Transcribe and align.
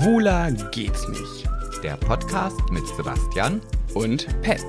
Schwuler 0.00 0.50
geht's 0.70 1.06
nicht. 1.08 1.46
Der 1.82 1.94
Podcast 1.98 2.58
mit 2.70 2.86
Sebastian 2.96 3.60
Und 3.92 4.26
Pet. 4.40 4.64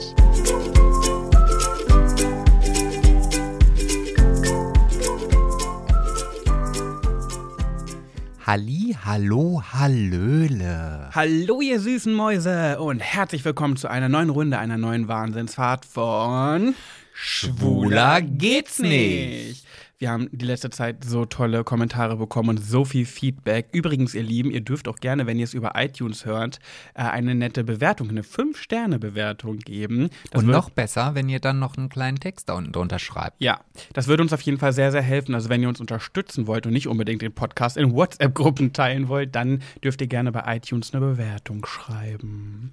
Halli, 8.46 8.97
hallo, 9.05 9.63
hallöle. 9.72 11.09
Hallo, 11.15 11.62
ihr 11.62 11.79
süßen 11.79 12.13
Mäuse 12.13 12.82
und 12.82 13.00
herzlich 13.00 13.45
willkommen 13.45 13.77
zu 13.77 13.90
einer 13.90 14.09
neuen 14.09 14.32
Runde, 14.32 14.59
einer 14.59 14.77
neuen 14.77 15.08
Wahnsinnsfahrt 15.08 15.86
von 15.86 16.76
Schwuler 17.13 18.22
geht's 18.22 18.80
nicht. 18.80 19.60
Wir 20.02 20.09
haben 20.09 20.30
die 20.31 20.45
letzte 20.45 20.72
Zeit 20.72 21.04
so 21.04 21.26
tolle 21.26 21.63
Kommentare 21.63 22.18
bekommen 22.18 22.50
und 22.50 22.58
so 22.58 22.86
viel 22.86 23.05
Feedback. 23.05 23.68
Übrigens, 23.72 24.16
ihr 24.16 24.23
Lieben, 24.23 24.50
ihr 24.50 24.62
dürft 24.62 24.88
auch 24.88 24.96
gerne, 24.96 25.28
wenn 25.28 25.38
ihr 25.38 25.44
es 25.44 25.54
über 25.54 25.73
iTunes 25.76 26.26
hört, 26.26 26.58
äh, 26.96 27.04
eine 27.04 27.36
nette 27.36 27.64
Bewertung, 27.64 28.09
eine 28.09 28.23
5-Sterne-Bewertung 28.23 29.59
geben. 29.59 30.09
Das 30.32 30.42
Und 30.42 30.50
noch 30.50 30.72
besser, 30.72 31.14
wenn 31.14 31.30
ihr 31.30 31.40
dann 31.40 31.59
noch 31.59 31.78
einen 31.78 31.90
kleinen 31.90 32.20
Text 32.20 32.50
da 32.50 32.54
unten 32.54 32.72
drunter 32.72 32.98
schreibt. 32.98 33.40
Ja, 33.40 33.59
das 33.94 34.08
würde 34.08 34.23
uns 34.23 34.34
auf 34.34 34.42
jeden 34.42 34.58
Fall 34.58 34.73
sehr, 34.73 34.92
sehr 34.92 35.04
helfen. 35.04 35.36
Also 35.36 35.50
wenn 35.50 35.62
ihr 35.62 35.70
uns 35.70 35.80
unterstützen 35.80 36.48
wollt 36.48 36.66
und 36.66 36.73
nicht 36.73 36.88
unbedingt 36.88 37.22
den 37.22 37.34
Podcast 37.34 37.78
in 37.78 37.92
WhatsApp-Gruppen 37.94 38.73
teilen 38.73 39.08
wollt, 39.08 39.36
dann 39.36 39.62
dürft 39.84 40.02
ihr 40.02 40.08
gerne 40.08 40.31
bei 40.31 40.56
iTunes 40.56 40.95
eine 40.95 41.06
Bewertung 41.06 41.64
schreiben. 41.68 42.72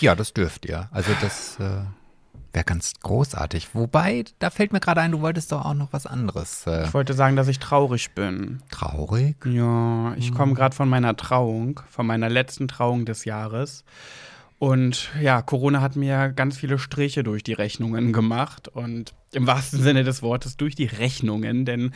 Ja, 0.00 0.14
das 0.14 0.32
dürft 0.32 0.64
ihr. 0.64 0.88
Also 0.90 1.12
das 1.20 1.60
äh, 1.60 1.82
wäre 2.52 2.64
ganz 2.64 2.92
großartig. 3.02 3.74
Wobei, 3.74 4.24
da 4.38 4.50
fällt 4.50 4.72
mir 4.72 4.80
gerade 4.80 5.00
ein, 5.00 5.12
du 5.12 5.20
wolltest 5.20 5.52
doch 5.52 5.64
auch 5.64 5.74
noch 5.74 5.92
was 5.92 6.06
anderes. 6.06 6.66
Äh, 6.66 6.84
Ich 6.84 6.94
wollte 6.94 7.14
sagen, 7.14 7.36
dass 7.36 7.48
ich 7.48 7.58
traurig 7.58 8.12
bin. 8.14 8.60
traurig? 8.70 9.36
Ja, 9.46 10.14
ich 10.16 10.32
komme 10.34 10.54
gerade 10.54 10.74
von 10.74 10.88
meiner 10.88 11.16
Trauung, 11.16 11.80
von 11.90 12.06
meiner 12.06 12.28
letzten 12.28 12.68
Trauung 12.68 13.04
des 13.04 13.24
Jahres. 13.24 13.84
Und 14.58 15.10
ja, 15.20 15.42
Corona 15.42 15.80
hat 15.80 15.96
mir 15.96 16.28
ganz 16.28 16.56
viele 16.56 16.78
Striche 16.78 17.24
durch 17.24 17.42
die 17.42 17.52
Rechnungen 17.52 18.12
gemacht 18.12 18.68
und 18.68 19.12
im 19.32 19.44
wahrsten 19.48 19.82
Sinne 19.82 20.04
des 20.04 20.22
Wortes 20.22 20.56
durch 20.56 20.76
die 20.76 20.84
Rechnungen, 20.84 21.64
denn 21.64 21.90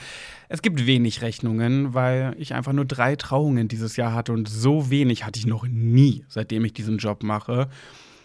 es 0.49 0.63
gibt 0.63 0.85
wenig 0.85 1.23
Rechnungen, 1.23 1.95
weil 1.95 2.35
ich 2.39 2.55
einfach 2.55 2.73
nur 2.73 2.85
drei 2.85 3.15
Trauungen 3.15 3.69
dieses 3.69 3.97
Jahr 3.97 4.15
hatte 4.15 4.33
und 4.33 4.49
so 4.49 4.91
wenig 4.91 5.25
hatte 5.25 5.39
ich 5.39 5.47
noch 5.47 5.65
nie, 5.69 6.25
seitdem 6.29 6.65
ich 6.65 6.73
diesen 6.73 6.99
Job 6.99 7.23
mache. 7.23 7.69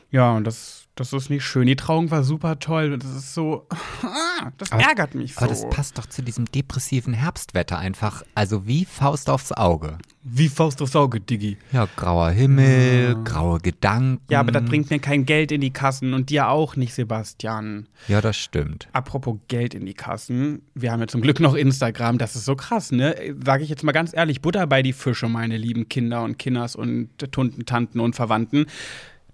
Ja, 0.09 0.31
und 0.31 0.45
das, 0.45 0.80
das 0.95 1.13
ist 1.13 1.29
nicht 1.29 1.43
schön. 1.43 1.67
Die 1.67 1.75
Trauung 1.75 2.11
war 2.11 2.23
super 2.23 2.59
toll 2.59 2.93
und 2.93 3.03
das 3.03 3.15
ist 3.15 3.33
so, 3.33 3.67
das 4.57 4.71
Aber- 4.71 4.81
ärgert 4.83 5.15
mich 5.15 5.33
so. 5.33 5.39
Aber 5.39 5.47
das 5.47 5.67
passt 5.69 5.97
doch 5.97 6.05
zu 6.05 6.21
diesem 6.21 6.45
depressiven 6.45 7.13
Herbstwetter 7.13 7.77
einfach. 7.77 8.23
Also 8.35 8.67
wie 8.67 8.85
Faust 8.85 9.29
aufs 9.29 9.51
Auge. 9.51 9.97
Wie 10.23 10.49
Faust 10.49 10.81
aufs 10.83 10.95
Auge, 10.95 11.19
Diggi. 11.19 11.57
Ja, 11.71 11.87
grauer 11.95 12.29
Himmel, 12.29 13.15
graue 13.23 13.59
Gedanken. 13.59 14.21
Ja, 14.29 14.39
aber 14.41 14.51
das 14.51 14.63
bringt 14.65 14.91
mir 14.91 14.99
kein 14.99 15.25
Geld 15.25 15.51
in 15.51 15.61
die 15.61 15.71
Kassen 15.71 16.13
und 16.13 16.29
dir 16.29 16.49
auch 16.49 16.75
nicht, 16.75 16.93
Sebastian. 16.93 17.87
Ja, 18.07 18.21
das 18.21 18.37
stimmt. 18.37 18.87
Apropos 18.93 19.37
Geld 19.47 19.73
in 19.73 19.85
die 19.87 19.95
Kassen. 19.95 20.61
Wir 20.75 20.91
haben 20.91 20.99
ja 20.99 21.07
zum 21.07 21.21
Glück 21.21 21.39
noch 21.39 21.55
Instagram. 21.55 22.19
Das 22.19 22.35
ist 22.35 22.45
so 22.45 22.55
krass, 22.55 22.91
ne? 22.91 23.15
Sage 23.43 23.63
ich 23.63 23.69
jetzt 23.69 23.83
mal 23.83 23.93
ganz 23.93 24.15
ehrlich, 24.15 24.41
Butter 24.41 24.67
bei 24.67 24.83
die 24.83 24.93
Fische, 24.93 25.27
meine 25.27 25.57
lieben 25.57 25.89
Kinder 25.89 26.23
und 26.23 26.37
Kinders 26.37 26.75
und 26.75 27.09
Tunten, 27.31 27.65
Tanten 27.65 27.99
und 27.99 28.15
Verwandten. 28.15 28.67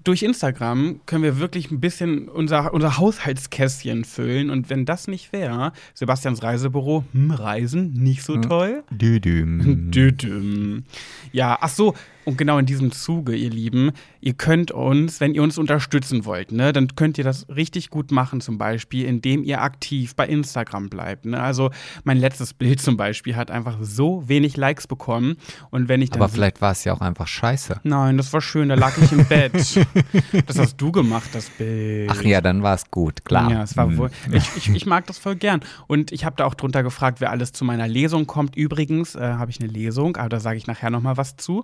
Durch 0.08 0.24
Instagram 0.24 1.02
können 1.06 1.22
wir 1.22 1.38
wirklich 1.38 1.70
ein 1.70 1.82
bisschen 1.82 2.30
unser, 2.30 2.74
unser 2.74 2.98
Haushaltskästchen 2.98 4.06
füllen. 4.06 4.50
Und 4.50 4.70
wenn 4.70 4.86
das 4.86 5.10
nicht 5.10 5.34
wäre, 5.34 5.74
Sebastians 5.96 6.42
Reisebüro, 6.42 7.04
hm, 7.12 7.32
Reisen, 7.32 7.92
nicht 7.92 8.24
so 8.24 8.38
toll. 8.38 8.86
Düdüm. 8.90 9.92
Düdüm. 9.92 10.86
Ja, 11.34 11.58
ach 11.60 11.68
so, 11.68 11.94
und 12.28 12.38
genau 12.38 12.58
in 12.58 12.66
diesem 12.66 12.92
Zuge, 12.92 13.38
ihr 13.38 13.50
Lieben, 13.50 13.94
ihr 14.20 14.34
könnt 14.34 14.72
uns, 14.72 15.22
wenn 15.22 15.34
ihr 15.34 15.42
uns 15.42 15.58
unterstützen 15.58 16.26
wollt, 16.26 16.52
ne, 16.52 16.74
dann 16.74 16.94
könnt 16.94 17.18
ihr 17.18 17.24
das 17.24 17.48
richtig 17.48 17.90
gut 17.90 18.12
machen, 18.12 18.42
zum 18.42 18.58
Beispiel, 18.58 19.06
indem 19.06 19.46
ihr 19.46 19.62
aktiv 19.62 20.14
bei 20.14 20.28
Instagram 20.28 20.90
bleibt. 20.90 21.26
Ne? 21.26 21.42
Also 21.42 21.72
mein 22.04 22.18
letztes 22.18 22.54
Bild 22.54 22.82
zum 22.82 22.98
Beispiel 22.98 23.38
hat 23.38 23.50
einfach 23.50 23.78
so 23.80 24.28
wenig 24.28 24.58
Likes 24.58 24.88
bekommen. 24.88 25.38
Und 25.70 25.88
wenn 25.88 26.02
ich 26.02 26.12
Aber 26.12 26.28
vielleicht 26.28 26.60
war 26.60 26.74
es 26.74 26.84
ja 26.84 26.92
auch 26.92 27.00
einfach 27.00 27.28
scheiße. 27.28 27.80
Nein, 27.84 28.18
das 28.18 28.34
war 28.34 28.42
schön, 28.42 28.68
da 28.68 28.76
lag 28.76 28.98
ich 28.98 29.10
im 29.14 29.24
Bett. 29.24 29.54
das 30.48 30.60
hast 30.60 30.76
du 30.76 30.92
gemacht, 30.92 31.30
das 31.32 31.50
Bild. 31.52 32.12
Ach 32.12 32.22
ja, 32.24 32.42
dann 32.42 32.62
war 32.62 32.76
es 32.76 32.92
gut, 32.92 33.24
klar. 33.24 33.50
Ja, 33.50 33.64
es 33.64 33.78
war 33.78 33.88
Hm. 33.88 33.98
wohl. 33.98 34.12
Ich, 34.34 34.50
ich, 34.58 34.70
ich 34.76 34.86
mag 34.86 35.08
das 35.08 35.18
voll 35.18 35.38
gern. 35.38 35.62
Und 35.88 36.12
ich 36.12 36.26
habe 36.26 36.36
da 36.36 36.44
auch 36.44 36.56
drunter 36.56 36.84
gefragt, 36.84 37.22
wer 37.22 37.32
alles 37.32 37.54
zu 37.54 37.64
meiner 37.64 37.88
Lesung 37.88 38.28
kommt. 38.28 38.58
Übrigens 38.58 39.16
äh, 39.16 39.22
habe 39.22 39.50
ich 39.50 39.62
eine 39.62 39.70
Lesung, 39.72 40.18
aber 40.18 40.28
da 40.28 40.42
sage 40.42 40.58
ich 40.58 40.68
nachher 40.68 40.90
nochmal 40.90 41.16
was 41.16 41.38
zu. 41.38 41.64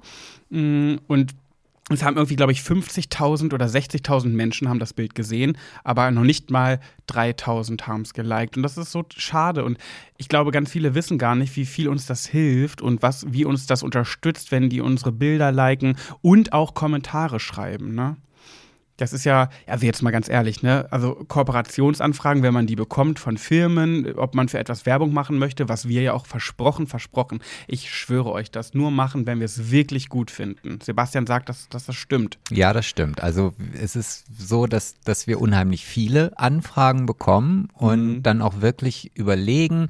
Mm, 0.53 0.97
Und 1.08 1.36
es 1.90 2.02
haben 2.03 2.16
irgendwie, 2.16 2.38
glaube 2.38 2.53
ich, 2.53 2.62
50.000 2.62 3.53
oder 3.53 3.66
60.000 3.66 4.30
Menschen 4.30 4.69
haben 4.69 4.80
das 4.80 4.94
Bild 4.94 5.16
gesehen, 5.16 5.58
aber 5.84 6.09
noch 6.12 6.24
nicht 6.24 6.50
mal 6.50 6.80
3.000 7.09 7.88
haben 7.88 8.03
es 8.03 8.14
geliked. 8.14 8.56
Und 8.56 8.63
das 8.63 8.78
ist 8.78 8.92
so 8.92 9.03
schade. 9.18 9.66
Und 9.66 9.78
ich 10.18 10.30
glaube, 10.30 10.52
ganz 10.52 10.72
viele 10.72 10.96
wissen 10.96 11.18
gar 11.18 11.36
nicht, 11.36 11.56
wie 11.58 11.66
viel 11.66 11.90
uns 11.90 12.06
das 12.06 12.25
hilft 12.25 12.81
und 12.81 13.02
was, 13.02 13.25
wie 13.34 13.44
uns 13.44 13.66
das 13.66 13.84
unterstützt, 13.84 14.52
wenn 14.52 14.69
die 14.69 14.80
unsere 14.80 15.12
Bilder 15.12 15.52
liken 15.52 15.97
und 16.22 16.53
auch 16.53 16.74
Kommentare 16.74 17.42
schreiben. 17.42 17.94
Ne? 17.96 18.16
Das 18.98 19.12
ist 19.12 19.24
ja, 19.24 19.50
also 19.66 19.86
jetzt 19.88 20.04
mal 20.04 20.12
ganz 20.12 20.30
ehrlich, 20.30 20.62
ne? 20.62 20.88
Also 20.92 21.16
Kooperationsanfragen, 21.28 22.44
wenn 22.44 22.54
man 22.54 22.68
die 22.68 22.76
bekommt 22.76 23.18
von 23.20 23.38
Firmen, 23.38 24.14
ob 24.16 24.36
man 24.36 24.50
für 24.50 24.59
etwas 24.59 24.86
Werbung 24.86 25.14
machen 25.14 25.38
möchte, 25.40 25.68
was 25.68 25.88
wir 25.88 26.02
ja 26.04 26.14
auch 26.14 26.26
versprochen, 26.28 26.86
versprochen. 26.86 27.40
Ich 27.68 27.90
schwöre 27.94 28.31
euch, 28.31 28.52
das 28.52 28.74
nur 28.76 28.92
machen, 28.92 29.26
wenn 29.26 29.40
wir 29.40 29.46
es 29.46 29.72
wirklich 29.72 30.09
gut 30.09 30.30
finden. 30.30 30.80
Sebastian 30.81 31.26
sagt, 31.26 31.50
dass, 31.50 31.70
dass 31.70 31.86
das 31.86 31.96
stimmt. 31.96 32.38
Ja, 32.52 32.72
das 32.74 32.86
stimmt. 32.86 33.22
Also 33.24 33.54
es 33.81 33.96
ist 33.96 34.26
so, 34.38 34.68
dass, 34.68 34.96
dass 35.04 35.25
wir 35.25 35.42
unheimlich 35.42 35.86
viele 35.86 36.38
Anfragen 36.38 37.06
bekommen 37.06 37.70
und 37.74 38.04
Mhm. 38.18 38.24
dann 38.24 38.42
auch 38.42 38.62
wirklich 38.62 39.12
überlegen, 39.16 39.88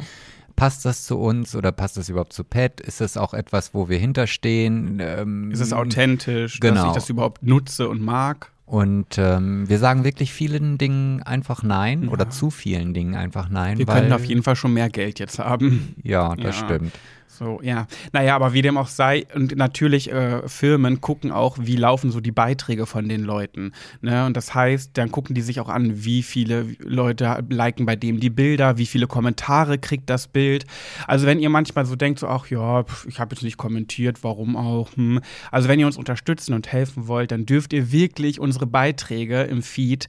passt 0.56 0.86
das 0.86 1.04
zu 1.06 1.18
uns 1.18 1.56
oder 1.56 1.72
passt 1.72 1.98
das 1.98 2.10
überhaupt 2.10 2.32
zu 2.34 2.44
Pet? 2.44 2.80
Ist 2.80 3.02
das 3.02 3.18
auch 3.18 3.34
etwas, 3.34 3.74
wo 3.74 3.90
wir 3.90 3.98
hinterstehen? 3.98 5.00
Ähm, 5.02 5.52
Ist 5.52 5.60
es 5.60 5.74
authentisch, 5.74 6.60
dass 6.60 6.70
Genau. 6.72 6.88
ich 6.90 6.94
das 6.94 7.10
überhaupt 7.10 7.44
nutze 7.44 7.90
und 7.90 8.02
mag? 8.02 8.52
Und 8.74 9.20
ähm, 9.20 9.70
wir 9.70 9.78
sagen 9.78 10.04
wirklich 10.04 10.34
vielen 10.34 10.80
Dingen 10.80 11.22
einfach 11.22 11.62
nein 11.62 12.10
oder 12.10 12.32
zu 12.32 12.50
vielen 12.50 12.96
Dingen 12.96 13.14
einfach 13.14 13.48
nein. 13.48 13.78
Wir 13.78 13.86
weil, 13.86 14.00
könnten 14.00 14.14
auf 14.14 14.26
jeden 14.26 14.42
Fall 14.42 14.56
schon 14.56 14.74
mehr 14.74 14.90
Geld 14.90 15.20
jetzt 15.20 15.38
haben. 15.38 15.94
Ja, 16.02 16.36
das 16.38 16.60
Ja. 16.60 16.66
stimmt. 16.66 16.92
So, 17.38 17.60
ja. 17.64 17.88
Naja, 18.12 18.36
aber 18.36 18.54
wie 18.54 18.62
dem 18.62 18.78
auch 18.78 18.88
sei, 18.88 19.26
und 19.34 19.56
natürlich, 19.56 20.12
äh, 20.12 20.48
Firmen 20.48 21.02
gucken 21.02 21.32
auch, 21.32 21.58
wie 21.60 21.76
laufen 21.76 22.12
so 22.12 22.20
die 22.20 22.32
Beiträge 22.32 22.86
von 22.86 23.10
den 23.10 23.24
Leuten. 23.24 23.72
Ne? 24.02 24.26
Und 24.26 24.38
das 24.38 24.54
heißt, 24.54 24.92
dann 24.98 25.12
gucken 25.12 25.34
die 25.34 25.42
sich 25.42 25.60
auch 25.60 25.70
an, 25.70 26.06
wie 26.06 26.22
viele 26.22 26.68
Leute 26.80 27.44
liken 27.50 27.86
bei 27.86 27.96
dem 27.96 28.20
die 28.20 28.30
Bilder, 28.30 28.78
wie 28.78 28.86
viele 28.86 29.08
Kommentare 29.08 29.80
kriegt 29.80 30.10
das 30.10 30.28
Bild. 30.28 30.66
Also 31.08 31.26
wenn 31.26 31.40
ihr 31.40 31.50
manchmal 31.50 31.86
so 31.86 31.96
denkt, 31.96 32.20
so, 32.20 32.28
ach 32.28 32.48
ja, 32.48 32.84
pf, 32.84 33.08
ich 33.08 33.20
habe 33.20 33.34
jetzt 33.36 33.44
nicht 33.44 33.58
kommentiert, 33.58 34.24
warum 34.24 34.56
auch? 34.56 34.96
Hm. 34.96 35.20
Also 35.52 35.70
wenn 35.70 35.80
ihr 35.80 35.88
uns 35.88 35.98
unterstützen 35.98 36.54
und 36.54 36.72
helfen 36.72 37.08
wollt, 37.08 37.32
dann 37.32 37.46
dürft 37.46 37.74
ihr 37.74 37.92
wirklich 37.92 38.40
unsere 38.40 38.68
Beiträge 38.68 39.42
im 39.42 39.64
Feed 39.64 40.08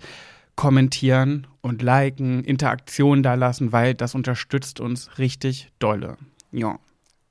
kommentieren 0.57 1.47
und 1.63 1.83
liken, 1.83 2.45
Interaktion 2.45 3.23
da 3.23 3.35
lassen, 3.35 3.73
weil 3.73 3.95
das 3.95 4.15
unterstützt 4.15 4.81
uns 4.81 5.19
richtig 5.19 5.71
dolle. 5.79 6.17
Ja. 6.53 6.79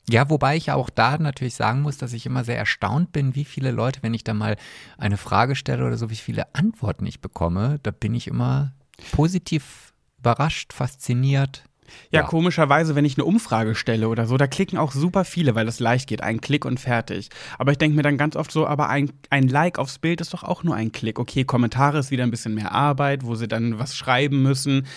Ja, 0.09 0.29
wobei 0.29 0.57
ich 0.57 0.71
auch 0.71 0.89
da 0.89 1.17
natürlich 1.17 1.55
sagen 1.55 1.81
muss, 1.81 1.97
dass 1.97 2.11
ich 2.13 2.25
immer 2.25 2.43
sehr 2.43 2.57
erstaunt 2.57 3.11
bin, 3.13 3.35
wie 3.35 3.45
viele 3.45 3.71
Leute, 3.71 4.03
wenn 4.03 4.13
ich 4.13 4.23
da 4.23 4.33
mal 4.33 4.57
eine 4.97 5.17
Frage 5.17 5.55
stelle 5.55 5.85
oder 5.85 5.97
so, 5.97 6.09
wie 6.09 6.15
viele 6.15 6.53
Antworten 6.53 7.05
ich 7.05 7.21
bekomme, 7.21 7.79
da 7.83 7.91
bin 7.91 8.13
ich 8.13 8.27
immer 8.27 8.73
positiv 9.13 9.93
überrascht, 10.19 10.73
fasziniert. 10.73 11.63
Ja, 12.11 12.21
Ja. 12.21 12.25
komischerweise, 12.27 12.95
wenn 12.95 13.05
ich 13.05 13.17
eine 13.17 13.25
Umfrage 13.25 13.75
stelle 13.75 14.09
oder 14.09 14.25
so, 14.25 14.35
da 14.37 14.47
klicken 14.47 14.77
auch 14.77 14.91
super 14.91 15.25
viele, 15.25 15.53
weil 15.55 15.65
das 15.65 15.79
leicht 15.79 16.07
geht. 16.07 16.21
Ein 16.21 16.41
Klick 16.41 16.65
und 16.65 16.79
fertig. 16.79 17.29
Aber 17.59 17.71
ich 17.71 17.77
denke 17.77 17.95
mir 17.95 18.03
dann 18.03 18.17
ganz 18.17 18.35
oft 18.35 18.51
so, 18.51 18.65
aber 18.67 18.89
ein, 18.89 19.11
ein 19.29 19.47
Like 19.47 19.79
aufs 19.79 19.99
Bild 19.99 20.19
ist 20.21 20.33
doch 20.33 20.43
auch 20.43 20.63
nur 20.63 20.75
ein 20.75 20.91
Klick. 20.91 21.19
Okay, 21.19 21.43
Kommentare 21.43 21.99
ist 21.99 22.09
wieder 22.11 22.23
ein 22.23 22.31
bisschen 22.31 22.55
mehr 22.55 22.71
Arbeit, 22.71 23.23
wo 23.25 23.35
sie 23.35 23.47
dann 23.47 23.79
was 23.79 23.95
schreiben 23.95 24.41
müssen. 24.41 24.87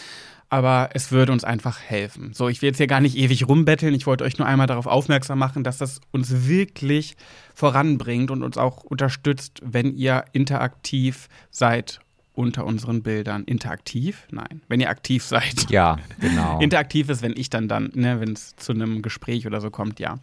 Aber 0.56 0.88
es 0.94 1.12
würde 1.12 1.32
uns 1.32 1.44
einfach 1.44 1.82
helfen. 1.82 2.32
So, 2.32 2.48
ich 2.48 2.62
will 2.62 2.68
jetzt 2.68 2.78
hier 2.78 2.86
gar 2.86 3.02
nicht 3.02 3.14
ewig 3.14 3.46
rumbetteln. 3.46 3.94
Ich 3.94 4.06
wollte 4.06 4.24
euch 4.24 4.38
nur 4.38 4.48
einmal 4.48 4.66
darauf 4.66 4.86
aufmerksam 4.86 5.38
machen, 5.38 5.64
dass 5.64 5.76
das 5.76 6.00
uns 6.12 6.46
wirklich 6.48 7.14
voranbringt 7.54 8.30
und 8.30 8.42
uns 8.42 8.56
auch 8.56 8.82
unterstützt, 8.82 9.60
wenn 9.62 9.94
ihr 9.94 10.24
interaktiv 10.32 11.28
seid 11.50 12.00
unter 12.32 12.64
unseren 12.64 13.02
Bildern. 13.02 13.44
Interaktiv? 13.44 14.26
Nein. 14.30 14.62
Wenn 14.66 14.80
ihr 14.80 14.88
aktiv 14.88 15.24
seid. 15.24 15.70
Ja, 15.70 15.98
genau. 16.22 16.58
Interaktiv 16.62 17.10
ist, 17.10 17.20
wenn 17.20 17.34
ich 17.36 17.50
dann 17.50 17.68
dann, 17.68 17.90
ne, 17.92 18.18
wenn 18.20 18.32
es 18.32 18.56
zu 18.56 18.72
einem 18.72 19.02
Gespräch 19.02 19.46
oder 19.46 19.60
so 19.60 19.68
kommt, 19.68 20.00
ja. 20.00 20.20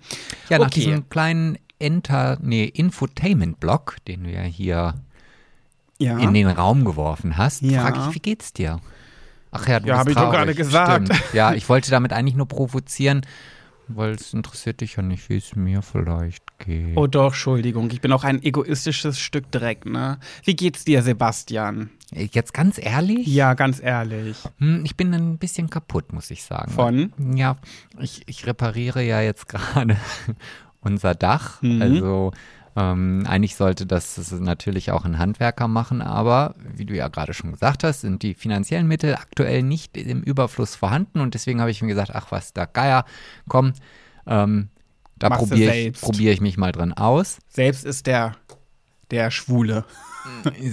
ja, 0.50 0.58
nach 0.58 0.66
okay. 0.66 0.80
diesem 0.80 1.10
kleinen 1.10 1.60
Enter, 1.78 2.40
nee, 2.42 2.64
Infotainment-Block, 2.66 3.98
den 4.08 4.26
ja 4.26 4.42
hier 4.42 4.96
Ja. 6.00 6.18
in 6.18 6.34
den 6.34 6.48
Raum 6.48 6.86
geworfen 6.86 7.38
hast, 7.38 7.62
Ja. 7.62 7.82
frage 7.84 8.00
ich, 8.10 8.16
wie 8.16 8.20
geht's 8.20 8.52
dir? 8.52 8.80
Ach 9.54 9.68
ja, 9.68 9.80
du 9.80 9.88
Ja, 9.88 9.94
bist 9.96 10.00
hab 10.00 10.08
ich 10.10 10.16
doch 10.16 10.22
traurig. 10.24 10.38
gerade 10.38 10.56
gesagt. 10.56 11.06
Stimmt. 11.14 11.34
Ja, 11.34 11.54
ich 11.54 11.70
wollte 11.70 11.92
damit 11.92 12.12
eigentlich 12.14 12.36
nur 12.36 12.48
provozieren, 12.48 13.22
weil 13.88 14.12
es 14.12 14.34
interessiert 14.34 14.82
dich 14.82 14.96
ja 14.96 15.04
nicht, 15.04 15.30
wie 15.30 15.38
es 15.38 15.56
mir 15.56 15.82
vielleicht 15.82 16.44
geht. 16.60 16.96
Oh 16.98 17.06
doch, 17.08 17.28
Entschuldigung, 17.28 17.90
ich 17.92 18.02
bin 18.02 18.12
auch 18.12 18.24
ein 18.24 18.42
egoistisches 18.42 19.20
Stück 19.20 19.52
Dreck, 19.52 19.86
ne? 19.86 20.20
Wie 20.44 20.56
geht's 20.56 20.86
dir, 20.86 21.02
Sebastian? 21.04 21.90
Jetzt 22.12 22.54
ganz 22.54 22.78
ehrlich? 22.78 23.28
Ja, 23.28 23.54
ganz 23.56 23.82
ehrlich. 23.82 24.38
Hm, 24.60 24.84
Ich 24.86 24.96
bin 24.96 25.14
ein 25.14 25.38
bisschen 25.38 25.70
kaputt, 25.70 26.14
muss 26.14 26.32
ich 26.32 26.44
sagen. 26.44 26.72
Von? 26.72 27.12
Ja, 27.36 27.58
ich, 28.00 28.24
ich 28.28 28.46
repariere 28.48 29.02
ja 29.04 29.22
jetzt 29.22 29.48
gerade 29.50 29.98
unser 30.82 31.16
Dach. 31.16 31.62
Mhm. 31.62 31.82
Also 31.82 32.32
ähm, 32.76 33.26
eigentlich 33.28 33.56
sollte 33.56 33.86
das, 33.86 34.16
das 34.16 34.32
natürlich 34.32 34.92
auch 34.92 35.06
ein 35.06 35.20
Handwerker 35.20 35.68
machen, 35.68 36.02
aber 36.02 36.56
wie 36.76 36.86
du 36.86 36.96
ja 36.96 37.08
gerade 37.08 37.34
schon 37.34 37.52
gesagt 37.52 37.84
hast, 37.84 38.02
sind 38.02 38.24
die 38.24 38.34
finanziellen 38.34 38.88
Mittel 38.88 39.16
aktuell 39.16 39.62
nicht 39.64 39.96
im 39.96 40.22
Überfluss 40.22 40.76
vorhanden 40.76 41.20
und 41.20 41.34
deswegen 41.34 41.62
habe 41.62 41.72
ich 41.72 41.82
mir 41.82 41.90
gesagt, 41.90 42.12
ach 42.14 42.32
was, 42.32 42.54
da 42.54 42.66
Geier, 42.66 43.06
komm, 43.48 43.74
ähm, 44.26 44.70
da 45.18 45.30
probiere 45.30 45.76
ich, 45.76 46.02
probier 46.02 46.32
ich 46.32 46.42
mich 46.42 46.58
mal 46.58 46.72
drin 46.72 46.94
aus. 46.94 47.38
Selbst 47.48 47.86
ist 47.86 48.08
der, 48.08 48.36
der 49.12 49.32
Schwule. 49.32 49.86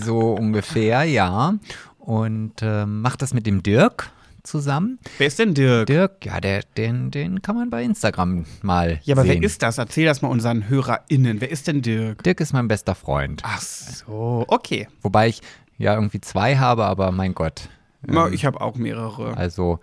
So 0.00 0.34
ungefähr, 0.34 1.02
ja. 1.02 1.54
Und 1.98 2.62
ähm, 2.62 3.02
mach 3.02 3.16
das 3.16 3.34
mit 3.34 3.46
dem 3.46 3.64
Dirk 3.64 4.12
zusammen. 4.42 4.98
Wer 5.18 5.26
ist 5.26 5.38
denn 5.38 5.54
Dirk? 5.54 5.86
Dirk, 5.86 6.24
ja, 6.26 6.40
der, 6.40 6.62
den, 6.76 7.10
den 7.10 7.42
kann 7.42 7.56
man 7.56 7.70
bei 7.70 7.82
Instagram 7.82 8.44
mal 8.62 9.00
ja, 9.04 9.14
aber 9.14 9.22
sehen. 9.22 9.40
wer 9.40 9.46
ist 9.46 9.62
das? 9.62 9.78
Erzähl 9.78 10.06
das 10.06 10.22
mal 10.22 10.28
unseren 10.28 10.68
HörerInnen. 10.68 11.40
Wer 11.40 11.50
ist 11.50 11.66
denn 11.66 11.82
Dirk? 11.82 12.22
Dirk 12.22 12.40
ist 12.40 12.52
mein 12.52 12.68
bester 12.68 12.94
Freund. 12.94 13.42
Ach 13.44 13.60
so, 13.60 14.44
okay. 14.48 14.88
Wobei 15.02 15.28
ich 15.28 15.42
ja 15.78 15.94
irgendwie 15.94 16.20
zwei 16.20 16.56
habe, 16.56 16.84
aber 16.84 17.10
mein 17.12 17.34
Gott. 17.34 17.68
Na, 18.02 18.28
Ich 18.28 18.44
habe 18.44 18.60
auch 18.60 18.76
mehrere. 18.76 19.36
Also, 19.36 19.80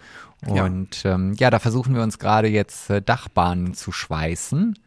Ja. 0.47 0.63
und 0.65 1.03
ähm, 1.05 1.33
ja, 1.37 1.49
da 1.49 1.59
versuchen 1.59 1.93
wir 1.95 2.01
uns 2.03 2.17
gerade 2.19 2.47
jetzt 2.47 2.89
äh, 2.89 3.01
Dachbahnen 3.01 3.73
zu 3.75 3.91
schweißen. 3.91 4.77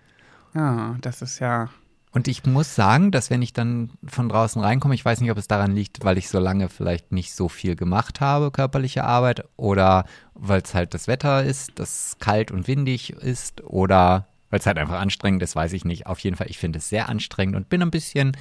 Ja, 0.54 0.96
das 1.00 1.22
ist 1.22 1.38
ja. 1.38 1.68
Und 2.12 2.26
ich 2.26 2.44
muss 2.44 2.74
sagen, 2.74 3.12
dass 3.12 3.30
wenn 3.30 3.40
ich 3.40 3.52
dann 3.52 3.90
von 4.04 4.28
draußen 4.28 4.60
reinkomme, 4.60 4.94
ich 4.94 5.04
weiß 5.04 5.20
nicht, 5.20 5.30
ob 5.30 5.38
es 5.38 5.46
daran 5.46 5.72
liegt, 5.72 6.04
weil 6.04 6.18
ich 6.18 6.28
so 6.28 6.40
lange 6.40 6.68
vielleicht 6.68 7.12
nicht 7.12 7.32
so 7.34 7.48
viel 7.48 7.76
gemacht 7.76 8.20
habe, 8.20 8.50
körperliche 8.50 9.04
Arbeit, 9.04 9.44
oder 9.56 10.04
weil 10.34 10.60
es 10.62 10.74
halt 10.74 10.92
das 10.94 11.06
Wetter 11.06 11.44
ist, 11.44 11.72
das 11.76 12.16
kalt 12.18 12.50
und 12.50 12.66
windig 12.66 13.10
ist, 13.10 13.62
oder 13.62 14.26
weil 14.50 14.58
es 14.60 14.66
halt 14.66 14.78
einfach 14.78 15.00
anstrengend 15.00 15.42
ist, 15.42 15.56
weiß 15.56 15.72
ich 15.72 15.84
nicht. 15.84 16.06
Auf 16.06 16.18
jeden 16.20 16.36
Fall, 16.36 16.48
ich 16.50 16.58
finde 16.58 16.78
es 16.78 16.88
sehr 16.88 17.08
anstrengend 17.08 17.56
und 17.56 17.68
bin 17.68 17.82
ein 17.82 17.90
bisschen 17.90 18.36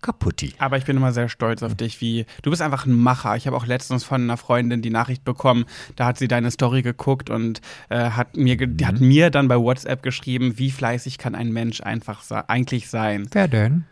kaputti. 0.00 0.54
Aber 0.58 0.78
ich 0.78 0.84
bin 0.84 0.96
immer 0.96 1.12
sehr 1.12 1.28
stolz 1.28 1.62
auf 1.62 1.74
dich, 1.74 2.00
wie 2.00 2.26
du 2.42 2.50
bist 2.50 2.62
einfach 2.62 2.86
ein 2.86 2.96
Macher. 2.96 3.36
Ich 3.36 3.46
habe 3.46 3.56
auch 3.56 3.66
letztens 3.66 4.02
von 4.02 4.22
einer 4.22 4.36
Freundin 4.36 4.82
die 4.82 4.90
Nachricht 4.90 5.24
bekommen, 5.24 5.66
da 5.96 6.06
hat 6.06 6.18
sie 6.18 6.28
deine 6.28 6.50
Story 6.50 6.82
geguckt 6.82 7.30
und 7.30 7.60
äh, 7.90 8.10
hat 8.10 8.36
mir 8.36 8.56
die 8.56 8.86
hat 8.86 9.00
mir 9.00 9.30
dann 9.30 9.48
bei 9.48 9.58
WhatsApp 9.58 10.02
geschrieben, 10.02 10.58
wie 10.58 10.70
fleißig 10.70 11.18
kann 11.18 11.34
ein 11.34 11.52
Mensch 11.52 11.80
einfach 11.82 12.22
eigentlich 12.48 12.88
sein. 12.88 13.28
Wer 13.32 13.48
denn? 13.48 13.84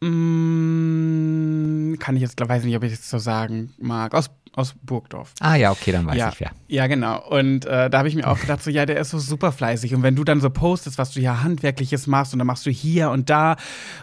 Mm, 0.00 1.98
kann 1.98 2.16
ich 2.16 2.22
jetzt, 2.22 2.38
weiß 2.40 2.64
nicht, 2.64 2.76
ob 2.76 2.82
ich 2.82 2.92
es 2.92 3.08
so 3.08 3.18
sagen 3.18 3.72
mag. 3.78 4.14
Aus, 4.14 4.30
aus 4.56 4.74
Burgdorf. 4.82 5.32
Ah 5.40 5.56
ja, 5.56 5.70
okay, 5.72 5.92
dann 5.92 6.06
weiß 6.06 6.16
ja, 6.16 6.28
ich 6.30 6.40
wer. 6.40 6.50
ja, 6.68 6.86
genau. 6.86 7.20
Und 7.28 7.66
äh, 7.66 7.90
da 7.90 7.98
habe 7.98 8.08
ich 8.08 8.14
mir 8.14 8.26
auch 8.28 8.38
gedacht, 8.40 8.62
so, 8.62 8.70
ja, 8.70 8.86
der 8.86 8.98
ist 9.00 9.10
so 9.10 9.18
super 9.18 9.52
fleißig. 9.52 9.94
Und 9.94 10.02
wenn 10.02 10.14
du 10.16 10.24
dann 10.24 10.40
so 10.40 10.50
postest, 10.50 10.96
was 10.98 11.10
du 11.12 11.20
hier 11.20 11.42
Handwerkliches 11.42 12.06
machst 12.06 12.32
und 12.32 12.38
dann 12.38 12.46
machst 12.46 12.64
du 12.66 12.70
hier 12.70 13.10
und 13.10 13.30
da. 13.30 13.56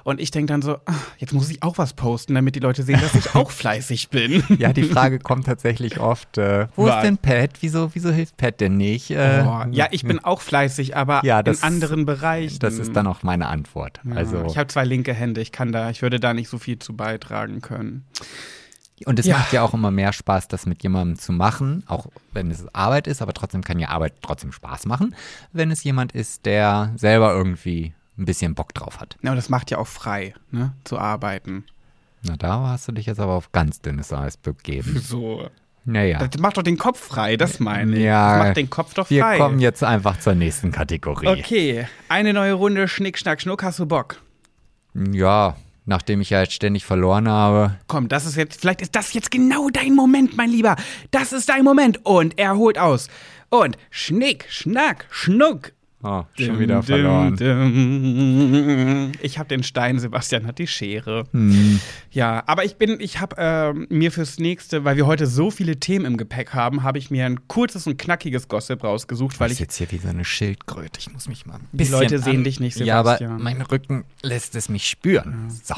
Und 0.03 0.19
ich 0.19 0.31
denke 0.31 0.51
dann 0.53 0.61
so, 0.61 0.75
ah, 0.85 0.93
jetzt 1.17 1.33
muss 1.33 1.49
ich 1.49 1.63
auch 1.63 1.77
was 1.77 1.93
posten, 1.93 2.35
damit 2.35 2.55
die 2.55 2.59
Leute 2.59 2.83
sehen, 2.83 2.99
dass 3.01 3.15
ich 3.15 3.33
auch 3.35 3.51
fleißig 3.51 4.09
bin. 4.09 4.43
Ja, 4.61 4.73
die 4.73 4.83
Frage 4.83 5.17
kommt 5.19 5.45
tatsächlich 5.45 5.99
oft, 5.99 6.37
äh, 6.37 6.67
wo 6.75 6.85
Was? 6.85 6.97
ist 6.97 7.03
denn 7.03 7.17
Pat? 7.17 7.51
Wieso, 7.61 7.89
wieso 7.95 8.11
hilft 8.11 8.37
Pat 8.37 8.59
denn 8.61 8.77
nicht? 8.77 9.11
Äh, 9.11 9.43
Oh, 9.47 9.63
ja, 9.71 9.87
ich 9.91 10.03
bin 10.03 10.19
auch 10.19 10.41
fleißig, 10.41 10.95
aber 10.95 11.21
Ja, 11.23 11.41
das- 11.41 11.59
in 11.59 11.63
anderen 11.63 12.05
Bereichen. 12.05 12.59
Das 12.59 12.77
ist 12.77 12.95
dann 12.95 13.07
auch 13.07 13.23
meine 13.23 13.47
Antwort. 13.47 13.99
Ja, 14.03 14.15
Also, 14.15 14.43
ich 14.45 14.57
habe 14.57 14.67
zwei 14.67 14.83
linke 14.83 15.13
Hände, 15.13 15.41
ich 15.41 15.51
kann 15.51 15.71
da, 15.71 15.89
ich 15.89 16.01
würde 16.01 16.19
da 16.19 16.33
nicht 16.33 16.49
so 16.49 16.57
viel 16.59 16.77
zu 16.79 16.95
beitragen 16.95 17.61
können. 17.61 18.05
Und 19.05 19.19
es 19.19 19.25
Ja. 19.25 19.37
macht 19.37 19.53
ja 19.53 19.61
auch 19.63 19.73
immer 19.73 19.91
mehr 19.91 20.13
Spaß, 20.13 20.47
das 20.47 20.65
mit 20.65 20.83
jemandem 20.83 21.17
zu 21.17 21.31
machen, 21.31 21.83
auch 21.87 22.07
wenn 22.33 22.49
es 22.51 22.65
Arbeit 22.73 23.07
ist, 23.07 23.21
aber 23.21 23.33
trotzdem 23.33 23.63
kann 23.63 23.79
ja 23.79 23.89
Arbeit 23.89 24.13
trotzdem 24.21 24.51
Spaß 24.51 24.85
machen, 24.85 25.15
wenn 25.53 25.71
es 25.71 25.83
jemand 25.83 26.11
ist, 26.11 26.45
der 26.45 26.91
selber 26.95 27.33
irgendwie 27.33 27.93
ein 28.17 28.25
bisschen 28.25 28.55
Bock 28.55 28.73
drauf 28.73 28.99
hat. 28.99 29.17
Ja, 29.21 29.31
und 29.31 29.37
das 29.37 29.49
macht 29.49 29.71
ja 29.71 29.77
auch 29.77 29.87
frei, 29.87 30.33
ne, 30.51 30.73
zu 30.83 30.99
arbeiten. 30.99 31.65
Na, 32.23 32.35
da 32.37 32.59
hast 32.67 32.87
du 32.87 32.91
dich 32.91 33.05
jetzt 33.07 33.19
aber 33.19 33.33
auf 33.33 33.51
ganz 33.51 33.81
dünnes 33.81 34.11
Eis 34.13 34.37
begeben. 34.37 34.99
So. 35.03 35.49
Naja. 35.83 36.19
Das 36.27 36.39
macht 36.39 36.57
doch 36.57 36.61
den 36.61 36.77
Kopf 36.77 36.99
frei, 36.99 37.37
das 37.37 37.59
meine 37.59 37.95
ich. 37.97 38.03
Ja, 38.03 38.37
das 38.37 38.45
macht 38.49 38.57
den 38.57 38.69
Kopf 38.69 38.93
doch 38.93 39.09
Wir 39.09 39.23
frei. 39.23 39.37
kommen 39.39 39.57
jetzt 39.59 39.83
einfach 39.83 40.19
zur 40.19 40.35
nächsten 40.35 40.71
Kategorie. 40.71 41.25
Okay, 41.27 41.87
eine 42.07 42.33
neue 42.33 42.53
Runde 42.53 42.87
Schnick, 42.87 43.17
Schnack, 43.17 43.41
Schnuck. 43.41 43.63
Hast 43.63 43.79
du 43.79 43.87
Bock? 43.87 44.21
Ja, 44.93 45.55
nachdem 45.85 46.21
ich 46.21 46.29
ja 46.29 46.41
jetzt 46.41 46.53
ständig 46.53 46.85
verloren 46.85 47.27
habe. 47.27 47.77
Komm, 47.87 48.07
das 48.07 48.25
ist 48.25 48.35
jetzt, 48.35 48.61
vielleicht 48.61 48.81
ist 48.81 48.95
das 48.95 49.13
jetzt 49.13 49.31
genau 49.31 49.69
dein 49.69 49.95
Moment, 49.95 50.37
mein 50.37 50.49
Lieber. 50.49 50.75
Das 51.11 51.33
ist 51.33 51.49
dein 51.49 51.63
Moment. 51.63 52.05
Und 52.05 52.37
er 52.37 52.57
holt 52.57 52.77
aus. 52.77 53.07
Und 53.49 53.77
Schnick, 53.89 54.45
Schnack, 54.49 55.07
Schnuck. 55.09 55.73
Oh, 56.03 56.23
schon 56.37 56.59
wieder 56.59 56.81
verloren. 56.83 57.35
Dum. 57.35 59.11
Ich 59.21 59.37
habe 59.37 59.49
den 59.49 59.63
Stein, 59.63 59.99
Sebastian 59.99 60.47
hat 60.47 60.57
die 60.59 60.67
Schere. 60.67 61.25
Hm. 61.31 61.79
Ja, 62.11 62.43
aber 62.47 62.65
ich 62.65 62.75
bin, 62.77 62.99
ich 62.99 63.19
habe 63.19 63.35
ähm, 63.37 63.87
mir 63.89 64.11
fürs 64.11 64.39
nächste, 64.39 64.83
weil 64.83 64.95
wir 64.97 65.05
heute 65.05 65.27
so 65.27 65.51
viele 65.51 65.79
Themen 65.79 66.05
im 66.05 66.17
Gepäck 66.17 66.53
haben, 66.53 66.83
habe 66.83 66.97
ich 66.97 67.11
mir 67.11 67.25
ein 67.25 67.47
kurzes 67.47 67.87
und 67.87 67.97
knackiges 67.97 68.47
Gossip 68.47 68.83
rausgesucht, 68.83 69.39
weil 69.39 69.47
ich 69.51 69.55
ich 69.55 69.59
jetzt 69.59 69.75
hier 69.77 69.91
wie 69.91 69.97
so 69.97 70.07
eine 70.07 70.25
Schildkröte. 70.25 70.99
Ich 70.99 71.11
muss 71.13 71.27
mich 71.27 71.45
mal 71.45 71.55
ein 71.55 71.67
Die 71.71 71.83
Leute 71.85 72.19
sehen 72.19 72.37
an- 72.37 72.43
dich 72.45 72.59
nicht, 72.59 72.77
Ja, 72.77 72.99
aber 72.99 73.17
Sebastian. 73.17 73.41
mein 73.43 73.61
Rücken 73.61 74.03
lässt 74.23 74.55
es 74.55 74.69
mich 74.69 74.87
spüren. 74.87 75.49
So. 75.63 75.75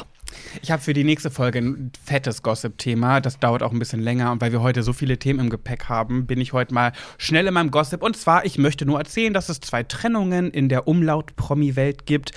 Ich 0.62 0.70
habe 0.70 0.82
für 0.82 0.92
die 0.92 1.04
nächste 1.04 1.30
Folge 1.30 1.58
ein 1.58 1.92
fettes 2.04 2.42
Gossip-Thema. 2.42 3.20
Das 3.20 3.38
dauert 3.38 3.62
auch 3.62 3.72
ein 3.72 3.78
bisschen 3.78 4.00
länger. 4.00 4.32
Und 4.32 4.40
weil 4.40 4.52
wir 4.52 4.62
heute 4.62 4.82
so 4.82 4.92
viele 4.92 5.18
Themen 5.18 5.40
im 5.40 5.50
Gepäck 5.50 5.88
haben, 5.88 6.26
bin 6.26 6.40
ich 6.40 6.52
heute 6.52 6.74
mal 6.74 6.92
schnell 7.18 7.46
in 7.46 7.54
meinem 7.54 7.70
Gossip. 7.70 8.02
Und 8.02 8.16
zwar, 8.16 8.44
ich 8.44 8.58
möchte 8.58 8.86
nur 8.86 8.98
erzählen, 8.98 9.32
dass 9.32 9.48
es 9.48 9.60
zwei 9.60 9.82
Trennungen 9.82 10.50
in 10.50 10.68
der 10.68 10.88
Umlaut-Promi-Welt 10.88 12.06
gibt. 12.06 12.32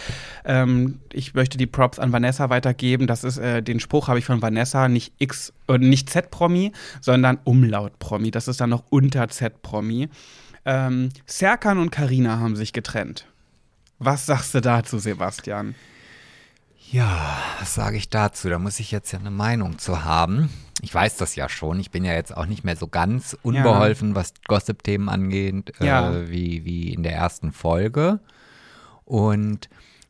Ähm, 0.46 1.00
ich 1.14 1.34
möchte 1.34 1.58
die 1.58 1.68
Props 1.68 2.00
an 2.00 2.12
Vanessa 2.12 2.50
weitergeben. 2.50 3.08
Das 3.08 3.24
ist, 3.24 3.38
äh, 3.38 3.62
den 3.62 3.80
Spruch 3.80 4.08
habe 4.08 4.20
ich 4.20 4.26
von 4.26 4.42
Vanessa, 4.42 4.88
nicht 4.88 5.14
X, 5.20 5.54
äh, 5.68 5.78
nicht 5.78 6.10
Z-Promi, 6.10 6.72
sondern 7.02 7.40
Umlaut-Promi. 7.44 8.32
Das 8.32 8.48
ist 8.48 8.62
dann 8.62 8.70
noch 8.70 8.84
unter 8.90 9.28
Z-Promi. 9.28 10.10
Ähm, 10.66 11.10
Serkan 11.26 11.78
und 11.78 11.92
Karina 11.92 12.40
haben 12.40 12.56
sich 12.56 12.74
getrennt. 12.74 13.26
Was 14.00 14.26
sagst 14.26 14.54
du 14.54 14.62
dazu, 14.62 15.00
Sebastian? 15.00 15.76
Ja, 16.92 17.38
was 17.60 17.74
sage 17.76 17.98
ich 17.98 18.10
dazu? 18.10 18.50
Da 18.50 18.60
muss 18.60 18.80
ich 18.80 18.92
jetzt 18.92 19.12
ja 19.12 19.20
eine 19.20 19.32
Meinung 19.32 19.78
zu 19.78 20.04
haben. 20.06 20.50
Ich 20.82 20.94
weiß 20.94 21.18
das 21.18 21.36
ja 21.36 21.50
schon. 21.50 21.80
Ich 21.80 21.92
bin 21.92 22.06
ja 22.06 22.14
jetzt 22.14 22.36
auch 22.36 22.46
nicht 22.46 22.64
mehr 22.64 22.76
so 22.78 22.88
ganz 22.88 23.36
unbeholfen, 23.44 24.16
was 24.16 24.34
Gossip-Themen 24.48 25.10
angeht, 25.10 25.74
Ja. 25.80 26.12
äh, 26.14 26.30
wie, 26.30 26.64
wie 26.66 26.94
in 26.94 27.04
der 27.04 27.14
ersten 27.14 27.52
Folge. 27.52 28.20
Und 29.06 29.70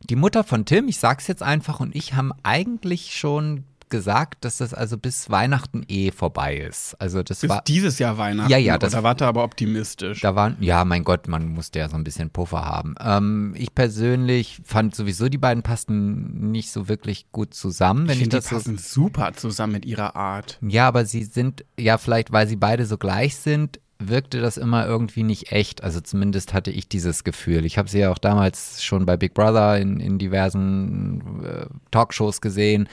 die 0.09 0.15
Mutter 0.15 0.43
von 0.43 0.65
Tim, 0.65 0.87
ich 0.87 0.99
sag's 0.99 1.27
jetzt 1.27 1.41
einfach, 1.41 1.79
und 1.79 1.95
ich 1.95 2.13
haben 2.13 2.31
eigentlich 2.43 3.17
schon 3.17 3.63
gesagt, 3.89 4.43
dass 4.45 4.57
das 4.57 4.73
also 4.73 4.97
bis 4.97 5.29
Weihnachten 5.29 5.83
eh 5.87 6.11
vorbei 6.11 6.57
ist. 6.57 6.95
Also 6.99 7.23
das 7.23 7.41
Bis 7.41 7.49
war. 7.49 7.61
dieses 7.67 7.99
Jahr 7.99 8.17
Weihnachten. 8.17 8.51
Ja, 8.51 8.57
ja, 8.57 8.77
das- 8.77 8.93
Oder 8.93 9.03
warte 9.03 9.25
aber 9.25 9.43
optimistisch. 9.43 10.21
Da 10.21 10.35
waren, 10.35 10.57
ja, 10.59 10.83
mein 10.85 11.03
Gott, 11.03 11.27
man 11.27 11.47
musste 11.49 11.79
ja 11.79 11.89
so 11.89 11.95
ein 11.95 12.03
bisschen 12.03 12.29
Puffer 12.29 12.65
haben. 12.65 12.95
Ähm, 12.99 13.53
ich 13.57 13.73
persönlich 13.73 14.59
fand 14.63 14.95
sowieso, 14.95 15.29
die 15.29 15.37
beiden 15.37 15.63
passten 15.63 16.51
nicht 16.51 16.71
so 16.71 16.87
wirklich 16.89 17.31
gut 17.31 17.53
zusammen. 17.53 18.07
Wenn 18.07 18.13
ich 18.13 18.19
finde, 18.19 18.37
die 18.37 18.41
das 18.41 18.49
so 18.49 18.55
passen 18.55 18.77
super 18.77 19.33
zusammen 19.33 19.73
mit 19.73 19.85
ihrer 19.85 20.15
Art. 20.15 20.59
Ja, 20.61 20.87
aber 20.87 21.05
sie 21.05 21.23
sind, 21.23 21.65
ja, 21.79 21.97
vielleicht, 21.97 22.31
weil 22.31 22.47
sie 22.47 22.55
beide 22.55 22.85
so 22.85 22.97
gleich 22.97 23.35
sind, 23.35 23.79
wirkte 23.99 24.39
das 24.41 24.57
immer 24.57 24.85
irgendwie 24.85 25.23
nicht 25.23 25.51
echt. 25.51 25.83
Also 25.83 25.99
zumindest 26.01 26.53
hatte 26.53 26.69
ich 26.69 26.87
dieses 26.87 27.23
Gefühl. 27.23 27.65
Ich 27.65 27.79
habe 27.79 27.89
sie 27.89 27.99
ja 27.99 28.11
auch 28.11 28.19
damals 28.19 28.83
schon 28.83 29.07
bei 29.07 29.17
Big 29.17 29.33
Brother 29.33 29.79
in, 29.79 29.99
in 29.99 30.19
diversen 30.19 31.43
äh, 31.43 31.65
Talkshows 31.89 32.39
gesehen. 32.41 32.87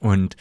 Und 0.00 0.36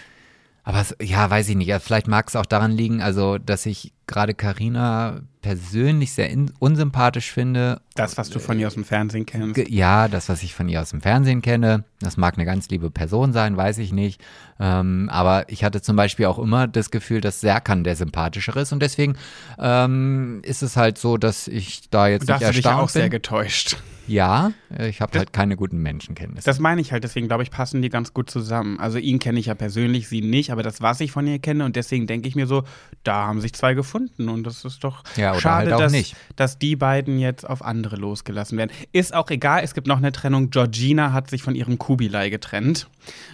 aber 0.64 0.84
ja, 1.02 1.30
weiß 1.30 1.48
ich 1.50 1.56
nicht. 1.56 1.68
Ja, 1.68 1.80
vielleicht 1.80 2.08
mag 2.08 2.28
es 2.28 2.36
auch 2.36 2.46
daran 2.46 2.72
liegen, 2.72 3.02
also 3.02 3.38
dass 3.38 3.66
ich 3.66 3.94
gerade 4.08 4.34
Karina 4.34 5.22
persönlich 5.42 6.14
sehr 6.14 6.30
unsympathisch 6.60 7.32
finde. 7.32 7.82
Das, 7.96 8.18
was 8.18 8.30
du 8.30 8.40
von 8.40 8.60
ihr 8.60 8.68
aus 8.68 8.74
dem 8.74 8.84
Fernsehen 8.84 9.26
kennst. 9.26 9.70
Ja, 9.70 10.08
das, 10.08 10.30
was 10.30 10.44
ich 10.44 10.54
von 10.54 10.68
ihr 10.68 10.82
aus 10.82 10.90
dem 10.90 11.02
Fernsehen 11.02 11.42
kenne, 11.42 11.84
das 12.00 12.18
mag 12.18 12.36
eine 12.36 12.46
ganz 12.46 12.70
liebe 12.70 12.90
Person 12.90 13.34
sein, 13.34 13.56
weiß 13.56 13.78
ich 13.78 13.92
nicht. 13.94 14.22
Ähm, 14.60 15.10
aber 15.12 15.50
ich 15.50 15.64
hatte 15.64 15.82
zum 15.82 15.96
Beispiel 15.96 16.26
auch 16.26 16.40
immer 16.40 16.68
das 16.68 16.90
Gefühl, 16.92 17.22
dass 17.22 17.42
Serkan 17.42 17.84
der 17.84 17.96
sympathischere 17.96 18.62
ist. 18.62 18.72
Und 18.72 18.82
deswegen 18.82 19.16
ähm, 19.60 20.42
ist 20.44 20.64
es 20.64 20.76
halt 20.78 20.98
so, 20.98 21.18
dass 21.18 21.48
ich 21.48 21.90
da 21.90 22.08
jetzt 22.08 22.28
Da 22.28 22.36
hast 22.36 22.42
nicht 22.42 22.50
du 22.50 22.54
dich 22.56 22.66
erstaunt 22.66 22.84
auch 22.84 22.90
sehr 22.90 23.04
bin. 23.04 23.12
getäuscht. 23.12 23.78
Ja, 24.08 24.52
äh, 24.76 24.88
ich 24.90 25.02
habe 25.02 25.18
halt 25.18 25.34
keine 25.34 25.56
guten 25.58 25.78
Menschenkenntnisse. 25.80 26.46
Das 26.46 26.60
meine 26.60 26.80
ich 26.82 26.92
halt, 26.94 27.04
deswegen 27.04 27.28
glaube 27.28 27.44
ich, 27.44 27.52
passen 27.52 27.82
die 27.82 27.90
ganz 27.90 28.14
gut 28.14 28.30
zusammen. 28.30 28.80
Also 28.80 28.98
ihn 29.00 29.20
kenne 29.20 29.40
ich 29.40 29.48
ja 29.48 29.56
persönlich, 29.56 30.08
sie 30.08 30.22
nicht, 30.22 30.52
aber 30.52 30.64
das, 30.64 30.82
was 30.82 31.02
ich 31.02 31.12
von 31.12 31.28
ihr 31.28 31.40
kenne 31.40 31.66
und 31.66 31.76
deswegen 31.76 32.08
denke 32.08 32.28
ich 32.28 32.36
mir 32.36 32.48
so, 32.48 32.64
da 33.04 33.28
haben 33.28 33.42
sich 33.42 33.54
zwei 33.54 33.74
gefunden 33.74 33.97
und 34.18 34.44
das 34.44 34.64
ist 34.66 34.84
doch 34.84 35.04
Ja, 35.16 35.40
schade, 35.40 35.72
halt 35.72 35.82
dass, 35.82 35.92
nicht. 35.92 36.16
dass 36.36 36.58
die 36.60 36.76
beiden 36.76 37.20
jetzt 37.20 37.48
auf 37.48 37.62
andere 37.64 37.96
losgelassen 37.96 38.58
werden. 38.58 38.72
Ist 38.92 39.14
auch 39.14 39.30
egal, 39.30 39.62
es 39.64 39.74
gibt 39.74 39.88
noch 39.88 39.98
eine 39.98 40.12
Trennung. 40.12 40.50
Georgina 40.50 41.14
hat 41.14 41.30
sich 41.30 41.44
von 41.44 41.56
ihrem 41.56 41.78
Kubilai 41.78 42.30
getrennt. 42.30 42.90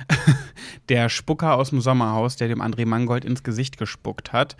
der 0.89 1.10
Spucker 1.10 1.55
aus 1.55 1.70
dem 1.70 1.82
Sommerhaus, 1.82 2.36
der 2.36 2.48
dem 2.48 2.62
André 2.62 2.86
Mangold 2.86 3.25
ins 3.25 3.43
Gesicht 3.43 3.77
gespuckt 3.77 4.34
hat. 4.34 4.55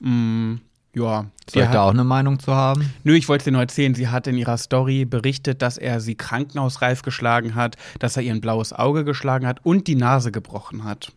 Mm, 0.00 0.56
ja, 0.94 1.26
sie 1.46 1.52
Soll 1.54 1.62
ich 1.62 1.68
hat, 1.68 1.74
da 1.74 1.82
auch 1.84 1.90
eine 1.90 2.04
Meinung 2.04 2.38
zu 2.40 2.54
haben? 2.54 2.92
Nö, 3.04 3.14
ich 3.14 3.28
wollte 3.28 3.42
es 3.42 3.44
dir 3.44 3.52
nur 3.52 3.60
erzählen. 3.60 3.94
Sie 3.94 4.08
hat 4.08 4.26
in 4.26 4.36
ihrer 4.36 4.58
Story 4.58 5.04
berichtet, 5.04 5.62
dass 5.62 5.78
er 5.78 6.00
sie 6.00 6.16
krankenhausreif 6.16 7.02
geschlagen 7.02 7.54
hat, 7.54 7.76
dass 8.00 8.16
er 8.16 8.22
ihr 8.22 8.32
ein 8.34 8.40
blaues 8.40 8.72
Auge 8.72 9.04
geschlagen 9.04 9.46
hat 9.46 9.64
und 9.64 9.86
die 9.86 9.94
Nase 9.94 10.32
gebrochen 10.32 10.84
hat. 10.84 11.12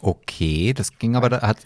Okay, 0.00 0.72
das 0.74 0.98
ging 0.98 1.16
aber, 1.16 1.28
da 1.28 1.42
hat 1.42 1.58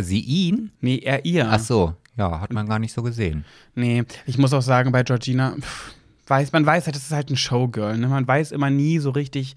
sie 0.00 0.20
ihn? 0.20 0.72
Nee, 0.80 0.98
er 0.98 1.24
ihr. 1.24 1.48
Ach 1.50 1.60
so, 1.60 1.94
ja, 2.16 2.40
hat 2.40 2.52
man 2.52 2.68
gar 2.68 2.78
nicht 2.78 2.92
so 2.92 3.02
gesehen. 3.02 3.44
Nee, 3.74 4.04
ich 4.26 4.38
muss 4.38 4.52
auch 4.52 4.62
sagen, 4.62 4.92
bei 4.92 5.02
Georgina, 5.02 5.56
pff, 5.60 5.94
weiß, 6.26 6.52
man 6.52 6.66
weiß 6.66 6.86
halt, 6.86 6.96
das 6.96 7.04
ist 7.04 7.12
halt 7.12 7.30
ein 7.30 7.36
Showgirl. 7.36 7.98
Ne? 7.98 8.08
Man 8.08 8.26
weiß 8.26 8.52
immer 8.52 8.70
nie 8.70 8.98
so 8.98 9.10
richtig, 9.10 9.54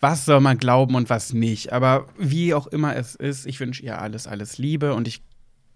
was 0.00 0.24
soll 0.24 0.40
man 0.40 0.58
glauben 0.58 0.94
und 0.94 1.10
was 1.10 1.32
nicht. 1.32 1.72
Aber 1.72 2.06
wie 2.18 2.54
auch 2.54 2.66
immer 2.66 2.96
es 2.96 3.14
ist, 3.14 3.46
ich 3.46 3.58
wünsche 3.60 3.82
ihr 3.82 4.00
alles, 4.00 4.26
alles 4.26 4.58
Liebe 4.58 4.94
und 4.94 5.08
ich 5.08 5.22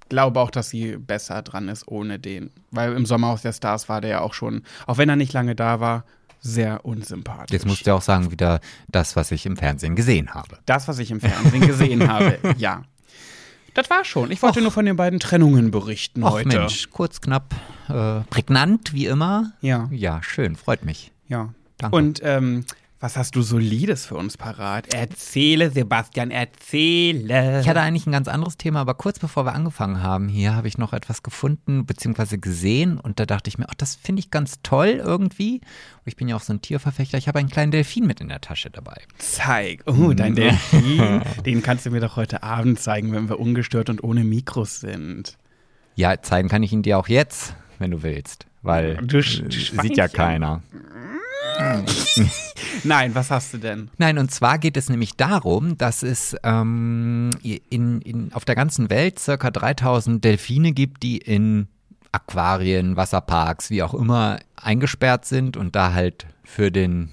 glaube 0.08 0.40
auch, 0.40 0.50
dass 0.50 0.70
sie 0.70 0.96
besser 0.96 1.42
dran 1.42 1.68
ist 1.68 1.88
ohne 1.88 2.18
den. 2.18 2.50
Weil 2.70 2.92
im 2.92 3.06
Sommerhaus 3.06 3.42
der 3.42 3.52
Stars 3.52 3.88
war 3.88 4.00
der 4.00 4.10
ja 4.10 4.20
auch 4.20 4.34
schon, 4.34 4.62
auch 4.86 4.98
wenn 4.98 5.08
er 5.08 5.16
nicht 5.16 5.32
lange 5.32 5.54
da 5.54 5.80
war, 5.80 6.04
sehr 6.40 6.84
unsympathisch. 6.84 7.52
Jetzt 7.52 7.66
musst 7.66 7.86
du 7.86 7.94
auch 7.94 8.02
sagen, 8.02 8.30
wieder 8.30 8.60
das, 8.88 9.14
was 9.14 9.30
ich 9.30 9.46
im 9.46 9.56
Fernsehen 9.56 9.94
gesehen 9.94 10.34
habe. 10.34 10.58
Das, 10.66 10.88
was 10.88 10.98
ich 10.98 11.10
im 11.10 11.20
Fernsehen 11.20 11.66
gesehen 11.66 12.10
habe, 12.10 12.38
ja. 12.58 12.82
Das 13.74 13.88
war 13.90 14.04
schon. 14.04 14.30
Ich 14.30 14.42
wollte 14.42 14.58
Och. 14.58 14.62
nur 14.64 14.70
von 14.72 14.84
den 14.84 14.96
beiden 14.96 15.18
Trennungen 15.20 15.70
berichten 15.70 16.22
Ach 16.24 16.32
heute. 16.32 16.48
Mensch, 16.48 16.90
kurz, 16.90 17.20
knapp, 17.20 17.54
äh, 17.88 18.20
prägnant 18.30 18.92
wie 18.92 19.06
immer. 19.06 19.52
Ja, 19.60 19.88
Ja, 19.90 20.22
schön, 20.22 20.56
freut 20.56 20.84
mich. 20.84 21.12
ja. 21.28 21.48
Danke. 21.78 21.96
Und 21.96 22.20
ähm, 22.22 22.64
was 23.02 23.16
hast 23.16 23.34
du 23.34 23.42
Solides 23.42 24.06
für 24.06 24.14
uns 24.14 24.36
parat? 24.36 24.94
Erzähle, 24.94 25.70
Sebastian, 25.70 26.30
erzähle. 26.30 27.60
Ich 27.60 27.68
hatte 27.68 27.80
eigentlich 27.80 28.06
ein 28.06 28.12
ganz 28.12 28.28
anderes 28.28 28.56
Thema, 28.56 28.80
aber 28.80 28.94
kurz 28.94 29.18
bevor 29.18 29.44
wir 29.44 29.54
angefangen 29.54 30.04
haben, 30.04 30.28
hier 30.28 30.54
habe 30.54 30.68
ich 30.68 30.78
noch 30.78 30.92
etwas 30.92 31.24
gefunden 31.24 31.84
bzw. 31.84 32.36
gesehen 32.36 33.00
und 33.00 33.18
da 33.18 33.26
dachte 33.26 33.48
ich 33.48 33.58
mir, 33.58 33.66
ach, 33.68 33.74
das 33.74 33.96
finde 33.96 34.20
ich 34.20 34.30
ganz 34.30 34.60
toll 34.62 35.00
irgendwie. 35.04 35.62
Ich 36.04 36.14
bin 36.14 36.28
ja 36.28 36.36
auch 36.36 36.40
so 36.40 36.52
ein 36.52 36.62
Tierverfechter. 36.62 37.18
Ich 37.18 37.26
habe 37.26 37.40
einen 37.40 37.48
kleinen 37.48 37.72
Delfin 37.72 38.06
mit 38.06 38.20
in 38.20 38.28
der 38.28 38.40
Tasche 38.40 38.70
dabei. 38.70 39.02
Zeig. 39.18 39.82
Oh, 39.86 40.12
dein 40.12 40.36
Delfin. 40.36 41.22
Den 41.44 41.60
kannst 41.60 41.84
du 41.84 41.90
mir 41.90 42.00
doch 42.00 42.14
heute 42.14 42.44
Abend 42.44 42.78
zeigen, 42.78 43.12
wenn 43.12 43.28
wir 43.28 43.40
ungestört 43.40 43.90
und 43.90 44.04
ohne 44.04 44.22
Mikros 44.22 44.78
sind. 44.78 45.38
Ja, 45.96 46.22
zeigen 46.22 46.48
kann 46.48 46.62
ich 46.62 46.72
ihn 46.72 46.82
dir 46.82 46.98
auch 46.98 47.08
jetzt, 47.08 47.56
wenn 47.80 47.90
du 47.90 48.04
willst, 48.04 48.46
weil 48.62 48.98
Du 48.98 49.20
sieht 49.20 49.96
ja 49.96 50.06
keiner. 50.06 50.62
Nein, 52.84 53.14
was 53.14 53.30
hast 53.30 53.54
du 53.54 53.58
denn? 53.58 53.90
Nein, 53.98 54.18
und 54.18 54.30
zwar 54.30 54.58
geht 54.58 54.76
es 54.76 54.88
nämlich 54.88 55.16
darum, 55.16 55.78
dass 55.78 56.02
es 56.02 56.36
ähm, 56.42 57.30
in, 57.42 58.00
in, 58.00 58.32
auf 58.32 58.44
der 58.44 58.54
ganzen 58.54 58.90
Welt 58.90 59.18
circa 59.18 59.50
3000 59.50 60.22
Delfine 60.22 60.72
gibt, 60.72 61.02
die 61.02 61.18
in 61.18 61.68
Aquarien, 62.12 62.96
Wasserparks, 62.96 63.70
wie 63.70 63.82
auch 63.82 63.94
immer 63.94 64.38
eingesperrt 64.56 65.24
sind 65.24 65.56
und 65.56 65.74
da 65.74 65.92
halt 65.92 66.26
für 66.44 66.70
den 66.70 67.10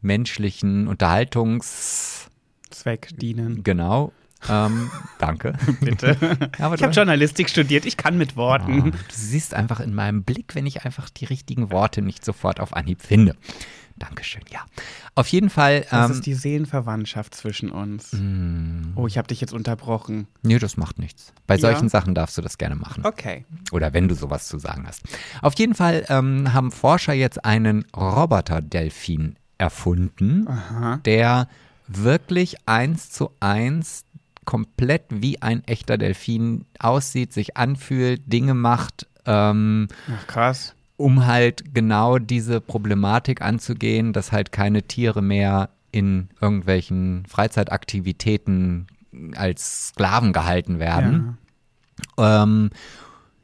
menschlichen 0.00 0.88
Unterhaltungs... 0.88 2.28
Zweck 2.70 3.10
dienen. 3.18 3.62
Genau. 3.64 4.12
Ähm, 4.48 4.90
danke. 5.18 5.54
Bitte. 5.80 6.16
Ja, 6.58 6.66
aber 6.66 6.76
Ich 6.76 6.82
habe 6.82 6.92
Journalistik 6.92 7.50
studiert, 7.50 7.84
ich 7.84 7.96
kann 7.96 8.16
mit 8.16 8.36
Worten. 8.36 8.92
du 8.92 8.92
siehst 9.10 9.54
einfach 9.54 9.80
in 9.80 9.94
meinem 9.94 10.22
Blick, 10.22 10.54
wenn 10.54 10.66
ich 10.66 10.84
einfach 10.84 11.10
die 11.10 11.26
richtigen 11.26 11.70
Worte 11.70 12.02
nicht 12.02 12.24
sofort 12.24 12.60
auf 12.60 12.74
Anhieb 12.74 13.02
finde. 13.02 13.36
Dankeschön, 14.00 14.42
ja. 14.50 14.60
Auf 15.14 15.28
jeden 15.28 15.50
Fall. 15.50 15.86
Das 15.90 16.06
Ähm, 16.10 16.16
ist 16.16 16.26
die 16.26 16.34
Seelenverwandtschaft 16.34 17.34
zwischen 17.34 17.70
uns. 17.70 18.12
mh, 18.14 18.94
Oh, 18.96 19.06
ich 19.06 19.16
habe 19.18 19.28
dich 19.28 19.40
jetzt 19.40 19.52
unterbrochen. 19.52 20.26
nee, 20.42 20.58
das 20.58 20.76
macht 20.76 20.98
nichts. 20.98 21.32
Bei 21.46 21.54
Ja. 21.54 21.60
solchen 21.60 21.88
Sachen 21.88 22.14
darfst 22.16 22.36
du 22.36 22.42
das 22.42 22.58
gerne 22.58 22.74
machen. 22.74 23.04
Okay. 23.06 23.44
Oder 23.70 23.92
wenn 23.92 24.08
du 24.08 24.14
sowas 24.16 24.48
zu 24.48 24.58
sagen 24.58 24.84
hast. 24.88 25.02
Auf 25.42 25.54
jeden 25.58 25.74
Fall 25.74 26.04
ähm, 26.08 26.52
haben 26.52 26.72
Forscher 26.72 27.12
jetzt 27.12 27.44
einen 27.44 27.84
Roboter-Delfin 27.94 29.36
erfunden, 29.58 30.48
Aha. 30.48 30.96
der 31.04 31.46
wirklich 31.86 32.56
eins 32.66 33.10
zu 33.10 33.30
eins 33.40 34.04
komplett 34.46 35.02
wie 35.10 35.42
ein 35.42 35.62
echter 35.66 35.98
Delfin 35.98 36.64
aussieht, 36.78 37.32
sich 37.32 37.56
anfühlt, 37.56 38.22
Dinge 38.32 38.54
macht, 38.54 39.06
ähm, 39.26 39.88
Ach, 40.10 40.26
krass. 40.26 40.74
Um 41.00 41.26
halt 41.26 41.74
genau 41.74 42.18
diese 42.18 42.60
Problematik 42.60 43.40
anzugehen, 43.40 44.12
dass 44.12 44.32
halt 44.32 44.52
keine 44.52 44.82
Tiere 44.82 45.22
mehr 45.22 45.70
in 45.92 46.28
irgendwelchen 46.40 47.24
Freizeitaktivitäten 47.26 48.86
als 49.34 49.88
Sklaven 49.88 50.32
gehalten 50.32 50.78
werden. 50.78 51.38
Ähm, 52.18 52.70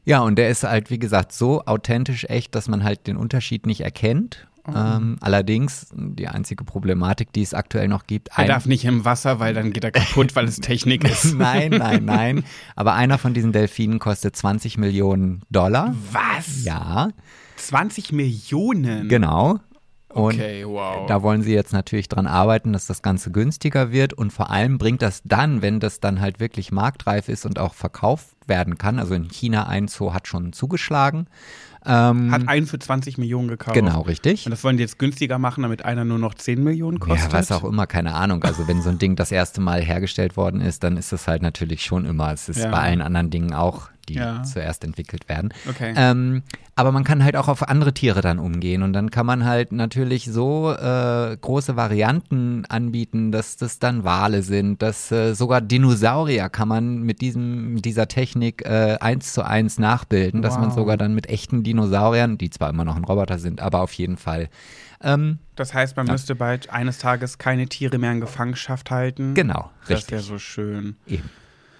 ja, 0.05 0.19
und 0.19 0.37
der 0.37 0.49
ist 0.49 0.63
halt, 0.63 0.89
wie 0.91 0.99
gesagt, 0.99 1.33
so 1.33 1.65
authentisch 1.65 2.25
echt, 2.25 2.53
dass 2.55 2.67
man 2.69 2.83
halt 2.83 3.07
den 3.07 3.17
Unterschied 3.17 3.65
nicht 3.65 3.81
erkennt. 3.81 4.47
Ähm, 4.75 5.17
allerdings, 5.21 5.87
die 5.93 6.27
einzige 6.27 6.63
Problematik, 6.63 7.31
die 7.33 7.41
es 7.41 7.53
aktuell 7.53 7.87
noch 7.87 8.05
gibt, 8.05 8.29
Er 8.35 8.45
darf 8.47 8.65
nicht 8.65 8.85
im 8.85 9.05
Wasser, 9.05 9.39
weil 9.39 9.53
dann 9.53 9.71
geht 9.71 9.83
er 9.83 9.91
kaputt, 9.91 10.35
weil 10.35 10.45
es 10.45 10.57
Technik 10.61 11.03
ist. 11.03 11.33
nein, 11.37 11.71
nein, 11.71 12.05
nein. 12.05 12.43
Aber 12.75 12.93
einer 12.93 13.17
von 13.17 13.33
diesen 13.33 13.51
Delfinen 13.51 13.99
kostet 13.99 14.35
20 14.35 14.77
Millionen 14.77 15.41
Dollar. 15.49 15.95
Was? 16.11 16.63
Ja, 16.63 17.09
20 17.57 18.11
Millionen? 18.11 19.07
genau. 19.07 19.59
Und 20.09 20.35
Okay, 20.35 20.65
wow. 20.65 21.05
Da 21.07 21.21
wollen 21.21 21.43
sie 21.43 21.53
jetzt 21.53 21.73
natürlich 21.73 22.07
dran 22.09 22.27
arbeiten, 22.27 22.73
dass 22.73 22.87
das 22.87 23.01
Ganze 23.01 23.29
günstiger 23.29 23.91
wird 23.91 24.13
und 24.13 24.31
vor 24.31 24.49
allem 24.49 24.77
bringt 24.77 25.01
das 25.01 25.21
dann, 25.25 25.61
wenn 25.61 25.79
das 25.79 25.99
dann 25.99 26.21
halt 26.21 26.39
wirklich 26.39 26.71
marktreif 26.71 27.29
ist 27.29 27.45
und 27.45 27.59
auch 27.59 27.73
verkauft 27.73 28.29
werden 28.47 28.77
kann. 28.77 28.99
Also 28.99 29.13
in 29.13 29.29
China 29.29 29.67
ein 29.67 29.87
Zoo 29.87 30.13
hat 30.13 30.27
schon 30.27 30.53
zugeschlagen. 30.53 31.27
Ähm, 31.87 32.31
Hat 32.31 32.47
einen 32.47 32.67
für 32.67 32.77
20 32.79 33.17
Millionen 33.17 33.47
gekauft. 33.47 33.73
genau, 33.73 34.01
richtig. 34.01 34.45
Und 34.45 34.51
das 34.51 34.63
wollen 34.63 34.77
die 34.77 34.83
jetzt 34.83 34.99
günstiger 34.99 35.39
machen, 35.39 35.63
damit 35.63 35.85
einer 35.85 36.03
nur 36.05 36.19
noch 36.19 36.33
10 36.33 36.63
Millionen 36.63 36.99
kostet? 36.99 37.31
Ja, 37.31 37.39
was 37.39 37.51
auch 37.51 37.63
immer, 37.63 37.87
keine 37.87 38.13
Ahnung. 38.13 38.43
Also 38.43 38.67
wenn 38.67 38.81
so 38.81 38.89
ein 38.89 38.99
Ding 38.99 39.15
das 39.15 39.31
erste 39.31 39.61
Mal 39.61 39.81
hergestellt 39.81 40.35
worden 40.37 40.59
ist, 40.61 40.83
dann 40.83 40.97
ist 40.97 41.13
es 41.13 41.27
halt 41.27 41.41
natürlich 41.41 41.83
schon 41.83 42.05
immer. 42.05 42.31
Es 42.33 42.49
ist 42.49 42.59
Ja. 42.59 42.69
bei 42.71 42.79
allen 42.79 43.01
anderen 43.01 43.29
Dingen 43.29 43.53
auch, 43.53 43.89
die 44.09 44.15
Ja. 44.15 44.43
zuerst 44.43 44.83
entwickelt 44.83 45.27
werden. 45.29 45.53
Okay. 45.67 45.93
Ähm, 45.95 46.43
aber 46.75 46.91
man 46.91 47.03
kann 47.03 47.23
halt 47.23 47.35
auch 47.35 47.47
auf 47.47 47.67
andere 47.67 47.93
Tiere 47.93 48.21
dann 48.21 48.39
umgehen 48.39 48.83
und 48.83 48.93
dann 48.93 49.09
kann 49.11 49.25
man 49.25 49.45
halt 49.45 49.71
natürlich 49.71 50.25
so 50.31 50.71
äh, 50.71 51.35
große 51.39 51.75
Varianten 51.75 52.65
anbieten, 52.69 53.31
dass 53.31 53.57
das 53.57 53.79
dann 53.79 54.03
Wale 54.03 54.43
sind, 54.43 54.81
dass 54.81 55.11
äh, 55.11 55.33
sogar 55.33 55.59
Dinosaurier 55.61 56.49
kann 56.49 56.67
man 56.67 57.01
mit 57.01 57.21
diesem 57.21 57.81
dieser 57.81 58.07
Technik 58.07 58.63
äh, 58.65 58.97
eins 59.01 59.33
zu 59.33 59.43
eins 59.45 59.79
nachbilden, 59.79 60.41
dass 60.41 60.57
man 60.57 60.69
Wow. 60.69 60.75
sogar 60.75 60.97
dann 60.97 61.13
mit 61.15 61.27
echten 61.29 61.63
Dinosauriern, 61.63 62.37
die 62.37 62.49
zwar 62.49 62.69
immer 62.69 62.85
noch 62.85 62.95
ein 62.95 63.03
Roboter 63.03 63.39
sind, 63.39 63.59
aber 63.61 63.81
auf 63.81 63.93
jeden 63.93 64.17
Fall 64.17 64.49
ähm, 65.01 65.39
Das 65.55 65.73
heißt, 65.73 65.95
man 65.97 66.07
Ja. 66.07 66.13
müsste 66.13 66.35
bald 66.35 66.69
eines 66.69 66.97
Tages 66.99 67.37
keine 67.39 67.67
Tiere 67.67 67.97
mehr 67.97 68.11
in 68.11 68.19
Gefangenschaft 68.21 68.91
halten. 68.91 69.33
genau 69.33 69.71
Das 69.81 69.89
richtig. 69.89 70.11
wäre 70.11 70.21
so 70.23 70.37
schön. 70.39 70.95
Eben. 71.07 71.29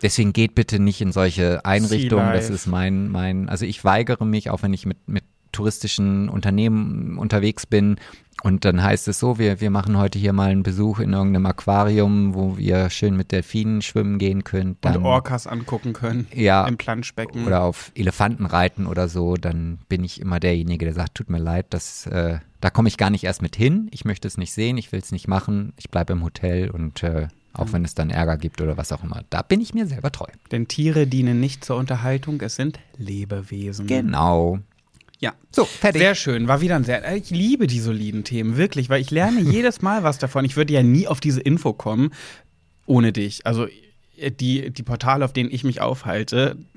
Deswegen 0.02 0.34
geht 0.34 0.56
bitte 0.56 0.80
nicht 0.80 1.02
in 1.02 1.12
solche 1.12 1.66
Einrichtungen. 1.66 2.32
Das 2.34 2.50
ist 2.50 2.68
mein, 2.68 3.10
mein, 3.10 3.50
also 3.50 3.66
ich 3.66 3.84
weigere 3.84 4.26
mich, 4.26 4.50
auch 4.50 4.62
wenn 4.64 4.74
ich 4.74 4.86
mit, 4.86 4.98
mit 5.08 5.24
touristischen 5.52 6.30
Unternehmen 6.30 7.18
unterwegs 7.18 7.66
bin. 7.66 7.98
Und 8.44 8.66
dann 8.66 8.84
heißt 8.84 9.08
es 9.08 9.20
so, 9.20 9.40
wir, 9.40 9.62
wir 9.62 9.72
machen 9.72 9.98
heute 9.98 10.20
hier 10.20 10.32
mal 10.32 10.52
einen 10.52 10.62
Besuch 10.62 11.00
in 11.00 11.14
irgendeinem 11.14 11.48
Aquarium, 11.48 12.36
wo 12.36 12.56
wir 12.56 12.92
schön 12.92 13.18
mit 13.18 13.32
Delfinen 13.32 13.82
schwimmen 13.82 14.20
gehen 14.20 14.44
können. 14.44 14.78
Dann, 14.82 14.98
Und 14.98 15.06
Orcas 15.06 15.48
angucken 15.48 15.94
können. 15.94 16.28
Ja. 16.34 16.68
Im 16.68 16.78
Planschbecken. 16.78 17.48
oder 17.48 17.64
auf 17.64 17.92
Elefanten 17.96 18.46
reiten 18.46 18.86
oder 18.86 19.08
so, 19.08 19.36
dann 19.36 19.80
bin 19.90 20.04
ich 20.04 20.22
immer 20.22 20.40
derjenige, 20.40 20.86
der 20.86 20.94
sagt, 20.94 21.16
tut 21.16 21.32
mir 21.32 21.40
leid, 21.40 21.66
das, 21.72 22.06
äh, 22.06 22.38
da 22.62 22.70
komme 22.70 22.90
ich 22.90 22.98
gar 22.98 23.10
nicht 23.10 23.24
erst 23.24 23.42
mit 23.42 23.56
hin. 23.56 23.88
Ich 23.92 24.06
möchte 24.06 24.28
es 24.28 24.38
nicht 24.38 24.54
sehen, 24.54 24.78
ich 24.78 24.92
will 24.92 25.00
es 25.00 25.12
nicht 25.12 25.28
machen. 25.28 25.74
Ich 25.78 25.90
bleibe 25.90 26.14
im 26.14 26.24
Hotel 26.24 26.70
und 26.70 27.02
äh, 27.02 27.30
auch 27.58 27.74
wenn 27.74 27.84
es 27.86 27.96
dann 27.96 28.10
Ärger 28.10 28.38
gibt 28.38 28.62
oder 28.62 28.78
was 28.78 28.92
auch 28.92 29.04
immer, 29.04 29.24
da 29.30 29.42
bin 29.42 29.62
ich 29.62 29.74
mir 29.74 29.88
selber 29.88 30.12
treu. 30.12 30.28
Denn 30.52 30.68
Tiere 30.68 31.08
dienen 31.08 31.40
nicht 31.40 31.64
zur 31.66 31.78
Unterhaltung, 31.78 32.40
es 32.42 32.56
sind 32.56 32.80
Lebewesen. 32.98 33.88
Genau. 33.88 34.60
Ja. 35.20 35.34
So, 35.52 35.66
fertig. 35.66 36.02
Sehr 36.02 36.16
schön, 36.16 36.48
war 36.48 36.62
wieder 36.62 36.76
ein 36.76 36.84
sehr. 36.84 37.16
Ich 37.16 37.32
liebe 37.32 37.66
die 37.68 37.80
soliden 37.80 38.24
Themen, 38.24 38.56
wirklich, 38.58 38.90
weil 38.90 39.02
ich 39.02 39.10
lerne 39.12 39.42
jedes 39.52 39.82
Mal 39.82 40.04
was 40.04 40.20
davon. 40.20 40.46
Ich 40.46 40.56
würde 40.56 40.74
ja 40.74 40.84
nie 40.84 41.08
auf 41.08 41.20
diese 41.20 41.42
Info 41.42 41.74
kommen 41.74 42.12
ohne 42.86 43.12
dich. 43.12 43.46
Also 43.46 43.68
die, 44.18 44.72
die 44.72 44.84
Portale, 44.84 45.24
auf 45.26 45.34
denen 45.34 45.52
ich 45.52 45.64
mich 45.64 45.82
aufhalte, 45.82 46.58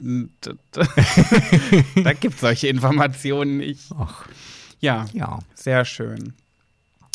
da 2.04 2.12
gibt 2.12 2.34
es 2.34 2.40
solche 2.40 2.68
Informationen 2.68 3.58
nicht. 3.58 3.90
Ach, 3.98 4.26
Ja, 4.80 5.06
Ja. 5.12 5.38
sehr 5.54 5.84
schön. 5.84 6.34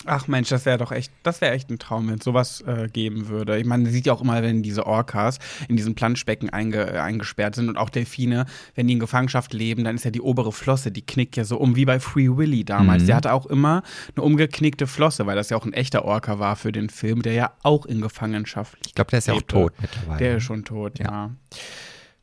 Ach 0.06 0.28
Mensch, 0.28 0.50
das 0.50 0.66
wäre 0.66 0.78
doch 0.78 0.92
echt, 0.92 1.12
das 1.24 1.42
wäre 1.42 1.54
echt 1.54 1.70
ein 1.70 1.80
Traum, 1.80 2.08
wenn 2.08 2.20
es 2.20 2.24
sowas 2.24 2.62
äh, 2.62 2.88
geben 2.92 3.28
würde. 3.28 3.58
Ich 3.58 3.66
meine, 3.66 3.84
man 3.84 3.92
sieht 3.92 4.06
ja 4.06 4.14
auch 4.14 4.22
immer, 4.22 4.42
wenn 4.42 4.64
diese 4.64 4.86
Orcas 4.86 5.40
in 5.68 5.76
diesem 5.76 5.96
Planschbecken 5.96 6.50
einge, 6.50 6.94
äh, 6.94 7.00
eingesperrt 7.00 7.56
sind 7.56 7.70
und 7.70 7.78
auch 7.78 7.90
Delfine, 7.90 8.46
wenn 8.76 8.88
die 8.88 8.94
in 8.94 9.00
Gefangenschaft 9.00 9.54
leben, 9.54 9.84
dann 9.84 9.96
ist 9.96 10.06
ja 10.06 10.12
die 10.12 10.22
obere 10.22 10.52
Flosse, 10.52 10.92
die 10.92 11.02
knickt 11.02 11.38
ja 11.38 11.44
so 11.44 11.58
um 11.58 11.76
wie 11.76 11.86
bei 11.86 12.00
Free 12.00 12.30
Willy 12.30 12.64
damals. 12.64 13.04
Mhm. 13.04 13.08
Der 13.08 13.16
hatte 13.16 13.34
auch 13.34 13.46
immer 13.46 13.84
eine 14.16 14.24
umgeknickte 14.24 14.88
Flosse, 14.88 15.26
weil 15.26 15.36
das 15.36 15.50
ja 15.50 15.58
auch 15.58 15.66
ein 15.66 15.74
echter 15.74 16.06
Orca 16.06 16.40
war 16.40 16.56
für 16.56 16.72
den 16.72 16.90
Film, 16.90 17.22
der 17.22 17.34
ja 17.34 17.52
auch 17.64 17.86
in 17.86 18.02
Gefangenschaft 18.02 18.78
Ich 18.86 18.96
glaube, 18.96 19.12
der 19.12 19.20
ist 19.20 19.28
ja 19.28 19.34
auch 19.34 19.38
lebte. 19.38 19.56
tot 19.56 19.74
mittlerweile. 19.82 20.20
Der 20.20 20.38
ist 20.38 20.44
schon 20.44 20.64
tot, 20.64 21.00
ja. 21.00 21.06
Ja. 21.06 21.32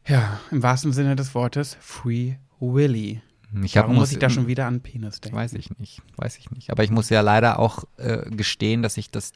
ja. 0.08 0.40
im 0.50 0.62
wahrsten 0.62 0.92
Sinne 0.92 1.16
des 1.16 1.34
Wortes, 1.34 1.76
Free 1.80 2.34
Willy. 2.60 3.20
Ich 3.62 3.76
hab, 3.76 3.84
Warum 3.84 3.96
muss 3.96 4.12
ich 4.12 4.18
da 4.18 4.30
schon 4.30 4.46
wieder 4.46 4.66
an 4.66 4.80
Penis 4.80 5.20
denken? 5.20 5.36
Weiß 5.36 5.52
ich 5.52 5.76
nicht, 5.78 6.00
weiß 6.16 6.38
ich 6.38 6.50
nicht. 6.50 6.70
Aber 6.70 6.84
ich 6.84 6.90
muss 6.90 7.10
ja 7.10 7.20
leider 7.20 7.58
auch 7.58 7.84
äh, 7.98 8.30
gestehen, 8.30 8.82
dass 8.82 8.96
ich 8.96 9.10
das 9.10 9.32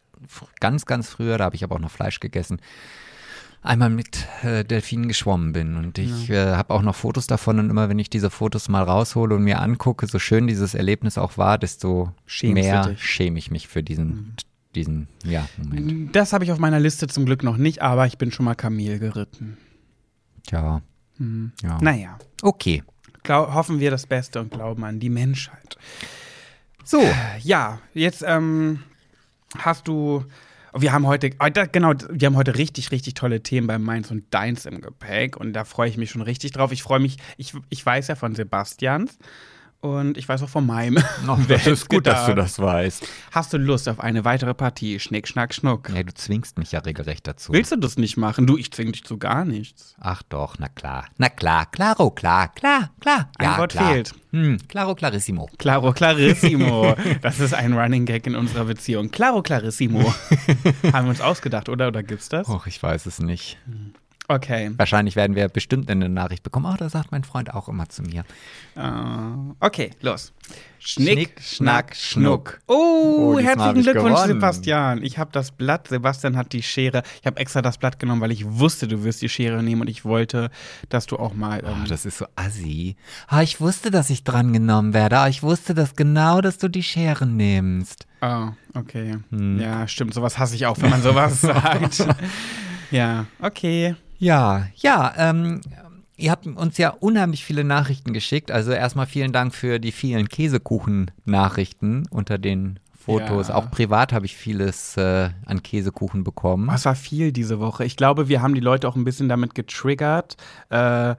ganz, 0.60 0.86
ganz 0.86 1.08
früher, 1.08 1.38
da 1.38 1.44
habe 1.44 1.56
ich 1.56 1.64
aber 1.64 1.76
auch 1.76 1.80
noch 1.80 1.90
Fleisch 1.90 2.20
gegessen, 2.20 2.60
einmal 3.62 3.90
mit 3.90 4.26
äh, 4.42 4.64
Delfinen 4.64 5.08
geschwommen 5.08 5.52
bin. 5.52 5.76
Und 5.76 5.98
ich 5.98 6.30
äh, 6.30 6.54
habe 6.54 6.72
auch 6.72 6.82
noch 6.82 6.94
Fotos 6.94 7.26
davon 7.26 7.58
und 7.58 7.68
immer, 7.70 7.88
wenn 7.88 7.98
ich 7.98 8.08
diese 8.08 8.30
Fotos 8.30 8.68
mal 8.68 8.82
raushole 8.84 9.34
und 9.34 9.42
mir 9.42 9.60
angucke, 9.60 10.06
so 10.06 10.18
schön 10.18 10.46
dieses 10.46 10.74
Erlebnis 10.74 11.18
auch 11.18 11.36
war, 11.36 11.58
desto 11.58 12.12
Schämst 12.26 12.54
mehr? 12.54 12.88
Mhm. 12.88 12.96
schäme 12.96 13.38
ich 13.38 13.50
mich 13.50 13.68
für 13.68 13.82
diesen, 13.82 14.34
diesen, 14.74 15.08
ja, 15.24 15.46
Moment. 15.58 16.14
Das 16.14 16.32
habe 16.32 16.44
ich 16.44 16.52
auf 16.52 16.58
meiner 16.58 16.80
Liste 16.80 17.06
zum 17.08 17.26
Glück 17.26 17.42
noch 17.42 17.56
nicht, 17.56 17.82
aber 17.82 18.06
ich 18.06 18.18
bin 18.18 18.30
schon 18.30 18.44
mal 18.44 18.54
Kamel 18.54 18.98
geritten. 18.98 19.58
Tja, 20.46 20.80
Mhm. 21.18 21.52
ja. 21.62 21.78
Naja, 21.80 22.18
Okay. 22.42 22.82
Hoffen 23.28 23.80
wir 23.80 23.90
das 23.90 24.06
Beste 24.06 24.40
und 24.40 24.50
glauben 24.50 24.84
an 24.84 25.00
die 25.00 25.10
Menschheit. 25.10 25.76
So, 26.84 27.02
ja, 27.40 27.80
jetzt 27.94 28.24
ähm, 28.26 28.82
hast 29.58 29.88
du. 29.88 30.24
Wir 30.78 30.92
haben 30.92 31.06
heute, 31.06 31.30
da, 31.30 31.64
genau, 31.64 31.94
wir 32.10 32.26
haben 32.26 32.36
heute 32.36 32.58
richtig, 32.58 32.90
richtig 32.90 33.14
tolle 33.14 33.42
Themen 33.42 33.66
bei 33.66 33.78
Mainz 33.78 34.10
und 34.10 34.24
Deins 34.34 34.66
im 34.66 34.82
Gepäck 34.82 35.38
und 35.38 35.54
da 35.54 35.64
freue 35.64 35.88
ich 35.88 35.96
mich 35.96 36.10
schon 36.10 36.20
richtig 36.20 36.52
drauf. 36.52 36.70
Ich 36.70 36.82
freue 36.82 37.00
mich, 37.00 37.16
ich, 37.38 37.54
ich 37.70 37.84
weiß 37.84 38.08
ja 38.08 38.14
von 38.14 38.34
Sebastians 38.34 39.16
und 39.80 40.16
ich 40.16 40.28
weiß 40.28 40.42
auch 40.42 40.48
von 40.48 40.66
meinem. 40.66 41.02
Wer 41.46 41.58
hätte 41.58 41.86
gedacht? 41.86 42.36
das 42.36 42.58
weißt. 42.58 43.06
Hast 43.32 43.52
du 43.52 43.58
Lust 43.58 43.88
auf 43.88 44.00
eine 44.00 44.24
weitere 44.24 44.54
Partie? 44.54 44.98
Schnick, 44.98 45.28
schnack, 45.28 45.54
schnuck. 45.54 45.90
Ja, 45.94 46.02
du 46.02 46.12
zwingst 46.14 46.58
mich 46.58 46.72
ja 46.72 46.80
regelrecht 46.80 47.26
dazu. 47.26 47.52
Willst 47.52 47.72
du 47.72 47.76
das 47.76 47.96
nicht 47.96 48.16
machen? 48.16 48.46
Du, 48.46 48.56
ich 48.56 48.72
zwing 48.72 48.92
dich 48.92 49.04
zu 49.04 49.18
gar 49.18 49.44
nichts. 49.44 49.94
Ach 50.00 50.22
doch, 50.22 50.56
na 50.58 50.68
klar. 50.68 51.06
Na 51.18 51.28
klar, 51.28 51.66
claro, 51.66 52.10
klar, 52.10 52.48
klar, 52.54 52.90
klar. 53.00 53.30
Ein 53.38 53.44
ja, 53.44 53.58
Wort 53.58 53.72
klar. 53.72 53.92
fehlt. 53.92 54.14
Hm, 54.32 54.58
claro, 54.68 54.94
clarissimo. 54.94 55.48
Claro 55.58 55.92
Clarissimo. 55.92 56.94
Das 57.22 57.40
ist 57.40 57.54
ein 57.54 57.72
Running 57.72 58.04
Gag 58.04 58.26
in 58.26 58.34
unserer 58.34 58.64
Beziehung. 58.64 59.10
Claro 59.10 59.42
Clarissimo. 59.42 60.00
Haben 60.92 61.06
wir 61.06 61.10
uns 61.10 61.20
ausgedacht, 61.20 61.68
oder? 61.68 61.88
Oder 61.88 62.02
gibt's 62.02 62.28
das? 62.28 62.48
Och, 62.48 62.66
ich 62.66 62.82
weiß 62.82 63.06
es 63.06 63.18
nicht. 63.18 63.58
Okay. 64.28 64.72
Wahrscheinlich 64.76 65.14
werden 65.14 65.36
wir 65.36 65.48
bestimmt 65.48 65.88
eine 65.90 66.08
Nachricht 66.08 66.42
bekommen. 66.42 66.66
Oh, 66.68 66.76
das 66.76 66.92
sagt 66.92 67.12
mein 67.12 67.22
Freund 67.22 67.54
auch 67.54 67.68
immer 67.68 67.88
zu 67.88 68.02
mir. 68.02 68.24
Äh, 68.74 68.80
okay, 69.60 69.90
los. 70.00 70.32
Schnick, 70.80 71.08
Schnick, 71.08 71.42
schnack, 71.42 71.94
schnuck. 71.96 72.58
Oh, 72.66 73.34
Oh, 73.34 73.38
herzlichen 73.38 73.76
ich 73.76 73.82
Glückwunsch, 73.84 74.14
gewonnen. 74.14 74.26
Sebastian. 74.28 75.02
Ich 75.04 75.18
habe 75.18 75.30
das 75.32 75.50
Blatt, 75.52 75.88
Sebastian 75.88 76.36
hat 76.36 76.52
die 76.52 76.62
Schere. 76.62 77.02
Ich 77.20 77.26
habe 77.26 77.38
extra 77.38 77.62
das 77.62 77.78
Blatt 77.78 77.98
genommen, 77.98 78.20
weil 78.20 78.30
ich 78.32 78.44
wusste, 78.48 78.86
du 78.88 79.02
wirst 79.04 79.22
die 79.22 79.28
Schere 79.28 79.62
nehmen 79.62 79.80
und 79.82 79.88
ich 79.88 80.04
wollte, 80.04 80.50
dass 80.88 81.06
du 81.06 81.16
auch 81.18 81.34
mal. 81.34 81.62
Oh, 81.64 81.68
Ähm, 81.68 81.84
das 81.88 82.04
ist 82.06 82.18
so 82.18 82.26
assi. 82.36 82.96
Ah, 83.28 83.42
ich 83.42 83.60
wusste, 83.60 83.90
dass 83.90 84.10
ich 84.10 84.24
dran 84.24 84.52
genommen 84.52 84.92
werde. 84.94 85.18
Ah, 85.18 85.28
ich 85.28 85.42
wusste 85.42 85.72
das 85.74 85.94
genau, 85.96 86.40
dass 86.40 86.58
du 86.58 86.68
die 86.68 86.82
Schere 86.82 87.26
nimmst. 87.26 88.06
oh, 88.22 88.48
okay. 88.74 89.18
Hm. 89.30 89.60
Ja, 89.60 89.86
stimmt. 89.88 90.14
Sowas 90.14 90.38
hasse 90.38 90.54
ich 90.56 90.66
auch, 90.66 90.80
wenn 90.80 90.90
man 90.90 91.02
sowas 91.02 91.40
sagt. 91.42 92.06
Ja, 92.90 93.26
okay. 93.40 93.96
Ja, 94.18 94.66
ja, 94.76 95.12
ähm, 95.16 95.60
ihr 96.16 96.30
habt 96.30 96.46
uns 96.46 96.78
ja 96.78 96.90
unheimlich 96.90 97.44
viele 97.44 97.64
Nachrichten 97.64 98.12
geschickt. 98.12 98.50
Also 98.50 98.72
erstmal 98.72 99.06
vielen 99.06 99.32
Dank 99.32 99.54
für 99.54 99.78
die 99.78 99.92
vielen 99.92 100.28
Käsekuchen-Nachrichten 100.28 102.06
unter 102.10 102.38
den 102.38 102.80
Fotos. 103.06 103.48
Ja. 103.48 103.54
Auch 103.54 103.70
privat 103.70 104.12
habe 104.12 104.26
ich 104.26 104.36
vieles 104.36 104.96
äh, 104.96 105.30
an 105.44 105.62
Käsekuchen 105.62 106.24
bekommen. 106.24 106.68
Es 106.74 106.84
war 106.86 106.96
viel 106.96 107.30
diese 107.30 107.60
Woche. 107.60 107.84
Ich 107.84 107.96
glaube, 107.96 108.28
wir 108.28 108.42
haben 108.42 108.54
die 108.54 108.60
Leute 108.60 108.88
auch 108.88 108.96
ein 108.96 109.04
bisschen 109.04 109.28
damit 109.28 109.54
getriggert, 109.54 110.36
äh, 110.70 111.14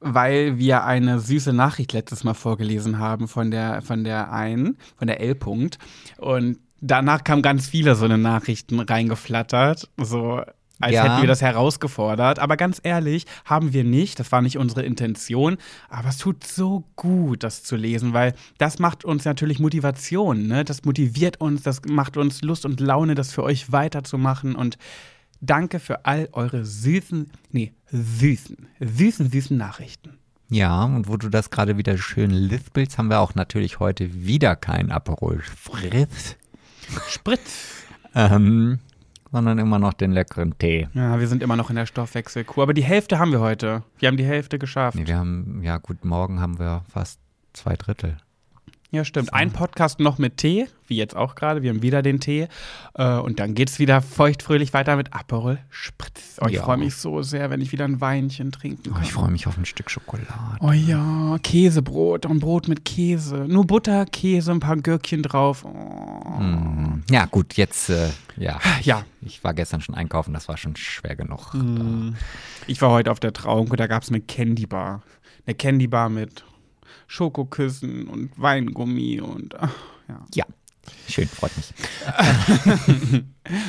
weil 0.00 0.58
wir 0.58 0.84
eine 0.84 1.20
süße 1.20 1.52
Nachricht 1.52 1.92
letztes 1.92 2.24
Mal 2.24 2.34
vorgelesen 2.34 2.98
haben 2.98 3.28
von 3.28 3.50
der, 3.50 3.82
von 3.82 4.02
der 4.02 4.32
einen, 4.32 4.78
von 4.96 5.06
der 5.06 5.20
L. 5.20 5.32
-Punkt. 5.32 5.78
Und 6.18 6.58
danach 6.80 7.22
kamen 7.22 7.42
ganz 7.42 7.68
viele 7.68 7.94
so 7.94 8.04
eine 8.04 8.18
Nachrichten 8.18 8.80
reingeflattert. 8.80 9.88
So. 9.96 10.42
Als 10.80 10.94
Ja. 10.94 11.02
hätten 11.04 11.22
wir 11.22 11.26
das 11.28 11.42
herausgefordert. 11.42 12.38
Aber 12.38 12.56
ganz 12.56 12.80
ehrlich, 12.82 13.26
haben 13.44 13.72
wir 13.72 13.84
nicht. 13.84 14.20
Das 14.20 14.30
war 14.32 14.42
nicht 14.42 14.58
unsere 14.58 14.82
Intention. 14.82 15.56
Aber 15.88 16.08
es 16.08 16.18
tut 16.18 16.44
so 16.46 16.84
gut, 16.96 17.42
das 17.42 17.64
zu 17.64 17.76
lesen, 17.76 18.12
weil 18.12 18.34
das 18.58 18.78
macht 18.78 19.04
uns 19.04 19.24
natürlich 19.24 19.58
Motivation. 19.58 20.46
Ne? 20.46 20.64
Das 20.64 20.84
motiviert 20.84 21.40
uns, 21.40 21.62
das 21.62 21.82
macht 21.88 22.16
uns 22.16 22.42
Lust 22.42 22.64
und 22.64 22.80
Laune, 22.80 23.14
das 23.14 23.32
für 23.32 23.42
euch 23.42 23.72
weiterzumachen. 23.72 24.54
Und 24.54 24.78
danke 25.40 25.80
für 25.80 26.04
all 26.04 26.28
eure 26.32 26.64
süßen, 26.64 27.30
nee, 27.50 27.72
süßen, 27.90 28.56
süßen, 28.80 29.30
süßen 29.30 29.56
Nachrichten. 29.56 30.18
Ja, 30.50 30.84
und 30.84 31.08
wo 31.08 31.16
du 31.18 31.28
das 31.28 31.50
gerade 31.50 31.76
wieder 31.76 31.98
schön 31.98 32.30
lispelst, 32.30 32.96
haben 32.98 33.08
wir 33.10 33.20
auch 33.20 33.34
natürlich 33.34 33.80
heute 33.80 34.24
wieder 34.24 34.56
kein 34.56 34.90
Aperol 34.90 35.42
Spritz, 35.42 36.36
Spritz. 37.08 37.84
ähm, 38.14 38.78
sondern 39.32 39.58
immer 39.58 39.78
noch 39.78 39.92
den 39.92 40.12
leckeren 40.12 40.56
Tee. 40.58 40.88
Ja, 40.94 41.18
wir 41.20 41.28
sind 41.28 41.42
immer 41.42 41.56
noch 41.56 41.70
in 41.70 41.76
der 41.76 41.86
Stoffwechselkur. 41.86 42.62
Aber 42.62 42.74
die 42.74 42.84
Hälfte 42.84 43.18
haben 43.18 43.32
wir 43.32 43.40
heute. 43.40 43.82
Wir 43.98 44.08
haben 44.08 44.16
die 44.16 44.24
Hälfte 44.24 44.58
geschafft. 44.58 44.96
Nee, 44.96 45.06
wir 45.06 45.16
haben, 45.18 45.60
ja 45.62 45.78
gut, 45.78 46.04
morgen 46.04 46.40
haben 46.40 46.58
wir 46.58 46.82
fast 46.92 47.20
zwei 47.52 47.74
Drittel. 47.76 48.16
Ja, 48.90 49.04
stimmt. 49.04 49.34
Ein 49.34 49.50
Podcast 49.52 50.00
noch 50.00 50.16
mit 50.16 50.38
Tee, 50.38 50.66
wie 50.86 50.96
jetzt 50.96 51.14
auch 51.14 51.34
gerade. 51.34 51.60
Wir 51.62 51.68
haben 51.68 51.82
wieder 51.82 52.00
den 52.00 52.20
Tee. 52.20 52.48
Äh, 52.94 53.16
und 53.18 53.38
dann 53.38 53.54
geht's 53.54 53.78
wieder 53.78 54.00
feuchtfröhlich 54.00 54.72
weiter 54.72 54.96
mit 54.96 55.12
Aperol 55.12 55.58
Spritz. 55.68 56.38
Oh, 56.40 56.46
ich 56.46 56.54
Ja. 56.54 56.62
freue 56.62 56.78
mich 56.78 56.94
so 56.96 57.20
sehr, 57.20 57.50
wenn 57.50 57.60
ich 57.60 57.70
wieder 57.70 57.84
ein 57.84 58.00
Weinchen 58.00 58.50
trinken 58.50 58.88
Oh, 58.88 58.94
kann. 58.94 59.02
ich 59.02 59.12
freue 59.12 59.30
mich 59.30 59.46
auf 59.46 59.58
ein 59.58 59.66
Stück 59.66 59.90
Schokolade. 59.90 60.28
Oh 60.60 60.72
ja, 60.72 61.36
Käsebrot 61.42 62.24
und 62.24 62.38
Brot 62.40 62.66
mit 62.68 62.86
Käse. 62.86 63.44
Nur 63.46 63.66
Butter, 63.66 64.06
Käse, 64.06 64.52
ein 64.52 64.60
paar 64.60 64.76
Gürkchen 64.78 65.22
drauf. 65.22 65.66
Oh. 65.66 66.40
Mm. 66.40 67.02
Ja, 67.10 67.26
gut, 67.26 67.58
jetzt, 67.58 67.90
äh, 67.90 68.08
ja. 68.38 68.60
Ja. 68.82 69.04
Ich 69.20 69.42
war 69.44 69.54
gestern 69.54 69.80
schon 69.80 69.94
einkaufen, 69.94 70.32
das 70.34 70.48
war 70.48 70.56
schon 70.56 70.76
schwer 70.76 71.16
genug. 71.16 71.54
Ich 72.66 72.80
war 72.82 72.90
heute 72.90 73.10
auf 73.10 73.20
der 73.20 73.32
Trauung 73.32 73.70
und 73.70 73.80
da 73.80 73.86
gab 73.86 74.02
es 74.02 74.08
eine 74.08 74.20
Candy 74.20 74.66
Bar. 74.66 75.02
Eine 75.46 75.54
Candy 75.54 75.86
Bar 75.86 76.08
mit 76.08 76.44
Schokoküssen 77.06 78.06
und 78.06 78.30
Weingummi 78.40 79.20
und 79.20 79.58
ach, 79.58 79.74
ja. 80.08 80.24
Ja, 80.34 80.44
schön, 81.08 81.28
freut 81.28 81.52
mich. 81.56 81.72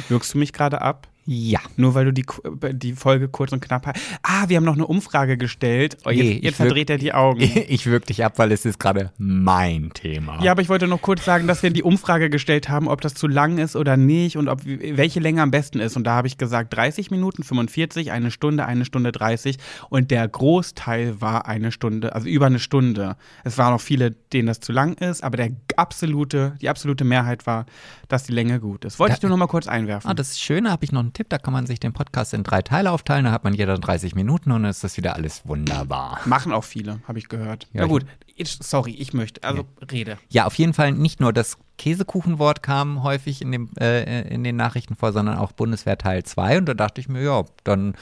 Wirkst 0.10 0.34
du 0.34 0.38
mich 0.38 0.54
gerade 0.54 0.82
ab? 0.82 1.08
Ja. 1.32 1.60
Nur 1.78 1.94
weil 1.94 2.06
du 2.06 2.12
die, 2.14 2.26
die 2.74 2.94
Folge 2.94 3.28
kurz 3.28 3.52
und 3.52 3.62
knapp 3.62 3.86
hast. 3.86 4.00
Ah, 4.24 4.46
wir 4.48 4.58
haben 4.58 4.64
noch 4.64 4.74
eine 4.74 4.88
Umfrage 4.88 5.38
gestellt. 5.38 5.96
Oh, 6.04 6.10
jetzt 6.10 6.24
Nee, 6.24 6.40
jetzt 6.42 6.56
verdreht 6.56 6.90
er 6.90 6.98
die 6.98 7.14
Augen. 7.14 7.40
Ich 7.70 7.86
wirke 7.86 8.08
dich 8.08 8.26
ab, 8.26 8.34
weil 8.38 8.52
es 8.52 8.66
ist 8.66 8.80
gerade 8.80 9.12
mein 9.20 9.92
Thema. 9.94 10.42
Ja, 10.42 10.52
aber 10.54 10.64
ich 10.64 10.70
wollte 10.70 10.88
noch 10.88 11.02
kurz 11.04 11.24
sagen, 11.24 11.46
dass 11.46 11.62
wir 11.62 11.70
die 11.70 11.84
Umfrage 11.84 12.32
gestellt 12.32 12.68
haben, 12.68 12.88
ob 12.88 13.02
das 13.02 13.14
zu 13.14 13.28
lang 13.28 13.60
ist 13.60 13.76
oder 13.76 13.96
nicht 13.96 14.38
und 14.38 14.48
ob 14.48 14.62
welche 14.66 15.20
Länge 15.20 15.44
am 15.44 15.52
besten 15.52 15.80
ist. 15.80 15.96
Und 15.98 16.06
da 16.06 16.16
habe 16.16 16.28
ich 16.28 16.38
gesagt 16.40 16.74
30 16.76 17.12
Minuten, 17.12 17.44
45, 17.44 18.12
eine 18.12 18.32
Stunde, 18.32 18.66
eine 18.66 18.86
Stunde 18.86 19.12
30. 19.12 19.58
Und 19.90 20.10
der 20.10 20.28
Großteil 20.28 21.22
war 21.22 21.46
eine 21.48 21.72
Stunde, 21.72 22.16
also 22.16 22.28
über 22.28 22.48
eine 22.48 22.58
Stunde. 22.60 23.18
Es 23.44 23.58
waren 23.60 23.74
noch 23.74 23.82
viele, 23.82 24.12
denen 24.34 24.48
das 24.48 24.62
zu 24.62 24.72
lang 24.72 24.94
ist, 24.96 25.24
aber 25.24 25.38
der 25.38 25.52
absolute, 25.76 26.56
die 26.62 26.70
absolute 26.70 27.04
Mehrheit 27.04 27.46
war, 27.46 27.66
dass 28.08 28.24
die 28.24 28.34
Länge 28.34 28.60
gut 28.60 28.84
ist. 28.86 28.98
Wollte 28.98 29.12
Da- 29.12 29.18
ich 29.18 29.22
nur 29.22 29.30
noch 29.30 29.38
mal 29.38 29.48
kurz 29.48 29.68
einwerfen. 29.68 30.10
Ah, 30.10 30.14
das 30.16 30.30
ist 30.32 30.42
schön, 30.42 30.64
da 30.64 30.72
habe 30.72 30.84
ich 30.84 30.92
noch 30.92 31.02
einen 31.02 31.14
Tipp, 31.20 31.28
da 31.28 31.38
kann 31.38 31.52
man 31.52 31.68
sich 31.68 31.82
den 31.82 31.92
Podcast 31.92 32.34
in 32.34 32.44
drei 32.44 32.62
Teile 32.62 32.92
aufteilen, 32.92 33.26
da 33.26 33.34
hat 33.34 33.44
man 33.44 33.54
jeder 33.54 33.78
30 33.78 34.16
Minuten 34.16 34.54
und 34.54 34.64
dann 34.64 34.72
ist 34.72 34.86
das 34.86 34.96
wieder 34.96 35.18
alles 35.18 35.46
wunderbar. 35.46 36.22
Machen 36.24 36.54
auch 36.54 36.64
viele, 36.64 37.02
habe 37.10 37.20
ich 37.20 37.28
gehört. 37.28 37.68
Ja, 37.74 37.82
Na 37.82 37.88
gut, 37.88 38.06
ich, 38.38 38.58
sorry, 38.62 38.92
ich 38.92 39.12
möchte, 39.12 39.44
also 39.44 39.66
rede. 39.92 40.18
Ja, 40.30 40.46
auf 40.46 40.56
jeden 40.56 40.72
Fall 40.72 40.94
nicht 40.94 41.20
nur 41.20 41.34
das 41.34 41.58
Käsekuchenwort 41.78 42.64
kam 42.64 43.04
häufig 43.04 43.42
in, 43.42 43.52
dem, 43.52 43.70
äh, 43.78 44.30
in 44.34 44.46
den 44.46 44.56
Nachrichten 44.56 44.96
vor, 44.96 45.12
sondern 45.12 45.38
auch 45.38 45.52
Bundeswehr 45.52 45.98
Teil 45.98 46.24
2 46.24 46.60
und 46.60 46.68
da 46.68 46.74
dachte 46.74 47.02
ich 47.02 47.10
mir, 47.10 47.22
ja, 47.22 47.44
dann 47.66 47.96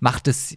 macht, 0.00 0.26
es, 0.26 0.56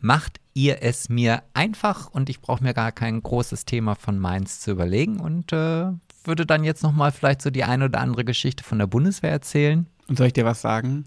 macht 0.00 0.40
ihr 0.52 0.82
es 0.82 1.08
mir 1.08 1.44
einfach 1.54 2.08
und 2.10 2.28
ich 2.28 2.40
brauche 2.40 2.64
mir 2.64 2.74
gar 2.74 2.90
kein 2.90 3.22
großes 3.22 3.66
Thema 3.66 3.94
von 3.94 4.18
Mainz 4.18 4.58
zu 4.58 4.72
überlegen 4.72 5.20
und 5.20 5.52
äh, 5.52 5.92
würde 6.24 6.44
dann 6.44 6.64
jetzt 6.64 6.82
nochmal 6.82 7.12
vielleicht 7.12 7.40
so 7.40 7.50
die 7.50 7.62
eine 7.62 7.84
oder 7.84 8.00
andere 8.00 8.24
Geschichte 8.24 8.64
von 8.64 8.80
der 8.80 8.88
Bundeswehr 8.88 9.30
erzählen. 9.30 9.86
Und 10.08 10.18
soll 10.18 10.26
ich 10.26 10.32
dir 10.32 10.44
was 10.44 10.60
sagen? 10.60 11.04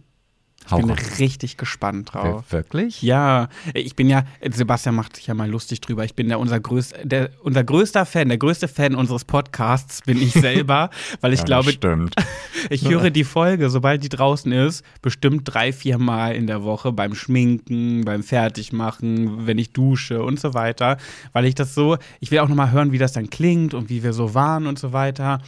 Ich 0.71 0.85
bin 0.85 0.89
richtig 1.19 1.57
gespannt 1.57 2.13
drauf. 2.13 2.45
Wirklich? 2.51 3.01
Ja, 3.01 3.49
ich 3.73 3.95
bin 3.95 4.09
ja, 4.09 4.23
Sebastian 4.51 4.95
macht 4.95 5.15
sich 5.15 5.27
ja 5.27 5.33
mal 5.33 5.49
lustig 5.49 5.81
drüber. 5.81 6.05
Ich 6.05 6.15
bin 6.15 6.29
ja 6.29 6.37
unser, 6.37 6.59
größ, 6.59 6.93
der, 7.03 7.29
unser 7.41 7.63
größter 7.63 8.05
Fan, 8.05 8.29
der 8.29 8.37
größte 8.37 8.67
Fan 8.67 8.95
unseres 8.95 9.25
Podcasts 9.25 10.01
bin 10.03 10.21
ich 10.21 10.33
selber, 10.33 10.89
weil 11.21 11.33
ich 11.33 11.39
Ja, 11.39 11.45
glaube, 11.45 11.71
stimmt. 11.71 12.15
ich 12.69 12.87
höre 12.87 13.09
die 13.09 13.23
Folge, 13.23 13.69
sobald 13.69 14.03
die 14.03 14.09
draußen 14.09 14.51
ist, 14.51 14.83
bestimmt 15.01 15.41
drei, 15.45 15.73
vier 15.73 15.97
Mal 15.97 16.35
in 16.35 16.47
der 16.47 16.63
Woche 16.63 16.91
beim 16.91 17.15
Schminken, 17.15 18.05
beim 18.05 18.23
Fertigmachen, 18.23 19.47
wenn 19.47 19.57
ich 19.57 19.71
dusche 19.73 20.21
und 20.23 20.39
so 20.39 20.53
weiter, 20.53 20.97
weil 21.33 21.45
ich 21.45 21.55
das 21.55 21.73
so, 21.73 21.97
ich 22.19 22.31
will 22.31 22.39
auch 22.39 22.47
nochmal 22.49 22.71
hören, 22.71 22.91
wie 22.91 22.97
das 22.97 23.13
dann 23.13 23.29
klingt 23.29 23.73
und 23.73 23.89
wie 23.89 24.03
wir 24.03 24.13
so 24.13 24.33
waren 24.33 24.67
und 24.67 24.77
so 24.79 24.93
weiter. 24.93 25.41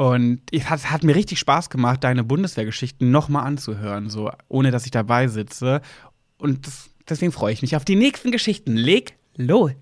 Und 0.00 0.40
es 0.50 0.70
hat, 0.70 0.90
hat 0.90 1.04
mir 1.04 1.14
richtig 1.14 1.38
Spaß 1.40 1.68
gemacht, 1.68 2.02
deine 2.04 2.24
Bundeswehrgeschichten 2.24 3.10
nochmal 3.10 3.46
anzuhören, 3.46 4.08
so 4.08 4.30
ohne 4.48 4.70
dass 4.70 4.86
ich 4.86 4.90
dabei 4.92 5.28
sitze. 5.28 5.82
Und 6.38 6.66
das, 6.66 6.88
deswegen 7.06 7.32
freue 7.32 7.52
ich 7.52 7.60
mich 7.60 7.76
auf 7.76 7.84
die 7.84 7.96
nächsten 7.96 8.30
Geschichten. 8.30 8.76
Leg 8.76 9.12
los. 9.36 9.72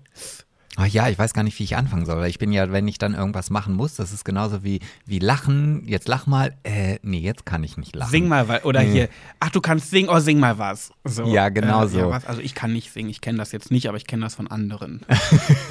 Oh 0.77 0.83
ja, 0.83 1.07
ich 1.07 1.17
weiß 1.17 1.33
gar 1.33 1.43
nicht, 1.43 1.57
wie 1.57 1.63
ich 1.63 1.77
anfangen 1.77 2.05
soll, 2.05 2.25
ich 2.25 2.37
bin 2.37 2.51
ja, 2.51 2.69
wenn 2.69 2.85
ich 2.89 2.97
dann 2.97 3.13
irgendwas 3.13 3.49
machen 3.49 3.75
muss, 3.75 3.95
das 3.95 4.11
ist 4.11 4.25
genauso 4.25 4.61
wie, 4.61 4.81
wie 5.05 5.19
lachen. 5.19 5.87
Jetzt 5.87 6.09
lach 6.09 6.27
mal. 6.27 6.53
Äh, 6.63 6.99
nee, 7.01 7.19
jetzt 7.19 7.45
kann 7.45 7.63
ich 7.63 7.77
nicht 7.77 7.95
lachen. 7.95 8.11
Sing 8.11 8.27
mal 8.27 8.49
was. 8.49 8.65
Oder 8.65 8.81
hier, 8.81 9.07
ach, 9.39 9.51
du 9.51 9.61
kannst 9.61 9.89
singen, 9.89 10.09
oh, 10.09 10.19
sing 10.19 10.37
mal 10.37 10.57
was. 10.57 10.91
So, 11.05 11.33
Ja, 11.33 11.47
genau 11.47 11.87
so. 11.87 12.09
was. 12.09 12.25
Also 12.25 12.41
ich 12.41 12.55
kann 12.55 12.73
nicht 12.73 12.91
singen, 12.91 13.09
ich 13.09 13.21
kenne 13.21 13.37
das 13.37 13.53
jetzt 13.53 13.71
nicht, 13.71 13.87
aber 13.87 13.95
ich 13.95 14.05
kenne 14.05 14.23
das 14.23 14.35
von 14.35 14.47
anderen. 14.47 14.99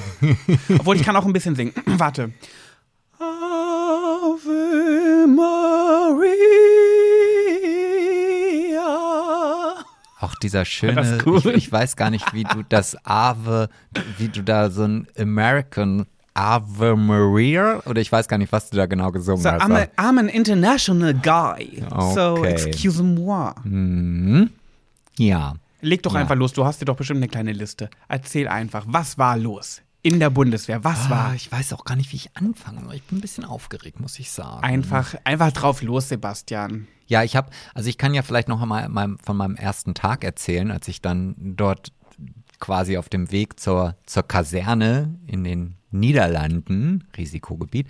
Obwohl 0.69 0.95
ich 0.95 1.03
kann 1.03 1.15
auch 1.15 1.25
ein 1.27 1.33
bisschen 1.33 1.55
singen. 1.55 1.73
Warte. 1.85 2.31
Ave 3.19 4.47
Maria. 8.49 9.75
Auch 10.19 10.35
dieser 10.35 10.65
schöne, 10.65 11.19
cool? 11.25 11.37
ich, 11.39 11.45
ich 11.45 11.71
weiß 11.71 11.95
gar 11.95 12.09
nicht, 12.09 12.33
wie 12.33 12.43
du 12.43 12.63
das 12.67 12.97
Ave, 13.05 13.69
wie 14.17 14.27
du 14.29 14.43
da 14.43 14.69
so 14.69 14.83
ein 14.83 15.07
American 15.17 16.05
Ave 16.33 16.95
Maria 16.95 17.81
oder 17.85 18.01
ich 18.01 18.11
weiß 18.11 18.27
gar 18.27 18.37
nicht, 18.37 18.51
was 18.51 18.69
du 18.69 18.77
da 18.77 18.85
genau 18.85 19.11
gesungen 19.11 19.41
So, 19.41 19.49
hast. 19.51 19.61
I'm, 19.63 19.75
a, 19.75 19.87
I'm 19.97 20.19
an 20.19 20.29
international 20.29 21.13
guy. 21.13 21.83
So, 22.13 22.35
Okay. 22.39 22.51
excuse 22.53 23.01
moi. 23.03 23.53
Mhm. 23.63 24.49
Ja. 25.17 25.53
Leg 25.81 26.03
doch 26.03 26.13
Ja. 26.13 26.19
einfach 26.21 26.35
los, 26.35 26.53
du 26.53 26.65
hast 26.65 26.81
dir 26.81 26.85
doch 26.85 26.95
bestimmt 26.95 27.19
eine 27.19 27.27
kleine 27.29 27.53
Liste. 27.53 27.89
Erzähl 28.07 28.47
einfach, 28.47 28.85
was 28.87 29.17
war 29.17 29.37
los 29.37 29.81
in 30.01 30.19
der 30.19 30.29
Bundeswehr? 30.29 30.83
Was 30.83 31.07
Ah, 31.07 31.09
war? 31.09 31.35
ich 31.35 31.51
weiß 31.51 31.73
auch 31.73 31.83
gar 31.83 31.95
nicht, 31.95 32.11
wie 32.11 32.17
ich 32.17 32.35
anfangen 32.37 32.85
soll. 32.85 32.95
Ich 32.95 33.03
bin 33.03 33.17
ein 33.17 33.21
bisschen 33.21 33.45
aufgeregt, 33.45 33.99
muss 33.99 34.17
ich 34.19 34.31
sagen. 34.31 34.63
Einfach, 34.63 35.15
einfach 35.23 35.51
drauf 35.51 35.81
los, 35.81 36.09
Sebastian. 36.09 36.87
Ja, 37.07 37.23
ich 37.23 37.35
habe, 37.35 37.49
also 37.73 37.89
ich 37.89 37.97
kann 37.97 38.13
ja 38.13 38.21
vielleicht 38.21 38.47
noch 38.47 38.61
einmal 38.61 39.15
von 39.23 39.35
meinem 39.37 39.55
ersten 39.55 39.93
Tag 39.95 40.23
erzählen, 40.23 40.71
als 40.71 40.87
ich 40.87 41.01
dann 41.01 41.35
dort 41.37 41.91
quasi 42.59 42.97
auf 42.97 43.09
dem 43.09 43.31
Weg 43.31 43.59
zur, 43.59 43.95
zur 44.05 44.23
Kaserne 44.23 45.15
in 45.27 45.43
den 45.43 45.75
Niederlanden, 45.91 47.05
Risikogebiet, 47.17 47.87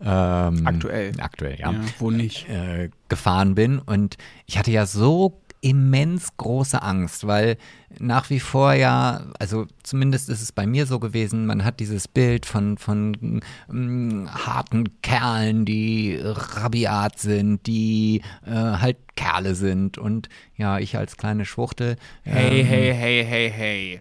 ähm, 0.00 0.66
Aktuell. 0.66 1.12
aktuell, 1.20 1.58
ja, 1.60 1.72
Ja, 1.72 1.80
wo 1.98 2.10
nicht? 2.10 2.48
äh, 2.48 2.88
gefahren 3.08 3.54
bin 3.54 3.78
und 3.78 4.16
ich 4.46 4.56
hatte 4.58 4.70
ja 4.70 4.86
so 4.86 5.41
immens 5.62 6.36
große 6.36 6.82
Angst, 6.82 7.26
weil 7.26 7.56
nach 7.98 8.28
wie 8.30 8.40
vor 8.40 8.74
ja, 8.74 9.26
also 9.38 9.66
zumindest 9.84 10.28
ist 10.28 10.42
es 10.42 10.52
bei 10.52 10.66
mir 10.66 10.86
so 10.86 10.98
gewesen, 10.98 11.46
man 11.46 11.64
hat 11.64 11.80
dieses 11.80 12.08
Bild 12.08 12.44
von, 12.46 12.76
von 12.76 13.40
mm, 13.68 14.28
harten 14.28 15.00
Kerlen, 15.02 15.64
die 15.64 16.18
rabiat 16.20 17.18
sind, 17.18 17.66
die 17.66 18.22
äh, 18.44 18.50
halt 18.50 18.98
Kerle 19.16 19.54
sind 19.54 19.98
und 19.98 20.28
ja, 20.56 20.78
ich 20.78 20.96
als 20.96 21.16
kleine 21.16 21.44
Schwuchtel. 21.44 21.96
Hey, 22.22 22.60
ähm, 22.60 22.66
hey, 22.66 22.94
hey, 22.94 23.24
hey, 23.24 23.50
hey. 23.50 24.00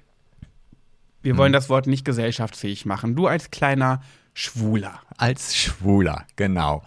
Wir 1.21 1.33
Hm. 1.33 1.37
wollen 1.37 1.53
das 1.53 1.69
Wort 1.69 1.85
nicht 1.85 2.03
gesellschaftsfähig 2.03 2.85
machen. 2.87 3.15
Du 3.15 3.27
als 3.27 3.51
kleiner 3.51 4.01
Schwuler. 4.33 4.99
Als 5.17 5.55
Schwuler, 5.55 6.25
genau. 6.35 6.81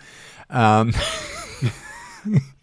Ähm, 0.51 0.93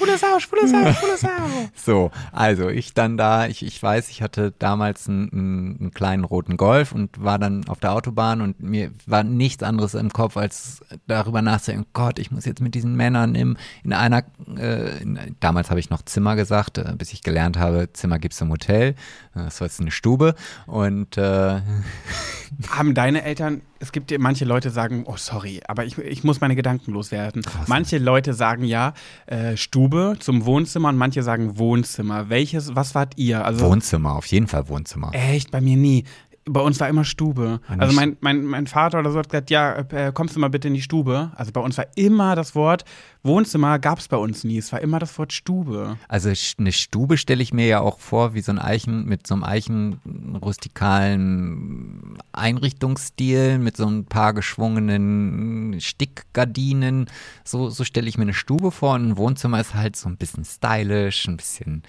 Schwule 0.00 0.16
Sau, 0.16 0.38
schwule 0.38 0.66
Sau, 0.66 0.92
schwule 0.98 1.16
Sau. 1.18 1.28
So, 1.74 2.10
also 2.32 2.70
ich 2.70 2.94
dann 2.94 3.18
da, 3.18 3.46
ich, 3.46 3.62
ich 3.62 3.82
weiß, 3.82 4.08
ich 4.08 4.22
hatte 4.22 4.52
damals 4.58 5.08
einen, 5.08 5.30
einen, 5.30 5.76
einen 5.78 5.90
kleinen 5.90 6.24
roten 6.24 6.56
Golf 6.56 6.92
und 6.92 7.22
war 7.22 7.38
dann 7.38 7.68
auf 7.68 7.80
der 7.80 7.92
Autobahn 7.92 8.40
und 8.40 8.60
mir 8.60 8.92
war 9.04 9.24
nichts 9.24 9.62
anderes 9.62 9.92
im 9.92 10.10
Kopf, 10.10 10.38
als 10.38 10.80
darüber 11.06 11.42
nachzudenken, 11.42 11.86
Gott, 11.92 12.18
ich 12.18 12.30
muss 12.30 12.46
jetzt 12.46 12.62
mit 12.62 12.74
diesen 12.74 12.96
Männern 12.96 13.34
im, 13.34 13.58
in 13.84 13.92
einer, 13.92 14.24
äh, 14.56 15.02
in, 15.02 15.36
damals 15.40 15.68
habe 15.68 15.80
ich 15.80 15.90
noch 15.90 16.02
Zimmer 16.02 16.34
gesagt, 16.34 16.78
äh, 16.78 16.94
bis 16.96 17.12
ich 17.12 17.22
gelernt 17.22 17.58
habe, 17.58 17.92
Zimmer 17.92 18.18
gibt's 18.18 18.40
im 18.40 18.50
Hotel, 18.50 18.94
Äh, 19.34 19.44
das 19.44 19.60
war 19.60 19.66
jetzt 19.66 19.80
eine 19.80 19.90
Stube 19.90 20.34
und 20.66 21.18
äh, 21.18 21.60
Haben 22.68 22.94
deine 22.94 23.22
Eltern, 23.22 23.62
es 23.80 23.92
gibt 23.92 24.16
manche 24.18 24.44
Leute 24.44 24.70
sagen, 24.70 25.04
oh 25.06 25.16
sorry, 25.16 25.60
aber 25.66 25.84
ich, 25.84 25.96
ich 25.98 26.22
muss 26.22 26.40
meine 26.40 26.54
Gedanken 26.54 26.92
loswerden. 26.92 27.42
Manche 27.66 27.98
Leute 27.98 28.34
sagen 28.34 28.64
ja 28.64 28.92
äh, 29.26 29.56
Stube 29.56 30.16
zum 30.20 30.44
Wohnzimmer 30.44 30.90
und 30.90 30.96
manche 30.98 31.22
sagen 31.22 31.58
Wohnzimmer. 31.58 32.28
Welches, 32.28 32.76
was 32.76 32.94
wart 32.94 33.14
ihr? 33.16 33.44
Also 33.44 33.66
Wohnzimmer, 33.66 34.14
auf 34.14 34.26
jeden 34.26 34.46
Fall 34.46 34.68
Wohnzimmer. 34.68 35.10
echt, 35.14 35.50
bei 35.50 35.60
mir 35.62 35.76
nie. 35.76 36.04
Bei 36.44 36.60
uns 36.60 36.80
war 36.80 36.88
immer 36.88 37.04
Stube. 37.04 37.60
Ah, 37.68 37.76
Also 37.78 37.94
mein, 37.94 38.16
mein, 38.20 38.44
mein 38.44 38.66
Vater 38.66 38.98
oder 38.98 39.10
so 39.12 39.18
hat 39.18 39.28
gesagt, 39.28 39.50
ja, 39.50 39.76
äh, 39.90 40.10
kommst 40.12 40.36
du 40.36 40.40
mal 40.40 40.48
bitte 40.50 40.68
in 40.68 40.74
die 40.74 40.82
Stube. 40.82 41.30
Also 41.36 41.52
bei 41.52 41.60
uns 41.60 41.78
war 41.78 41.86
immer 41.96 42.34
das 42.34 42.54
Wort 42.54 42.84
Wohnzimmer, 43.22 43.78
gab 43.78 43.98
es 43.98 44.08
bei 44.08 44.16
uns 44.16 44.44
nie. 44.44 44.56
Es 44.56 44.72
war 44.72 44.80
immer 44.80 44.98
das 44.98 45.18
Wort 45.18 45.34
Stube. 45.34 45.98
Also 46.08 46.32
eine 46.58 46.72
Stube 46.72 47.18
stelle 47.18 47.42
ich 47.42 47.52
mir 47.52 47.66
ja 47.66 47.80
auch 47.80 48.00
vor, 48.00 48.32
wie 48.34 48.40
so 48.40 48.50
ein 48.50 48.58
Eichen, 48.58 49.04
mit 49.04 49.26
so 49.26 49.34
einem 49.34 49.44
eichenrustikalen 49.44 52.16
Einrichtungsstil, 52.32 53.58
mit 53.58 53.76
so 53.76 53.84
ein 53.86 54.06
paar 54.06 54.32
geschwungenen 54.32 55.78
Stickgardinen. 55.80 57.10
So, 57.44 57.68
so 57.68 57.84
stelle 57.84 58.08
ich 58.08 58.16
mir 58.16 58.22
eine 58.22 58.32
Stube 58.32 58.70
vor 58.70 58.94
und 58.94 59.08
ein 59.08 59.18
Wohnzimmer 59.18 59.60
ist 59.60 59.74
halt 59.74 59.96
so 59.96 60.08
ein 60.08 60.16
bisschen 60.16 60.46
stylisch, 60.46 61.28
ein 61.28 61.36
bisschen. 61.36 61.82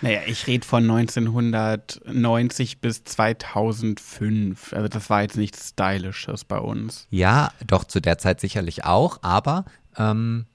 Naja, 0.00 0.20
ich 0.26 0.46
rede 0.46 0.66
von 0.66 0.90
1990 0.90 2.80
bis 2.80 3.04
2005. 3.04 4.72
Also 4.72 4.88
das 4.88 5.10
war 5.10 5.20
jetzt 5.22 5.36
nichts 5.36 5.68
Stylisches 5.70 6.44
bei 6.44 6.58
uns. 6.58 7.06
Ja, 7.10 7.50
doch 7.66 7.82
zu 7.84 8.00
der 8.00 8.16
Zeit 8.16 8.40
sicherlich 8.40 8.84
auch, 8.84 9.18
aber 9.22 9.66
ähm, 9.98 10.46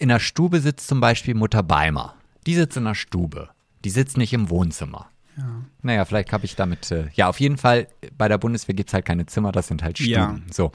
in 0.00 0.08
der 0.08 0.18
Stube 0.18 0.60
sitzt 0.60 0.88
zum 0.88 1.00
Beispiel 1.00 1.34
Mutter 1.34 1.62
Beimer. 1.62 2.14
Die 2.46 2.54
sitzt 2.54 2.76
in 2.76 2.84
der 2.84 2.94
Stube. 2.94 3.50
Die 3.84 3.90
sitzt 3.90 4.16
nicht 4.16 4.32
im 4.32 4.50
Wohnzimmer. 4.50 5.08
Ja. 5.36 5.44
Naja, 5.82 6.04
vielleicht 6.04 6.32
habe 6.32 6.44
ich 6.44 6.56
damit, 6.56 6.90
äh, 6.90 7.08
ja, 7.14 7.28
auf 7.28 7.38
jeden 7.38 7.58
Fall, 7.58 7.86
bei 8.16 8.26
der 8.26 8.38
Bundeswehr 8.38 8.74
gibt 8.74 8.90
es 8.90 8.94
halt 8.94 9.04
keine 9.04 9.26
Zimmer, 9.26 9.52
das 9.52 9.68
sind 9.68 9.82
halt 9.82 9.98
Stuben. 9.98 10.12
Ja. 10.12 10.38
So. 10.50 10.72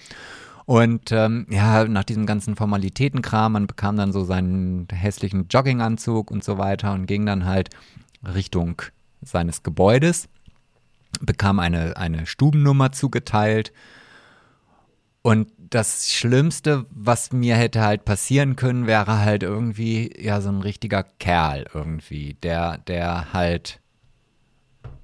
Und 0.65 1.11
ähm, 1.11 1.45
ja, 1.49 1.85
nach 1.85 2.03
diesem 2.03 2.25
ganzen 2.25 2.55
Formalitätenkram, 2.55 3.51
man 3.51 3.67
bekam 3.67 3.97
dann 3.97 4.13
so 4.13 4.23
seinen 4.23 4.87
hässlichen 4.91 5.47
Jogginganzug 5.49 6.31
und 6.31 6.43
so 6.43 6.57
weiter 6.57 6.93
und 6.93 7.05
ging 7.07 7.25
dann 7.25 7.45
halt 7.45 7.69
Richtung 8.23 8.81
seines 9.21 9.63
Gebäudes, 9.63 10.27
bekam 11.21 11.59
eine, 11.59 11.97
eine 11.97 12.25
Stubennummer 12.25 12.91
zugeteilt. 12.91 13.73
Und 15.21 15.47
das 15.69 16.11
Schlimmste, 16.11 16.85
was 16.89 17.31
mir 17.31 17.55
hätte 17.55 17.81
halt 17.81 18.05
passieren 18.05 18.55
können, 18.55 18.87
wäre 18.87 19.19
halt 19.19 19.43
irgendwie, 19.43 20.13
ja, 20.21 20.41
so 20.41 20.49
ein 20.49 20.61
richtiger 20.61 21.03
Kerl 21.03 21.65
irgendwie, 21.73 22.35
der, 22.43 22.77
der 22.79 23.33
halt 23.33 23.79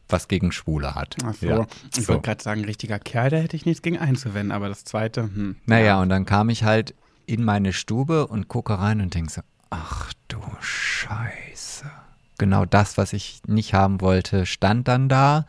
was 0.07 0.27
gegen 0.27 0.51
Schwule 0.51 0.93
hat. 0.95 1.15
Ach 1.25 1.33
so. 1.33 1.47
Ja, 1.47 1.67
Ich 1.95 2.05
so. 2.05 2.09
wollte 2.09 2.23
gerade 2.23 2.43
sagen, 2.43 2.65
richtiger 2.65 2.99
Kerl, 2.99 3.29
da 3.29 3.37
hätte 3.37 3.55
ich 3.55 3.65
nichts 3.65 3.81
gegen 3.81 3.97
einzuwenden, 3.97 4.51
aber 4.51 4.67
das 4.67 4.83
zweite, 4.83 5.23
hm. 5.23 5.55
Naja, 5.65 6.01
und 6.01 6.09
dann 6.09 6.25
kam 6.25 6.49
ich 6.49 6.63
halt 6.63 6.93
in 7.25 7.43
meine 7.43 7.71
Stube 7.71 8.27
und 8.27 8.47
gucke 8.47 8.77
rein 8.77 8.99
und 9.01 9.13
denke 9.13 9.31
so, 9.31 9.41
ach 9.69 10.11
du 10.27 10.41
Scheiße. 10.59 11.85
Genau 12.37 12.65
das, 12.65 12.97
was 12.97 13.13
ich 13.13 13.41
nicht 13.47 13.73
haben 13.73 14.01
wollte, 14.01 14.45
stand 14.45 14.87
dann 14.87 15.07
da. 15.07 15.45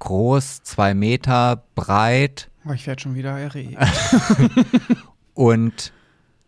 Groß, 0.00 0.62
zwei 0.64 0.92
Meter, 0.94 1.62
breit 1.74 2.50
ich 2.72 2.86
werde 2.86 3.02
schon 3.02 3.14
wieder 3.14 3.38
erregt. 3.38 3.76
und 5.34 5.92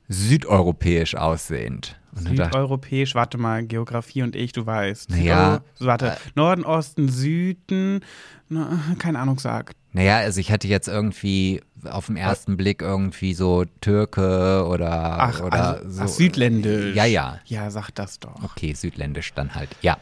südeuropäisch 0.09 1.15
aussehend. 1.15 1.99
Und 2.15 2.29
Südeuropäisch, 2.29 3.15
warte 3.15 3.37
mal, 3.37 3.67
Geografie 3.67 4.23
und 4.23 4.35
ich, 4.35 4.53
du 4.53 4.65
weißt. 4.65 5.11
Naja, 5.11 5.61
warte, 5.79 6.17
Norden, 6.35 6.65
Osten, 6.65 7.11
Süden, 7.11 8.01
na, 8.49 8.81
keine 8.99 9.19
Ahnung, 9.19 9.39
sagt. 9.39 9.77
naja, 9.93 10.17
also 10.19 10.41
ich 10.41 10.51
hatte 10.51 10.67
jetzt 10.67 10.89
irgendwie 10.89 11.61
auf 11.85 12.07
den 12.07 12.17
ersten 12.17 12.57
Blick 12.57 12.81
irgendwie 12.81 13.35
so 13.35 13.65
Türke 13.83 14.67
oder, 14.67 15.21
Ach, 15.21 15.41
oder 15.43 15.79
also, 15.79 15.91
so. 15.91 16.03
ach, 16.05 16.09
südländisch. 16.09 16.97
Ja, 16.97 17.05
ja. 17.05 17.39
Ja, 17.45 17.71
sag 17.71 17.91
das 17.91 18.19
doch. 18.19 18.43
Okay, 18.43 18.73
südländisch 18.73 19.35
dann 19.35 19.55
halt, 19.55 19.69
ja. 19.83 19.99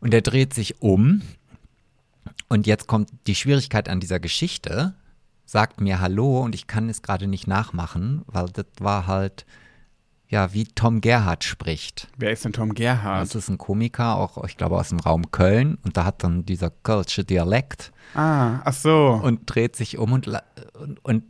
Und 0.00 0.14
er 0.14 0.22
dreht 0.22 0.54
sich 0.54 0.80
um 0.82 1.22
und 2.48 2.66
jetzt 2.66 2.86
kommt 2.86 3.10
die 3.26 3.34
Schwierigkeit 3.34 3.88
an 3.88 4.00
dieser 4.00 4.20
Geschichte, 4.20 4.94
sagt 5.44 5.80
mir 5.80 6.00
Hallo 6.00 6.40
und 6.42 6.54
ich 6.54 6.66
kann 6.66 6.88
es 6.88 7.02
gerade 7.02 7.26
nicht 7.26 7.46
nachmachen, 7.46 8.22
weil 8.26 8.46
das 8.46 8.66
war 8.78 9.06
halt, 9.06 9.44
ja, 10.28 10.54
wie 10.54 10.64
Tom 10.64 11.00
Gerhardt 11.02 11.44
spricht. 11.44 12.08
Wer 12.16 12.32
ist 12.32 12.44
denn 12.44 12.52
Tom 12.54 12.72
Gerhardt? 12.74 13.22
Das 13.22 13.34
ist 13.34 13.50
ein 13.50 13.58
Komiker, 13.58 14.16
auch, 14.16 14.42
ich 14.44 14.56
glaube, 14.56 14.78
aus 14.78 14.88
dem 14.88 15.00
Raum 15.00 15.30
Köln. 15.30 15.76
Und 15.84 15.98
da 15.98 16.04
hat 16.06 16.22
dann 16.24 16.46
dieser 16.46 16.70
Kölsche 16.70 17.24
Dialekt 17.24 17.92
Ah, 18.14 18.60
ach 18.64 18.72
so. 18.72 19.20
und 19.22 19.40
dreht 19.44 19.76
sich 19.76 19.98
um 19.98 20.12
und, 20.12 20.26
und, 20.80 21.04
und 21.04 21.24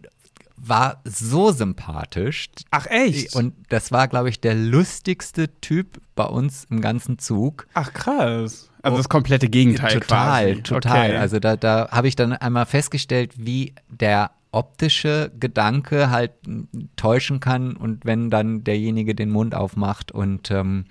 war 0.65 1.01
so 1.05 1.51
sympathisch. 1.51 2.49
ach 2.71 2.87
echt? 2.87 3.35
Und 3.35 3.55
das 3.69 3.91
war, 3.91 4.09
glaube 4.09 4.29
ich, 4.29 4.41
der 4.41 4.55
lustigste 4.55 5.49
Typ 5.61 6.01
bei 6.15 6.25
uns 6.25 6.67
im 6.71 6.81
ganzen 6.81 7.19
Zug. 7.19 7.67
ach 7.75 7.93
krass. 7.93 8.71
Also 8.83 8.97
das 8.97 9.09
komplette 9.09 9.49
Gegenteil 9.49 10.01
total, 10.01 10.51
quasi. 10.51 10.63
total. 10.63 11.11
Okay. 11.11 11.17
Also 11.17 11.39
da, 11.39 11.57
da 11.57 11.89
habe 11.91 12.09
ich 12.09 12.17
dann 12.17 12.33
einmal 12.33 12.67
festgestellt, 12.67 13.33
wie 13.37 13.75
der 13.89 14.33
optische 14.51 15.33
Gedanke 15.39 16.11
halt 16.11 16.33
täuschen 16.97 17.41
kann 17.41 17.77
und 17.77 18.05
wenn 18.05 18.29
dann 18.29 18.65
derjenige 18.65 19.15
den 19.15 19.31
Mund 19.31 19.55
aufmacht 19.55 20.13
und 20.13 20.51
ähm, 20.51 20.85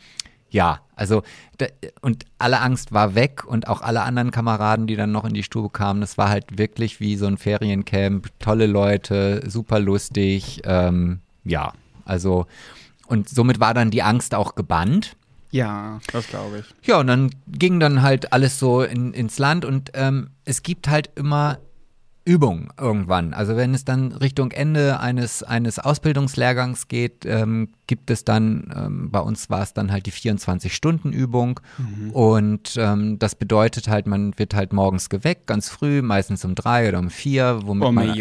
ja, 0.52 0.82
also 0.96 1.24
da, 1.58 1.66
und 2.02 2.26
alle 2.38 2.60
Angst 2.60 2.92
war 2.92 3.16
weg 3.16 3.44
und 3.46 3.68
auch 3.68 3.82
alle 3.82 4.04
anderen 4.04 4.32
Kameraden, 4.32 4.86
die 4.86 4.96
dann 4.96 5.12
noch 5.12 5.26
in 5.26 5.34
die 5.34 5.44
Stube 5.44 5.70
kamen, 5.70 6.02
das 6.02 6.18
war 6.18 6.30
halt 6.30 6.58
wirklich 6.58 7.00
wie 7.00 7.16
so 7.16 7.26
ein 7.26 7.38
Feriencamp, 7.38 8.28
tolle 8.40 8.68
Leute, 8.68 9.42
super 9.50 9.80
lustig, 9.80 10.62
ähm, 10.66 11.22
ja, 11.44 11.74
also 12.06 12.46
und 13.08 13.30
somit 13.30 13.60
war 13.60 13.74
dann 13.74 13.92
die 13.92 14.04
Angst 14.04 14.36
auch 14.36 14.56
gebannt. 14.56 15.16
ja, 15.52 16.00
das 16.12 16.28
glaube 16.28 16.60
ich. 16.60 16.88
Ja, 16.88 17.00
und 17.00 17.08
dann 17.08 17.32
ging 17.48 17.80
dann 17.80 18.02
halt 18.02 18.32
alles 18.32 18.60
so 18.60 18.84
in, 18.84 19.14
ins 19.14 19.40
Land 19.40 19.66
und 19.66 19.92
ähm, 19.96 20.30
es 20.46 20.64
gibt 20.64 20.88
halt 20.88 21.10
immer 21.16 21.60
Übung 22.24 22.72
irgendwann. 22.80 23.34
Also 23.34 23.56
wenn 23.58 23.74
es 23.74 23.84
dann 23.84 24.12
Richtung 24.12 24.52
Ende 24.52 25.00
eines, 25.00 25.44
eines 25.44 25.80
Ausbildungslehrgangs 25.80 26.88
geht, 26.88 27.26
ähm, 27.26 27.70
gibt 27.92 28.10
es 28.10 28.24
dann, 28.24 28.72
ähm, 28.74 29.12
bei 29.12 29.20
uns 29.20 29.50
war 29.50 29.62
es 29.64 29.74
dann 29.74 29.92
halt 29.92 30.06
die 30.06 30.14
24-Stunden-Übung 30.14 31.60
und 32.14 32.76
ähm, 32.78 33.20
das 33.20 33.36
bedeutet 33.36 33.90
halt, 33.90 34.08
man 34.08 34.38
wird 34.40 34.54
halt 34.54 34.72
morgens 34.72 35.10
geweckt, 35.10 35.46
ganz 35.46 35.68
früh, 35.68 36.02
meistens 36.02 36.46
um 36.46 36.56
drei 36.56 36.88
oder 36.88 37.00
um 37.00 37.10
vier, 37.10 37.60
womit 37.66 37.88
Oh 37.90 37.92
man 37.92 38.08
Wille. 38.08 38.16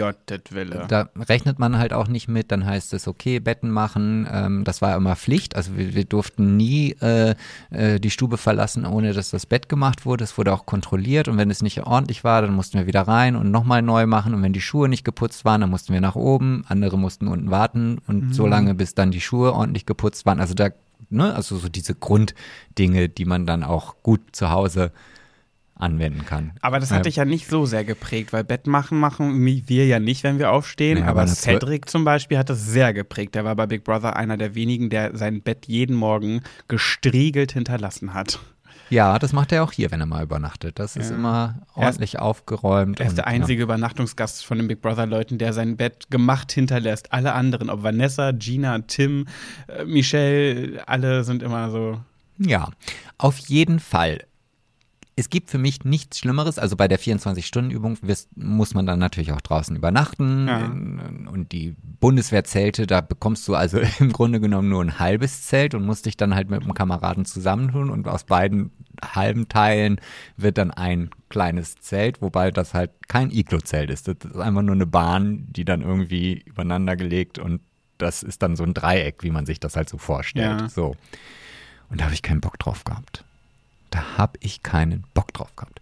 da 0.88 1.09
rechnet 1.16 1.61
man 1.61 1.78
halt 1.78 1.92
auch 1.92 2.09
nicht 2.09 2.26
mit, 2.26 2.50
dann 2.50 2.66
heißt 2.66 2.92
es, 2.94 3.06
okay, 3.06 3.38
Betten 3.38 3.70
machen, 3.70 4.26
ähm, 4.28 4.64
das 4.64 4.83
war 4.83 4.96
immer 4.96 5.14
Pflicht, 5.14 5.54
also 5.54 5.76
wir, 5.76 5.94
wir 5.94 6.04
durften 6.04 6.56
nie 6.56 6.96
äh, 7.00 7.37
äh, 7.70 8.00
die 8.00 8.11
Stube 8.11 8.38
verlassen, 8.38 8.85
ohne 8.87 9.12
dass 9.12 9.30
das 9.30 9.46
Bett 9.46 9.68
gemacht 9.68 10.04
wurde, 10.04 10.24
es 10.24 10.37
wurde 10.37 10.52
auch 10.52 10.66
kontrolliert. 10.66 11.28
Und 11.28 11.37
wenn 11.38 11.48
es 11.48 11.62
nicht 11.62 11.80
ordentlich 11.87 12.24
war, 12.24 12.42
dann 12.42 12.54
mussten 12.54 12.76
wir 12.76 12.88
wieder 12.88 13.02
rein 13.02 13.37
und 13.37 13.52
nochmal 13.52 13.83
neu 13.83 14.06
machen. 14.06 14.35
Und 14.35 14.42
wenn 14.42 14.52
die 14.52 14.61
Schuhe 14.61 14.88
nicht 14.88 15.04
geputzt 15.04 15.44
waren, 15.44 15.61
dann 15.61 15.70
mussten 15.70 15.92
wir 15.92 16.00
nach 16.00 16.16
oben, 16.16 16.64
andere 16.66 16.98
mussten 16.98 17.28
unten 17.28 17.50
warten 17.52 17.98
und 18.09 18.35
so 18.35 18.46
lange, 18.46 18.74
bis 18.74 18.94
dann 18.94 19.11
die 19.11 19.20
Schuhe 19.20 19.52
ordentlich 19.61 19.87
geputzt 19.87 20.27
waren, 20.27 20.40
also 20.40 20.55
da, 20.55 20.70
ne, 21.11 21.35
also 21.35 21.57
so 21.57 21.68
diese 21.68 21.94
Grunddinge, 21.94 23.09
die 23.09 23.25
man 23.25 23.46
dann 23.46 23.62
auch 23.62 24.03
gut 24.03 24.20
zu 24.33 24.51
Hause 24.51 24.92
anwenden 25.81 26.27
kann. 26.27 26.53
Aber 26.61 26.79
das 26.79 26.90
hat 26.90 27.07
dich 27.07 27.16
ja 27.16 27.25
nicht 27.25 27.49
so 27.49 27.66
sehr 27.66 27.85
geprägt, 27.85 28.33
weil 28.33 28.44
Bett 28.44 28.66
machen 28.66 28.99
machen 28.99 29.44
wir 29.44 29.87
ja 29.87 29.99
nicht, 29.99 30.25
wenn 30.25 30.38
wir 30.38 30.53
aufstehen. 30.53 30.99
Nee, 30.99 31.05
aber 31.05 31.23
aber 31.23 31.27
Cedric 31.27 31.88
zum 31.88 32.05
Beispiel 32.05 32.38
hat 32.38 32.51
das 32.51 32.66
sehr 32.66 32.92
geprägt. 32.92 33.35
Der 33.35 33.44
war 33.44 33.57
bei 33.57 33.66
Big 33.66 33.85
Brother 33.85 34.16
einer 34.16 34.37
der 34.37 34.55
wenigen, 34.55 34.90
der 34.90 35.16
sein 35.16 35.42
Bett 35.42 35.66
jeden 35.66 35.96
Morgen 35.96 36.42
gestriegelt 36.68 37.53
hinterlassen 37.53 38.14
hat. 38.14 38.40
Ja, 38.90 39.18
das 39.18 39.33
macht 39.33 39.53
er 39.53 39.62
auch 39.64 39.72
hier, 39.72 39.90
wenn 39.90 40.00
er 40.00 40.07
mal 40.07 40.22
übernachtet. 40.24 40.79
Das 40.79 40.96
ist 40.96 41.11
Ja. 41.11 41.16
immer 41.16 41.55
Er 41.76 41.83
ist- 41.83 41.87
ordentlich 41.87 42.18
aufgeräumt. 42.18 43.00
Er 43.00 43.07
ist 43.07 43.12
und, 43.12 43.16
der 43.18 43.26
einzige 43.29 43.62
Übernachtungsgast 43.62 44.44
von 44.44 44.59
den 44.59 44.68
Big 44.68 44.83
Brother-Leuten, 44.83 45.38
der 45.38 45.53
sein 45.53 45.76
Bett 45.76 46.11
gemacht 46.11 46.53
hinterlässt. 46.53 47.12
Alle 47.12 47.33
anderen, 47.33 47.70
ob 47.70 47.83
Vanessa, 47.83 48.33
Gina, 48.33 48.79
Tim, 48.81 49.26
äh, 49.68 49.85
Michelle, 49.85 50.83
alle 50.87 51.24
sind 51.24 51.42
immer 51.42 51.70
so. 51.70 52.00
Ja. 52.38 52.48
ja, 52.48 52.68
auf 53.18 53.38
jeden 53.38 53.81
Fall. 53.81 54.24
Es 55.20 55.28
gibt 55.28 55.50
für 55.50 55.59
mich 55.59 55.85
nichts 55.85 56.18
Schlimmeres. 56.18 56.59
Also 56.59 56.76
bei 56.76 56.88
der 56.88 56.98
24-Stunden-Übung 56.98 57.98
wirst- 58.00 58.35
muss 58.37 58.72
man 58.72 58.87
dann 58.87 58.98
natürlich 58.98 59.33
auch 59.33 59.40
draußen 59.42 59.76
übernachten. 59.76 60.48
Ja. 60.48 60.59
In- 60.64 61.28
Und 61.30 61.52
die 61.52 61.76
Bundeswehrzelte, 62.00 62.87
da 62.87 63.02
bekommst 63.02 63.46
du 63.46 63.54
also 63.54 63.78
im 64.00 64.12
Grunde 64.12 64.40
genommen 64.40 64.70
nur 64.70 64.83
ein 64.83 64.98
halbes 64.98 65.42
Zelt 65.42 65.74
und 65.74 65.85
musst 65.85 66.06
dich 66.06 66.16
dann 66.16 66.35
halt 66.35 66.48
mit 66.48 66.62
einem 66.62 66.72
Kameraden 66.74 67.26
zusammentun. 67.26 67.90
Und 67.90 68.09
aus 68.09 68.24
beiden 68.24 68.70
halben 69.02 69.48
Teilen 69.48 70.00
wird 70.38 70.56
dann 70.59 70.70
ein 70.70 71.11
kleines 71.28 71.74
Zelt, 71.76 72.22
wobei 72.22 72.50
das 72.50 72.72
halt 72.72 72.90
kein 73.09 73.30
Iglo-Zelt 73.30 73.90
ist. 73.90 74.09
Das 74.09 74.16
ist 74.24 74.37
einfach 74.37 74.62
nur 74.62 74.74
eine 74.74 74.87
Bahn, 74.87 75.46
die 75.50 75.64
dann 75.66 75.83
irgendwie 75.83 76.42
übereinander 76.46 76.96
gelegt 76.96 77.38
und 77.38 77.61
das 77.98 78.22
ist 78.22 78.42
dann 78.42 78.56
so 78.56 78.64
ein 78.64 78.72
Dreieck, 78.72 79.22
wie 79.22 79.30
man 79.30 79.44
sich 79.44 79.61
das 79.61 79.76
halt 79.76 79.88
so 79.90 79.98
vorstellt. 79.98 80.61
Ja. 80.62 80.68
So. 80.70 80.96
Und 81.90 82.00
da 82.00 82.04
habe 82.06 82.14
ich 82.14 82.22
keinen 82.22 82.40
Bock 82.40 82.59
drauf 82.59 82.85
gehabt. 82.85 83.24
Da 83.90 84.18
habe 84.18 84.38
ich 84.40 84.62
keinen 84.62 85.05
Bock 85.14 85.33
drauf 85.33 85.55
gehabt. 85.57 85.81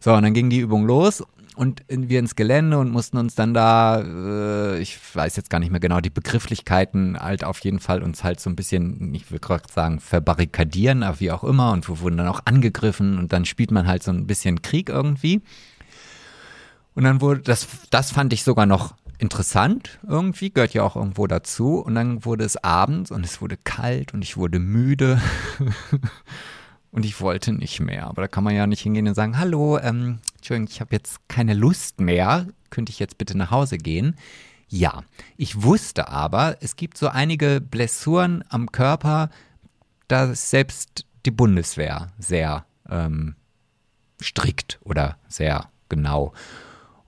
So, 0.00 0.14
und 0.14 0.22
dann 0.22 0.34
ging 0.34 0.50
die 0.50 0.60
Übung 0.60 0.86
los 0.86 1.22
und 1.60 1.82
wir 1.88 2.20
ins 2.20 2.36
Gelände 2.36 2.78
und 2.78 2.90
mussten 2.90 3.18
uns 3.18 3.34
dann 3.34 3.52
da, 3.52 4.00
äh, 4.00 4.78
ich 4.78 4.98
weiß 5.14 5.36
jetzt 5.36 5.50
gar 5.50 5.58
nicht 5.58 5.70
mehr 5.70 5.78
genau, 5.78 6.00
die 6.00 6.08
Begrifflichkeiten 6.08 7.18
halt 7.20 7.44
auf 7.44 7.58
jeden 7.60 7.80
Fall 7.80 8.02
uns 8.02 8.24
halt 8.24 8.40
so 8.40 8.48
ein 8.48 8.56
bisschen, 8.56 9.14
ich 9.14 9.30
will 9.30 9.40
gerade 9.40 9.64
sagen, 9.70 10.00
verbarrikadieren, 10.00 11.02
aber 11.02 11.20
wie 11.20 11.30
auch 11.30 11.44
immer. 11.44 11.72
Und 11.72 11.86
wir 11.86 12.00
wurden 12.00 12.16
dann 12.16 12.28
auch 12.28 12.40
angegriffen 12.46 13.18
und 13.18 13.34
dann 13.34 13.44
spielt 13.44 13.72
man 13.72 13.86
halt 13.86 14.02
so 14.02 14.10
ein 14.10 14.26
bisschen 14.26 14.62
Krieg 14.62 14.88
irgendwie. 14.88 15.42
Und 16.94 17.04
dann 17.04 17.20
wurde, 17.20 17.42
das, 17.42 17.68
das 17.90 18.10
fand 18.10 18.32
ich 18.32 18.42
sogar 18.42 18.64
noch 18.64 18.94
interessant 19.18 19.98
irgendwie, 20.08 20.50
gehört 20.50 20.72
ja 20.72 20.82
auch 20.82 20.96
irgendwo 20.96 21.26
dazu. 21.26 21.78
Und 21.80 21.94
dann 21.94 22.24
wurde 22.24 22.44
es 22.44 22.56
abends 22.56 23.10
und 23.10 23.22
es 23.22 23.42
wurde 23.42 23.58
kalt 23.58 24.14
und 24.14 24.22
ich 24.22 24.38
wurde 24.38 24.60
müde. 24.60 25.20
und 26.92 27.04
ich 27.04 27.20
wollte 27.20 27.52
nicht 27.52 27.80
mehr. 27.80 28.06
Aber 28.06 28.22
da 28.22 28.28
kann 28.28 28.44
man 28.44 28.54
ja 28.54 28.66
nicht 28.66 28.82
hingehen 28.82 29.08
und 29.08 29.14
sagen, 29.14 29.38
hallo, 29.38 29.78
ähm, 29.78 30.18
Entschuldigung, 30.36 30.68
ich 30.70 30.80
habe 30.80 30.94
jetzt 30.94 31.28
keine 31.28 31.54
Lust 31.54 32.00
mehr. 32.00 32.46
Könnte 32.70 32.90
ich 32.90 32.98
jetzt 32.98 33.18
bitte 33.18 33.36
nach 33.36 33.50
Hause 33.50 33.78
gehen? 33.78 34.16
Ja, 34.68 35.02
ich 35.36 35.62
wusste 35.62 36.08
aber, 36.08 36.56
es 36.60 36.76
gibt 36.76 36.96
so 36.96 37.08
einige 37.08 37.60
Blessuren 37.60 38.44
am 38.48 38.70
Körper, 38.70 39.30
da 40.06 40.32
selbst 40.34 41.06
die 41.26 41.32
Bundeswehr 41.32 42.12
sehr 42.18 42.64
ähm, 42.88 43.34
strikt 44.22 44.78
oder 44.84 45.16
sehr 45.28 45.68
genau. 45.88 46.32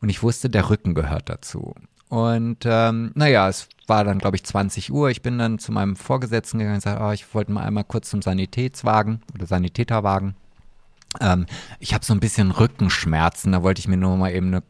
Und 0.00 0.08
ich 0.08 0.22
wusste, 0.22 0.50
der 0.50 0.70
Rücken 0.70 0.94
gehört 0.94 1.28
dazu. 1.28 1.74
Und 2.08 2.58
ähm, 2.64 3.12
naja, 3.14 3.48
es 3.48 3.68
war 3.92 4.04
dann, 4.04 4.18
glaube 4.18 4.36
ich, 4.36 4.44
20 4.44 4.90
Uhr. 4.90 5.10
Ich 5.10 5.20
bin 5.20 5.36
dann 5.36 5.58
zu 5.58 5.70
meinem 5.70 5.96
Vorgesetzten 5.96 6.58
gegangen 6.58 6.76
und 6.76 6.82
gesagt, 6.82 7.02
oh, 7.02 7.12
ich 7.12 7.34
wollte 7.34 7.52
mal 7.52 7.62
einmal 7.62 7.84
kurz 7.84 8.08
zum 8.08 8.22
Sanitätswagen 8.22 9.20
oder 9.34 9.44
Sanitäterwagen. 9.44 10.34
Ähm, 11.20 11.44
ich 11.78 11.92
habe 11.92 12.02
so 12.02 12.14
ein 12.14 12.20
bisschen 12.20 12.52
Rückenschmerzen, 12.52 13.52
da 13.52 13.62
wollte 13.62 13.80
ich 13.80 13.88
mir 13.88 13.98
nur 13.98 14.16
mal 14.16 14.32
eben 14.32 14.46
eine 14.46 14.62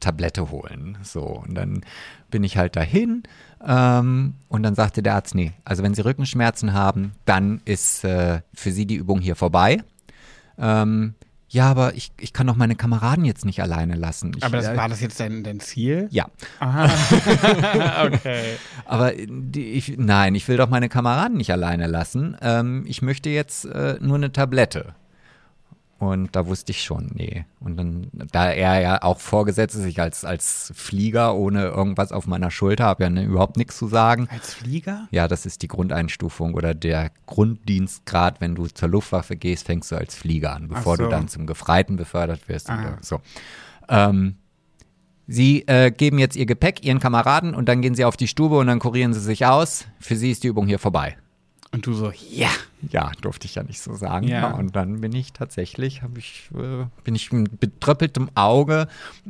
Tablette 0.00 0.50
holen. 0.50 0.96
So, 1.02 1.20
und 1.46 1.54
dann 1.56 1.82
bin 2.30 2.42
ich 2.42 2.56
halt 2.56 2.74
dahin 2.74 3.24
ähm, 3.62 4.36
und 4.48 4.62
dann 4.62 4.74
sagte 4.74 5.02
der 5.02 5.16
Arzt, 5.16 5.34
nee, 5.34 5.52
also 5.66 5.82
wenn 5.82 5.92
Sie 5.92 6.02
Rückenschmerzen 6.02 6.72
haben, 6.72 7.12
dann 7.26 7.60
ist 7.66 8.02
äh, 8.04 8.40
für 8.54 8.72
Sie 8.72 8.86
die 8.86 8.96
Übung 8.96 9.20
hier 9.20 9.36
vorbei. 9.36 9.84
Ähm, 10.56 11.16
ja, 11.52 11.68
aber 11.68 11.94
ich, 11.94 12.12
ich 12.20 12.32
kann 12.32 12.46
doch 12.46 12.54
meine 12.54 12.76
Kameraden 12.76 13.24
jetzt 13.24 13.44
nicht 13.44 13.60
alleine 13.60 13.96
lassen. 13.96 14.32
Ich, 14.36 14.44
Aber 14.44 14.56
das, 14.56 14.68
äh, 14.68 14.76
war 14.76 14.88
das 14.88 15.00
jetzt 15.00 15.18
dein, 15.18 15.42
dein 15.42 15.58
Ziel? 15.58 16.06
ja, 16.10 16.26
Aha. 16.60 16.88
okay. 18.06 18.54
aber 18.84 19.12
die, 19.12 19.72
ich, 19.72 19.96
nein, 19.98 20.36
ich 20.36 20.46
will 20.46 20.56
doch 20.56 20.68
meine 20.68 20.88
Kameraden 20.88 21.36
nicht 21.36 21.50
alleine 21.50 21.88
lassen. 21.88 22.36
Ähm, 22.40 22.84
ich 22.86 23.02
möchte 23.02 23.30
jetzt 23.30 23.64
äh, 23.64 23.96
nur 24.00 24.16
eine 24.16 24.30
Tablette. 24.30 24.94
Und 26.00 26.34
da 26.34 26.46
wusste 26.46 26.72
ich 26.72 26.82
schon, 26.82 27.10
nee. 27.12 27.44
Und 27.60 27.76
dann, 27.76 28.08
da 28.32 28.50
er 28.50 28.80
ja 28.80 29.02
auch 29.02 29.20
vorgesetzt 29.20 29.76
ist, 29.76 29.84
ich 29.84 30.00
als, 30.00 30.24
als 30.24 30.72
Flieger 30.74 31.36
ohne 31.36 31.64
irgendwas 31.66 32.10
auf 32.10 32.26
meiner 32.26 32.50
Schulter 32.50 32.84
habe 32.84 33.02
ja 33.02 33.10
ne, 33.10 33.22
überhaupt 33.22 33.58
nichts 33.58 33.76
zu 33.76 33.86
sagen. 33.86 34.26
Als 34.32 34.54
Flieger? 34.54 35.08
Ja, 35.10 35.28
das 35.28 35.44
ist 35.44 35.60
die 35.60 35.68
Grundeinstufung 35.68 36.54
oder 36.54 36.72
der 36.72 37.10
Grunddienstgrad. 37.26 38.40
Wenn 38.40 38.54
du 38.54 38.66
zur 38.66 38.88
Luftwaffe 38.88 39.36
gehst, 39.36 39.66
fängst 39.66 39.92
du 39.92 39.96
als 39.96 40.14
Flieger 40.14 40.54
an, 40.54 40.68
bevor 40.68 40.96
so. 40.96 41.04
du 41.04 41.10
dann 41.10 41.28
zum 41.28 41.46
Gefreiten 41.46 41.96
befördert 41.96 42.48
wirst. 42.48 42.70
Ah. 42.70 42.96
So. 43.02 43.20
Ähm, 43.90 44.36
sie 45.26 45.66
äh, 45.66 45.90
geben 45.90 46.18
jetzt 46.18 46.34
ihr 46.34 46.46
Gepäck 46.46 46.82
ihren 46.82 47.00
Kameraden 47.00 47.54
und 47.54 47.68
dann 47.68 47.82
gehen 47.82 47.94
sie 47.94 48.06
auf 48.06 48.16
die 48.16 48.26
Stube 48.26 48.56
und 48.56 48.68
dann 48.68 48.78
kurieren 48.78 49.12
sie 49.12 49.20
sich 49.20 49.44
aus. 49.44 49.84
Für 49.98 50.16
sie 50.16 50.30
ist 50.30 50.44
die 50.44 50.48
Übung 50.48 50.66
hier 50.66 50.78
vorbei. 50.78 51.18
Und 51.72 51.86
du 51.86 51.92
so, 51.94 52.12
ja. 52.30 52.48
Ja, 52.90 53.12
durfte 53.20 53.46
ich 53.46 53.54
ja 53.54 53.62
nicht 53.62 53.80
so 53.80 53.94
sagen. 53.94 54.26
Ja. 54.26 54.50
Und 54.50 54.74
dann 54.74 55.00
bin 55.00 55.12
ich 55.14 55.32
tatsächlich, 55.32 56.02
habe 56.02 56.18
ich, 56.18 56.50
äh, 56.54 56.86
bin 57.04 57.14
ich 57.14 57.30
mit 57.30 57.60
betröppeltem 57.60 58.28
Auge 58.34 58.88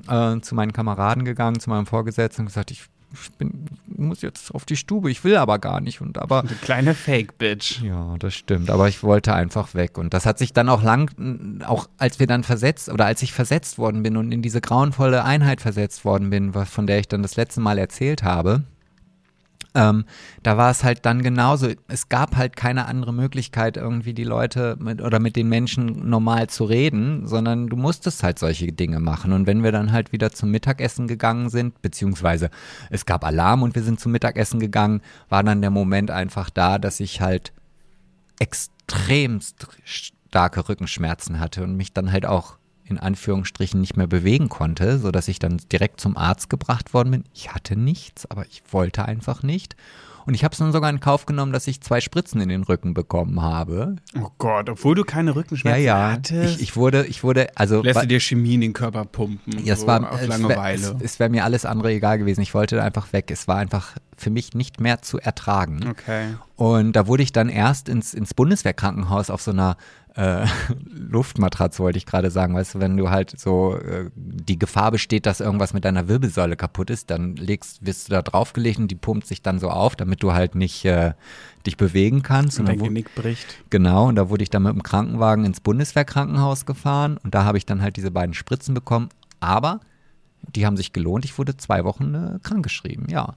äh, 0.08 0.40
zu 0.40 0.54
meinen 0.54 0.72
Kameraden 0.72 1.24
gegangen, 1.26 1.60
zu 1.60 1.68
meinem 1.68 1.84
Vorgesetzten 1.86 2.42
und 2.42 2.46
gesagt, 2.46 2.70
ich, 2.70 2.84
ich 3.12 3.30
bin, 3.32 3.66
muss 3.88 4.22
jetzt 4.22 4.54
auf 4.54 4.64
die 4.64 4.76
Stube, 4.76 5.10
ich 5.10 5.22
will 5.22 5.36
aber 5.36 5.58
gar 5.58 5.80
nicht. 5.82 6.00
Und 6.00 6.16
aber 6.16 6.44
Du 6.44 6.54
kleine 6.62 6.94
Fake-Bitch. 6.94 7.82
ja, 7.82 8.16
das 8.18 8.32
stimmt. 8.34 8.70
Aber 8.70 8.88
ich 8.88 9.02
wollte 9.02 9.34
einfach 9.34 9.74
weg. 9.74 9.98
Und 9.98 10.14
das 10.14 10.24
hat 10.24 10.38
sich 10.38 10.54
dann 10.54 10.70
auch 10.70 10.82
lang, 10.82 11.60
auch 11.66 11.88
als 11.98 12.20
wir 12.20 12.26
dann 12.26 12.42
versetzt 12.42 12.88
oder 12.88 13.04
als 13.04 13.20
ich 13.22 13.34
versetzt 13.34 13.76
worden 13.76 14.02
bin 14.02 14.16
und 14.16 14.32
in 14.32 14.40
diese 14.40 14.62
grauenvolle 14.62 15.24
Einheit 15.24 15.60
versetzt 15.60 16.06
worden 16.06 16.30
bin, 16.30 16.54
was- 16.54 16.70
von 16.70 16.86
der 16.86 17.00
ich 17.00 17.08
dann 17.08 17.20
das 17.22 17.36
letzte 17.36 17.60
Mal 17.60 17.76
erzählt 17.76 18.22
habe, 18.22 18.62
Ähm, 19.74 20.04
da 20.42 20.56
war 20.56 20.70
es 20.70 20.82
halt 20.82 21.06
dann 21.06 21.22
genauso. 21.22 21.68
Es 21.86 22.08
gab 22.08 22.36
halt 22.36 22.56
keine 22.56 22.86
andere 22.86 23.12
Möglichkeit, 23.12 23.76
irgendwie 23.76 24.14
die 24.14 24.24
Leute 24.24 24.76
mit, 24.80 25.00
oder 25.00 25.20
mit 25.20 25.36
den 25.36 25.48
Menschen 25.48 26.08
normal 26.08 26.48
zu 26.48 26.64
reden, 26.64 27.26
sondern 27.26 27.68
du 27.68 27.76
musstest 27.76 28.22
halt 28.22 28.38
solche 28.38 28.72
Dinge 28.72 28.98
machen. 28.98 29.32
Und 29.32 29.46
wenn 29.46 29.62
wir 29.62 29.72
dann 29.72 29.92
halt 29.92 30.12
wieder 30.12 30.32
zum 30.32 30.50
Mittagessen 30.50 31.06
gegangen 31.06 31.50
sind, 31.50 31.80
beziehungsweise 31.82 32.50
es 32.90 33.06
gab 33.06 33.24
Alarm 33.24 33.62
und 33.62 33.74
wir 33.74 33.82
sind 33.82 34.00
zum 34.00 34.12
Mittagessen 34.12 34.58
gegangen, 34.58 35.02
war 35.28 35.44
dann 35.44 35.60
der 35.60 35.70
Moment 35.70 36.10
einfach 36.10 36.50
da, 36.50 36.78
dass 36.78 36.98
ich 37.00 37.20
halt 37.20 37.52
extremst 38.40 39.68
starke 39.84 40.68
Rückenschmerzen 40.68 41.38
hatte 41.38 41.62
und 41.62 41.76
mich 41.76 41.92
dann 41.92 42.10
halt 42.10 42.26
auch 42.26 42.59
in 42.90 42.98
Anführungsstrichen 42.98 43.80
nicht 43.80 43.96
mehr 43.96 44.06
bewegen 44.06 44.48
konnte, 44.48 44.98
sodass 44.98 45.28
ich 45.28 45.38
dann 45.38 45.58
direkt 45.72 46.00
zum 46.00 46.16
Arzt 46.16 46.50
gebracht 46.50 46.92
worden 46.92 47.10
bin. 47.12 47.24
Ich 47.32 47.52
hatte 47.52 47.76
nichts, 47.76 48.30
aber 48.30 48.44
ich 48.46 48.62
wollte 48.70 49.04
einfach 49.04 49.42
nicht. 49.42 49.76
Und 50.26 50.34
ich 50.34 50.44
habe 50.44 50.52
es 50.52 50.58
dann 50.58 50.72
sogar 50.72 50.90
in 50.90 51.00
Kauf 51.00 51.26
genommen, 51.26 51.52
dass 51.52 51.66
ich 51.66 51.80
zwei 51.80 52.00
Spritzen 52.00 52.40
in 52.40 52.48
den 52.48 52.62
Rücken 52.62 52.94
bekommen 52.94 53.40
habe. 53.42 53.96
Oh 54.16 54.28
Gott, 54.38 54.68
obwohl 54.68 54.94
du 54.94 55.04
keine 55.04 55.34
Rückenschmerzen 55.34 55.82
ja, 55.82 55.98
ja. 55.98 56.12
hattest. 56.12 56.56
Ich, 56.56 56.62
ich 56.62 56.76
wurde, 56.76 57.06
ich 57.06 57.24
wurde, 57.24 57.48
also. 57.56 57.82
Lässt 57.82 58.02
du 58.02 58.06
dir 58.06 58.20
Chemie 58.20 58.54
in 58.54 58.60
den 58.60 58.72
Körper 58.72 59.04
pumpen? 59.04 59.64
Ja, 59.64 59.74
es 59.74 59.80
so 59.80 59.86
war 59.86 60.12
auf 60.12 60.20
es 60.20 60.28
Langeweile. 60.28 60.96
Es, 60.98 61.12
es 61.12 61.18
wäre 61.18 61.30
mir 61.30 61.44
alles 61.44 61.64
andere 61.64 61.90
egal 61.92 62.18
gewesen. 62.18 62.42
Ich 62.42 62.54
wollte 62.54 62.82
einfach 62.82 63.12
weg. 63.12 63.30
Es 63.30 63.48
war 63.48 63.56
einfach 63.56 63.96
für 64.16 64.30
mich 64.30 64.54
nicht 64.54 64.80
mehr 64.80 65.02
zu 65.02 65.18
ertragen. 65.18 65.88
okay. 65.88 66.34
Und 66.56 66.92
da 66.92 67.06
wurde 67.06 67.22
ich 67.22 67.32
dann 67.32 67.48
erst 67.48 67.88
ins, 67.88 68.12
ins 68.12 68.34
Bundeswehrkrankenhaus 68.34 69.30
auf 69.30 69.40
so 69.40 69.50
einer 69.50 69.78
äh, 70.20 70.46
Luftmatratze, 70.84 71.82
wollte 71.82 71.98
ich 71.98 72.06
gerade 72.06 72.30
sagen. 72.30 72.54
Weißt 72.54 72.74
du, 72.74 72.80
wenn 72.80 72.96
du 72.96 73.10
halt 73.10 73.38
so 73.38 73.76
äh, 73.76 74.10
die 74.14 74.58
Gefahr 74.58 74.90
besteht, 74.90 75.24
dass 75.24 75.40
irgendwas 75.40 75.72
mit 75.72 75.84
deiner 75.84 76.08
Wirbelsäule 76.08 76.56
kaputt 76.56 76.90
ist, 76.90 77.10
dann 77.10 77.36
legst, 77.36 77.84
wirst 77.84 78.08
du 78.08 78.12
da 78.12 78.22
draufgelegt 78.22 78.78
und 78.78 78.88
die 78.88 78.96
pumpt 78.96 79.26
sich 79.26 79.42
dann 79.42 79.58
so 79.58 79.70
auf, 79.70 79.96
damit 79.96 80.22
du 80.22 80.32
halt 80.32 80.54
nicht 80.54 80.84
äh, 80.84 81.14
dich 81.66 81.76
bewegen 81.76 82.22
kannst. 82.22 82.60
Und 82.60 82.68
Und 82.68 82.80
dein 82.80 82.86
Genick 82.88 83.14
bricht. 83.14 83.58
Genau, 83.70 84.08
und 84.08 84.16
da 84.16 84.28
wurde 84.28 84.42
ich 84.42 84.50
dann 84.50 84.62
mit 84.64 84.74
dem 84.74 84.82
Krankenwagen 84.82 85.44
ins 85.44 85.60
Bundeswehrkrankenhaus 85.60 86.66
gefahren 86.66 87.18
und 87.22 87.34
da 87.34 87.44
habe 87.44 87.58
ich 87.58 87.64
dann 87.64 87.80
halt 87.80 87.96
diese 87.96 88.10
beiden 88.10 88.34
Spritzen 88.34 88.74
bekommen. 88.74 89.08
Aber 89.40 89.80
die 90.54 90.66
haben 90.66 90.76
sich 90.76 90.92
gelohnt. 90.92 91.24
Ich 91.24 91.38
wurde 91.38 91.56
zwei 91.56 91.84
Wochen 91.84 92.14
äh, 92.14 92.38
krankgeschrieben, 92.42 93.08
ja. 93.08 93.34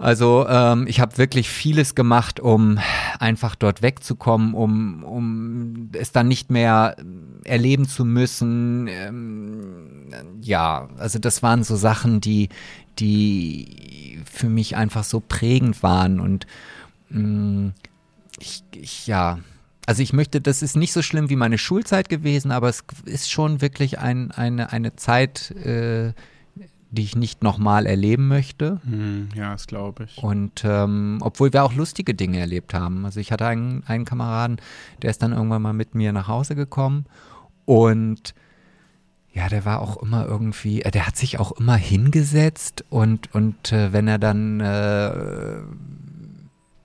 Also 0.00 0.46
ähm, 0.48 0.86
ich 0.88 0.98
habe 0.98 1.18
wirklich 1.18 1.50
vieles 1.50 1.94
gemacht, 1.94 2.40
um 2.40 2.78
einfach 3.18 3.54
dort 3.54 3.82
wegzukommen, 3.82 4.54
um, 4.54 5.04
um 5.04 5.90
es 5.92 6.10
dann 6.10 6.26
nicht 6.26 6.50
mehr 6.50 6.96
erleben 7.44 7.86
zu 7.86 8.06
müssen. 8.06 8.88
Ähm, 8.88 10.08
ja, 10.40 10.88
also 10.96 11.18
das 11.18 11.42
waren 11.42 11.64
so 11.64 11.76
Sachen, 11.76 12.22
die, 12.22 12.48
die 12.98 14.18
für 14.24 14.48
mich 14.48 14.74
einfach 14.74 15.04
so 15.04 15.20
prägend 15.20 15.82
waren 15.82 16.18
und 16.18 16.46
mh, 17.10 17.72
ich, 18.38 18.64
ich, 18.74 19.06
ja, 19.06 19.38
also 19.84 20.02
ich 20.02 20.14
möchte, 20.14 20.40
das 20.40 20.62
ist 20.62 20.76
nicht 20.76 20.94
so 20.94 21.02
schlimm 21.02 21.28
wie 21.28 21.36
meine 21.36 21.58
Schulzeit 21.58 22.08
gewesen, 22.08 22.52
aber 22.52 22.70
es 22.70 22.84
ist 23.04 23.30
schon 23.30 23.60
wirklich 23.60 23.98
ein, 23.98 24.30
eine, 24.30 24.72
eine 24.72 24.96
Zeit, 24.96 25.50
äh, 25.50 26.14
die 26.90 27.02
ich 27.02 27.16
nicht 27.16 27.42
nochmal 27.42 27.86
erleben 27.86 28.28
möchte. 28.28 28.80
Hm, 28.84 29.28
ja, 29.34 29.52
das 29.52 29.66
glaube 29.66 30.04
ich. 30.04 30.22
Und 30.22 30.62
ähm, 30.64 31.18
obwohl 31.20 31.52
wir 31.52 31.64
auch 31.64 31.74
lustige 31.74 32.14
Dinge 32.14 32.38
erlebt 32.38 32.74
haben. 32.74 33.04
Also 33.04 33.20
ich 33.20 33.32
hatte 33.32 33.46
einen, 33.46 33.84
einen 33.86 34.04
Kameraden, 34.04 34.60
der 35.02 35.10
ist 35.10 35.22
dann 35.22 35.32
irgendwann 35.32 35.62
mal 35.62 35.72
mit 35.72 35.94
mir 35.94 36.12
nach 36.12 36.28
Hause 36.28 36.54
gekommen 36.54 37.06
und 37.64 38.34
ja, 39.32 39.48
der 39.48 39.64
war 39.64 39.80
auch 39.80 40.02
immer 40.02 40.26
irgendwie, 40.26 40.82
äh, 40.82 40.90
der 40.90 41.06
hat 41.06 41.16
sich 41.16 41.38
auch 41.38 41.52
immer 41.52 41.76
hingesetzt 41.76 42.84
und, 42.90 43.32
und 43.34 43.72
äh, 43.72 43.92
wenn 43.92 44.08
er 44.08 44.18
dann 44.18 44.60
äh, 44.60 45.12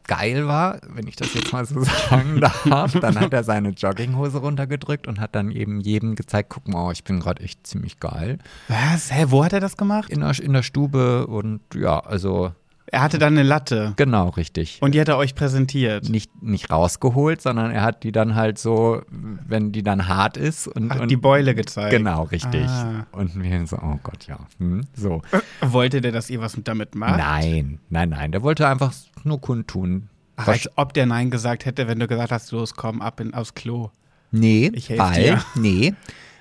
geil 0.08 0.48
war, 0.48 0.80
wenn 0.88 1.08
ich 1.08 1.16
das 1.16 1.34
jetzt 1.34 1.52
mal 1.52 1.66
so 1.66 1.82
sagen 2.10 2.42
darf, 2.42 2.94
dann 3.00 3.20
hat 3.20 3.34
er 3.34 3.44
seine 3.44 3.70
Jogginghose 3.70 4.38
runtergedrückt 4.38 5.08
und 5.08 5.20
hat 5.20 5.36
dann 5.36 5.52
eben 5.52 5.80
jedem 5.80 6.16
gezeigt, 6.16 6.50
guck 6.50 6.68
mal, 6.68 6.92
ich 6.92 7.04
bin 7.04 7.20
gerade 7.20 7.44
echt 7.44 7.66
ziemlich 7.66 8.00
geil. 8.00 8.40
Was? 8.68 9.12
Hä, 9.12 9.26
wo 9.30 9.44
hat 9.44 9.54
er 9.54 9.60
das 9.60 9.78
gemacht? 9.78 10.10
In 10.10 10.22
der, 10.22 10.40
in 10.40 10.54
der 10.54 10.64
Stube 10.64 11.28
und 11.28 11.62
ja, 11.74 12.00
also 12.00 12.54
Er 12.88 13.02
hatte 13.02 13.18
dann 13.18 13.34
eine 13.34 13.44
Latte. 13.44 13.94
genau 13.96 14.30
richtig. 14.30 14.78
Und 14.82 14.94
die 14.94 15.02
hat 15.02 15.08
er 15.08 15.18
euch 15.18 15.34
präsentiert. 15.34 16.08
nicht, 16.10 16.44
nicht 16.44 16.70
rausgeholt, 16.70 17.42
sondern 17.42 17.72
er 17.72 17.82
hat 17.82 18.04
die 18.04 18.12
dann 18.12 18.36
halt 18.36 18.60
so, 18.60 19.02
wenn 19.10 19.72
die 19.72 19.82
dann 19.84 20.08
hart 20.08 20.38
ist 20.38 20.68
und, 20.68 20.92
Hat 20.94 21.02
und 21.02 21.10
die 21.10 21.18
Beule 21.18 21.56
gezeigt. 21.56 21.90
Genau, 21.92 22.24
richtig. 22.24 22.68
Ah. 22.68 23.08
Und 23.12 23.42
wir 23.42 23.66
so, 23.68 23.78
oh 23.78 24.00
Gott, 24.04 24.28
ja. 24.28 24.38
Hm, 24.60 24.82
so. 24.94 25.22
Wollte 25.62 26.00
der, 26.02 26.12
dass 26.12 26.30
ihr 26.30 26.42
was 26.42 26.56
damit 26.64 26.94
macht? 26.96 27.18
Nein, 27.18 27.80
nein, 27.90 28.10
nein. 28.10 28.32
Der 28.32 28.44
wollte 28.44 28.68
einfach 28.68 28.94
nur 29.24 29.42
kundtun. 29.42 30.10
Ach, 30.38 30.48
Was- 30.48 30.68
als 30.68 30.70
ob 30.78 30.94
der 30.94 31.06
Nein 31.08 31.32
gesagt 31.32 31.66
hätte, 31.66 31.88
wenn 31.88 32.00
du 32.00 32.08
gesagt 32.08 32.32
hast, 32.32 32.52
los, 32.52 32.76
komm, 32.76 33.02
ab 33.02 33.20
in, 33.20 33.34
aufs 33.34 33.54
Klo. 33.56 33.90
Nee, 34.32 34.70
Ich 34.74 34.90
weil, 34.98 35.24
dir. 35.24 35.42
nee. 35.56 35.94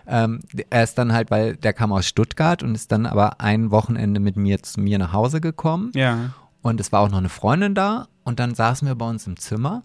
Ähm, 0.06 0.40
er 0.70 0.84
ist 0.84 0.96
dann 0.96 1.12
halt, 1.12 1.30
weil 1.30 1.56
der 1.56 1.72
kam 1.72 1.92
aus 1.92 2.06
Stuttgart 2.06 2.62
und 2.62 2.74
ist 2.74 2.92
dann 2.92 3.06
aber 3.06 3.40
ein 3.40 3.70
Wochenende 3.70 4.20
mit 4.20 4.36
mir 4.36 4.62
zu 4.62 4.80
mir 4.80 4.98
nach 4.98 5.12
Hause 5.12 5.40
gekommen. 5.40 5.92
Ja. 5.94 6.34
Und 6.62 6.80
es 6.80 6.92
war 6.92 7.00
auch 7.00 7.10
noch 7.10 7.18
eine 7.18 7.28
Freundin 7.28 7.74
da 7.74 8.08
und 8.22 8.40
dann 8.40 8.54
saßen 8.54 8.86
wir 8.88 8.94
bei 8.94 9.08
uns 9.08 9.26
im 9.26 9.36
Zimmer 9.36 9.82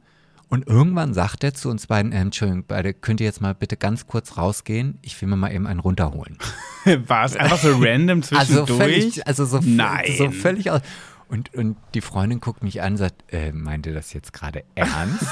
und 0.49 0.67
irgendwann 0.67 1.13
sagt 1.13 1.43
er 1.43 1.53
zu 1.53 1.69
uns 1.69 1.86
beiden, 1.86 2.12
äh, 2.12 2.19
Entschuldigung, 2.19 2.65
beide, 2.67 2.93
könnt 2.93 3.21
ihr 3.21 3.27
jetzt 3.27 3.39
mal 3.39 3.53
bitte 3.53 3.77
ganz 3.77 4.08
kurz 4.08 4.36
rausgehen? 4.36 4.97
Ich 5.03 5.19
will 5.21 5.29
mir 5.29 5.36
mal 5.36 5.53
eben 5.53 5.67
einen 5.67 5.79
runterholen. 5.79 6.38
War 7.08 7.25
es 7.25 7.36
einfach 7.36 7.60
so 7.60 7.77
random 7.77 8.23
Also 8.32 8.65
zwischendurch? 8.65 8.77
völlig, 8.77 9.27
also 9.27 9.45
so, 9.45 9.60
Nein. 9.62 10.12
so 10.17 10.32
völlig 10.32 10.71
aus. 10.71 10.82
Und, 11.27 11.53
und 11.53 11.77
die 11.93 12.01
Freundin 12.01 12.39
guckt 12.39 12.63
mich 12.63 12.82
an 12.82 12.93
und 12.93 12.97
sagt, 12.97 13.32
äh, 13.32 13.51
meint 13.51 13.86
ihr 13.86 13.93
das 13.93 14.12
jetzt 14.13 14.34
gerade 14.34 14.63
ernst? 14.73 15.27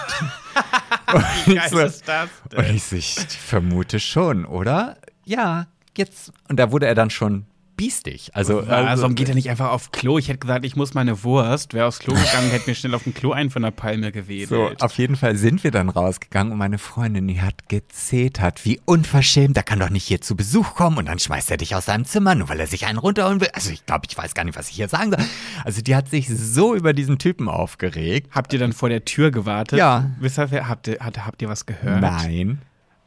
und, 1.13 1.23
Wie 1.45 1.55
geil 1.55 1.69
so, 1.69 1.79
ist 1.79 2.07
das 2.07 2.29
und 2.43 2.53
denn? 2.53 2.75
ich 2.75 2.83
so, 2.83 2.95
ich 2.95 3.15
vermute 3.15 3.99
schon, 3.99 4.45
oder? 4.45 4.97
Ja, 5.25 5.67
jetzt. 5.97 6.31
Und 6.49 6.57
da 6.59 6.71
wurde 6.71 6.87
er 6.87 6.95
dann 6.95 7.09
schon 7.09 7.45
biestig. 7.77 8.31
Also, 8.33 8.59
Also, 8.61 9.03
warum 9.03 9.15
geht 9.15 9.29
er 9.29 9.35
nicht 9.35 9.49
einfach 9.49 9.69
auf 9.69 9.91
Klo? 9.91 10.17
Ich 10.17 10.27
hätte 10.27 10.39
gesagt, 10.39 10.65
ich 10.65 10.75
muss 10.75 10.93
meine 10.93 11.23
Wurst. 11.23 11.73
Wäre 11.73 11.85
aufs 11.87 11.99
Klo 11.99 12.13
gegangen, 12.15 12.49
hätte 12.49 12.69
mir 12.69 12.75
schnell 12.75 12.93
auf 12.95 13.03
dem 13.03 13.13
Klo 13.13 13.31
einen 13.31 13.49
von 13.49 13.61
der 13.61 13.71
Palme 13.71 14.11
gewedelt. 14.11 14.49
So, 14.49 14.71
auf 14.85 14.97
jeden 14.97 15.15
Fall 15.15 15.37
sind 15.37 15.63
wir 15.63 15.71
dann 15.71 15.89
rausgegangen 15.89 16.51
und 16.51 16.57
meine 16.59 16.77
Freundin, 16.79 17.27
die 17.27 17.41
hat 17.41 17.69
gezetert, 17.69 18.65
wie 18.65 18.79
unverschämt, 18.85 19.55
der 19.55 19.63
kann 19.63 19.79
doch 19.79 19.89
nicht 19.89 20.03
hier 20.05 20.19
zu 20.21 20.35
Besuch 20.35 20.75
kommen 20.75 20.97
und 20.97 21.05
dann 21.05 21.19
schmeißt 21.19 21.51
er 21.51 21.57
dich 21.57 21.75
aus 21.75 21.85
seinem 21.85 22.05
Zimmer, 22.05 22.35
nur 22.35 22.49
weil 22.49 22.59
er 22.59 22.67
sich 22.67 22.85
einen 22.85 22.97
runterholen 22.97 23.39
will. 23.39 23.49
Also 23.53 23.69
ich 23.71 23.85
glaube, 23.85 24.07
ich 24.09 24.17
weiß 24.17 24.33
gar 24.33 24.43
nicht, 24.43 24.57
was 24.57 24.69
ich 24.69 24.75
hier 24.75 24.89
sagen 24.89 25.11
soll. 25.11 25.23
Also 25.63 25.81
die 25.81 25.95
hat 25.95 26.09
sich 26.09 26.27
so 26.29 26.75
über 26.75 26.93
diesen 26.93 27.19
Typen 27.19 27.47
aufgeregt. 27.47 28.29
Habt 28.33 28.51
ihr 28.53 28.59
dann 28.59 28.73
vor 28.73 28.89
der 28.89 29.05
Tür 29.05 29.31
gewartet? 29.31 29.79
Ja. 29.79 30.11
Wisst 30.19 30.39
ihr, 30.39 30.67
habt 30.67 30.87
ihr, 30.87 30.97
habt, 30.99 31.25
habt 31.25 31.41
ihr 31.41 31.49
was 31.49 31.65
gehört? 31.65 32.01
Nein. 32.01 32.59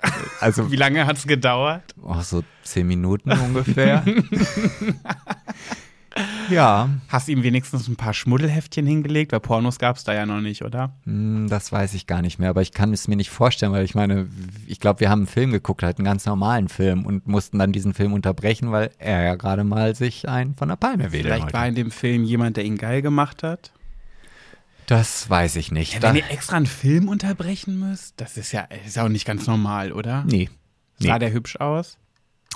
Also 0.40 0.70
Wie 0.70 0.76
lange 0.76 1.06
hat 1.06 1.18
es 1.18 1.26
gedauert? 1.26 1.94
oh, 2.02 2.20
so 2.22 2.42
zehn 2.62 2.86
Minuten 2.86 3.30
ungefähr. 3.30 4.02
ja, 6.50 6.88
Hast 7.08 7.28
du 7.28 7.32
ihm 7.32 7.42
wenigstens 7.42 7.88
ein 7.88 7.96
paar 7.96 8.14
Schmuddelheftchen 8.14 8.86
hingelegt? 8.86 9.32
Weil 9.32 9.40
Pornos 9.40 9.78
gab 9.78 9.96
es 9.96 10.04
da 10.04 10.14
ja 10.14 10.26
noch 10.26 10.40
nicht, 10.40 10.62
oder? 10.62 10.92
hm, 11.04 11.48
das 11.48 11.72
weiß 11.72 11.94
ich 11.94 12.06
gar 12.06 12.22
nicht 12.22 12.38
mehr, 12.38 12.50
aber 12.50 12.62
ich 12.62 12.72
kann 12.72 12.92
es 12.92 13.06
mir 13.06 13.16
nicht 13.16 13.30
vorstellen, 13.30 13.72
weil 13.72 13.84
ich 13.84 13.94
meine, 13.94 14.28
ich 14.66 14.80
glaube, 14.80 15.00
wir 15.00 15.10
haben 15.10 15.20
einen 15.20 15.26
Film 15.26 15.52
geguckt, 15.52 15.82
halt 15.82 15.98
einen 15.98 16.06
ganz 16.06 16.26
normalen 16.26 16.68
Film 16.68 17.04
und 17.04 17.26
mussten 17.26 17.58
dann 17.58 17.72
diesen 17.72 17.94
Film 17.94 18.12
unterbrechen, 18.12 18.72
weil 18.72 18.90
er 18.98 19.22
ja 19.22 19.34
gerade 19.34 19.64
mal 19.64 19.94
sich 19.94 20.28
einen 20.28 20.54
von 20.54 20.68
der 20.68 20.76
Palme 20.76 21.12
wedeln 21.12 21.24
Vielleicht 21.24 21.52
war 21.52 21.66
in 21.66 21.74
dem 21.74 21.90
Film 21.90 22.24
jemand, 22.24 22.56
der 22.56 22.64
ihn 22.64 22.76
geil 22.78 23.02
gemacht 23.02 23.42
hat. 23.42 23.72
Das 24.90 25.30
weiß 25.30 25.54
ich 25.54 25.70
nicht. 25.70 25.94
Ja, 25.94 26.02
wenn 26.02 26.16
ihr 26.16 26.28
extra 26.32 26.56
einen 26.56 26.66
Film 26.66 27.08
unterbrechen 27.08 27.78
müsst, 27.78 28.20
das 28.20 28.36
ist 28.36 28.50
ja, 28.50 28.62
ist 28.84 28.96
ja 28.96 29.04
auch 29.04 29.08
nicht 29.08 29.24
ganz 29.24 29.46
normal, 29.46 29.92
oder? 29.92 30.24
nee. 30.24 30.50
Sah 30.98 31.12
nee. 31.12 31.18
der 31.20 31.32
hübsch 31.32 31.60
aus? 31.60 31.96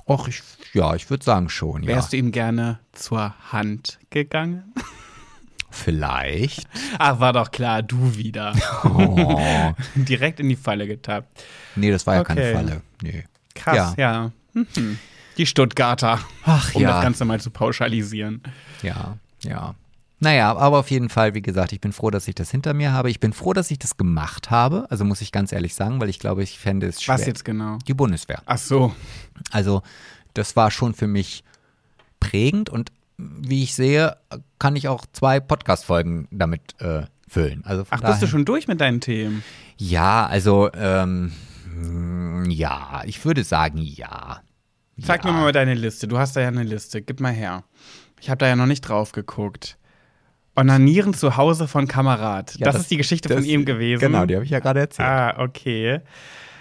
Och, 0.09 0.27
ich, 0.27 0.42
ja, 0.73 0.97
ich 0.97 1.09
würde 1.11 1.25
sagen 1.25 1.49
schon, 1.49 1.85
ja. 1.85 1.90
Wärst 1.90 2.12
du 2.12 2.16
ihm 2.16 2.33
gerne 2.33 2.81
zur 2.90 3.37
Hand 3.53 4.01
gegangen? 4.11 4.75
Vielleicht. 5.70 6.66
Ach, 6.99 7.20
war 7.20 7.33
doch 7.33 7.53
klar, 7.53 7.85
du 7.85 8.16
wieder. 8.16 8.53
Oh. 8.83 9.73
Direkt 9.94 10.40
in 10.40 10.49
die 10.49 10.57
Falle 10.57 10.88
getappt. 10.88 11.44
Nee, 11.77 11.92
das 11.92 12.05
war 12.05 12.16
ja 12.16 12.25
keine 12.25 12.40
Okay. 12.40 12.53
Falle. 12.53 12.83
Nee. 13.01 13.25
Krass, 13.55 13.94
ja. 13.97 14.33
Mhm. 14.55 14.99
Die 15.37 15.47
Stuttgarter, 15.47 16.18
Ach 16.44 16.75
um 16.75 16.83
ja. 16.83 16.94
das 16.94 17.03
Ganze 17.05 17.25
mal 17.25 17.40
zu 17.40 17.51
pauschalisieren. 17.51 18.42
Ja, 18.83 19.18
ja. 19.44 19.77
Naja, 20.20 20.57
aber 20.57 20.79
auf 20.79 20.90
jeden 20.90 21.09
Fall, 21.09 21.35
wie 21.35 21.42
gesagt, 21.42 21.72
ich 21.72 21.81
bin 21.81 21.92
froh, 21.92 22.11
dass 22.11 22.29
ich 22.29 22.35
das 22.35 22.50
hinter 22.50 22.72
mir 22.72 22.92
habe. 22.92 23.11
Ich 23.11 23.20
bin 23.20 23.33
froh, 23.33 23.53
dass 23.53 23.70
ich 23.70 23.79
das 23.79 23.96
gemacht 23.96 24.50
habe. 24.50 24.87
Also 24.90 25.05
muss 25.05 25.20
ich 25.20 25.33
ganz 25.33 25.53
ehrlich 25.53 25.74
sagen, 25.74 26.00
weil 26.00 26.09
ich 26.09 26.18
glaube, 26.18 26.42
ich 26.42 26.59
fände 26.59 26.87
es 26.87 27.03
schwer. 27.03 27.16
Was 27.16 27.27
jetzt 27.27 27.44
genau? 27.44 27.79
Die 27.87 27.94
Bundeswehr. 27.94 28.42
Ach 28.46 28.59
so. 28.59 28.94
Also 29.50 29.83
das 30.33 30.56
war 30.56 30.71
schon 30.71 30.94
für 30.94 31.06
mich 31.06 31.44
prägend 32.21 32.71
und 32.71 32.90
wie 33.17 33.62
ich 33.62 33.75
sehe, 33.75 34.17
kann 34.58 34.77
ich 34.77 34.88
auch 34.88 35.04
zwei 35.12 35.40
Podcast-Folgen 35.40 36.27
damit 36.31 36.81
äh, 36.81 37.02
füllen. 37.29 37.62
Also 37.65 37.85
Ach, 37.90 38.00
bist 38.00 38.23
du 38.23 38.27
schon 38.27 38.44
durch 38.44 38.67
mit 38.67 38.81
deinen 38.81 39.00
Themen? 39.00 39.44
Ja, 39.77 40.27
also 40.27 40.71
ähm, 40.73 41.33
ja, 42.48 43.02
ich 43.04 43.25
würde 43.25 43.44
sagen 43.44 43.79
ja. 43.79 44.40
Zeig 45.00 45.25
ja. 45.25 45.33
mir 45.33 45.40
mal 45.40 45.52
deine 45.52 45.75
Liste. 45.75 46.08
Du 46.08 46.19
hast 46.19 46.37
da 46.37 46.40
ja 46.40 46.48
eine 46.48 46.62
Liste. 46.62 47.02
Gib 47.02 47.21
mal 47.21 47.33
her. 47.33 47.65
Ich 48.21 48.31
habe 48.31 48.38
da 48.38 48.46
ja 48.46 48.56
noch 48.56 48.67
nicht 48.67 48.83
drauf 48.83 49.12
geguckt. 49.12 49.77
Onanieren 50.57 51.15
zu 51.15 51.37
Hause 51.37 51.67
von 51.69 51.88
Kamerad. 51.88 52.55
Ja, 52.57 52.67
das, 52.67 52.75
das- 52.75 52.83
ist 52.83 52.90
die 52.90 52.96
Geschichte 52.96 53.29
das- 53.29 53.38
von 53.38 53.44
ihm 53.44 53.65
gewesen. 53.65 54.00
Genau, 54.00 54.25
die 54.27 54.35
habe 54.35 54.44
ich 54.44 54.50
ja 54.50 54.61
gerade 54.61 54.81
erzählt. 54.81 55.09
Ah, 55.09 55.35
okay. 55.38 56.00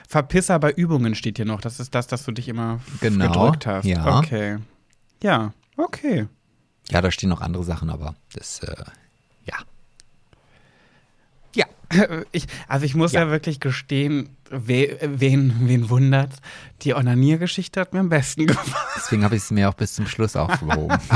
Verpisser 0.08 0.60
bei 0.60 0.72
Übungen 0.72 1.16
steht 1.16 1.38
hier 1.38 1.46
noch. 1.46 1.62
Das 1.62 1.80
ist 1.80 1.94
das, 1.96 2.08
dass 2.08 2.24
du 2.26 2.32
dich 2.32 2.48
immer 2.48 2.80
Genau, 3.02 3.28
gedrückt 3.32 3.66
hast. 3.68 3.86
ja. 3.86 4.18
Okay. 4.20 4.58
Ja, 5.24 5.54
okay. 5.78 6.28
Ja, 6.90 7.02
da 7.02 7.10
stehen 7.12 7.30
noch 7.30 7.42
andere 7.42 7.64
Sachen, 7.64 7.90
aber 7.90 8.16
das, 8.34 8.60
äh, 8.60 8.76
ja. 9.46 9.56
Ja. 11.56 11.66
Ich, 12.32 12.48
also 12.68 12.86
ich 12.86 12.96
muss 12.96 13.12
ja, 13.14 13.22
Ja. 13.26 13.30
wirklich 13.32 13.60
gestehen, 13.60 14.36
we, 14.50 14.98
wen, 15.02 15.56
wen 15.62 15.90
wundert's? 15.90 16.38
Die 16.82 16.94
Onaniergeschichte 16.94 17.80
hat 17.80 17.94
mir 17.94 18.00
am 18.02 18.10
besten 18.10 18.46
gefallen. 18.48 18.76
Deswegen 18.98 19.24
habe 19.24 19.36
ich 19.36 19.44
es 19.44 19.52
mir 19.52 19.70
auch 19.70 19.74
bis 19.76 19.94
zum 19.94 20.08
Schluss 20.08 20.36
aufgehoben. 20.36 20.98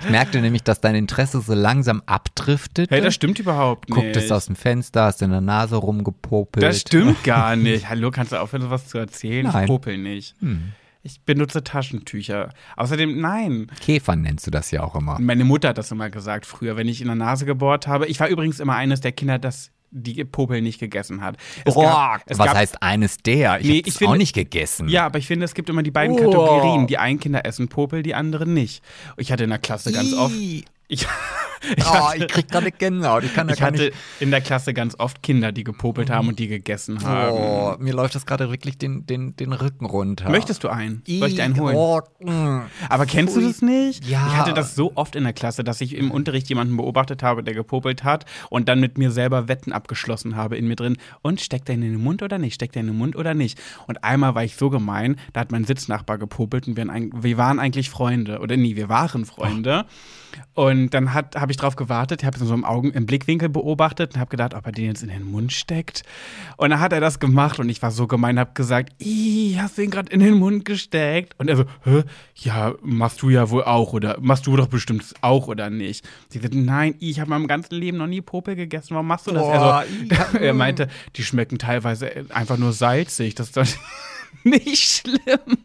ich 0.00 0.10
merkte 0.10 0.40
nämlich, 0.40 0.62
dass 0.62 0.80
dein 0.80 0.94
Interesse 0.94 1.40
so 1.40 1.54
langsam 1.54 2.02
abdriftet. 2.06 2.90
Hey, 2.90 3.00
das 3.00 3.14
stimmt 3.14 3.38
überhaupt 3.38 3.88
nicht. 3.88 3.96
Gucktest 3.96 4.32
aus 4.32 4.46
dem 4.46 4.56
Fenster, 4.56 5.04
hast 5.04 5.22
in 5.22 5.30
der 5.30 5.40
Nase 5.40 5.76
rumgepopelt. 5.76 6.62
Das 6.62 6.80
stimmt 6.80 7.22
gar 7.24 7.56
nicht. 7.56 7.88
Hallo, 7.88 8.10
kannst 8.10 8.32
du 8.32 8.40
aufhören, 8.40 8.62
sowas 8.62 8.88
zu 8.88 8.98
erzählen? 8.98 9.46
Nein. 9.46 9.64
Ich 9.64 9.68
popel 9.68 9.98
nicht. 9.98 10.34
Hm. 10.40 10.72
Ich 11.06 11.20
benutze 11.20 11.62
Taschentücher. 11.62 12.48
Außerdem, 12.76 13.20
nein. 13.20 13.66
Käfer 13.80 14.16
nennst 14.16 14.46
du 14.46 14.50
das 14.50 14.70
ja 14.70 14.82
auch 14.82 14.94
immer. 14.94 15.18
Meine 15.20 15.44
Mutter 15.44 15.68
hat 15.68 15.78
das 15.78 15.90
immer 15.90 16.08
gesagt 16.08 16.46
früher, 16.46 16.78
wenn 16.78 16.88
ich 16.88 17.02
in 17.02 17.08
der 17.08 17.16
Nase 17.16 17.44
gebohrt 17.44 17.86
habe. 17.86 18.06
Ich 18.06 18.20
war 18.20 18.28
übrigens 18.28 18.58
immer 18.58 18.74
eines 18.76 19.02
der 19.02 19.12
Kinder, 19.12 19.38
das 19.38 19.70
die 19.96 20.24
Popel 20.24 20.60
nicht 20.60 20.80
gegessen 20.80 21.20
hat. 21.22 21.36
Es 21.64 21.74
gab- 21.74 22.22
es 22.26 22.38
was 22.38 22.46
gab- 22.48 22.56
heißt 22.56 22.82
eines 22.82 23.18
der? 23.18 23.60
Ich 23.60 23.66
Nee, 23.68 23.78
habe 23.78 23.88
es 23.88 24.02
auch 24.02 24.16
nicht 24.16 24.34
gegessen. 24.34 24.88
Ja, 24.88 25.06
aber 25.06 25.18
ich 25.18 25.26
finde, 25.26 25.44
es 25.44 25.54
gibt 25.54 25.68
immer 25.70 25.82
die 25.84 25.92
beiden 25.92 26.16
Oh. 26.16 26.18
Kategorien. 26.18 26.86
Die 26.88 26.98
einen 26.98 27.20
Kinder 27.20 27.46
essen 27.46 27.68
Popel, 27.68 28.02
die 28.02 28.14
anderen 28.14 28.52
nicht. 28.54 28.82
Ich 29.16 29.30
hatte 29.30 29.44
in 29.44 29.50
der 29.50 29.60
Klasse 29.60 29.92
ganz 29.92 30.12
oft. 30.12 30.34
Ih. 30.88 30.94
Ich, 30.94 31.06
Oh, 31.86 32.10
ich 32.16 32.26
krieg 32.28 32.48
gerade 32.48 32.70
Gänsehaut. 32.70 33.24
Ich 33.24 33.34
kann 33.34 33.48
ich 33.48 33.62
hatte 33.62 33.84
nicht. 33.84 33.96
in 34.20 34.30
der 34.30 34.40
Klasse 34.40 34.74
ganz 34.74 34.94
oft 34.98 35.22
Kinder, 35.22 35.52
die 35.52 35.64
gepopelt 35.64 36.10
haben 36.10 36.28
und 36.28 36.38
die 36.38 36.48
gegessen 36.48 37.02
haben. 37.02 37.32
Oh, 37.32 37.76
mir 37.78 37.94
läuft 37.94 38.14
das 38.14 38.26
gerade 38.26 38.50
wirklich 38.50 38.78
den, 38.78 39.06
den, 39.06 39.36
den 39.36 39.52
Rücken 39.52 39.86
runter. 39.86 40.30
Möchtest 40.30 40.64
du 40.64 40.68
einen? 40.68 41.02
Soll 41.06 41.28
ich 41.28 41.34
dir 41.36 41.44
einen 41.44 41.58
holen? 41.58 41.76
Oh, 41.76 42.00
mm. 42.20 42.62
Aber 42.88 43.06
kennst 43.06 43.36
du 43.36 43.40
das 43.40 43.62
nicht? 43.62 44.04
Ja. 44.06 44.26
Ich 44.26 44.36
hatte 44.36 44.54
das 44.54 44.74
so 44.74 44.92
oft 44.94 45.16
in 45.16 45.24
der 45.24 45.32
Klasse, 45.32 45.64
dass 45.64 45.80
ich 45.80 45.94
im 45.94 46.10
Unterricht 46.10 46.48
jemanden 46.48 46.76
beobachtet 46.76 47.22
habe, 47.22 47.42
der 47.42 47.54
gepopelt 47.54 48.04
hat 48.04 48.26
und 48.50 48.68
dann 48.68 48.80
mit 48.80 48.98
mir 48.98 49.10
selber 49.10 49.48
Wetten 49.48 49.72
abgeschlossen 49.72 50.36
habe 50.36 50.56
in 50.56 50.68
mir 50.68 50.76
drin. 50.76 50.96
Und 51.22 51.40
steckt 51.40 51.68
er 51.68 51.74
in 51.74 51.80
den 51.80 52.02
Mund 52.02 52.22
oder 52.22 52.38
nicht? 52.38 52.54
Steckt 52.54 52.76
er 52.76 52.80
in 52.80 52.88
den 52.88 52.98
Mund 52.98 53.16
oder 53.16 53.34
nicht? 53.34 53.60
Und 53.86 54.04
einmal 54.04 54.34
war 54.34 54.44
ich 54.44 54.56
so 54.56 54.70
gemein, 54.70 55.16
da 55.32 55.40
hat 55.40 55.52
mein 55.52 55.64
Sitznachbar 55.64 56.18
gepopelt 56.18 56.68
und 56.68 56.76
wir, 56.76 56.86
wir 56.86 57.38
waren 57.38 57.58
eigentlich 57.58 57.90
Freunde. 57.90 58.40
Oder 58.40 58.56
nie, 58.56 58.76
wir 58.76 58.88
waren 58.88 59.24
Freunde. 59.24 59.86
Und 60.54 60.94
dann 60.94 61.14
habe 61.14 61.50
ich 61.50 61.56
drauf 61.56 61.76
gewartet, 61.76 62.22
ich 62.22 62.26
habe 62.26 62.38
so 62.38 62.52
im 62.54 62.64
Augen, 62.64 62.90
im 62.92 63.06
Blickwinkel 63.06 63.48
beobachtet 63.48 64.14
und 64.14 64.20
habe 64.20 64.30
gedacht, 64.30 64.54
ob 64.54 64.66
er 64.66 64.72
den 64.72 64.86
jetzt 64.86 65.02
in 65.02 65.08
den 65.08 65.24
Mund 65.24 65.52
steckt. 65.52 66.02
Und 66.56 66.70
dann 66.70 66.80
hat 66.80 66.92
er 66.92 67.00
das 67.00 67.18
gemacht 67.18 67.58
und 67.58 67.68
ich 67.68 67.82
war 67.82 67.90
so 67.90 68.06
gemein, 68.06 68.38
habe 68.38 68.52
gesagt, 68.54 68.92
Ih, 69.02 69.56
hast 69.58 69.78
du 69.78 69.82
ihn 69.82 69.90
gerade 69.90 70.12
in 70.12 70.20
den 70.20 70.34
Mund 70.34 70.64
gesteckt? 70.64 71.34
Und 71.38 71.48
er 71.48 71.56
so, 71.56 71.64
Hä? 71.84 72.04
ja, 72.36 72.74
machst 72.82 73.22
du 73.22 73.30
ja 73.30 73.50
wohl 73.50 73.64
auch 73.64 73.92
oder 73.92 74.16
machst 74.20 74.46
du 74.46 74.56
doch 74.56 74.68
bestimmt 74.68 75.14
auch 75.20 75.48
oder 75.48 75.70
nicht? 75.70 76.06
Sie 76.28 76.38
sagte, 76.38 76.58
nein, 76.58 76.94
ich 77.00 77.20
habe 77.20 77.30
meinem 77.30 77.46
ganzen 77.46 77.74
Leben 77.74 77.98
noch 77.98 78.06
nie 78.06 78.20
Popel 78.20 78.56
gegessen, 78.56 78.94
warum 78.94 79.06
machst 79.06 79.26
du 79.26 79.32
das? 79.32 79.42
Boah, 79.42 79.84
er, 80.08 80.26
so, 80.32 80.38
er 80.38 80.54
meinte, 80.54 80.88
die 81.16 81.24
schmecken 81.24 81.58
teilweise 81.58 82.26
einfach 82.30 82.58
nur 82.58 82.72
salzig, 82.72 83.34
das 83.34 83.50
ist 83.50 83.78
nicht 84.44 84.78
schlimm. 84.78 85.58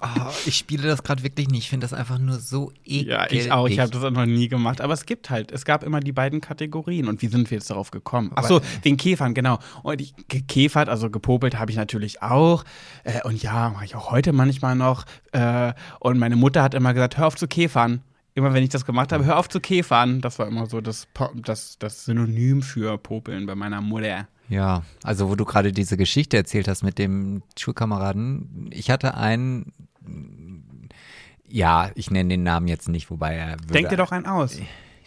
Oh, 0.00 0.30
ich 0.46 0.56
spiele 0.56 0.88
das 0.88 1.02
gerade 1.02 1.22
wirklich 1.22 1.48
nicht. 1.48 1.64
Ich 1.64 1.70
finde 1.70 1.84
das 1.84 1.92
einfach 1.92 2.18
nur 2.18 2.38
so 2.38 2.72
eklig. 2.84 3.06
Ja, 3.06 3.30
ich 3.30 3.50
auch. 3.50 3.68
Ich 3.68 3.78
habe 3.78 3.90
das 3.90 4.02
auch 4.04 4.10
noch 4.10 4.26
nie 4.26 4.48
gemacht. 4.48 4.80
Aber 4.80 4.92
es 4.92 5.06
gibt 5.06 5.30
halt, 5.30 5.50
es 5.50 5.64
gab 5.64 5.82
immer 5.82 6.00
die 6.00 6.12
beiden 6.12 6.40
Kategorien. 6.40 7.08
Und 7.08 7.22
wie 7.22 7.28
sind 7.28 7.50
wir 7.50 7.58
jetzt 7.58 7.70
darauf 7.70 7.90
gekommen? 7.90 8.30
Ach 8.34 8.44
so, 8.44 8.60
wegen 8.82 8.96
Käfern, 8.96 9.34
genau. 9.34 9.58
Und 9.82 10.00
ich, 10.00 10.14
gekäfert, 10.28 10.88
also 10.88 11.10
gepopelt 11.10 11.58
habe 11.58 11.70
ich 11.70 11.76
natürlich 11.76 12.22
auch. 12.22 12.64
Äh, 13.04 13.22
und 13.24 13.42
ja, 13.42 13.70
mache 13.70 13.84
ich 13.84 13.94
auch 13.94 14.10
heute 14.10 14.32
manchmal 14.32 14.76
noch. 14.76 15.04
Äh, 15.32 15.72
und 16.00 16.18
meine 16.18 16.36
Mutter 16.36 16.62
hat 16.62 16.74
immer 16.74 16.92
gesagt, 16.92 17.16
hör 17.16 17.26
auf 17.26 17.36
zu 17.36 17.48
käfern. 17.48 18.02
Immer 18.34 18.52
wenn 18.52 18.64
ich 18.64 18.70
das 18.70 18.84
gemacht 18.84 19.12
habe, 19.12 19.24
hör 19.24 19.38
auf 19.38 19.48
zu 19.48 19.60
käfern. 19.60 20.20
Das 20.20 20.38
war 20.38 20.48
immer 20.48 20.66
so 20.66 20.80
das, 20.80 21.06
das, 21.36 21.78
das 21.78 22.04
Synonym 22.04 22.62
für 22.62 22.98
Popeln 22.98 23.46
bei 23.46 23.54
meiner 23.54 23.80
Mutter. 23.80 24.26
Ja, 24.48 24.82
also 25.02 25.30
wo 25.30 25.36
du 25.36 25.44
gerade 25.44 25.72
diese 25.72 25.96
Geschichte 25.96 26.36
erzählt 26.36 26.68
hast 26.68 26.82
mit 26.82 26.98
dem 26.98 27.42
Schulkameraden, 27.58 28.68
ich 28.72 28.90
hatte 28.90 29.14
einen, 29.16 29.72
ja, 31.48 31.90
ich 31.94 32.10
nenne 32.10 32.28
den 32.30 32.42
Namen 32.42 32.68
jetzt 32.68 32.88
nicht, 32.88 33.10
wobei 33.10 33.34
er 33.36 33.52
würde, 33.60 33.72
Denk 33.72 33.88
dir 33.88 33.96
doch 33.96 34.12
einen 34.12 34.26
aus. 34.26 34.58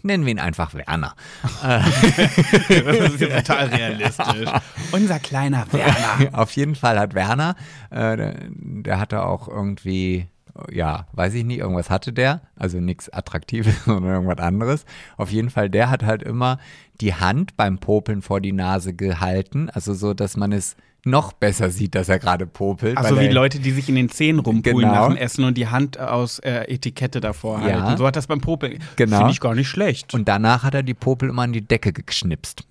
nennen 0.02 0.24
wir 0.24 0.32
ihn 0.32 0.38
einfach 0.40 0.74
Werner. 0.74 1.14
Das 1.62 3.12
ist 3.12 3.20
jetzt 3.20 3.36
total 3.46 3.66
realistisch. 3.68 4.50
Unser 4.92 5.18
kleiner 5.20 5.66
Werner. 5.72 6.30
Auf 6.38 6.52
jeden 6.52 6.74
Fall 6.74 6.98
hat 6.98 7.14
Werner, 7.14 7.54
äh, 7.90 8.16
der, 8.16 8.34
der 8.48 8.98
hatte 9.00 9.22
auch 9.22 9.48
irgendwie, 9.48 10.26
ja, 10.72 11.06
weiß 11.12 11.34
ich 11.34 11.44
nicht, 11.44 11.58
irgendwas 11.58 11.90
hatte 11.90 12.12
der, 12.12 12.40
also 12.56 12.80
nichts 12.80 13.08
Attraktives, 13.12 13.74
sondern 13.84 14.12
irgendwas 14.14 14.38
anderes. 14.38 14.84
Auf 15.16 15.30
jeden 15.30 15.50
Fall, 15.50 15.70
der 15.70 15.90
hat 15.90 16.02
halt 16.04 16.22
immer 16.22 16.58
die 17.00 17.14
Hand 17.14 17.56
beim 17.56 17.78
Popeln 17.78 18.22
vor 18.22 18.40
die 18.40 18.52
Nase 18.52 18.94
gehalten, 18.94 19.70
also 19.70 19.94
so, 19.94 20.14
dass 20.14 20.36
man 20.36 20.52
es 20.52 20.76
noch 21.04 21.32
besser 21.32 21.70
sieht, 21.70 21.94
dass 21.94 22.08
er 22.08 22.18
gerade 22.18 22.46
popelt. 22.46 22.98
Also 22.98 23.18
wie 23.20 23.26
er- 23.26 23.32
Leute, 23.32 23.60
die 23.60 23.70
sich 23.70 23.88
in 23.88 23.94
den 23.94 24.08
Zähnen 24.08 24.40
rumpulen 24.40 24.80
Genau. 24.80 24.92
nach 24.92 25.06
dem 25.08 25.16
Essen 25.16 25.44
und 25.44 25.56
die 25.56 25.68
Hand 25.68 25.98
aus 25.98 26.40
äh, 26.40 26.64
Etikette 26.72 27.20
davor 27.20 27.60
Ja. 27.66 27.80
halten. 27.82 27.96
So 27.98 28.06
hat 28.06 28.16
das 28.16 28.26
beim 28.26 28.40
Popeln. 28.40 28.80
Genau. 28.96 29.18
Finde 29.18 29.32
ich 29.32 29.40
gar 29.40 29.54
nicht 29.54 29.68
schlecht. 29.68 30.12
Und 30.12 30.26
danach 30.28 30.64
hat 30.64 30.74
er 30.74 30.82
die 30.82 30.94
Popel 30.94 31.28
immer 31.30 31.42
an 31.42 31.52
die 31.52 31.62
Decke 31.62 31.92
geschnipst. 31.92 32.64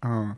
Ah. 0.00 0.34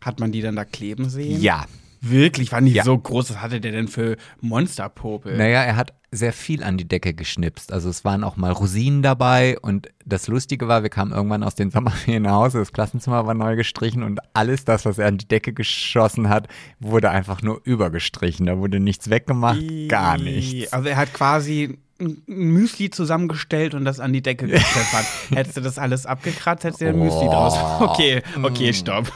Hat 0.00 0.18
man 0.18 0.32
die 0.32 0.40
dann 0.40 0.56
da 0.56 0.64
kleben 0.64 1.08
sehen? 1.10 1.40
Ja. 1.40 1.66
Wirklich? 2.04 2.50
Waren 2.50 2.66
die 2.66 2.72
Ja. 2.72 2.82
so 2.84 2.98
groß? 2.98 3.30
Was 3.30 3.40
hatte 3.40 3.60
der 3.60 3.70
denn 3.72 3.86
für 3.86 4.16
Monsterpopel? 4.40 5.36
Naja, 5.36 5.62
er 5.62 5.76
hat 5.76 5.92
sehr 6.10 6.32
viel 6.32 6.62
an 6.62 6.76
die 6.76 6.86
Decke 6.86 7.14
geschnipst. 7.14 7.72
Also 7.72 7.88
es 7.88 8.04
waren 8.04 8.24
auch 8.24 8.36
mal 8.36 8.50
Rosinen 8.52 9.02
dabei 9.02 9.56
und 9.60 9.88
das 10.04 10.26
Lustige 10.28 10.68
war, 10.68 10.82
wir 10.82 10.90
kamen 10.90 11.12
irgendwann 11.12 11.42
aus 11.42 11.54
den 11.54 11.70
Sommerferien 11.70 12.24
nach 12.24 12.32
Hause, 12.32 12.58
das 12.58 12.72
Klassenzimmer 12.72 13.26
war 13.26 13.34
neu 13.34 13.56
gestrichen 13.56 14.02
und 14.02 14.18
alles 14.34 14.64
das, 14.64 14.84
was 14.84 14.98
er 14.98 15.06
an 15.06 15.16
die 15.16 15.28
Decke 15.28 15.52
geschossen 15.52 16.28
hat, 16.28 16.48
wurde 16.80 17.08
einfach 17.10 17.40
nur 17.40 17.60
übergestrichen. 17.64 18.46
Da 18.46 18.58
wurde 18.58 18.78
nichts 18.80 19.08
weggemacht, 19.08 19.62
gar 19.88 20.18
nichts. 20.18 20.72
Also 20.72 20.88
er 20.88 20.96
hat 20.96 21.14
quasi 21.14 21.78
ein 22.00 22.20
Müsli 22.26 22.90
zusammengestellt 22.90 23.74
und 23.74 23.84
das 23.84 24.00
an 24.00 24.12
die 24.12 24.22
Decke 24.22 24.48
gepfeffert. 24.48 25.06
hättest 25.30 25.56
du 25.56 25.60
das 25.60 25.78
alles 25.78 26.04
abgekratzt, 26.04 26.64
hättest 26.64 26.80
du 26.80 26.88
ein 26.88 26.98
Müsli 26.98 27.26
Oh. 27.28 27.30
draus. 27.30 27.56
Okay, 27.80 28.22
okay, 28.42 28.72
stopp. 28.72 29.10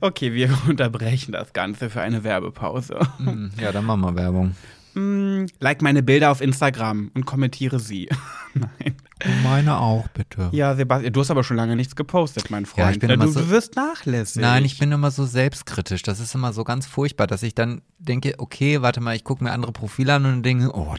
Okay, 0.00 0.32
wir 0.32 0.50
unterbrechen 0.68 1.32
das 1.32 1.52
Ganze 1.52 1.90
für 1.90 2.00
eine 2.00 2.24
Werbepause. 2.24 2.98
Hm, 3.18 3.50
Ja, 3.60 3.72
dann 3.72 3.84
machen 3.84 4.00
wir 4.02 4.14
Werbung. 4.16 4.54
Mm, 4.94 5.46
Like 5.60 5.80
meine 5.80 6.02
Bilder 6.02 6.30
auf 6.30 6.40
Instagram 6.42 7.10
und 7.14 7.24
kommentiere 7.24 7.80
sie. 7.80 8.08
Nein. 8.54 8.94
Meine 9.42 9.78
auch, 9.78 10.08
bitte. 10.08 10.48
Ja, 10.52 10.74
Sebastian, 10.74 11.12
du 11.12 11.20
hast 11.20 11.30
aber 11.30 11.44
schon 11.44 11.56
lange 11.56 11.76
nichts 11.76 11.96
gepostet, 11.96 12.50
mein 12.50 12.66
Freund. 12.66 12.86
Ja, 12.86 12.90
ich 12.92 12.98
bin 12.98 13.08
immer 13.08 13.24
du, 13.24 13.30
so- 13.32 13.40
du 13.40 13.48
wirst 13.50 13.76
nachlässig. 13.76 14.42
Nein, 14.42 14.64
ich 14.66 14.78
bin 14.78 14.92
immer 14.92 15.10
so 15.10 15.24
selbstkritisch. 15.24 16.02
Das 16.02 16.20
ist 16.20 16.34
immer 16.34 16.52
so 16.52 16.64
ganz 16.64 16.84
furchtbar, 16.86 17.26
dass 17.26 17.42
ich 17.42 17.54
dann 17.54 17.80
denke, 17.98 18.34
okay, 18.38 18.82
warte 18.82 19.00
mal, 19.00 19.14
ich 19.16 19.24
gucke 19.24 19.44
mir 19.44 19.52
andere 19.52 19.72
Profile 19.72 20.14
an 20.14 20.26
und 20.26 20.42
denke, 20.42 20.70
oh, 20.74 20.94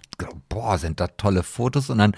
boah, 0.49 0.77
sind 0.79 0.99
da 0.99 1.07
tolle 1.07 1.43
Fotos 1.43 1.89
und 1.91 1.97
dann, 1.99 2.13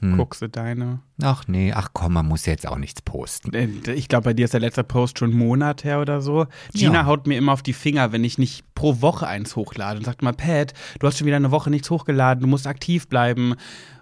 Guckst 0.00 0.42
du 0.42 0.48
deine? 0.48 1.00
ach 1.22 1.44
nee, 1.48 1.72
ach 1.74 1.88
komm, 1.92 2.12
man 2.12 2.26
muss 2.26 2.46
jetzt 2.46 2.66
auch 2.68 2.78
nichts 2.78 3.02
posten. 3.02 3.52
Äh, 3.52 3.68
Ich 3.94 4.08
glaube, 4.08 4.24
bei 4.26 4.34
dir 4.34 4.44
ist 4.44 4.54
der 4.54 4.60
letzte 4.60 4.84
Post 4.84 5.18
schon 5.18 5.30
einen 5.30 5.38
Monat 5.38 5.82
her 5.82 6.00
oder 6.00 6.20
so. 6.20 6.46
Gina 6.72 6.94
Ja. 7.00 7.06
haut 7.06 7.26
mir 7.26 7.36
immer 7.36 7.52
auf 7.52 7.62
die 7.62 7.72
Finger, 7.72 8.12
wenn 8.12 8.22
ich 8.22 8.38
nicht 8.38 8.62
pro 8.74 9.00
Woche 9.00 9.26
eins 9.26 9.56
hochlade 9.56 9.98
und 9.98 10.04
sagt 10.04 10.22
mal, 10.22 10.32
Pat, 10.32 10.74
du 11.00 11.06
hast 11.06 11.18
schon 11.18 11.26
wieder 11.26 11.36
eine 11.36 11.50
Woche 11.50 11.70
nichts 11.70 11.90
hochgeladen, 11.90 12.42
du 12.42 12.46
musst 12.46 12.66
aktiv 12.68 13.08
bleiben. 13.08 13.54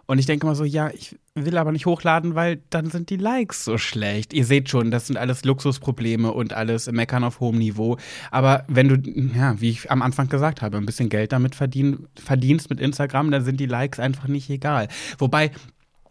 Und 0.09 0.21
ich 0.21 0.27
denke 0.27 0.47
immer 0.47 0.55
so, 0.55 0.63
ja, 0.63 0.89
ich 0.95 1.17
will 1.35 1.59
aber 1.59 1.73
nicht 1.73 1.85
hochladen, 1.87 2.37
weil 2.37 2.61
dann 2.71 2.91
sind 2.91 3.11
die 3.11 3.17
Likes 3.17 3.65
so 3.65 3.77
schlecht. 3.77 4.33
Ihr 4.35 4.45
seht 4.45 4.69
schon, 4.71 4.93
das 4.93 5.09
sind 5.09 5.17
alles 5.17 5.45
Luxusprobleme 5.45 6.31
und 6.33 6.53
alles 6.53 6.89
Meckern 6.93 7.25
auf 7.25 7.41
hohem 7.41 7.59
Niveau. 7.59 7.97
Aber 8.31 8.65
wenn 8.69 8.87
du, 8.87 8.97
ja, 9.37 9.61
wie 9.61 9.71
ich 9.71 9.91
am 9.91 10.03
Anfang 10.03 10.29
gesagt 10.29 10.63
habe, 10.63 10.77
ein 10.77 10.87
bisschen 10.87 11.09
Geld 11.09 11.33
damit 11.33 11.57
verdien, 11.57 12.07
verdienst 12.15 12.71
mit 12.71 12.79
Instagram, 12.81 13.33
dann 13.33 13.43
sind 13.45 13.59
die 13.59 13.67
Likes 13.67 13.99
einfach 13.99 14.29
nicht 14.29 14.49
egal. 14.49 14.87
Wobei, 15.19 15.51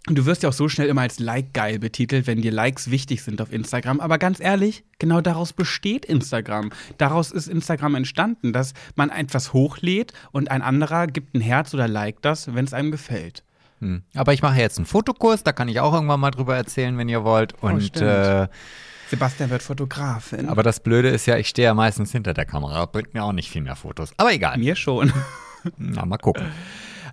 Du 0.07 0.27
wirst 0.27 0.43
ja 0.43 0.49
auch 0.49 0.53
so 0.53 0.69
schnell 0.69 0.87
immer 0.87 1.01
als 1.01 1.17
Like-geil 1.17 1.79
betitelt, 1.79 2.27
wenn 2.27 2.39
dir 2.41 2.51
Likes 2.51 2.91
wichtig 2.91 3.23
sind 3.23 3.41
auf 3.41 3.51
Instagram. 3.51 3.99
Aber 3.99 4.19
ganz 4.19 4.39
ehrlich, 4.39 4.83
genau 4.99 5.19
daraus 5.19 5.51
besteht 5.51 6.05
Instagram. 6.05 6.69
Daraus 6.99 7.31
ist 7.31 7.47
Instagram 7.47 7.95
entstanden, 7.95 8.53
dass 8.53 8.75
man 8.95 9.09
etwas 9.09 9.51
hochlädt 9.51 10.13
und 10.31 10.51
ein 10.51 10.61
anderer 10.61 11.07
gibt 11.07 11.33
ein 11.33 11.41
Herz 11.41 11.73
oder 11.73 11.87
liked 11.87 12.23
das, 12.23 12.53
wenn 12.53 12.65
es 12.65 12.73
einem 12.73 12.91
gefällt. 12.91 13.43
Hm. 13.79 14.03
Aber 14.13 14.31
ich 14.31 14.43
mache 14.43 14.59
jetzt 14.59 14.77
einen 14.77 14.85
Fotokurs, 14.85 15.43
da 15.43 15.51
kann 15.53 15.67
ich 15.69 15.79
auch 15.79 15.93
irgendwann 15.93 16.19
mal 16.19 16.31
drüber 16.31 16.55
erzählen, 16.55 16.97
wenn 16.99 17.09
ihr 17.09 17.23
wollt. 17.23 17.55
Und 17.61 17.81
stimmt. 17.81 18.05
äh, 18.05 18.47
Sebastian 19.09 19.49
wird 19.49 19.63
Fotografin. 19.63 20.49
aber 20.49 20.61
das 20.61 20.81
Blöde 20.81 21.09
ist 21.09 21.25
ja, 21.25 21.37
ich 21.37 21.49
stehe 21.49 21.67
ja 21.67 21.73
meistens 21.73 22.11
hinter 22.11 22.35
der 22.35 22.45
Kamera, 22.45 22.85
bringt 22.85 23.15
mir 23.15 23.23
auch 23.23 23.33
nicht 23.33 23.49
viel 23.49 23.61
mehr 23.61 23.75
Fotos. 23.75 24.11
Aber 24.17 24.31
egal. 24.31 24.59
mir 24.59 24.75
schon. 24.75 25.11
Na, 25.77 26.05
mal 26.05 26.17
gucken. 26.17 26.45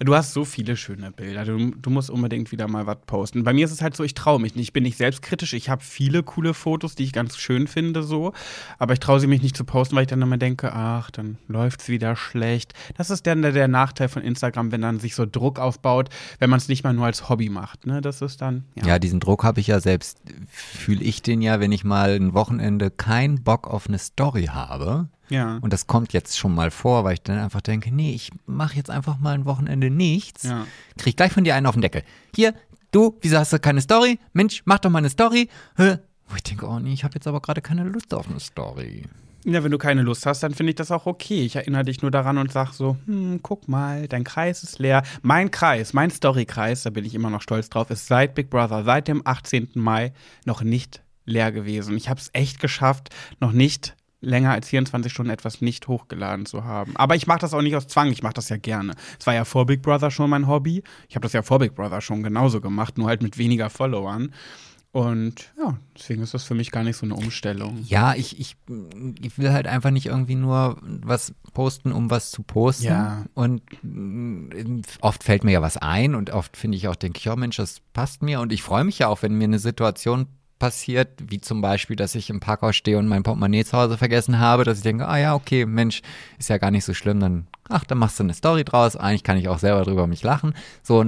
Du 0.00 0.14
hast 0.14 0.32
so 0.32 0.44
viele 0.44 0.76
schöne 0.76 1.10
Bilder. 1.10 1.44
Du, 1.44 1.70
du 1.70 1.90
musst 1.90 2.10
unbedingt 2.10 2.52
wieder 2.52 2.68
mal 2.68 2.86
was 2.86 2.98
posten. 3.06 3.44
Bei 3.44 3.52
mir 3.52 3.64
ist 3.64 3.72
es 3.72 3.82
halt 3.82 3.96
so, 3.96 4.04
ich 4.04 4.14
traue 4.14 4.40
mich 4.40 4.54
nicht. 4.54 4.68
Ich 4.68 4.72
bin 4.72 4.84
nicht 4.84 4.96
selbstkritisch. 4.96 5.52
Ich 5.52 5.68
habe 5.68 5.82
viele 5.82 6.22
coole 6.22 6.54
Fotos, 6.54 6.94
die 6.94 7.04
ich 7.04 7.12
ganz 7.12 7.36
schön 7.36 7.66
finde, 7.66 8.02
so. 8.02 8.32
Aber 8.78 8.94
ich 8.94 9.00
traue 9.00 9.20
sie 9.20 9.26
mich 9.26 9.42
nicht 9.42 9.56
zu 9.56 9.64
posten, 9.64 9.96
weil 9.96 10.02
ich 10.02 10.08
dann 10.08 10.22
immer 10.22 10.38
denke, 10.38 10.72
ach, 10.72 11.10
dann 11.10 11.38
läuft 11.48 11.82
es 11.82 11.88
wieder 11.88 12.16
schlecht. 12.16 12.74
Das 12.96 13.10
ist 13.10 13.26
dann 13.26 13.42
der, 13.42 13.52
der 13.52 13.68
Nachteil 13.68 14.08
von 14.08 14.22
Instagram, 14.22 14.72
wenn 14.72 14.82
dann 14.82 15.00
sich 15.00 15.14
so 15.14 15.26
Druck 15.26 15.58
aufbaut, 15.58 16.08
wenn 16.38 16.50
man 16.50 16.58
es 16.58 16.68
nicht 16.68 16.84
mal 16.84 16.92
nur 16.92 17.06
als 17.06 17.28
Hobby 17.28 17.48
macht. 17.48 17.86
Ne? 17.86 18.00
Das 18.00 18.22
ist 18.22 18.40
dann. 18.40 18.64
Ja, 18.74 18.86
ja 18.86 18.98
diesen 18.98 19.20
Druck 19.20 19.44
habe 19.44 19.60
ich 19.60 19.66
ja 19.66 19.80
selbst. 19.80 20.20
Fühle 20.48 21.02
ich 21.02 21.22
den 21.22 21.42
ja, 21.42 21.60
wenn 21.60 21.72
ich 21.72 21.84
mal 21.84 22.10
ein 22.14 22.34
Wochenende 22.34 22.90
keinen 22.90 23.42
Bock 23.42 23.66
auf 23.66 23.88
eine 23.88 23.98
Story 23.98 24.46
habe 24.46 25.08
ja. 25.32 25.58
Und 25.62 25.72
das 25.72 25.86
kommt 25.86 26.12
jetzt 26.12 26.38
schon 26.38 26.54
mal 26.54 26.70
vor, 26.70 27.04
weil 27.04 27.14
ich 27.14 27.22
dann 27.22 27.38
einfach 27.38 27.62
denke, 27.62 27.90
nee, 27.90 28.14
ich 28.14 28.30
mache 28.44 28.76
jetzt 28.76 28.90
einfach 28.90 29.18
mal 29.18 29.34
ein 29.34 29.46
Wochenende 29.46 29.88
nichts. 29.88 30.44
Ja. 30.44 30.66
Krieg 30.98 31.16
gleich 31.16 31.32
von 31.32 31.44
dir 31.44 31.54
einen 31.54 31.66
auf 31.66 31.74
den 31.74 31.80
Deckel. 31.80 32.02
Hier, 32.36 32.54
du, 32.90 33.18
wieso 33.22 33.38
hast 33.38 33.52
du 33.52 33.58
keine 33.58 33.80
Story? 33.80 34.18
Mensch, 34.34 34.62
mach 34.66 34.78
doch 34.78 34.90
mal 34.90 34.98
eine 34.98 35.08
Story. 35.08 35.48
Wo 35.76 36.36
ich 36.36 36.42
denke, 36.42 36.66
oh 36.66 36.78
nee, 36.78 36.92
ich 36.92 37.02
habe 37.02 37.14
jetzt 37.14 37.26
aber 37.26 37.40
gerade 37.40 37.62
keine 37.62 37.84
Lust 37.84 38.12
auf 38.12 38.28
eine 38.28 38.40
Story. 38.40 39.04
Ja, 39.44 39.64
wenn 39.64 39.72
du 39.72 39.78
keine 39.78 40.02
Lust 40.02 40.26
hast, 40.26 40.42
dann 40.42 40.54
finde 40.54 40.70
ich 40.70 40.76
das 40.76 40.90
auch 40.92 41.06
okay. 41.06 41.44
Ich 41.44 41.56
erinnere 41.56 41.84
dich 41.84 42.02
nur 42.02 42.10
daran 42.10 42.36
und 42.36 42.52
sag 42.52 42.72
so, 42.72 42.98
hm, 43.06 43.40
guck 43.42 43.68
mal, 43.68 44.06
dein 44.08 44.24
Kreis 44.24 44.62
ist 44.62 44.78
leer. 44.78 45.02
Mein 45.22 45.50
Kreis, 45.50 45.94
mein 45.94 46.10
Storykreis, 46.10 46.82
da 46.82 46.90
bin 46.90 47.06
ich 47.06 47.14
immer 47.14 47.30
noch 47.30 47.40
stolz 47.40 47.70
drauf, 47.70 47.90
ist 47.90 48.06
seit 48.06 48.34
Big 48.34 48.50
Brother, 48.50 48.84
seit 48.84 49.08
dem 49.08 49.22
18. 49.24 49.70
Mai 49.74 50.12
noch 50.44 50.62
nicht 50.62 51.02
leer 51.24 51.50
gewesen. 51.52 51.96
Ich 51.96 52.08
habe 52.10 52.20
es 52.20 52.30
echt 52.34 52.60
geschafft, 52.60 53.08
noch 53.40 53.52
nicht 53.52 53.96
länger 54.22 54.52
als 54.52 54.68
24 54.68 55.12
Stunden 55.12 55.30
etwas 55.30 55.60
nicht 55.60 55.88
hochgeladen 55.88 56.46
zu 56.46 56.64
haben. 56.64 56.96
Aber 56.96 57.16
ich 57.16 57.26
mache 57.26 57.40
das 57.40 57.52
auch 57.52 57.60
nicht 57.60 57.76
aus 57.76 57.88
Zwang, 57.88 58.10
ich 58.10 58.22
mache 58.22 58.34
das 58.34 58.48
ja 58.48 58.56
gerne. 58.56 58.94
Es 59.18 59.26
war 59.26 59.34
ja 59.34 59.44
vor 59.44 59.66
Big 59.66 59.82
Brother 59.82 60.10
schon 60.10 60.30
mein 60.30 60.46
Hobby. 60.46 60.82
Ich 61.08 61.16
habe 61.16 61.24
das 61.24 61.32
ja 61.32 61.42
vor 61.42 61.58
Big 61.58 61.74
Brother 61.74 62.00
schon 62.00 62.22
genauso 62.22 62.60
gemacht, 62.60 62.96
nur 62.96 63.08
halt 63.08 63.22
mit 63.22 63.36
weniger 63.36 63.68
Followern. 63.68 64.32
Und 64.92 65.50
ja, 65.58 65.78
deswegen 65.96 66.22
ist 66.22 66.34
das 66.34 66.44
für 66.44 66.54
mich 66.54 66.70
gar 66.70 66.84
nicht 66.84 66.98
so 66.98 67.06
eine 67.06 67.14
Umstellung. 67.14 67.82
Ja, 67.86 68.14
ich, 68.14 68.38
ich, 68.38 68.56
ich 69.22 69.38
will 69.38 69.50
halt 69.50 69.66
einfach 69.66 69.90
nicht 69.90 70.04
irgendwie 70.04 70.34
nur 70.34 70.76
was 70.82 71.34
posten, 71.54 71.92
um 71.92 72.10
was 72.10 72.30
zu 72.30 72.42
posten. 72.42 72.88
Ja. 72.88 73.24
Und 73.32 73.62
mm, 73.82 74.82
oft 75.00 75.24
fällt 75.24 75.44
mir 75.44 75.52
ja 75.52 75.62
was 75.62 75.78
ein 75.78 76.14
und 76.14 76.28
oft 76.30 76.58
finde 76.58 76.76
ich 76.76 76.88
auch, 76.88 76.96
denke 76.96 77.18
ich, 77.18 77.30
oh 77.30 77.36
Mensch, 77.36 77.56
das 77.56 77.80
passt 77.94 78.22
mir. 78.22 78.40
Und 78.40 78.52
ich 78.52 78.62
freue 78.62 78.84
mich 78.84 78.98
ja 78.98 79.08
auch, 79.08 79.22
wenn 79.22 79.38
mir 79.38 79.44
eine 79.44 79.58
Situation 79.58 80.26
passiert, 80.62 81.08
wie 81.18 81.40
zum 81.40 81.60
Beispiel, 81.60 81.96
dass 81.96 82.14
ich 82.14 82.30
im 82.30 82.38
Parkhaus 82.38 82.76
stehe 82.76 82.96
und 82.96 83.08
mein 83.08 83.24
Portemonnaie 83.24 83.64
zu 83.64 83.76
Hause 83.76 83.98
vergessen 83.98 84.38
habe, 84.38 84.62
dass 84.62 84.76
ich 84.78 84.84
denke, 84.84 85.08
ah 85.08 85.18
ja, 85.18 85.34
okay, 85.34 85.66
Mensch, 85.66 86.02
ist 86.38 86.50
ja 86.50 86.58
gar 86.58 86.70
nicht 86.70 86.84
so 86.84 86.94
schlimm, 86.94 87.18
dann, 87.18 87.48
ach, 87.68 87.82
dann 87.82 87.98
machst 87.98 88.20
du 88.20 88.22
eine 88.22 88.32
Story 88.32 88.62
draus, 88.62 88.94
eigentlich 88.94 89.24
kann 89.24 89.36
ich 89.36 89.48
auch 89.48 89.58
selber 89.58 89.82
drüber 89.82 90.06
mich 90.06 90.22
lachen. 90.22 90.54
So, 90.84 91.02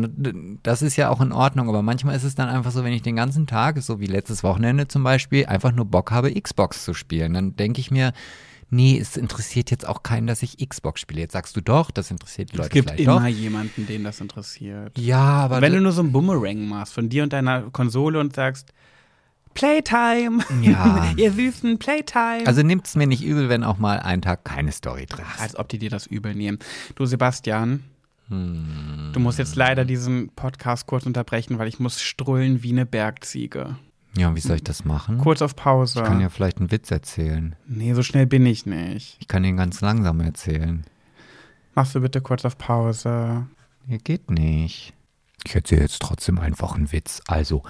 das 0.64 0.82
ist 0.82 0.96
ja 0.96 1.08
auch 1.08 1.20
in 1.20 1.30
Ordnung, 1.30 1.68
aber 1.68 1.82
manchmal 1.82 2.16
ist 2.16 2.24
es 2.24 2.34
dann 2.34 2.48
einfach 2.48 2.72
so, 2.72 2.82
wenn 2.82 2.92
ich 2.92 3.02
den 3.02 3.14
ganzen 3.14 3.46
Tag, 3.46 3.80
so 3.80 4.00
wie 4.00 4.06
letztes 4.06 4.42
Wochenende 4.42 4.88
zum 4.88 5.04
Beispiel, 5.04 5.46
einfach 5.46 5.70
nur 5.70 5.84
Bock 5.84 6.10
habe, 6.10 6.34
Xbox 6.34 6.84
zu 6.84 6.92
spielen, 6.92 7.32
dann 7.34 7.54
denke 7.54 7.78
ich 7.78 7.92
mir, 7.92 8.12
nee, 8.70 8.98
es 8.98 9.16
interessiert 9.16 9.70
jetzt 9.70 9.86
auch 9.86 10.02
keinen, 10.02 10.26
dass 10.26 10.42
ich 10.42 10.68
Xbox 10.68 11.00
spiele. 11.00 11.20
Jetzt 11.20 11.34
sagst 11.34 11.54
du 11.54 11.60
doch, 11.60 11.92
das 11.92 12.10
interessiert 12.10 12.50
die 12.50 12.56
Leute 12.56 12.70
vielleicht 12.70 12.90
Es 12.90 12.96
gibt 12.96 13.08
immer 13.08 13.20
doch. 13.20 13.28
jemanden, 13.28 13.86
den 13.86 14.02
das 14.02 14.20
interessiert. 14.20 14.98
Ja, 14.98 15.44
aber 15.44 15.60
wenn 15.60 15.74
du 15.74 15.80
nur 15.80 15.92
so 15.92 16.02
ein 16.02 16.10
Boomerang 16.10 16.66
machst 16.66 16.92
von 16.92 17.08
dir 17.08 17.22
und 17.22 17.32
deiner 17.32 17.70
Konsole 17.70 18.18
und 18.18 18.34
sagst, 18.34 18.72
Playtime. 19.54 20.44
Ja. 20.60 21.12
Ihr 21.16 21.32
süßen 21.32 21.78
Playtime. 21.78 22.46
Also 22.46 22.62
nimmt 22.62 22.86
es 22.86 22.96
mir 22.96 23.06
nicht 23.06 23.24
übel, 23.24 23.48
wenn 23.48 23.64
auch 23.64 23.78
mal 23.78 24.00
einen 24.00 24.22
Tag 24.22 24.44
keine 24.44 24.72
Story 24.72 25.06
drin 25.06 25.24
ist. 25.34 25.40
Als 25.40 25.56
ob 25.56 25.68
die 25.68 25.78
dir 25.78 25.90
das 25.90 26.06
übel 26.06 26.34
nehmen. 26.34 26.58
Du, 26.96 27.06
Sebastian, 27.06 27.84
hm. 28.28 29.10
du 29.12 29.20
musst 29.20 29.38
jetzt 29.38 29.56
leider 29.56 29.84
diesen 29.84 30.30
Podcast 30.30 30.86
kurz 30.86 31.06
unterbrechen, 31.06 31.58
weil 31.58 31.68
ich 31.68 31.78
muss 31.78 32.02
strullen 32.02 32.62
wie 32.62 32.72
eine 32.72 32.86
Bergziege. 32.86 33.76
Ja, 34.16 34.34
wie 34.34 34.40
soll 34.40 34.56
ich 34.56 34.64
das 34.64 34.84
machen? 34.84 35.18
Kurz 35.18 35.42
auf 35.42 35.56
Pause. 35.56 36.00
Ich 36.00 36.06
kann 36.06 36.20
ja 36.20 36.28
vielleicht 36.28 36.58
einen 36.58 36.70
Witz 36.70 36.90
erzählen. 36.90 37.56
Nee, 37.66 37.94
so 37.94 38.02
schnell 38.02 38.26
bin 38.26 38.46
ich 38.46 38.64
nicht. 38.64 39.16
Ich 39.18 39.26
kann 39.26 39.42
den 39.42 39.56
ganz 39.56 39.80
langsam 39.80 40.20
erzählen. 40.20 40.84
Machst 41.74 41.94
du 41.94 42.00
bitte 42.00 42.20
kurz 42.20 42.44
auf 42.44 42.56
Pause. 42.56 43.46
Ja, 43.88 43.96
geht 44.02 44.30
nicht. 44.30 44.94
Ich 45.44 45.54
erzähle 45.54 45.82
jetzt 45.82 46.00
trotzdem 46.00 46.38
einfach 46.38 46.74
einen 46.74 46.92
Witz. 46.92 47.20
Also, 47.26 47.64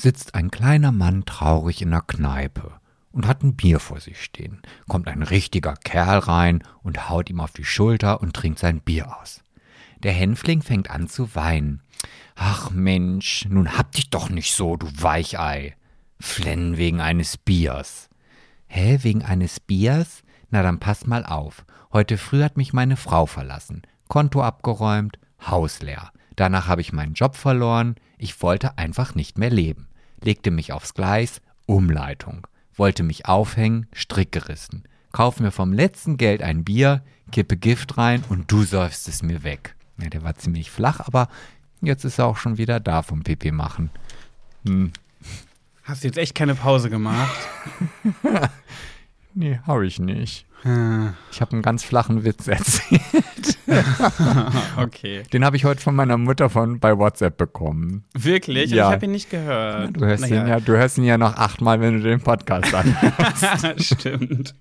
sitzt 0.00 0.34
ein 0.34 0.50
kleiner 0.50 0.92
Mann 0.92 1.24
traurig 1.24 1.82
in 1.82 1.90
der 1.90 2.00
Kneipe 2.00 2.72
und 3.12 3.26
hat 3.26 3.42
ein 3.42 3.56
Bier 3.56 3.80
vor 3.80 4.00
sich 4.00 4.22
stehen. 4.22 4.62
Kommt 4.88 5.08
ein 5.08 5.22
richtiger 5.22 5.74
Kerl 5.74 6.18
rein 6.18 6.62
und 6.82 7.08
haut 7.08 7.30
ihm 7.30 7.40
auf 7.40 7.52
die 7.52 7.64
Schulter 7.64 8.20
und 8.20 8.34
trinkt 8.34 8.58
sein 8.58 8.80
Bier 8.80 9.16
aus. 9.20 9.42
Der 10.02 10.12
Hänfling 10.12 10.62
fängt 10.62 10.90
an 10.90 11.08
zu 11.08 11.34
weinen. 11.34 11.82
Ach 12.34 12.70
Mensch, 12.70 13.46
nun 13.48 13.76
hab 13.76 13.92
dich 13.92 14.08
doch 14.10 14.30
nicht 14.30 14.54
so, 14.54 14.76
du 14.76 14.86
Weichei. 14.86 15.76
Flennen 16.18 16.76
wegen 16.76 17.00
eines 17.00 17.36
Biers. 17.36 18.08
Hä, 18.66 18.98
wegen 19.02 19.22
eines 19.22 19.60
Biers? 19.60 20.22
Na 20.50 20.62
dann 20.62 20.80
pass 20.80 21.06
mal 21.06 21.24
auf. 21.24 21.64
Heute 21.92 22.16
früh 22.16 22.42
hat 22.42 22.56
mich 22.56 22.72
meine 22.72 22.96
Frau 22.96 23.26
verlassen. 23.26 23.82
Konto 24.08 24.42
abgeräumt, 24.42 25.18
Haus 25.46 25.80
leer. 25.80 26.10
Danach 26.36 26.68
habe 26.68 26.80
ich 26.80 26.92
meinen 26.92 27.14
Job 27.14 27.36
verloren. 27.36 27.96
Ich 28.16 28.40
wollte 28.42 28.78
einfach 28.78 29.14
nicht 29.14 29.38
mehr 29.38 29.50
leben 29.50 29.89
legte 30.22 30.50
mich 30.50 30.72
aufs 30.72 30.94
Gleis, 30.94 31.40
Umleitung, 31.66 32.46
wollte 32.74 33.02
mich 33.02 33.26
aufhängen, 33.26 33.86
Strick 33.92 34.32
gerissen, 34.32 34.84
kauf 35.12 35.40
mir 35.40 35.50
vom 35.50 35.72
letzten 35.72 36.16
Geld 36.16 36.42
ein 36.42 36.64
Bier, 36.64 37.02
kippe 37.32 37.56
Gift 37.56 37.96
rein 37.98 38.24
und 38.28 38.50
du 38.50 38.64
säufst 38.64 39.08
es 39.08 39.22
mir 39.22 39.42
weg. 39.42 39.74
Ja, 39.98 40.08
der 40.08 40.22
war 40.22 40.36
ziemlich 40.36 40.70
flach, 40.70 41.00
aber 41.00 41.28
jetzt 41.80 42.04
ist 42.04 42.18
er 42.18 42.26
auch 42.26 42.36
schon 42.36 42.58
wieder 42.58 42.80
da 42.80 43.02
vom 43.02 43.22
Pipi 43.22 43.52
machen. 43.52 43.90
Hm. 44.64 44.92
Hast 45.82 46.02
du 46.02 46.08
jetzt 46.08 46.18
echt 46.18 46.34
keine 46.34 46.54
Pause 46.54 46.90
gemacht? 46.90 47.36
nee, 49.34 49.60
hab 49.66 49.82
ich 49.82 49.98
nicht. 49.98 50.46
Ich 50.62 51.40
habe 51.40 51.52
einen 51.52 51.62
ganz 51.62 51.84
flachen 51.84 52.24
Witz 52.24 52.46
erzählt. 52.48 53.58
okay. 54.76 55.22
Den 55.32 55.44
habe 55.44 55.56
ich 55.56 55.64
heute 55.64 55.80
von 55.80 55.94
meiner 55.94 56.18
Mutter 56.18 56.50
von 56.50 56.80
bei 56.80 56.98
WhatsApp 56.98 57.38
bekommen. 57.38 58.04
Wirklich? 58.12 58.70
Ja. 58.70 58.88
Ich 58.88 58.94
habe 58.94 59.06
ihn 59.06 59.12
nicht 59.12 59.30
gehört. 59.30 59.96
Du 59.96 60.04
hörst, 60.04 60.22
naja. 60.22 60.42
ihn 60.42 60.48
ja, 60.48 60.60
du 60.60 60.76
hörst 60.76 60.98
ihn 60.98 61.04
ja 61.04 61.16
noch 61.16 61.36
achtmal, 61.36 61.80
wenn 61.80 61.94
du 61.94 62.00
den 62.00 62.20
Podcast 62.20 62.74
anhörst. 62.74 63.84
Stimmt. 63.96 64.54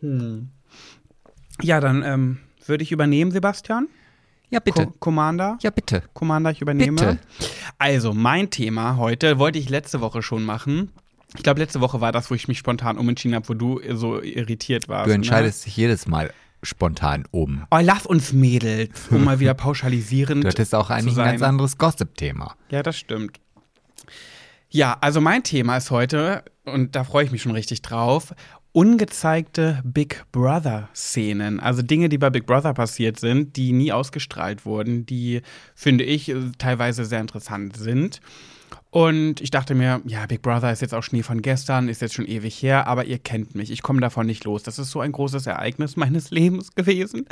Hm. 0.00 0.48
Ja, 1.60 1.80
dann 1.80 2.02
ähm, 2.02 2.38
würde 2.64 2.82
ich 2.82 2.92
übernehmen, 2.92 3.32
Sebastian. 3.32 3.88
Ja, 4.48 4.60
bitte. 4.60 4.86
Co 4.86 4.94
Commander? 4.98 5.58
Ja, 5.60 5.70
bitte. 5.70 6.02
Commander, 6.14 6.50
ich 6.50 6.62
übernehme. 6.62 6.96
Bitte. 6.96 7.18
Also, 7.78 8.14
mein 8.14 8.50
Thema 8.50 8.96
heute 8.96 9.38
wollte 9.38 9.58
ich 9.58 9.68
letzte 9.68 10.00
Woche 10.00 10.22
schon 10.22 10.44
machen. 10.44 10.90
Ich 11.36 11.42
glaube, 11.42 11.60
letzte 11.60 11.80
Woche 11.80 12.00
war 12.00 12.12
das, 12.12 12.30
wo 12.30 12.34
ich 12.34 12.48
mich 12.48 12.58
spontan 12.58 12.98
umentschieden 12.98 13.34
habe, 13.34 13.48
wo 13.48 13.54
du 13.54 13.80
so 13.94 14.20
irritiert 14.20 14.88
warst. 14.88 15.08
Du 15.08 15.14
entscheidest 15.14 15.60
ne? 15.60 15.64
dich 15.66 15.76
jedes 15.76 16.06
Mal 16.06 16.32
spontan 16.62 17.24
um. 17.30 17.64
Oh, 17.70 17.78
lass 17.80 18.06
uns 18.06 18.32
Mädels, 18.32 19.08
um 19.10 19.24
mal 19.24 19.40
wieder 19.40 19.54
pauschalisierend. 19.54 20.44
Du 20.44 20.48
hattest 20.48 20.74
auch 20.74 20.90
eigentlich 20.90 21.16
ein 21.18 21.24
ganz 21.24 21.42
anderes 21.42 21.78
Gossip-Thema. 21.78 22.54
Ja, 22.70 22.82
das 22.82 22.98
stimmt. 22.98 23.38
Ja, 24.68 24.96
also 25.00 25.20
mein 25.20 25.42
Thema 25.42 25.76
ist 25.76 25.90
heute, 25.90 26.44
und 26.64 26.94
da 26.94 27.04
freue 27.04 27.24
ich 27.24 27.32
mich 27.32 27.42
schon 27.42 27.52
richtig 27.52 27.82
drauf, 27.82 28.34
ungezeigte 28.72 29.80
Big 29.84 30.24
Brother-Szenen. 30.32 31.58
Also 31.60 31.82
Dinge, 31.82 32.08
die 32.08 32.18
bei 32.18 32.30
Big 32.30 32.46
Brother 32.46 32.72
passiert 32.72 33.18
sind, 33.18 33.56
die 33.56 33.72
nie 33.72 33.92
ausgestrahlt 33.92 34.64
wurden, 34.64 35.06
die, 35.06 35.42
finde 35.74 36.04
ich, 36.04 36.32
teilweise 36.58 37.04
sehr 37.04 37.20
interessant 37.20 37.76
sind. 37.76 38.20
Und 38.90 39.40
ich 39.40 39.50
dachte 39.50 39.76
mir, 39.76 40.00
ja, 40.04 40.26
Big 40.26 40.42
Brother 40.42 40.72
ist 40.72 40.82
jetzt 40.82 40.94
auch 40.94 41.02
Schnee 41.02 41.22
von 41.22 41.42
gestern, 41.42 41.88
ist 41.88 42.02
jetzt 42.02 42.14
schon 42.14 42.26
ewig 42.26 42.60
her, 42.60 42.88
aber 42.88 43.04
ihr 43.04 43.18
kennt 43.18 43.54
mich, 43.54 43.70
ich 43.70 43.82
komme 43.82 44.00
davon 44.00 44.26
nicht 44.26 44.44
los. 44.44 44.64
Das 44.64 44.80
ist 44.80 44.90
so 44.90 45.00
ein 45.00 45.12
großes 45.12 45.46
Ereignis 45.46 45.96
meines 45.96 46.30
Lebens 46.30 46.74
gewesen. 46.74 47.26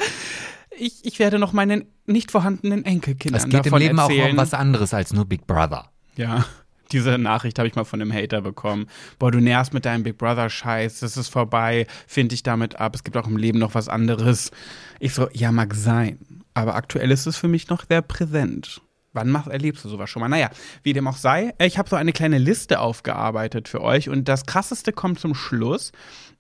Ich, 0.78 1.04
ich 1.04 1.18
werde 1.18 1.40
noch 1.40 1.52
meinen 1.52 1.86
nicht 2.06 2.30
vorhandenen 2.30 2.84
Enkelkindern 2.84 3.50
davon 3.50 3.52
erzählen. 3.52 3.60
Es 3.60 3.64
geht 3.64 3.72
im 3.72 3.78
Leben 3.78 3.98
erzählen. 3.98 4.26
auch 4.26 4.30
um 4.30 4.36
was 4.36 4.54
anderes 4.54 4.94
als 4.94 5.12
nur 5.12 5.24
Big 5.24 5.48
Brother. 5.48 5.90
Ja, 6.14 6.44
diese 6.92 7.18
Nachricht 7.18 7.58
habe 7.58 7.66
ich 7.66 7.74
mal 7.74 7.84
von 7.84 8.00
einem 8.00 8.12
Hater 8.12 8.40
bekommen. 8.40 8.86
Boah, 9.18 9.32
du 9.32 9.40
nervst 9.40 9.74
mit 9.74 9.84
deinem 9.84 10.04
Big 10.04 10.16
Brother-Scheiß, 10.16 11.00
das 11.00 11.16
ist 11.16 11.28
vorbei, 11.28 11.88
find 12.06 12.30
dich 12.30 12.44
damit 12.44 12.76
ab, 12.76 12.94
es 12.94 13.02
gibt 13.02 13.16
auch 13.16 13.26
im 13.26 13.36
Leben 13.36 13.58
noch 13.58 13.74
was 13.74 13.88
anderes. 13.88 14.52
Ich 15.00 15.12
so, 15.12 15.28
ja, 15.32 15.50
mag 15.50 15.74
sein, 15.74 16.18
aber 16.54 16.76
aktuell 16.76 17.10
ist 17.10 17.26
es 17.26 17.36
für 17.36 17.48
mich 17.48 17.68
noch 17.68 17.84
sehr 17.88 18.02
präsent. 18.02 18.80
Wann 19.18 19.30
machst, 19.30 19.50
erlebst 19.50 19.84
du 19.84 19.88
sowas 19.88 20.08
schon 20.08 20.20
mal? 20.20 20.28
Naja, 20.28 20.48
wie 20.84 20.92
dem 20.92 21.08
auch 21.08 21.16
sei, 21.16 21.52
ich 21.60 21.76
habe 21.76 21.90
so 21.90 21.96
eine 21.96 22.12
kleine 22.12 22.38
Liste 22.38 22.78
aufgearbeitet 22.78 23.66
für 23.66 23.80
euch 23.82 24.08
und 24.08 24.28
das 24.28 24.46
krasseste 24.46 24.92
kommt 24.92 25.18
zum 25.18 25.34
Schluss. 25.34 25.90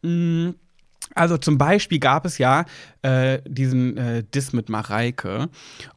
Hm, 0.04 0.54
Also 1.14 1.38
zum 1.38 1.58
Beispiel 1.58 1.98
gab 1.98 2.24
es 2.26 2.38
ja 2.38 2.64
äh, 3.02 3.40
diesen 3.46 3.96
äh, 3.96 4.22
Diss 4.22 4.52
mit 4.52 4.68
Mareike 4.68 5.48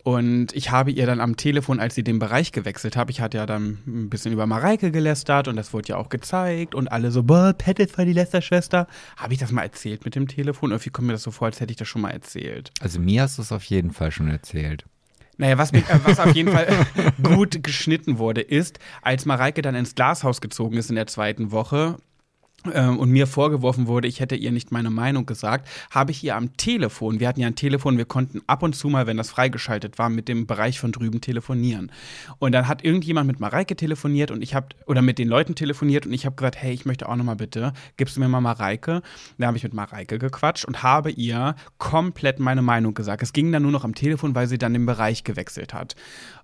und 0.03 0.53
ich 0.53 0.71
habe 0.71 0.89
ihr 0.89 1.05
dann 1.05 1.19
am 1.19 1.35
Telefon, 1.35 1.79
als 1.79 1.93
sie 1.95 2.03
den 2.03 2.17
Bereich 2.17 2.51
gewechselt 2.51 2.95
habe, 2.95 3.11
ich 3.11 3.19
hatte 3.21 3.37
ja 3.37 3.45
dann 3.45 3.77
ein 3.85 4.09
bisschen 4.09 4.31
über 4.31 4.47
Mareike 4.47 4.89
gelästert 4.91 5.47
und 5.47 5.55
das 5.55 5.73
wurde 5.73 5.89
ja 5.89 5.97
auch 5.97 6.09
gezeigt 6.09 6.73
und 6.73 6.91
alle 6.91 7.11
so, 7.11 7.23
boah, 7.23 7.53
ist 7.77 7.91
voll 7.91 8.05
die 8.05 8.13
Lästerschwester. 8.13 8.87
Habe 9.17 9.33
ich 9.33 9.39
das 9.39 9.51
mal 9.51 9.63
erzählt 9.63 10.05
mit 10.05 10.15
dem 10.15 10.27
Telefon? 10.27 10.71
Irgendwie 10.71 10.89
kommt 10.89 11.07
mir 11.07 11.13
das 11.13 11.23
so 11.23 11.31
vor, 11.31 11.47
als 11.47 11.59
hätte 11.59 11.71
ich 11.71 11.77
das 11.77 11.87
schon 11.87 12.01
mal 12.01 12.11
erzählt. 12.11 12.71
Also 12.79 12.99
mir 12.99 13.23
hast 13.23 13.37
du 13.37 13.41
es 13.43 13.51
auf 13.51 13.65
jeden 13.65 13.91
Fall 13.91 14.11
schon 14.11 14.29
erzählt. 14.29 14.85
Naja, 15.41 15.57
was, 15.57 15.71
mit, 15.71 15.89
äh, 15.89 15.99
was 16.03 16.19
auf 16.19 16.35
jeden 16.35 16.51
Fall 16.51 16.67
gut 17.23 17.63
geschnitten 17.63 18.19
wurde, 18.19 18.41
ist, 18.41 18.77
als 19.01 19.25
Mareike 19.25 19.63
dann 19.63 19.73
ins 19.73 19.95
Glashaus 19.95 20.39
gezogen 20.39 20.77
ist 20.77 20.91
in 20.91 20.95
der 20.95 21.07
zweiten 21.07 21.51
Woche, 21.51 21.97
und 22.65 23.09
mir 23.09 23.25
vorgeworfen 23.25 23.87
wurde, 23.87 24.07
ich 24.07 24.19
hätte 24.19 24.35
ihr 24.35 24.51
nicht 24.51 24.71
meine 24.71 24.89
Meinung 24.89 25.25
gesagt, 25.25 25.67
habe 25.89 26.11
ich 26.11 26.23
ihr 26.23 26.35
am 26.35 26.55
Telefon, 26.57 27.19
wir 27.19 27.27
hatten 27.27 27.39
ja 27.39 27.47
ein 27.47 27.55
Telefon, 27.55 27.97
wir 27.97 28.05
konnten 28.05 28.41
ab 28.45 28.61
und 28.61 28.75
zu 28.75 28.87
mal, 28.87 29.07
wenn 29.07 29.17
das 29.17 29.31
freigeschaltet 29.31 29.97
war, 29.97 30.09
mit 30.09 30.27
dem 30.27 30.45
Bereich 30.45 30.79
von 30.79 30.91
drüben 30.91 31.21
telefonieren. 31.21 31.91
Und 32.37 32.51
dann 32.51 32.67
hat 32.67 32.83
irgendjemand 32.83 33.27
mit 33.27 33.39
Mareike 33.39 33.75
telefoniert 33.75 34.29
und 34.29 34.43
ich 34.43 34.53
habe, 34.53 34.67
oder 34.85 35.01
mit 35.01 35.17
den 35.17 35.27
Leuten 35.27 35.55
telefoniert 35.55 36.05
und 36.05 36.13
ich 36.13 36.25
habe 36.25 36.35
gesagt, 36.35 36.55
hey, 36.55 36.71
ich 36.71 36.85
möchte 36.85 37.09
auch 37.09 37.15
nochmal 37.15 37.35
bitte, 37.35 37.73
gibst 37.97 38.15
du 38.15 38.19
mir 38.19 38.27
mal 38.27 38.41
Mareike? 38.41 39.01
Dann 39.37 39.47
habe 39.47 39.57
ich 39.57 39.63
mit 39.63 39.73
Mareike 39.73 40.19
gequatscht 40.19 40.65
und 40.65 40.83
habe 40.83 41.09
ihr 41.09 41.55
komplett 41.79 42.39
meine 42.39 42.61
Meinung 42.61 42.93
gesagt. 42.93 43.23
Es 43.23 43.33
ging 43.33 43.51
dann 43.51 43.63
nur 43.63 43.71
noch 43.71 43.83
am 43.83 43.95
Telefon, 43.95 44.35
weil 44.35 44.47
sie 44.47 44.57
dann 44.57 44.73
den 44.73 44.85
Bereich 44.85 45.23
gewechselt 45.23 45.73
hat. 45.73 45.95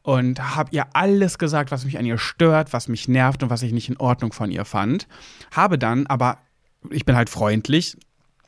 Und 0.01 0.55
habe 0.55 0.69
ihr 0.71 0.85
alles 0.93 1.37
gesagt, 1.37 1.69
was 1.69 1.85
mich 1.85 1.99
an 1.99 2.05
ihr 2.05 2.17
stört, 2.17 2.71
was 2.73 2.87
mich 2.87 3.07
nervt 3.07 3.43
und 3.43 3.49
was 3.49 3.61
ich 3.61 3.73
nicht 3.73 3.89
in 3.89 3.97
Ordnung 3.97 4.31
von 4.31 4.51
ihr 4.51 4.63
fand. 4.63 5.07
Habe 5.51 5.77
dann 5.77 6.06
aber 6.07 6.39
ich 6.89 7.05
bin 7.05 7.15
halt 7.15 7.29
freundlich 7.29 7.97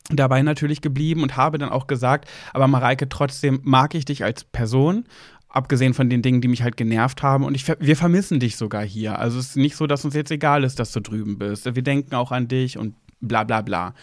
dabei 0.09 0.41
natürlich 0.41 0.81
geblieben 0.81 1.21
und 1.23 1.37
habe 1.37 1.57
dann 1.57 1.69
auch 1.69 1.87
gesagt, 1.87 2.27
aber 2.53 2.67
Mareike, 2.67 3.09
trotzdem 3.09 3.61
mag 3.63 3.93
ich 3.93 4.05
dich 4.05 4.23
als 4.23 4.43
Person, 4.43 5.05
abgesehen 5.49 5.93
von 5.93 6.09
den 6.09 6.21
Dingen, 6.21 6.41
die 6.41 6.47
mich 6.47 6.63
halt 6.63 6.77
genervt 6.77 7.23
haben. 7.23 7.43
Und 7.43 7.55
ich, 7.55 7.67
wir 7.67 7.95
vermissen 7.95 8.39
dich 8.39 8.55
sogar 8.55 8.83
hier. 8.83 9.19
Also 9.19 9.39
es 9.39 9.49
ist 9.49 9.55
nicht 9.57 9.75
so, 9.75 9.87
dass 9.87 10.05
uns 10.05 10.13
jetzt 10.13 10.31
egal 10.31 10.63
ist, 10.63 10.79
dass 10.79 10.91
du 10.91 10.99
drüben 10.99 11.37
bist. 11.37 11.65
Wir 11.65 11.83
denken 11.83 12.15
auch 12.15 12.31
an 12.31 12.47
dich 12.47 12.77
und 12.77 12.95
bla 13.19 13.43
bla 13.43 13.61
bla. 13.61 13.93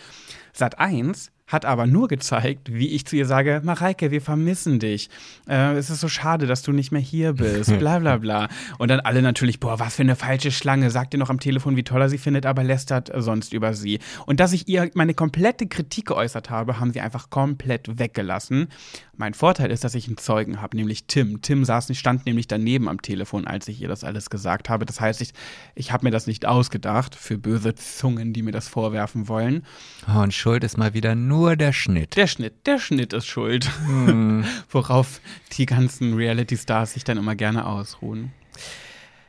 Sat 0.52 0.78
1 0.78 1.30
hat 1.46 1.64
aber 1.64 1.86
nur 1.86 2.08
gezeigt, 2.08 2.72
wie 2.72 2.88
ich 2.88 3.06
zu 3.06 3.14
ihr 3.14 3.26
sage, 3.26 3.60
Mareike, 3.62 4.10
wir 4.10 4.20
vermissen 4.20 4.80
dich. 4.80 5.08
Äh, 5.48 5.76
es 5.76 5.90
ist 5.90 6.00
so 6.00 6.08
schade, 6.08 6.46
dass 6.46 6.62
du 6.62 6.72
nicht 6.72 6.90
mehr 6.90 7.00
hier 7.00 7.34
bist, 7.34 7.78
bla 7.78 8.00
bla 8.00 8.16
bla. 8.16 8.48
Und 8.78 8.88
dann 8.88 8.98
alle 9.00 9.22
natürlich, 9.22 9.60
boah, 9.60 9.78
was 9.78 9.94
für 9.94 10.02
eine 10.02 10.16
falsche 10.16 10.50
Schlange, 10.50 10.90
sagt 10.90 11.14
ihr 11.14 11.18
noch 11.18 11.30
am 11.30 11.38
Telefon, 11.38 11.76
wie 11.76 11.84
toll 11.84 12.00
er 12.00 12.08
sie 12.08 12.18
findet, 12.18 12.46
aber 12.46 12.64
lästert 12.64 13.12
sonst 13.14 13.52
über 13.52 13.74
sie. 13.74 14.00
Und 14.26 14.40
dass 14.40 14.52
ich 14.52 14.66
ihr 14.66 14.90
meine 14.94 15.14
komplette 15.14 15.68
Kritik 15.68 16.06
geäußert 16.06 16.50
habe, 16.50 16.80
haben 16.80 16.92
sie 16.92 17.00
einfach 17.00 17.30
komplett 17.30 17.98
weggelassen. 17.98 18.68
Mein 19.16 19.32
Vorteil 19.32 19.70
ist, 19.70 19.84
dass 19.84 19.94
ich 19.94 20.08
einen 20.08 20.18
Zeugen 20.18 20.60
habe, 20.60 20.76
nämlich 20.76 21.06
Tim. 21.06 21.40
Tim 21.42 21.64
saß 21.64 21.96
stand 21.96 22.26
nämlich 22.26 22.48
daneben 22.48 22.88
am 22.88 23.00
Telefon, 23.00 23.46
als 23.46 23.68
ich 23.68 23.80
ihr 23.80 23.88
das 23.88 24.02
alles 24.02 24.30
gesagt 24.30 24.68
habe. 24.68 24.84
Das 24.84 25.00
heißt, 25.00 25.20
ich, 25.20 25.32
ich 25.74 25.92
habe 25.92 26.04
mir 26.04 26.10
das 26.10 26.26
nicht 26.26 26.44
ausgedacht 26.44 27.14
für 27.14 27.38
böse 27.38 27.74
Zungen, 27.76 28.32
die 28.32 28.42
mir 28.42 28.50
das 28.50 28.66
vorwerfen 28.66 29.28
wollen. 29.28 29.64
Oh, 30.12 30.20
und 30.20 30.34
Schuld 30.34 30.64
ist 30.64 30.76
mal 30.76 30.92
wieder 30.92 31.14
nur 31.14 31.35
der 31.56 31.72
Schnitt. 31.72 32.16
Der 32.16 32.26
Schnitt, 32.26 32.66
der 32.66 32.78
Schnitt 32.78 33.12
ist 33.12 33.26
schuld. 33.26 33.70
Hm. 33.86 34.44
Worauf 34.70 35.20
die 35.52 35.66
ganzen 35.66 36.14
Reality-Stars 36.14 36.94
sich 36.94 37.04
dann 37.04 37.18
immer 37.18 37.34
gerne 37.34 37.66
ausruhen. 37.66 38.32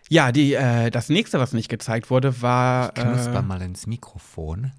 Ja, 0.10 0.32
die, 0.32 0.54
äh, 0.54 0.90
das 0.90 1.10
nächste, 1.10 1.40
was 1.40 1.54
nicht 1.54 1.70
gezeigt 1.70 2.10
wurde, 2.10 2.42
war. 2.42 2.94
Ich 2.96 3.04
knusper 3.04 3.40
äh, 3.40 3.42
mal 3.42 3.62
ins 3.62 3.88
Mikrofon. 3.88 4.72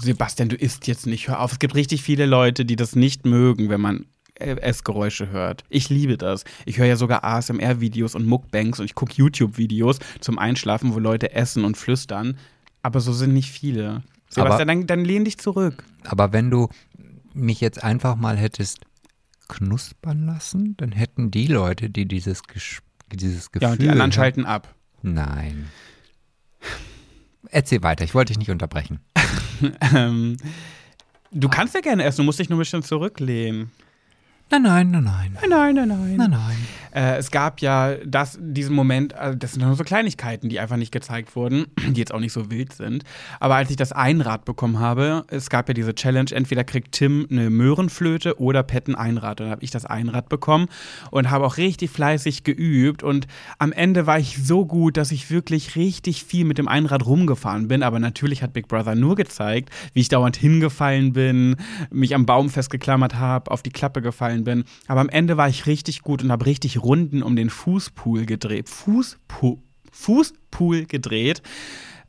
Sebastian, 0.00 0.48
du 0.48 0.56
isst 0.56 0.86
jetzt 0.86 1.06
nicht, 1.06 1.28
hör 1.28 1.40
auf. 1.40 1.52
Es 1.52 1.58
gibt 1.58 1.74
richtig 1.74 2.02
viele 2.02 2.24
Leute, 2.24 2.64
die 2.64 2.76
das 2.76 2.96
nicht 2.96 3.26
mögen, 3.26 3.68
wenn 3.68 3.80
man 3.80 4.06
Essgeräusche 4.38 5.30
hört. 5.30 5.64
Ich 5.68 5.88
liebe 5.88 6.16
das. 6.16 6.44
Ich 6.64 6.78
höre 6.78 6.86
ja 6.86 6.96
sogar 6.96 7.24
ASMR-Videos 7.24 8.14
und 8.14 8.26
Muckbanks 8.26 8.78
und 8.78 8.84
ich 8.84 8.94
gucke 8.94 9.14
YouTube-Videos 9.16 9.98
zum 10.20 10.38
Einschlafen, 10.38 10.94
wo 10.94 10.98
Leute 10.98 11.32
essen 11.32 11.64
und 11.64 11.76
flüstern. 11.76 12.38
Aber 12.82 13.00
so 13.00 13.12
sind 13.12 13.34
nicht 13.34 13.50
viele. 13.50 14.02
Sebastian, 14.28 14.68
aber, 14.68 14.80
dann, 14.80 14.86
dann 14.86 15.04
lehn 15.04 15.24
dich 15.24 15.38
zurück. 15.38 15.84
Aber 16.04 16.32
wenn 16.32 16.50
du 16.50 16.68
mich 17.34 17.60
jetzt 17.60 17.82
einfach 17.82 18.16
mal 18.16 18.36
hättest 18.36 18.80
knuspern 19.48 20.26
lassen, 20.26 20.76
dann 20.76 20.92
hätten 20.92 21.30
die 21.30 21.46
Leute, 21.46 21.88
die 21.90 22.06
dieses, 22.06 22.42
dieses 23.12 23.50
Gefühl. 23.50 23.68
Ja, 23.68 23.72
und 23.72 23.82
die 23.82 23.88
anderen 23.88 24.12
schalten 24.12 24.44
ab. 24.44 24.74
Nein. 25.02 25.68
Erzähl 27.50 27.82
weiter, 27.82 28.04
ich 28.04 28.14
wollte 28.14 28.32
dich 28.32 28.38
nicht 28.38 28.50
unterbrechen. 28.50 29.00
ähm, 29.94 30.36
du 31.30 31.48
kannst 31.48 31.74
ja 31.74 31.80
gerne 31.80 32.04
essen, 32.04 32.18
du 32.18 32.24
musst 32.24 32.38
dich 32.38 32.50
nur 32.50 32.58
ein 32.58 32.60
bisschen 32.60 32.82
zurücklehnen. 32.82 33.70
Nein, 34.50 34.62
nein, 34.62 34.90
nein, 34.90 35.04
nein. 35.04 35.32
Nein, 35.40 35.50
nein, 35.50 35.74
nein, 35.74 35.88
nein. 35.88 36.16
Nein, 36.16 36.30
nein. 36.30 36.56
Äh, 36.98 37.16
es 37.18 37.30
gab 37.30 37.60
ja 37.60 37.94
das, 38.04 38.38
diesen 38.40 38.74
Moment, 38.74 39.14
also 39.14 39.38
das 39.38 39.52
sind 39.52 39.64
nur 39.64 39.74
so 39.74 39.84
Kleinigkeiten, 39.84 40.48
die 40.48 40.58
einfach 40.58 40.76
nicht 40.76 40.90
gezeigt 40.90 41.36
wurden, 41.36 41.66
die 41.90 42.00
jetzt 42.00 42.12
auch 42.12 42.20
nicht 42.20 42.32
so 42.32 42.50
wild 42.50 42.72
sind. 42.72 43.04
Aber 43.40 43.56
als 43.56 43.70
ich 43.70 43.76
das 43.76 43.92
Einrad 43.92 44.44
bekommen 44.44 44.78
habe, 44.80 45.24
es 45.28 45.50
gab 45.50 45.68
ja 45.68 45.74
diese 45.74 45.94
Challenge, 45.94 46.30
entweder 46.32 46.64
kriegt 46.64 46.92
Tim 46.92 47.26
eine 47.30 47.50
Möhrenflöte 47.50 48.40
oder 48.40 48.62
Pet 48.62 48.88
ein 48.88 48.94
Einrad. 48.94 49.40
Und 49.40 49.46
dann 49.46 49.52
habe 49.52 49.64
ich 49.64 49.70
das 49.70 49.84
Einrad 49.84 50.28
bekommen 50.28 50.68
und 51.10 51.30
habe 51.30 51.46
auch 51.46 51.56
richtig 51.56 51.90
fleißig 51.90 52.44
geübt. 52.44 53.02
Und 53.02 53.26
am 53.58 53.72
Ende 53.72 54.06
war 54.06 54.18
ich 54.18 54.38
so 54.42 54.66
gut, 54.66 54.96
dass 54.96 55.12
ich 55.12 55.30
wirklich 55.30 55.76
richtig 55.76 56.24
viel 56.24 56.44
mit 56.44 56.58
dem 56.58 56.68
Einrad 56.68 57.06
rumgefahren 57.06 57.68
bin. 57.68 57.82
Aber 57.82 57.98
natürlich 57.98 58.42
hat 58.42 58.52
Big 58.52 58.66
Brother 58.68 58.94
nur 58.94 59.14
gezeigt, 59.14 59.70
wie 59.92 60.00
ich 60.00 60.08
dauernd 60.08 60.36
hingefallen 60.36 61.12
bin, 61.12 61.56
mich 61.90 62.14
am 62.14 62.26
Baum 62.26 62.50
festgeklammert 62.50 63.14
habe, 63.14 63.50
auf 63.50 63.62
die 63.62 63.70
Klappe 63.70 64.02
gefallen 64.02 64.37
gefallen 64.38 64.44
bin. 64.44 64.64
Aber 64.86 65.00
am 65.00 65.08
Ende 65.08 65.36
war 65.36 65.48
ich 65.48 65.66
richtig 65.66 66.02
gut 66.02 66.22
und 66.22 66.32
habe 66.32 66.46
richtig 66.46 66.82
Runden 66.82 67.22
um 67.22 67.36
den 67.36 67.50
Fußpool 67.50 68.26
gedreht. 68.26 68.68
Fußpool, 68.68 69.58
Fußpool 69.92 70.86
gedreht. 70.86 71.42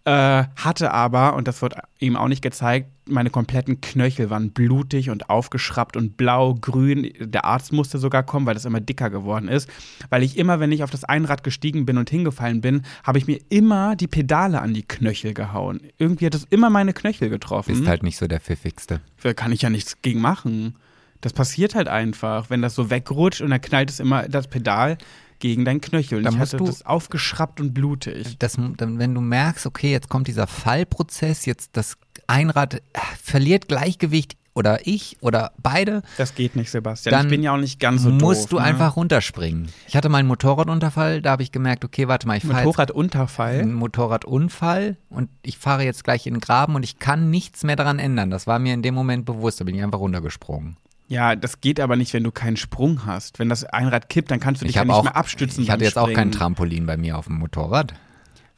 Äh, 0.06 0.46
hatte 0.56 0.92
aber, 0.92 1.36
und 1.36 1.48
das 1.48 1.62
wird 1.62 1.76
ihm 2.00 2.16
auch 2.16 2.30
nicht 2.30 2.42
gezeigt, 2.42 2.90
meine 3.06 3.30
kompletten 3.30 3.82
Knöchel 3.82 4.30
waren 4.30 4.52
blutig 4.52 5.10
und 5.10 5.30
aufgeschraubt 5.30 5.98
und 5.98 6.16
blau, 6.16 6.56
grün. 6.56 7.12
Der 7.20 7.44
Arzt 7.44 7.74
musste 7.74 7.98
sogar 7.98 8.24
kommen, 8.24 8.46
weil 8.46 8.54
das 8.54 8.66
immer 8.66 8.80
dicker 8.80 9.10
geworden 9.10 9.50
ist. 9.50 9.70
Weil 10.10 10.24
ich 10.24 10.38
immer, 10.38 10.60
wenn 10.60 10.72
ich 10.72 10.84
auf 10.84 10.90
das 10.90 11.04
Einrad 11.04 11.44
gestiegen 11.44 11.86
bin 11.86 11.98
und 11.98 12.10
hingefallen 12.10 12.62
bin, 12.62 12.84
habe 13.04 13.18
ich 13.18 13.28
mir 13.28 13.40
immer 13.50 13.96
die 13.96 14.08
Pedale 14.08 14.62
an 14.62 14.74
die 14.74 14.84
Knöchel 14.84 15.34
gehauen. 15.34 15.82
Irgendwie 15.98 16.28
hat 16.28 16.36
es 16.36 16.46
immer 16.46 16.70
meine 16.70 16.94
Knöchel 16.94 17.30
getroffen. 17.30 17.74
Ist 17.74 17.88
halt 17.88 18.04
nicht 18.04 18.18
so 18.18 18.28
der 18.28 18.40
pfiffigste. 18.40 19.02
Da 19.22 19.34
kann 19.34 19.52
ich 19.52 19.64
ja 19.64 19.70
nichts 19.70 20.02
gegen 20.02 20.22
machen. 20.22 20.76
Das 21.22 21.34
passiert 21.34 21.76
halt 21.76 21.88
einfach, 21.88 22.49
wenn 22.49 22.61
das 22.61 22.76
so 22.76 22.89
wegrutscht 22.89 23.41
und 23.41 23.49
dann 23.49 23.61
knallt 23.61 23.89
es 23.89 23.99
immer 23.99 24.28
das 24.28 24.47
Pedal 24.47 24.97
gegen 25.39 25.65
deinen 25.65 25.82
Knöchel. 25.82 26.20
Und 26.20 26.24
dann 26.26 26.34
ich 26.34 26.39
musst 26.39 26.53
hatte 26.53 26.63
du 26.63 26.70
das 26.70 26.86
aufgeschraubt 26.86 27.59
und 27.59 27.74
blutig. 27.74 28.38
Das, 28.39 28.57
dann, 28.78 28.99
wenn 28.99 29.13
du 29.13 29.22
merkst, 29.22 29.65
okay, 29.65 29.91
jetzt 29.91 30.09
kommt 30.09 30.28
dieser 30.28 30.47
Fallprozess, 30.47 31.45
jetzt 31.45 31.72
das 31.74 31.97
Einrad 32.28 32.82
verliert 33.22 33.67
Gleichgewicht 33.67 34.38
oder 34.53 34.86
ich 34.86 35.17
oder 35.22 35.53
beide. 35.61 36.01
Das 36.17 36.36
geht 36.36 36.55
nicht, 36.55 36.70
Sebastian. 36.70 37.11
Dann 37.11 37.28
ich 37.28 37.30
bin 37.30 37.43
ja 37.43 37.53
auch 37.53 37.57
nicht 37.57 37.80
ganz 37.80 38.03
so 38.03 38.09
musst 38.09 38.43
doof, 38.43 38.49
du 38.49 38.55
ne? 38.57 38.63
einfach 38.63 38.95
runterspringen. 38.97 39.70
Ich 39.88 39.95
hatte 39.95 40.09
meinen 40.09 40.28
Motorradunterfall, 40.28 41.22
da 41.22 41.32
habe 41.32 41.43
ich 41.43 41.51
gemerkt, 41.51 41.86
okay, 41.86 42.07
warte 42.07 42.28
mal, 42.28 42.38
ich 42.38 42.43
fahre 42.43 42.65
Motorradunterfall. 42.65 43.59
einen 43.59 43.74
Motorradunfall 43.74 44.97
und 45.09 45.30
ich 45.43 45.57
fahre 45.57 45.84
jetzt 45.84 46.03
gleich 46.03 46.28
in 46.28 46.36
den 46.36 46.41
Graben 46.41 46.76
und 46.76 46.84
ich 46.84 46.99
kann 46.99 47.30
nichts 47.30 47.63
mehr 47.63 47.78
daran 47.78 47.99
ändern. 47.99 48.30
Das 48.32 48.47
war 48.47 48.59
mir 48.59 48.74
in 48.74 48.82
dem 48.82 48.95
Moment 48.95 49.26
bewusst, 49.26 49.61
da 49.61 49.63
bin 49.63 49.76
ich 49.76 49.84
einfach 49.84 49.99
runtergesprungen. 49.99 50.76
Ja, 51.10 51.36
das 51.36 51.60
geht 51.60 51.80
aber 51.80 51.95
nicht, 51.95 52.14
wenn 52.14 52.24
du 52.24 52.32
keinen 52.32 52.55
Sprung 52.55 53.05
hast. 53.07 53.39
Wenn 53.39 53.49
das 53.49 53.64
Einrad 53.66 54.10
kippt, 54.10 54.30
dann 54.30 54.39
kannst 54.39 54.62
du 54.62 54.66
dich 54.66 54.72
Ich 54.72 54.76
ja 54.76 54.86
nicht 54.86 54.93
auch, 54.93 55.03
mehr 55.03 55.16
abstützen. 55.16 55.64
ich 55.64 55.72
hatte 55.72 55.84
jetzt 55.84 55.97
auch 55.97 56.05
kein 56.05 56.14
Springen. 56.16 56.32
Trampolin 56.32 56.86
bei 56.86 56.97
mir 56.97 57.18
auf 57.18 57.26
dem 57.26 57.39
Motorrad. 57.39 57.95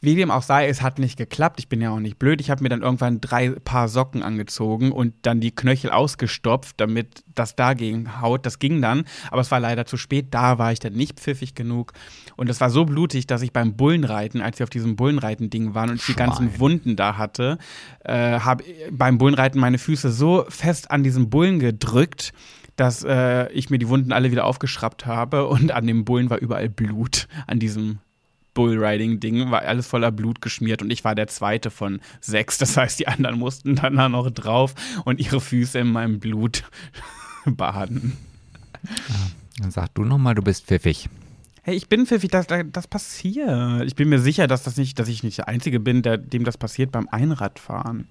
Wie 0.03 0.15
dem 0.15 0.31
auch 0.31 0.41
sei, 0.41 0.67
es 0.67 0.81
hat 0.81 0.97
nicht 0.97 1.15
geklappt. 1.15 1.59
Ich 1.59 1.69
bin 1.69 1.79
ja 1.79 1.91
auch 1.91 1.99
nicht 1.99 2.17
blöd. 2.17 2.41
Ich 2.41 2.49
habe 2.49 2.63
mir 2.63 2.69
dann 2.69 2.81
irgendwann 2.81 3.21
drei 3.21 3.51
Paar 3.51 3.87
Socken 3.87 4.23
angezogen 4.23 4.91
und 4.91 5.13
dann 5.21 5.39
die 5.39 5.51
Knöchel 5.51 5.91
ausgestopft, 5.91 6.79
damit 6.79 7.23
das 7.35 7.55
dagegen 7.55 8.19
haut. 8.19 8.47
Das 8.47 8.57
ging 8.57 8.81
dann, 8.81 9.05
aber 9.29 9.41
es 9.41 9.51
war 9.51 9.59
leider 9.59 9.85
zu 9.85 9.97
spät. 9.97 10.27
Da 10.31 10.57
war 10.57 10.71
ich 10.71 10.79
dann 10.79 10.93
nicht 10.93 11.19
pfiffig 11.19 11.53
genug. 11.53 11.93
Und 12.35 12.49
es 12.49 12.59
war 12.59 12.71
so 12.71 12.85
blutig, 12.85 13.27
dass 13.27 13.43
ich 13.43 13.53
beim 13.53 13.77
Bullenreiten, 13.77 14.41
als 14.41 14.57
wir 14.57 14.63
auf 14.63 14.71
diesem 14.71 14.95
Bullenreiten-Ding 14.95 15.75
waren 15.75 15.91
und 15.91 15.97
ich 15.97 16.05
die 16.07 16.15
ganzen. 16.15 16.59
Wunden 16.59 16.95
da 16.95 17.17
hatte, 17.17 17.59
äh, 18.03 18.39
habe 18.39 18.63
beim 18.91 19.17
Bullenreiten 19.19 19.61
meine 19.61 19.77
Füße 19.77 20.11
so 20.11 20.45
fest 20.49 20.89
an 20.89 21.03
diesen 21.03 21.29
Bullen 21.29 21.59
gedrückt, 21.59 22.33
dass 22.75 23.03
äh, 23.03 23.51
ich 23.51 23.69
mir 23.69 23.77
die 23.77 23.87
Wunden 23.87 24.11
alle 24.11 24.31
wieder 24.31 24.45
aufgeschraubt 24.45 25.05
habe 25.05 25.47
und 25.47 25.71
an 25.71 25.85
dem 25.85 26.05
Bullen 26.05 26.29
war 26.29 26.39
überall 26.39 26.69
Blut 26.69 27.27
an 27.45 27.59
diesem 27.59 27.99
Bullriding-Ding, 28.53 29.51
war 29.51 29.61
alles 29.61 29.87
voller 29.87 30.11
Blut 30.11 30.41
geschmiert 30.41 30.81
und 30.81 30.91
ich 30.91 31.03
war 31.03 31.15
der 31.15 31.27
zweite 31.27 31.71
von 31.71 32.01
sechs. 32.19 32.57
Das 32.57 32.77
heißt, 32.77 32.99
die 32.99 33.07
anderen 33.07 33.39
mussten 33.39 33.75
dann 33.75 33.95
da 33.95 34.09
noch 34.09 34.29
drauf 34.31 34.73
und 35.05 35.19
ihre 35.19 35.41
Füße 35.41 35.79
in 35.79 35.91
meinem 35.91 36.19
Blut 36.19 36.63
baden. 37.45 38.17
Dann 39.59 39.71
sag 39.71 39.93
du 39.95 40.03
nochmal, 40.03 40.35
du 40.35 40.41
bist 40.41 40.65
pfiffig. 40.65 41.09
Hey, 41.63 41.75
ich 41.75 41.87
bin 41.87 42.07
pfiffig, 42.07 42.31
das, 42.31 42.47
das 42.47 42.87
passiert. 42.87 43.83
Ich 43.85 43.95
bin 43.95 44.09
mir 44.09 44.19
sicher, 44.19 44.47
dass 44.47 44.63
das 44.63 44.77
nicht, 44.77 44.97
dass 44.97 45.07
ich 45.07 45.21
nicht 45.21 45.37
der 45.37 45.47
Einzige 45.47 45.79
bin, 45.79 46.01
der, 46.01 46.17
dem 46.17 46.43
das 46.43 46.57
passiert 46.57 46.91
beim 46.91 47.07
Einradfahren. 47.09 48.07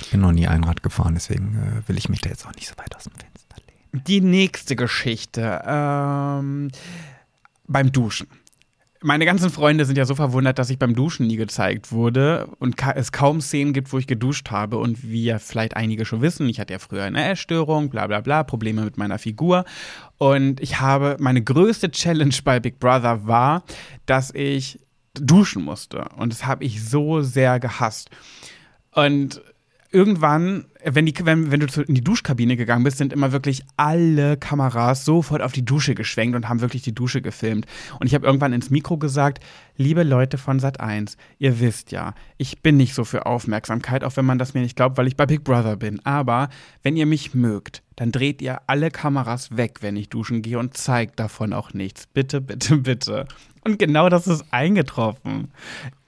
Ich 0.00 0.10
bin 0.10 0.20
noch 0.20 0.32
nie 0.32 0.46
Einrad 0.46 0.82
gefahren, 0.82 1.14
deswegen 1.14 1.56
äh, 1.56 1.88
will 1.88 1.98
ich 1.98 2.08
mich 2.08 2.20
da 2.20 2.30
jetzt 2.30 2.46
auch 2.46 2.54
nicht 2.54 2.68
so 2.68 2.74
weit 2.78 2.94
aus 2.94 3.04
dem 3.04 3.12
Fenster 3.12 3.56
lehnen. 3.66 4.04
Die 4.06 4.20
nächste 4.20 4.76
Geschichte. 4.76 5.62
Ähm, 5.66 6.70
beim 7.66 7.90
Duschen. 7.90 8.28
Meine 9.04 9.26
ganzen 9.26 9.50
Freunde 9.50 9.84
sind 9.84 9.98
ja 9.98 10.04
so 10.04 10.14
verwundert, 10.14 10.58
dass 10.58 10.70
ich 10.70 10.78
beim 10.78 10.94
Duschen 10.94 11.26
nie 11.26 11.36
gezeigt 11.36 11.90
wurde 11.90 12.46
und 12.60 12.76
ka 12.76 12.92
es 12.92 13.10
kaum 13.10 13.40
Szenen 13.40 13.72
gibt, 13.72 13.92
wo 13.92 13.98
ich 13.98 14.06
geduscht 14.06 14.50
habe. 14.50 14.78
Und 14.78 15.02
wie 15.02 15.24
ja 15.24 15.38
vielleicht 15.38 15.76
einige 15.76 16.04
schon 16.04 16.22
wissen, 16.22 16.48
ich 16.48 16.60
hatte 16.60 16.72
ja 16.72 16.78
früher 16.78 17.02
eine 17.02 17.30
Essstörung, 17.30 17.90
bla 17.90 18.06
bla 18.06 18.20
bla, 18.20 18.44
Probleme 18.44 18.82
mit 18.82 18.98
meiner 18.98 19.18
Figur. 19.18 19.64
Und 20.18 20.60
ich 20.60 20.80
habe, 20.80 21.16
meine 21.18 21.42
größte 21.42 21.90
Challenge 21.90 22.34
bei 22.44 22.60
Big 22.60 22.78
Brother 22.78 23.26
war, 23.26 23.64
dass 24.06 24.32
ich 24.32 24.78
duschen 25.14 25.64
musste. 25.64 26.04
Und 26.16 26.32
das 26.32 26.46
habe 26.46 26.64
ich 26.64 26.88
so 26.88 27.22
sehr 27.22 27.58
gehasst. 27.58 28.10
Und 28.94 29.42
irgendwann, 29.92 30.64
wenn, 30.84 31.06
die, 31.06 31.14
wenn, 31.24 31.50
wenn 31.50 31.60
du 31.60 31.82
in 31.82 31.94
die 31.94 32.02
Duschkabine 32.02 32.56
gegangen 32.56 32.82
bist, 32.82 32.98
sind 32.98 33.12
immer 33.12 33.32
wirklich 33.32 33.62
alle 33.76 34.36
Kameras 34.36 35.04
sofort 35.04 35.42
auf 35.42 35.52
die 35.52 35.64
Dusche 35.64 35.94
geschwenkt 35.94 36.34
und 36.34 36.48
haben 36.48 36.60
wirklich 36.60 36.82
die 36.82 36.94
Dusche 36.94 37.22
gefilmt. 37.22 37.66
Und 38.00 38.06
ich 38.06 38.14
habe 38.14 38.26
irgendwann 38.26 38.52
ins 38.52 38.70
Mikro 38.70 38.96
gesagt, 38.96 39.44
liebe 39.76 40.02
Leute 40.02 40.38
von 40.38 40.60
Sat1, 40.60 41.16
ihr 41.38 41.60
wisst 41.60 41.92
ja, 41.92 42.14
ich 42.38 42.62
bin 42.62 42.76
nicht 42.76 42.94
so 42.94 43.04
für 43.04 43.26
Aufmerksamkeit, 43.26 44.02
auch 44.02 44.16
wenn 44.16 44.24
man 44.24 44.38
das 44.38 44.54
mir 44.54 44.62
nicht 44.62 44.76
glaubt, 44.76 44.96
weil 44.96 45.06
ich 45.06 45.16
bei 45.16 45.26
Big 45.26 45.44
Brother 45.44 45.76
bin. 45.76 46.04
Aber 46.04 46.48
wenn 46.82 46.96
ihr 46.96 47.06
mich 47.06 47.34
mögt, 47.34 47.82
dann 47.96 48.10
dreht 48.10 48.40
ihr 48.42 48.62
alle 48.66 48.90
Kameras 48.90 49.56
weg, 49.56 49.78
wenn 49.82 49.96
ich 49.96 50.08
duschen 50.08 50.42
gehe 50.42 50.58
und 50.58 50.76
zeigt 50.76 51.20
davon 51.20 51.52
auch 51.52 51.74
nichts. 51.74 52.06
Bitte, 52.06 52.40
bitte, 52.40 52.78
bitte. 52.78 53.26
Und 53.64 53.78
genau 53.78 54.08
das 54.08 54.26
ist 54.26 54.44
eingetroffen. 54.50 55.52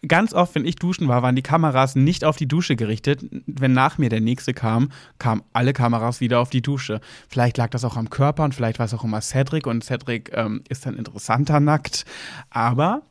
Ganz 0.06 0.34
oft, 0.34 0.54
wenn 0.54 0.66
ich 0.66 0.76
duschen 0.76 1.08
war, 1.08 1.22
waren 1.22 1.36
die 1.36 1.42
Kameras 1.42 1.94
nicht 1.94 2.24
auf 2.24 2.36
die 2.36 2.48
Dusche 2.48 2.76
gerichtet. 2.76 3.24
Wenn 3.46 3.72
nach 3.72 3.96
mir 3.96 4.10
der 4.10 4.20
nächste 4.20 4.52
kam, 4.52 4.90
kamen 5.18 5.42
alle 5.52 5.72
Kameras 5.72 6.20
wieder 6.20 6.40
auf 6.40 6.50
die 6.50 6.62
Dusche. 6.62 7.00
Vielleicht 7.28 7.56
lag 7.56 7.70
das 7.70 7.84
auch 7.84 7.96
am 7.96 8.10
Körper 8.10 8.44
und 8.44 8.54
vielleicht 8.54 8.78
war 8.78 8.86
es 8.86 8.94
auch 8.94 9.04
immer 9.04 9.20
Cedric 9.20 9.66
und 9.66 9.84
Cedric 9.84 10.32
ähm, 10.34 10.62
ist 10.68 10.84
dann 10.84 10.96
interessanter 10.96 11.60
nackt. 11.60 12.04
Aber 12.50 13.02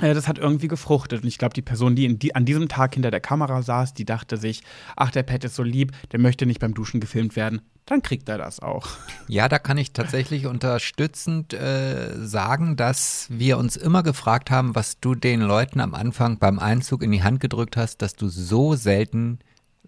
äh, 0.00 0.14
das 0.14 0.28
hat 0.28 0.38
irgendwie 0.38 0.68
gefruchtet. 0.68 1.22
Und 1.22 1.28
ich 1.28 1.38
glaube, 1.38 1.54
die 1.54 1.62
Person, 1.62 1.96
die, 1.96 2.18
die, 2.18 2.34
an 2.34 2.44
diesem 2.44 2.68
Tag 2.68 2.94
hinter 2.94 3.10
der 3.10 3.20
Kamera 3.20 3.62
saß, 3.62 3.94
die 3.94 4.04
dachte 4.04 4.36
sich, 4.36 4.62
ach, 4.96 5.10
der 5.10 5.22
Pet 5.22 5.44
ist 5.44 5.56
so 5.56 5.62
lieb, 5.62 5.92
der 6.12 6.20
möchte 6.20 6.46
nicht 6.46 6.60
beim 6.60 6.74
Duschen 6.74 7.00
gefilmt 7.00 7.36
werden. 7.36 7.62
Dann 7.88 8.02
kriegt 8.02 8.28
er 8.28 8.36
das 8.36 8.60
auch. 8.60 8.86
Ja, 9.28 9.48
da 9.48 9.58
kann 9.58 9.78
ich 9.78 9.92
tatsächlich 9.92 10.46
unterstützend 10.46 11.54
äh, 11.54 12.14
sagen, 12.16 12.76
dass 12.76 13.26
wir 13.30 13.56
uns 13.56 13.76
immer 13.76 14.02
gefragt 14.02 14.50
haben, 14.50 14.74
was 14.74 15.00
du 15.00 15.14
den 15.14 15.40
Leuten 15.40 15.80
am 15.80 15.94
Anfang 15.94 16.38
beim 16.38 16.58
Einzug 16.58 17.02
in 17.02 17.10
die 17.12 17.22
Hand 17.22 17.40
gedrückt 17.40 17.76
hast, 17.76 18.02
dass 18.02 18.14
du 18.14 18.28
so 18.28 18.74
selten 18.74 19.38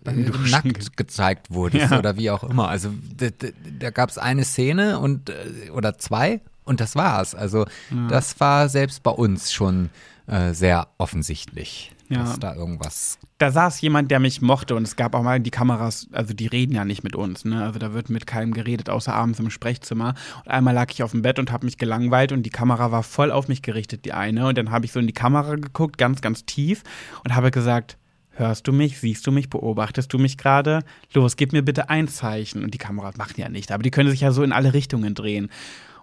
äh, 0.05 0.12
nackt 0.12 0.96
gezeigt 0.96 1.53
wurdest 1.53 1.90
ja. 1.90 1.98
oder 1.98 2.16
wie 2.16 2.30
auch 2.30 2.42
immer. 2.44 2.68
Also 2.68 2.90
da 3.78 3.90
gab 3.90 4.09
es 4.09 4.16
eine 4.16 4.44
Szene 4.44 4.98
und 4.98 5.28
äh, 5.28 5.70
oder 5.70 5.98
zwei 5.98 6.40
und 6.64 6.80
das 6.80 6.96
war's. 6.96 7.34
Also 7.34 7.66
ja. 7.90 8.09
das 8.09 8.40
war 8.40 8.68
selbst 8.68 9.03
bei 9.03 9.11
uns 9.11 9.53
schon 9.53 9.90
äh, 10.26 10.55
sehr 10.55 10.88
offensichtlich, 10.96 11.92
ja. 12.11 12.25
dass 12.25 12.39
da 12.39 12.55
irgendwas. 12.55 13.19
Da 13.39 13.51
saß 13.51 13.81
jemand, 13.81 14.11
der 14.11 14.21
mich 14.21 14.43
mochte 14.43 14.75
und 14.75 14.83
es 14.83 14.97
gab 14.97 15.15
auch 15.15 15.23
mal 15.23 15.41
die 15.41 15.51
Kameras, 15.51 16.09
also 16.13 16.35
die 16.35 16.47
reden 16.47 16.75
ja 16.75 16.85
nicht 16.85 17.05
mit 17.05 17.17
uns, 17.17 17.45
ne? 17.45 17.65
Also 17.65 17.79
da 17.79 17.95
wird 17.95 18.11
mit 18.11 18.27
keinem 18.27 18.53
geredet, 18.53 18.91
außer 18.91 19.15
abends 19.15 19.39
im 19.39 19.51
Sprechzimmer. 19.51 20.15
Und 20.45 20.51
einmal 20.51 20.75
lag 20.75 20.91
ich 20.91 21.03
auf 21.03 21.13
dem 21.13 21.23
Bett 21.23 21.39
und 21.39 21.53
habe 21.53 21.65
mich 21.65 21.79
gelangweilt 21.79 22.33
und 22.33 22.43
die 22.43 22.51
Kamera 22.51 22.93
war 22.93 23.03
voll 23.03 23.31
auf 23.31 23.49
mich 23.49 23.63
gerichtet, 23.63 24.05
die 24.05 24.13
eine. 24.13 24.49
Und 24.49 24.59
dann 24.59 24.71
habe 24.71 24.85
ich 24.85 24.93
so 24.93 25.01
in 25.01 25.07
die 25.07 25.13
Kamera 25.13 25.55
geguckt, 25.55 25.97
ganz, 25.99 26.21
ganz 26.21 26.45
tief 26.45 26.83
und 27.25 27.35
habe 27.35 27.51
gesagt, 27.51 27.97
Hörst 28.33 28.67
du 28.67 28.73
mich? 28.73 28.99
Siehst 28.99 29.27
du 29.27 29.33
mich? 29.33 29.51
Beobachtest 29.51 30.11
du 30.15 30.19
mich 30.19 30.39
gerade? 30.39 30.83
Los, 31.13 31.37
gib 31.37 31.53
mir 31.53 31.63
bitte 31.63 31.91
ein 31.91 32.09
Zeichen. 32.09 32.65
Und 32.65 32.73
die 32.73 32.79
Kameras 32.79 33.19
machen 33.19 33.35
ja 33.37 33.51
nicht, 33.51 33.71
aber 33.71 33.83
die 33.83 33.91
können 33.91 34.09
sich 34.09 34.23
ja 34.23 34.33
so 34.33 34.43
in 34.43 34.53
alle 34.53 34.73
Richtungen 34.73 35.15
drehen. 35.15 35.51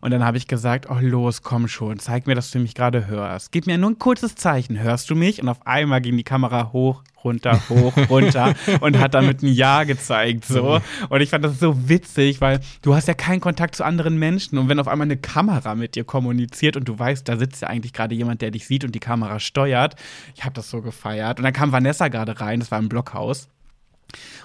Und 0.02 0.12
dann 0.12 0.24
habe 0.24 0.38
ich 0.38 0.48
gesagt, 0.48 0.90
oh 0.90 0.98
los, 1.00 1.42
komm 1.42 1.68
schon, 1.68 2.00
zeig 2.00 2.28
mir, 2.28 2.36
dass 2.36 2.52
du 2.52 2.60
mich 2.60 2.76
gerade 2.76 3.08
hörst. 3.08 3.52
Gib 3.52 3.68
mir 3.68 3.78
nur 3.78 3.92
ein 3.92 4.00
kurzes 4.00 4.36
Zeichen, 4.36 4.80
hörst 4.80 5.10
du 5.10 5.16
mich? 5.16 5.42
Und 5.42 5.50
auf 5.50 5.66
einmal 5.66 6.02
ging 6.02 6.18
die 6.18 6.24
Kamera 6.24 6.72
hoch, 6.72 7.04
runter, 7.24 7.60
hoch, 7.70 7.94
runter 8.10 8.56
und 8.82 8.98
hat 9.00 9.14
damit 9.14 9.44
ein 9.44 9.48
Ja 9.48 9.84
gezeigt. 9.84 10.46
So. 10.46 10.80
Und 11.10 11.22
ich 11.22 11.30
fand 11.30 11.44
das 11.44 11.60
so 11.60 11.90
witzig, 11.90 12.42
weil 12.42 12.60
du 12.82 12.96
hast 12.96 13.08
ja 13.08 13.14
keinen 13.14 13.42
Kontakt 13.42 13.76
zu 13.76 13.84
anderen 13.84 14.18
Menschen. 14.18 14.58
Und 14.58 14.70
wenn 14.70 14.80
auf 14.80 14.88
einmal 14.88 15.06
eine 15.06 15.18
Kamera 15.18 15.76
mit 15.76 15.96
dir 15.96 16.04
kommuniziert 16.04 16.78
und 16.78 16.88
du 16.88 16.98
weißt, 16.98 17.28
da 17.28 17.38
sitzt 17.38 17.62
ja 17.62 17.68
eigentlich 17.68 17.94
gerade 17.94 18.16
jemand, 18.16 18.42
der 18.42 18.52
dich 18.52 18.68
sieht 18.68 18.84
und 18.84 18.94
die 18.94 19.00
Kamera 19.00 19.40
steuert, 19.40 19.96
ich 20.36 20.44
habe 20.44 20.54
das 20.54 20.70
so 20.70 20.82
gefeiert. 20.82 21.40
Und 21.40 21.44
dann 21.44 21.54
kam 21.54 21.72
Vanessa 21.72 22.08
gerade 22.08 22.40
rein, 22.40 22.60
das 22.60 22.72
war 22.72 22.80
im 22.80 22.90
Blockhaus. 22.90 23.50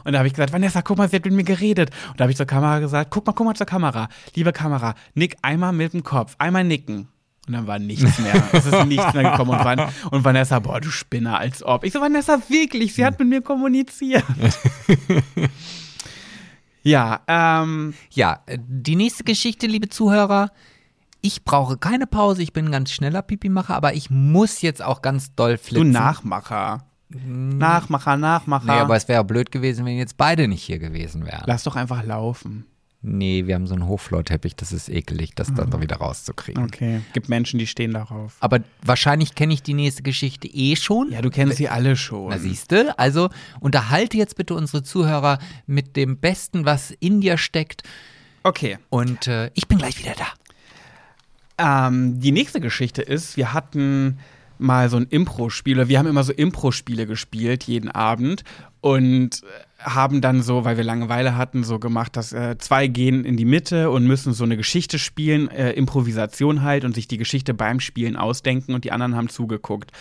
Und 0.05 0.13
da 0.13 0.19
habe 0.19 0.29
ich 0.29 0.35
gesagt, 0.35 0.53
Vanessa, 0.53 0.83
guck 0.83 0.99
mal, 0.99 1.09
sie 1.09 1.17
hat 1.17 1.25
mit 1.25 1.35
mir 1.35 1.45
geredet. 1.45 1.91
Und 2.11 2.21
da 2.21 2.25
habe 2.25 2.33
ich 2.33 2.37
zur 2.37 2.47
Kamera 2.47 2.79
gesagt, 2.81 3.11
guck 3.11 3.27
mal, 3.27 3.33
guck 3.33 3.47
mal 3.47 3.55
zur 3.55 3.67
Kamera. 3.67 4.09
Liebe 4.35 4.53
Kamera, 4.53 4.95
nick 5.15 5.37
einmal 5.43 5.73
mit 5.73 5.93
dem 5.93 6.03
Kopf, 6.03 6.35
einmal 6.39 6.65
nicken. 6.65 7.09
Und 7.49 7.55
dann 7.55 7.67
war 7.67 7.79
nichts 7.79 8.19
mehr. 8.19 8.43
es 8.53 8.67
ist 8.67 8.87
nichts 8.87 9.15
mehr 9.15 9.31
gekommen. 9.31 9.51
Und, 9.51 9.65
Van 9.65 9.89
und 10.11 10.25
Vanessa, 10.25 10.61
boah, 10.61 10.81
du 10.81 10.91
Spinner, 10.91 11.39
als 11.39 11.63
ob. 11.63 11.85
Ich 11.85 11.93
so, 11.93 12.01
Vanessa, 12.01 12.41
wirklich, 12.49 12.95
sie 12.95 13.05
hat 13.05 13.19
mit 13.19 13.29
mir 13.29 13.43
kommuniziert. 13.43 14.25
ja, 16.83 17.21
ähm. 17.27 17.95
Ja, 18.11 18.41
die 18.49 18.97
nächste 18.97 19.25
Geschichte, 19.25 19.67
liebe 19.67 19.89
Zuhörer. 19.89 20.51
Ich 21.25 21.45
brauche 21.45 21.79
keine 21.79 22.09
Pause, 22.09 22.43
ich 22.43 22.53
bin 22.53 22.67
ein 22.67 22.73
ganz 22.73 22.91
schneller 22.91 23.23
Pipi-Macher, 23.23 23.77
aber 23.77 23.95
ich 23.95 24.11
muss 24.11 24.61
jetzt 24.61 24.83
auch 24.83 25.03
ganz 25.03 25.37
doll 25.37 25.57
flitzen. 25.57 25.85
Du 25.85 25.91
Nachmacher. 25.93 26.85
Nachmacher, 27.27 28.17
Nachmacher. 28.17 28.67
Nee, 28.67 28.81
aber 28.81 28.97
es 28.97 29.09
wäre 29.09 29.25
blöd 29.25 29.51
gewesen, 29.51 29.85
wenn 29.85 29.97
jetzt 29.97 30.17
beide 30.17 30.49
nicht 30.49 30.63
hier 30.63 30.79
gewesen 30.79 31.27
wären. 31.27 31.45
Lass 31.47 31.65
doch 31.65 31.77
einfach 31.77 32.05
laufen. 32.05 32.67
Nee, 33.05 33.49
wir 33.49 33.57
haben 33.57 33.67
so 33.67 33.75
einen 33.75 33.89
Hochflorteppich, 33.89 34.55
das 34.55 34.73
ist 34.73 34.89
ekelig, 34.89 35.35
das 35.35 35.53
dann 35.53 35.71
mhm. 35.71 35.81
wieder 35.81 35.97
rauszukriegen. 35.97 36.63
Okay, 36.63 37.01
gibt 37.13 37.29
Menschen, 37.29 37.59
die 37.59 37.67
stehen 37.67 37.93
darauf. 37.93 38.37
Aber 38.39 38.61
wahrscheinlich 38.81 39.35
kenne 39.35 39.53
ich 39.55 39.63
die 39.65 39.75
nächste 39.75 40.05
Geschichte 40.05 40.47
eh 40.47 40.77
schon. 40.77 41.11
Ja, 41.11 41.21
du 41.21 41.29
kennst 41.29 41.57
sie 41.57 41.69
alle 41.69 41.97
schon. 41.97 42.31
Na 42.31 42.39
siehste, 42.39 42.97
also 43.01 43.29
unterhalte 43.59 44.17
jetzt 44.17 44.37
bitte 44.37 44.55
unsere 44.55 44.85
Zuhörer 44.85 45.41
mit 45.67 45.97
dem 45.97 46.19
Besten, 46.19 46.65
was 46.65 46.93
in 47.01 47.21
dir 47.21 47.39
steckt. 47.39 47.83
Okay. 48.45 48.79
Und 48.89 49.27
äh, 49.27 49.51
ich 49.55 49.67
bin 49.67 49.79
gleich 49.79 49.99
wieder 49.99 50.15
da. 51.59 51.89
Ähm, 51.89 52.21
die 52.21 52.33
nächste 52.33 52.61
Geschichte 52.61 53.03
ist, 53.03 53.37
wir 53.37 53.53
hatten 53.53 54.19
mal 54.63 54.89
so 54.89 54.97
ein 54.97 55.07
Impro-Spiel. 55.09 55.89
Wir 55.89 55.99
haben 55.99 56.07
immer 56.07 56.25
so 56.25 56.33
Impro-Spiele 56.33 57.07
gespielt, 57.07 57.65
jeden 57.65 57.91
Abend. 57.91 58.45
Und 58.81 59.43
haben 59.85 60.21
dann 60.21 60.43
so, 60.43 60.65
weil 60.65 60.77
wir 60.77 60.85
Langeweile 60.85 61.37
hatten, 61.37 61.65
so 61.65 61.79
gemacht, 61.79 62.17
dass 62.17 62.33
äh, 62.33 62.57
zwei 62.59 62.87
gehen 62.87 63.25
in 63.25 63.37
die 63.37 63.45
Mitte 63.45 63.91
und 63.91 64.07
müssen 64.07 64.33
so 64.33 64.45
eine 64.45 64.57
Geschichte 64.57 64.99
spielen, 64.99 65.49
äh, 65.49 65.73
Improvisation 65.73 66.63
halt 66.63 66.85
und 66.85 66.95
sich 66.95 67.09
die 67.09 67.17
Geschichte 67.17 67.55
beim 67.55 67.81
Spielen 67.81 68.17
ausdenken 68.17 68.75
und 68.75 68.85
die 68.85 68.93
anderen 68.93 69.17
haben 69.17 69.29
zugeguckt. 69.29 69.93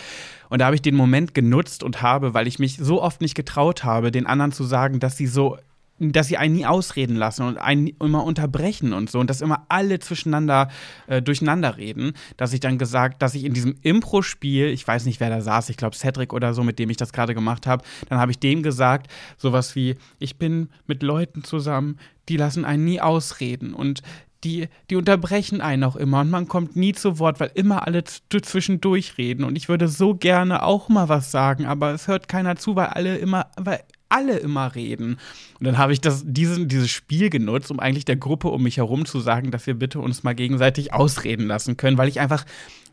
Und 0.49 0.59
da 0.59 0.66
habe 0.66 0.76
ich 0.76 0.82
den 0.82 0.95
Moment 0.95 1.34
genutzt 1.34 1.84
und 1.84 2.01
habe, 2.01 2.34
weil 2.34 2.47
ich 2.47 2.59
mich 2.59 2.78
so 2.78 3.01
oft 3.01 3.22
nicht 3.22 3.36
getraut 3.36 3.84
habe, 3.84 4.12
den 4.12 4.26
anderen 4.26 4.51
zu 4.51 4.64
sagen, 4.64 4.99
dass 4.99 5.18
sie 5.18 5.28
so 5.28 5.57
dass 6.01 6.27
sie 6.27 6.37
einen 6.37 6.55
nie 6.55 6.65
ausreden 6.65 7.15
lassen 7.15 7.43
und 7.43 7.57
einen 7.57 7.87
immer 7.87 8.23
unterbrechen 8.23 8.93
und 8.93 9.09
so 9.09 9.19
und 9.19 9.29
dass 9.29 9.41
immer 9.41 9.65
alle 9.69 9.99
zwischeneinander 9.99 10.69
äh, 11.07 11.21
durcheinander 11.21 11.77
reden, 11.77 12.13
dass 12.37 12.53
ich 12.53 12.59
dann 12.59 12.77
gesagt, 12.77 13.21
dass 13.21 13.35
ich 13.35 13.45
in 13.45 13.53
diesem 13.53 13.75
Impro-Spiel, 13.83 14.67
ich 14.67 14.87
weiß 14.87 15.05
nicht, 15.05 15.19
wer 15.19 15.29
da 15.29 15.41
saß, 15.41 15.69
ich 15.69 15.77
glaube 15.77 15.95
Cedric 15.95 16.33
oder 16.33 16.53
so, 16.53 16.63
mit 16.63 16.79
dem 16.79 16.89
ich 16.89 16.97
das 16.97 17.13
gerade 17.13 17.35
gemacht 17.35 17.67
habe, 17.67 17.83
dann 18.09 18.19
habe 18.19 18.31
ich 18.31 18.39
dem 18.39 18.63
gesagt, 18.63 19.11
sowas 19.37 19.75
wie, 19.75 19.95
ich 20.17 20.37
bin 20.37 20.69
mit 20.87 21.03
Leuten 21.03 21.43
zusammen, 21.43 21.99
die 22.29 22.37
lassen 22.37 22.65
einen 22.65 22.85
nie 22.85 22.99
ausreden 22.99 23.73
und 23.73 24.01
die, 24.43 24.69
die 24.89 24.95
unterbrechen 24.95 25.61
einen 25.61 25.83
auch 25.83 25.95
immer 25.95 26.21
und 26.21 26.29
man 26.29 26.47
kommt 26.47 26.75
nie 26.75 26.93
zu 26.93 27.19
Wort, 27.19 27.39
weil 27.39 27.51
immer 27.53 27.85
alle 27.85 28.03
zwischendurch 28.03 29.17
reden. 29.17 29.43
Und 29.43 29.55
ich 29.55 29.69
würde 29.69 29.87
so 29.87 30.15
gerne 30.15 30.63
auch 30.63 30.89
mal 30.89 31.09
was 31.09 31.31
sagen, 31.31 31.65
aber 31.65 31.93
es 31.93 32.07
hört 32.07 32.27
keiner 32.27 32.55
zu, 32.55 32.75
weil 32.75 32.87
alle 32.87 33.17
immer, 33.17 33.47
weil 33.57 33.81
alle 34.12 34.38
immer 34.38 34.76
reden. 34.76 35.18
Und 35.59 35.66
dann 35.66 35.78
habe 35.78 35.93
ich 35.93 36.01
das, 36.01 36.24
diesen, 36.26 36.68
dieses 36.68 36.89
Spiel 36.89 37.30
genutzt, 37.30 37.72
um 37.72 37.80
eigentlich 37.80 38.05
der 38.05 38.18
Gruppe 38.18 38.49
um 38.49 38.64
mich 38.64 38.78
herum 38.78 39.05
zu 39.05 39.20
sagen, 39.20 39.51
dass 39.51 39.68
wir 39.68 39.74
bitte 39.74 39.99
uns 39.99 40.24
mal 40.24 40.36
gegenseitig 40.36 40.93
ausreden 40.93 41.47
lassen 41.47 41.78
können, 41.78 41.97
weil 41.97 42.09
ich 42.09 42.20
einfach, 42.20 42.45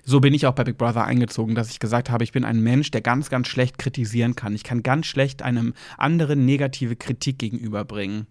so 0.04 0.20
bin 0.20 0.34
ich 0.34 0.46
auch 0.46 0.54
bei 0.54 0.64
Big 0.64 0.78
Brother 0.78 1.04
eingezogen, 1.04 1.54
dass 1.54 1.70
ich 1.70 1.80
gesagt 1.80 2.10
habe, 2.10 2.24
ich 2.24 2.32
bin 2.32 2.44
ein 2.44 2.62
Mensch, 2.62 2.90
der 2.90 3.00
ganz, 3.00 3.30
ganz 3.30 3.48
schlecht 3.48 3.78
kritisieren 3.78 4.36
kann. 4.36 4.54
Ich 4.54 4.64
kann 4.64 4.82
ganz 4.82 5.06
schlecht 5.06 5.42
einem 5.42 5.74
anderen 5.96 6.44
negative 6.44 6.96
Kritik 6.96 7.38
gegenüberbringen. 7.38 8.26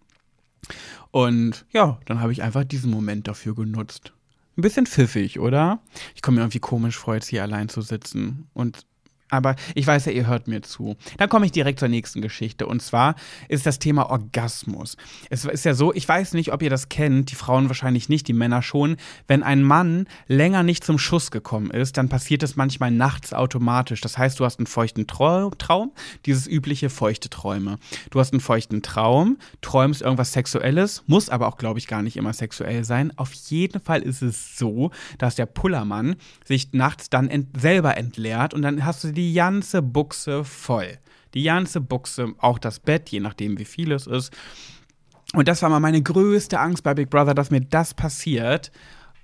Und 1.11 1.65
ja, 1.71 1.99
dann 2.05 2.19
habe 2.19 2.31
ich 2.31 2.41
einfach 2.41 2.63
diesen 2.63 2.91
Moment 2.91 3.27
dafür 3.27 3.55
genutzt. 3.55 4.13
Ein 4.57 4.61
bisschen 4.61 4.87
pfiffig, 4.87 5.39
oder? 5.39 5.81
Ich 6.15 6.21
komme 6.21 6.37
mir 6.37 6.41
irgendwie 6.41 6.59
komisch 6.59 6.97
vor, 6.97 7.13
jetzt 7.13 7.27
hier 7.27 7.43
allein 7.43 7.69
zu 7.69 7.81
sitzen 7.81 8.47
und 8.53 8.85
aber 9.29 9.55
ich 9.75 9.85
weiß 9.85 10.05
ja, 10.05 10.11
ihr 10.11 10.27
hört 10.27 10.47
mir 10.47 10.61
zu. 10.61 10.95
Dann 11.17 11.29
komme 11.29 11.45
ich 11.45 11.51
direkt 11.51 11.79
zur 11.79 11.89
nächsten 11.89 12.21
Geschichte. 12.21 12.65
Und 12.65 12.81
zwar 12.81 13.15
ist 13.49 13.65
das 13.65 13.79
Thema 13.79 14.09
Orgasmus. 14.09 14.97
Es 15.29 15.45
ist 15.45 15.65
ja 15.65 15.73
so, 15.73 15.93
ich 15.93 16.07
weiß 16.07 16.33
nicht, 16.33 16.53
ob 16.53 16.61
ihr 16.61 16.69
das 16.69 16.89
kennt, 16.89 17.31
die 17.31 17.35
Frauen 17.35 17.69
wahrscheinlich 17.69 18.09
nicht, 18.09 18.27
die 18.27 18.33
Männer 18.33 18.61
schon. 18.61 18.97
Wenn 19.27 19.43
ein 19.43 19.63
Mann 19.63 20.07
länger 20.27 20.63
nicht 20.63 20.83
zum 20.83 20.97
Schuss 20.97 21.31
gekommen 21.31 21.71
ist, 21.71 21.97
dann 21.97 22.09
passiert 22.09 22.43
es 22.43 22.55
manchmal 22.55 22.91
nachts 22.91 23.33
automatisch. 23.33 24.01
Das 24.01 24.17
heißt, 24.17 24.39
du 24.39 24.45
hast 24.45 24.59
einen 24.59 24.67
feuchten 24.67 25.07
Traum, 25.07 25.91
dieses 26.25 26.47
übliche 26.47 26.89
feuchte 26.89 27.29
Träume. 27.29 27.77
Du 28.11 28.19
hast 28.19 28.33
einen 28.33 28.39
feuchten 28.39 28.81
Traum, 28.81 29.37
träumst 29.61 30.01
irgendwas 30.01 30.31
Sexuelles, 30.31 31.03
muss 31.07 31.29
aber 31.29 31.47
auch, 31.47 31.57
glaube 31.57 31.79
ich, 31.79 31.87
gar 31.87 32.01
nicht 32.01 32.17
immer 32.17 32.33
sexuell 32.33 32.83
sein. 32.83 33.11
Auf 33.17 33.33
jeden 33.33 33.81
Fall 33.81 34.01
ist 34.01 34.21
es 34.21 34.57
so, 34.57 34.91
dass 35.17 35.35
der 35.35 35.45
Pullermann 35.45 36.15
sich 36.45 36.73
nachts 36.73 37.09
dann 37.09 37.27
ent 37.27 37.59
selber 37.59 37.97
entleert 37.97 38.53
und 38.53 38.61
dann 38.61 38.85
hast 38.85 39.03
du 39.03 39.11
die 39.17 39.33
ganze 39.33 39.81
Buchse 39.81 40.43
voll. 40.43 40.99
Die 41.33 41.43
ganze 41.43 41.81
Buchse, 41.81 42.33
auch 42.37 42.59
das 42.59 42.79
Bett, 42.79 43.09
je 43.09 43.19
nachdem 43.19 43.59
wie 43.59 43.65
viel 43.65 43.91
es 43.91 44.07
ist. 44.07 44.31
Und 45.33 45.47
das 45.47 45.61
war 45.61 45.69
mal 45.69 45.81
meine 45.81 46.01
größte 46.01 46.59
Angst 46.59 46.83
bei 46.83 46.93
Big 46.93 47.09
Brother, 47.09 47.33
dass 47.33 47.51
mir 47.51 47.61
das 47.61 47.93
passiert. 47.93 48.71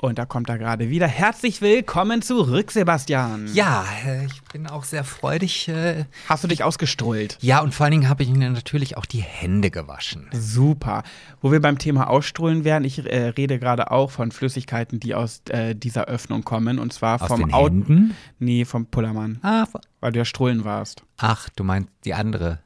Und 0.03 0.19
da 0.19 0.25
kommt 0.25 0.49
er 0.49 0.57
gerade 0.57 0.89
wieder. 0.89 1.07
Herzlich 1.07 1.61
willkommen 1.61 2.21
zurück, 2.21 2.71
Sebastian. 2.71 3.47
Ja, 3.53 3.85
äh, 4.05 4.25
ich 4.25 4.41
bin 4.51 4.67
auch 4.67 4.83
sehr 4.83 5.05
freudig. 5.05 5.69
äh, 5.69 6.03
Hast 6.27 6.43
du 6.43 6.49
dich 6.49 6.61
ausgestrollt? 6.61 7.37
Ja, 7.39 7.61
und 7.61 7.73
vor 7.73 7.85
allen 7.85 7.91
Dingen 7.91 8.09
habe 8.09 8.21
ich 8.21 8.29
mir 8.29 8.49
natürlich 8.49 8.97
auch 8.97 9.05
die 9.05 9.21
Hände 9.21 9.71
gewaschen. 9.71 10.27
Super. 10.33 11.03
Wo 11.39 11.53
wir 11.53 11.61
beim 11.61 11.77
Thema 11.77 12.09
Ausstrahlen 12.09 12.65
wären, 12.65 12.83
ich 12.83 13.05
äh, 13.09 13.27
rede 13.29 13.59
gerade 13.59 13.91
auch 13.91 14.11
von 14.11 14.33
Flüssigkeiten, 14.33 14.99
die 14.99 15.15
aus 15.15 15.41
äh, 15.47 15.73
dieser 15.73 16.03
Öffnung 16.09 16.43
kommen. 16.43 16.79
Und 16.79 16.91
zwar 16.91 17.21
Aus 17.21 17.29
vom 17.29 17.39
den 17.39 17.53
Au- 17.53 17.67
Händen? 17.69 18.13
Nee, 18.39 18.65
vom 18.65 18.87
Pullermann. 18.87 19.39
Ah, 19.41 19.67
Weil 20.01 20.11
du 20.11 20.19
ja 20.19 20.25
Strullen 20.25 20.65
warst. 20.65 21.03
ach, 21.15 21.47
du 21.55 21.63
meinst 21.63 21.89
die 22.03 22.13
andere 22.13 22.59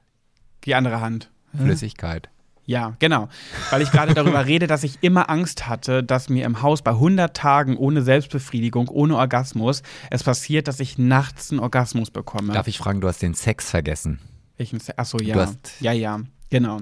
Die 0.66 0.74
andere 0.74 1.02
Hand. 1.02 1.30
Flüssigkeit. 1.56 2.30
Ja, 2.68 2.96
genau. 3.00 3.30
Weil 3.72 3.82
ich 3.82 3.92
gerade 3.92 4.14
darüber 4.14 4.46
rede, 4.46 4.68
dass 4.68 4.84
ich 4.84 4.98
immer 5.02 5.30
Angst 5.30 5.68
hatte, 5.68 6.04
dass 6.04 6.28
mir 6.30 6.46
im 6.46 6.62
Haus 6.62 6.82
bei 6.84 6.92
100 6.92 7.36
Tagen 7.36 7.78
ohne 7.78 8.02
Selbstbefriedigung, 8.04 8.90
ohne 8.90 9.16
Orgasmus, 9.16 9.82
es 10.12 10.22
passiert, 10.24 10.68
dass 10.68 10.80
ich 10.80 10.98
nachts 11.00 11.50
einen 11.50 11.62
Orgasmus 11.62 12.12
bekomme. 12.12 12.54
Darf 12.54 12.68
ich 12.68 12.78
fragen, 12.78 13.02
du 13.02 13.08
hast 13.08 13.22
den 13.22 13.34
Sex 13.34 13.70
vergessen? 13.72 14.20
Welchen 14.58 14.80
Se- 14.82 14.94
Ach 14.98 15.06
so, 15.06 15.18
ja. 15.18 15.34
Du 15.34 15.42
hast- 15.42 15.58
ja, 15.80 15.94
ja, 15.94 16.20
genau. 16.50 16.80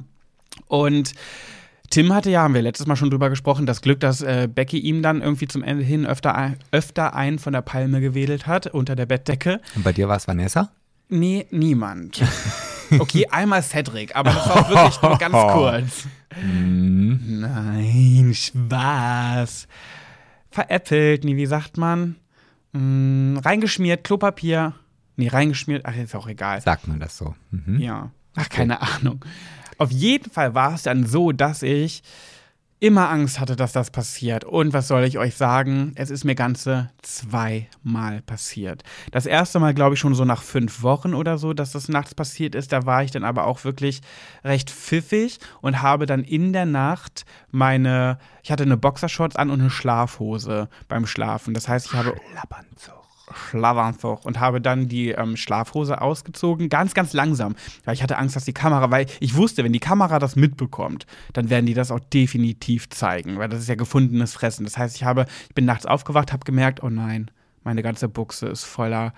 Und 0.68 1.14
Tim 1.92 2.12
hatte 2.14 2.32
ja, 2.32 2.42
haben 2.42 2.56
wir 2.56 2.64
letztes 2.64 2.88
Mal 2.88 2.96
schon 2.96 3.12
drüber 3.12 3.30
gesprochen, 3.30 3.68
das 3.68 3.82
Glück, 3.82 4.00
dass 4.00 4.22
äh, 4.24 4.48
Becky 4.52 4.80
ihm 4.80 5.04
dann 5.04 5.22
irgendwie 5.22 5.48
zum 5.48 5.62
Ende 5.62 5.84
hin 5.84 6.08
öfter, 6.08 6.34
ein- 6.34 6.58
öfter 6.72 7.14
einen 7.14 7.38
von 7.38 7.54
der 7.54 7.62
Palme 7.62 8.02
gewedelt 8.02 8.48
hat, 8.48 8.66
unter 8.68 8.96
der 8.96 9.06
Bettdecke. 9.06 9.62
Und 9.76 9.84
bei 9.84 9.94
dir 9.94 10.08
war 10.08 10.18
es 10.18 10.28
Vanessa? 10.28 10.72
Nee, 11.10 11.46
niemand. 11.52 12.24
Okay, 13.00 13.28
einmal 13.32 13.62
Cedric, 13.64 14.16
aber 14.16 14.32
das 14.32 14.48
war 14.50 14.70
wirklich 14.70 15.02
nur 15.02 15.18
ganz 15.18 15.34
kurz. 15.54 16.08
Nein, 16.42 18.34
Spaß. 18.34 19.68
Veräppelt, 20.52 21.24
nee, 21.24 21.36
wie 21.36 21.46
sagt 21.46 21.78
man? 21.78 22.16
Mm, 22.74 23.38
reingeschmiert, 23.38 24.04
Klopapier. 24.04 24.74
Nee, 25.18 25.28
reingeschmiert, 25.30 25.86
ach, 25.86 25.96
ist 25.96 26.16
auch 26.16 26.28
egal. 26.28 26.62
Sagt 26.62 26.88
man 26.88 27.00
das 27.00 27.18
so? 27.18 27.36
Mhm. 27.52 27.80
Ja. 27.80 28.12
Ach, 28.36 28.50
keine 28.50 28.82
Ahnung. 28.82 29.24
Auf 29.78 29.92
jeden 29.92 30.30
Fall 30.32 30.54
war 30.56 30.74
es 30.76 30.84
dann 30.84 31.06
so, 31.06 31.32
dass 31.32 31.62
ich 31.64 32.04
immer 32.80 33.10
Angst 33.10 33.40
hatte, 33.40 33.56
dass 33.56 33.72
das 33.72 33.90
passiert. 33.90 34.44
Und 34.44 34.74
was 34.74 34.88
soll 34.88 35.04
ich 35.04 35.18
euch 35.18 35.36
sagen? 35.36 35.94
Es 35.96 36.10
ist 36.10 36.26
mir 36.26 36.36
ganze 36.36 36.90
zweimal 37.02 38.22
passiert. 38.22 38.84
Das 39.12 39.26
erste 39.26 39.60
Mal, 39.60 39.74
glaube 39.74 39.96
ich, 39.96 40.00
schon 40.00 40.14
so 40.14 40.26
nach 40.26 40.44
fünf 40.44 40.84
Wochen 40.84 41.14
oder 41.14 41.38
so, 41.38 41.54
dass 41.54 41.72
das 41.72 41.88
nachts 41.88 42.14
passiert 42.14 42.54
ist. 42.54 42.74
Da 42.74 42.86
war 42.86 43.04
ich 43.04 43.12
dann 43.12 43.24
aber 43.24 43.46
auch 43.46 43.64
wirklich 43.64 44.02
recht 44.44 44.70
pfiffig 44.70 45.40
und 45.62 45.82
habe 45.82 46.06
dann 46.06 46.24
in 46.24 46.54
der 46.54 46.66
Nacht 46.66 47.26
meine, 47.50 48.20
ich 48.44 48.52
hatte 48.52 48.64
eine 48.64 48.78
Boxershorts 48.78 49.36
an 49.36 49.50
und 49.50 49.62
eine 49.62 49.70
Schlafhose 49.70 50.70
beim 50.88 51.08
Schlafen. 51.08 51.54
Das 51.54 51.68
heißt, 51.68 51.88
ich 51.88 51.94
habe 51.94 52.16
Schlafanzug 53.34 54.26
und 54.26 54.40
habe 54.40 54.62
dann 54.62 54.88
die 54.88 55.10
ähm, 55.10 55.38
Schlafhose 55.38 56.02
ausgezogen, 56.02 56.70
ganz, 56.70 56.94
ganz 56.94 57.14
langsam, 57.14 57.56
weil 57.84 57.96
ich 57.96 58.04
hatte 58.04 58.18
Angst, 58.18 58.36
dass 58.36 58.46
die 58.46 58.54
Kamera, 58.54 58.92
weil 58.92 59.08
ich 59.20 59.36
wusste, 59.36 59.64
wenn 59.64 59.74
die 59.74 59.80
Kamera 59.80 60.20
das 60.20 60.36
mitbekommt, 60.36 61.06
dann 61.34 61.50
werden 61.50 61.66
die 61.66 61.74
das 61.74 61.92
auch 61.92 62.00
definitiv 62.00 62.90
zeigen, 62.90 63.38
weil 63.38 63.50
das 63.50 63.62
ist 63.62 63.70
ja 63.70 63.76
gefundenes 63.76 64.34
Fressen. 64.34 64.64
Das 64.64 64.78
heißt, 64.78 64.96
ich 64.96 65.04
habe, 65.04 65.26
ich 65.48 65.56
bin 65.56 65.66
nachts 65.66 65.86
aufgewacht, 65.86 66.32
habe 66.32 66.46
gemerkt, 66.46 66.84
oh 66.84 66.90
nein, 66.90 67.32
meine 67.64 67.82
ganze 67.82 68.08
Buchse 68.08 68.48
ist 68.48 68.64
voller 68.64 69.14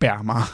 Sperma. 0.00 0.48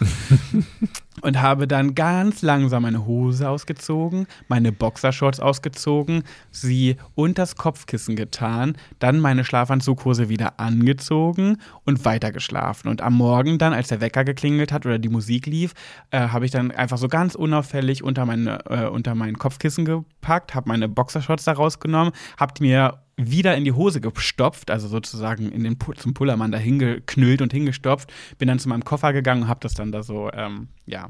und 1.22 1.40
habe 1.40 1.68
dann 1.68 1.94
ganz 1.94 2.42
langsam 2.42 2.82
meine 2.82 3.07
Hose 3.07 3.49
ausgezogen, 3.49 4.26
meine 4.49 4.72
Boxershorts 4.72 5.38
ausgezogen, 5.38 6.24
sie 6.51 6.97
unters 7.14 7.55
Kopfkissen 7.55 8.16
getan, 8.16 8.76
dann 8.99 9.20
meine 9.20 9.44
Schlafanzughose 9.44 10.28
wieder 10.28 10.59
angezogen 10.59 11.59
und 11.84 12.05
weiter 12.05 12.32
geschlafen. 12.32 12.88
Und 12.88 13.03
am 13.03 13.14
Morgen 13.14 13.59
dann, 13.59 13.72
als 13.72 13.86
der 13.86 14.01
Wecker 14.01 14.24
geklingelt 14.24 14.72
hat 14.72 14.84
oder 14.84 14.99
die 14.99 15.09
Musik 15.09 15.47
lief, 15.47 15.74
äh, 16.11 16.28
habe 16.28 16.44
ich 16.44 16.51
dann 16.51 16.72
einfach 16.72 16.99
so 16.99 17.07
ganz 17.07 17.36
unauffällig 17.36 18.03
unter, 18.03 18.26
meine, 18.26 18.59
äh, 18.68 18.86
unter 18.86 19.14
mein 19.14 19.38
Kopfkissen 19.38 19.84
gepackt, 19.84 20.57
habe 20.57 20.68
meine 20.68 20.88
Boxershorts 20.88 21.44
da 21.44 21.53
rausgenommen, 21.53 22.12
habe 22.36 22.53
mir 22.59 22.99
wieder 23.17 23.57
in 23.57 23.64
die 23.64 23.73
Hose 23.73 24.01
gestopft, 24.01 24.71
also 24.71 24.89
sozusagen 24.89 25.51
in 25.51 25.64
den 25.64 25.79
zum 25.97 26.12
Pullermann 26.12 26.53
da 26.53 26.59
hingeknüllt 26.59 27.41
und 27.41 27.53
hingestopft, 27.53 28.12
bin 28.39 28.49
dann 28.49 28.59
zu 28.59 28.69
meinem 28.69 28.85
Koffer 28.85 29.12
gegangen 29.12 29.43
und 29.43 29.49
habe 29.49 29.61
das 29.61 29.75
dann 29.75 29.91
da 29.91 30.03
so, 30.03 30.31
ähm, 30.33 30.69
ja, 30.85 31.09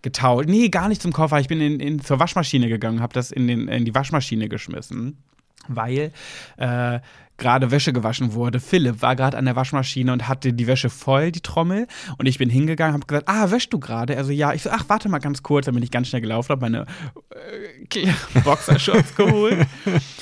getaut. 0.00 0.46
Nee, 0.48 0.70
gar 0.70 0.88
nicht 0.88 1.02
zum 1.02 1.12
Koffer, 1.12 1.40
ich 1.40 1.48
bin 1.48 1.60
in, 1.60 1.78
in, 1.78 2.00
zur 2.00 2.18
Waschmaschine 2.18 2.68
gegangen, 2.68 3.00
habe 3.00 3.12
das 3.12 3.30
in, 3.30 3.46
den, 3.46 3.68
in 3.68 3.84
die 3.84 3.94
Waschmaschine 3.94 4.48
geschmissen, 4.48 5.18
weil 5.68 6.12
äh, 6.56 7.00
gerade 7.42 7.70
Wäsche 7.70 7.92
gewaschen 7.92 8.34
wurde. 8.34 8.60
Philipp 8.60 9.02
war 9.02 9.16
gerade 9.16 9.36
an 9.36 9.44
der 9.44 9.56
Waschmaschine 9.56 10.12
und 10.12 10.28
hatte 10.28 10.52
die 10.52 10.66
Wäsche 10.66 10.88
voll, 10.90 11.32
die 11.32 11.40
Trommel. 11.40 11.86
Und 12.16 12.26
ich 12.26 12.38
bin 12.38 12.48
hingegangen, 12.48 12.94
habe 12.94 13.06
gesagt, 13.06 13.28
ah, 13.28 13.50
wäschst 13.50 13.72
du 13.72 13.80
gerade? 13.80 14.16
Also 14.16 14.30
ja, 14.30 14.52
ich 14.52 14.62
so, 14.62 14.70
ach, 14.70 14.84
warte 14.88 15.08
mal 15.08 15.18
ganz 15.18 15.42
kurz. 15.42 15.66
Dann 15.66 15.74
bin 15.74 15.82
ich 15.82 15.90
ganz 15.90 16.08
schnell 16.08 16.22
gelaufen, 16.22 16.50
habe 16.50 16.60
meine 16.60 16.86
äh, 17.94 18.12
Boxershorts 18.44 19.16
geholt 19.16 19.66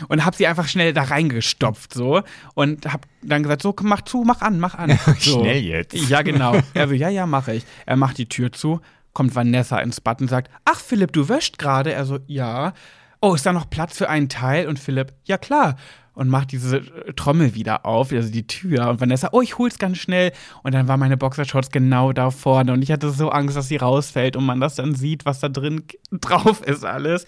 und 0.09 0.25
habe 0.25 0.37
sie 0.37 0.47
einfach 0.47 0.67
schnell 0.67 0.93
da 0.93 1.03
reingestopft 1.03 1.93
so 1.93 2.23
und 2.55 2.91
habe 2.91 3.07
dann 3.23 3.43
gesagt, 3.43 3.63
so, 3.63 3.75
mach 3.83 4.03
zu, 4.03 4.25
mach 4.25 4.41
an, 4.41 4.59
mach 4.59 4.75
an. 4.75 4.99
So. 5.21 5.41
Schnell 5.41 5.63
jetzt. 5.63 5.95
Ja, 6.09 6.23
genau. 6.23 6.57
Er 6.73 6.89
so, 6.89 6.95
ja, 6.95 7.09
ja, 7.09 7.27
mache 7.27 7.55
ich. 7.55 7.65
Er 7.85 7.97
macht 7.97 8.17
die 8.17 8.27
Tür 8.27 8.53
zu, 8.53 8.81
kommt 9.13 9.35
Vanessa 9.35 9.79
ins 9.81 10.01
Bad 10.01 10.23
und 10.23 10.29
sagt, 10.29 10.51
ach, 10.65 10.81
Philipp, 10.81 11.13
du 11.13 11.29
wäscht 11.29 11.59
gerade? 11.59 11.93
Er 11.93 12.07
so, 12.07 12.19
ja. 12.27 12.73
Oh, 13.21 13.35
ist 13.35 13.45
da 13.45 13.53
noch 13.53 13.69
Platz 13.69 13.99
für 13.99 14.09
einen 14.09 14.29
Teil? 14.29 14.67
Und 14.67 14.79
Philipp, 14.79 15.13
ja 15.25 15.37
klar. 15.37 15.77
Und 16.15 16.29
macht 16.29 16.53
diese 16.53 16.79
äh, 16.79 17.13
Trommel 17.15 17.55
wieder 17.55 17.85
auf, 17.85 18.13
also 18.13 18.31
die 18.31 18.47
Tür. 18.47 18.89
Und 18.89 19.01
Vanessa, 19.01 19.29
oh, 19.33 19.43
ich 19.43 19.59
hol's 19.59 19.79
ganz 19.79 19.99
schnell. 19.99 20.33
Und 20.63 20.75
dann 20.75 20.89
war 20.89 20.97
meine 20.97 21.17
Boxershorts 21.17 21.71
genau 21.71 22.13
da 22.13 22.31
vorne. 22.31 22.73
Und 22.73 22.83
ich 22.83 22.91
hatte 22.91 23.11
so 23.11 23.31
Angst, 23.31 23.57
dass 23.57 23.69
sie 23.69 23.77
rausfällt 23.77 24.37
und 24.37 24.47
man 24.47 24.61
das 24.61 24.75
dann 24.75 24.95
sieht, 24.95 25.27
was 25.27 25.41
da 25.41 25.49
drin 25.49 25.85
drauf 26.11 26.63
ist 26.63 26.85
alles. 26.85 27.27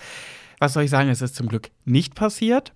Was 0.59 0.73
soll 0.73 0.85
ich 0.85 0.91
sagen? 0.91 1.11
Es 1.11 1.23
ist 1.23 1.37
zum 1.37 1.49
Glück 1.49 1.71
nicht 1.85 2.15
passiert. 2.15 2.73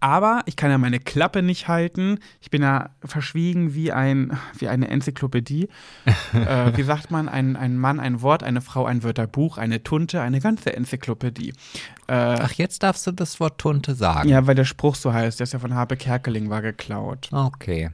Aber 0.00 0.42
ich 0.46 0.56
kann 0.56 0.70
ja 0.70 0.78
meine 0.78 0.98
Klappe 0.98 1.42
nicht 1.42 1.68
halten. 1.68 2.18
Ich 2.40 2.50
bin 2.50 2.62
ja 2.62 2.90
verschwiegen 3.04 3.74
wie, 3.74 3.92
ein, 3.92 4.36
wie 4.58 4.68
eine 4.68 4.88
Enzyklopädie. 4.88 5.68
äh, 6.32 6.76
wie 6.76 6.82
sagt 6.82 7.10
man? 7.10 7.28
Ein, 7.28 7.56
ein 7.56 7.78
Mann, 7.78 8.00
ein 8.00 8.20
Wort, 8.20 8.42
eine 8.42 8.60
Frau, 8.60 8.84
ein 8.84 9.02
Wörterbuch, 9.02 9.58
eine 9.58 9.82
Tunte, 9.82 10.20
eine 10.20 10.40
ganze 10.40 10.74
Enzyklopädie. 10.74 11.50
Äh, 12.08 12.12
Ach, 12.14 12.52
jetzt 12.52 12.82
darfst 12.82 13.06
du 13.06 13.12
das 13.12 13.38
Wort 13.38 13.58
Tunte 13.58 13.94
sagen. 13.94 14.28
ja, 14.28 14.46
weil 14.46 14.56
der 14.56 14.64
Spruch 14.64 14.96
so 14.96 15.12
heißt. 15.12 15.38
Der 15.38 15.44
ist 15.44 15.52
ja 15.52 15.58
von 15.60 15.74
Harpe 15.74 15.96
Kerkeling, 15.96 16.50
war 16.50 16.62
geklaut. 16.62 17.28
Okay. 17.30 17.90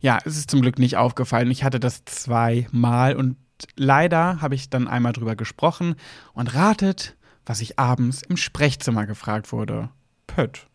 Ja, 0.00 0.18
es 0.24 0.36
ist 0.36 0.50
zum 0.50 0.60
Glück 0.60 0.78
nicht 0.78 0.98
aufgefallen. 0.98 1.50
Ich 1.50 1.64
hatte 1.64 1.80
das 1.80 2.04
zweimal 2.04 3.16
und 3.16 3.36
leider 3.74 4.40
habe 4.42 4.54
ich 4.54 4.68
dann 4.68 4.86
einmal 4.86 5.12
drüber 5.12 5.34
gesprochen 5.34 5.96
und 6.34 6.54
ratet, 6.54 7.16
was 7.46 7.60
ich 7.60 7.78
abends 7.78 8.22
im 8.22 8.36
Sprechzimmer 8.36 9.06
gefragt 9.06 9.52
wurde. 9.52 9.88
Pött, 10.26 10.66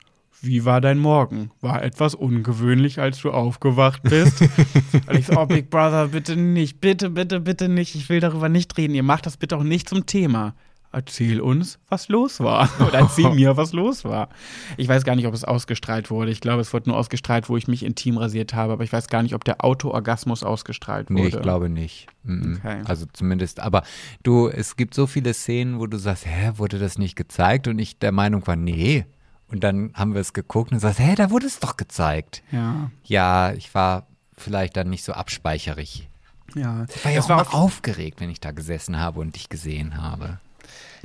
wie 0.42 0.66
war 0.66 0.82
dein 0.82 0.98
Morgen? 0.98 1.52
War 1.62 1.84
etwas 1.84 2.16
ungewöhnlich, 2.16 3.00
als 3.00 3.20
du 3.22 3.32
aufgewacht 3.32 4.02
bist? 4.04 4.42
und 5.08 5.18
ich 5.18 5.28
so, 5.28 5.38
oh 5.38 5.46
Big 5.46 5.70
Brother, 5.70 6.08
bitte 6.08 6.36
nicht, 6.36 6.82
bitte, 6.82 7.12
bitte, 7.12 7.40
bitte 7.40 7.70
nicht. 7.70 7.96
Ich 7.96 8.10
will 8.10 8.20
darüber 8.20 8.50
nicht 8.50 8.76
reden. 8.78 8.96
Ihr 8.96 9.04
macht 9.04 9.28
das 9.28 9.38
bitte 9.38 9.56
auch 9.56 9.64
nicht 9.64 9.88
zum 9.88 10.08
Thema. 10.08 10.56
Erzähl 10.94 11.40
uns, 11.40 11.80
was 11.88 12.10
los 12.10 12.42
war. 12.42 12.70
Oder 12.88 13.00
erzähl 13.00 13.30
mir, 13.36 13.56
was 13.56 13.72
los 13.72 14.04
war. 14.04 14.30
Ich 14.78 14.88
weiß 14.88 15.06
gar 15.06 15.16
nicht, 15.16 15.28
ob 15.28 15.34
es 15.34 15.44
ausgestrahlt 15.44 16.10
wurde. 16.10 16.32
Ich 16.32 16.42
glaube, 16.42 16.62
es 16.62 16.74
wurde 16.74 16.90
nur 16.90 16.98
ausgestrahlt, 16.98 17.48
wo 17.48 17.56
ich 17.56 17.68
mich 17.68 17.84
intim 17.86 18.18
rasiert 18.18 18.54
habe. 18.56 18.74
Aber 18.74 18.84
ich 18.84 18.92
weiß 18.92 19.08
gar 19.08 19.24
nicht, 19.24 19.36
ob 19.36 19.46
der 19.46 19.64
Autoorgasmus 19.64 20.44
ausgestrahlt 20.44 21.10
wurde. 21.10 21.22
Nee, 21.22 21.28
ich 21.30 21.42
glaube 21.42 21.70
nicht. 21.70 22.08
Mhm. 22.24 22.58
Okay. 22.58 22.82
Also 22.86 23.06
zumindest, 23.14 23.60
aber 23.60 23.84
du, 24.24 24.50
es 24.50 24.76
gibt 24.76 24.94
so 24.96 25.08
viele 25.08 25.34
Szenen, 25.34 25.80
wo 25.80 25.88
du 25.88 25.98
sagst, 25.98 26.26
hä, 26.26 26.54
wurde 26.56 26.80
das 26.80 26.98
nicht 26.98 27.16
gezeigt? 27.16 27.68
Und 27.68 27.80
ich 27.80 28.00
der 28.00 28.12
Meinung 28.12 28.46
war, 28.48 28.56
nee. 28.56 29.06
Und 29.52 29.64
dann 29.64 29.92
haben 29.94 30.14
wir 30.14 30.22
es 30.22 30.34
geguckt 30.34 30.72
und 30.72 30.80
sagst, 30.80 31.00
hä, 31.00 31.14
da 31.16 31.30
wurde 31.30 31.46
es 31.46 31.60
doch 31.60 31.76
gezeigt. 31.78 32.42
Ja. 32.52 32.90
Ja, 33.04 33.52
ich 33.54 33.74
war 33.76 34.08
vielleicht 34.38 34.78
dann 34.78 34.90
nicht 34.90 35.04
so 35.04 35.14
abspeicherig. 35.14 36.08
Ja, 36.56 36.86
Ich 36.94 37.04
war 37.06 37.12
ja 37.12 37.18
das 37.18 37.26
auch 37.26 37.30
war 37.30 37.42
auf, 37.42 37.54
aufgeregt, 37.54 38.20
wenn 38.22 38.30
ich 38.30 38.40
da 38.40 38.52
gesessen 38.52 39.00
habe 39.00 39.20
und 39.20 39.36
dich 39.36 39.50
gesehen 39.50 39.98
habe. 40.02 40.40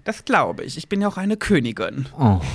das 0.05 0.25
glaube 0.25 0.65
ich. 0.65 0.77
Ich 0.77 0.89
bin 0.89 1.01
ja 1.01 1.09
auch 1.09 1.17
eine 1.17 1.37
Königin. 1.37 2.07
Oh. 2.19 2.41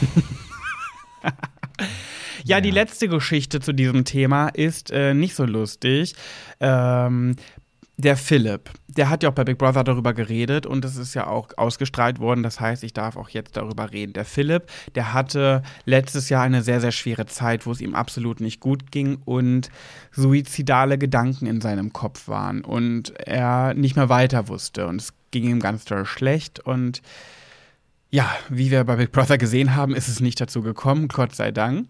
Ja, 2.43 2.59
die 2.59 2.71
letzte 2.71 3.07
Geschichte 3.07 3.59
zu 3.59 3.71
diesem 3.71 4.03
Thema 4.03 4.49
ist 4.49 4.89
äh, 4.89 5.13
nicht 5.13 5.35
so 5.35 5.45
lustig. 5.45 6.15
Ähm, 6.59 7.35
der 7.97 8.17
Philipp, 8.17 8.71
der 8.87 9.09
hat 9.09 9.21
ja 9.21 9.29
auch 9.29 9.33
bei 9.33 9.43
Big 9.43 9.57
Brother 9.57 9.83
darüber 9.83 10.13
geredet 10.13 10.65
und 10.65 10.83
es 10.85 10.97
ist 10.97 11.13
ja 11.13 11.27
auch 11.27 11.49
ausgestrahlt 11.57 12.19
worden. 12.19 12.41
Das 12.41 12.59
heißt, 12.59 12.83
ich 12.83 12.93
darf 12.93 13.15
auch 13.15 13.29
jetzt 13.29 13.57
darüber 13.57 13.91
reden. 13.91 14.13
Der 14.13 14.25
Philipp, 14.25 14.63
der 14.95 15.13
hatte 15.13 15.61
letztes 15.85 16.29
Jahr 16.29 16.43
eine 16.43 16.63
sehr, 16.63 16.81
sehr 16.81 16.91
schwere 16.91 17.27
Zeit, 17.27 17.65
wo 17.65 17.71
es 17.71 17.81
ihm 17.81 17.93
absolut 17.93 18.41
nicht 18.41 18.59
gut 18.59 18.91
ging 18.91 19.19
und 19.25 19.69
suizidale 20.11 20.97
Gedanken 20.97 21.45
in 21.45 21.61
seinem 21.61 21.93
Kopf 21.93 22.27
waren 22.27 22.61
und 22.61 23.17
er 23.19 23.73
nicht 23.75 23.95
mehr 23.95 24.09
weiter 24.09 24.47
wusste 24.47 24.87
und 24.87 25.01
es 25.01 25.13
ging 25.29 25.43
ihm 25.45 25.59
ganz 25.59 25.85
doll 25.85 26.05
schlecht 26.05 26.59
und 26.59 27.01
ja, 28.09 28.29
wie 28.49 28.71
wir 28.71 28.83
bei 28.83 28.97
Big 28.97 29.13
Brother 29.13 29.37
gesehen 29.37 29.73
haben, 29.75 29.95
ist 29.95 30.09
es 30.09 30.19
nicht 30.19 30.41
dazu 30.41 30.61
gekommen, 30.61 31.07
Gott 31.07 31.33
sei 31.33 31.51
Dank. 31.51 31.87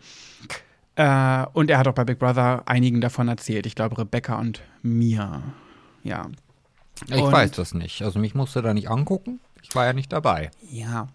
Äh, 0.96 1.46
und 1.54 1.72
er 1.72 1.80
hat 1.80 1.88
auch 1.88 1.94
bei 1.94 2.06
Big 2.06 2.20
Brother 2.20 2.62
einigen 2.68 3.02
davon 3.02 3.28
erzählt. 3.28 3.66
Ich 3.66 3.74
glaube, 3.74 3.98
Rebecca 3.98 4.38
und 4.38 4.62
mir. 4.84 5.42
Ja. 6.04 6.28
Ich 7.08 7.16
Und- 7.22 7.32
weiß 7.32 7.52
das 7.52 7.74
nicht. 7.74 8.02
Also 8.04 8.20
mich 8.20 8.36
musst 8.36 8.56
du 8.56 8.62
da 8.62 8.74
nicht 8.74 8.90
angucken. 8.90 9.40
Ich 9.64 9.74
war 9.76 9.86
ja 9.86 9.94
nicht 9.94 10.12
dabei. 10.12 10.52
Ja. 10.70 11.08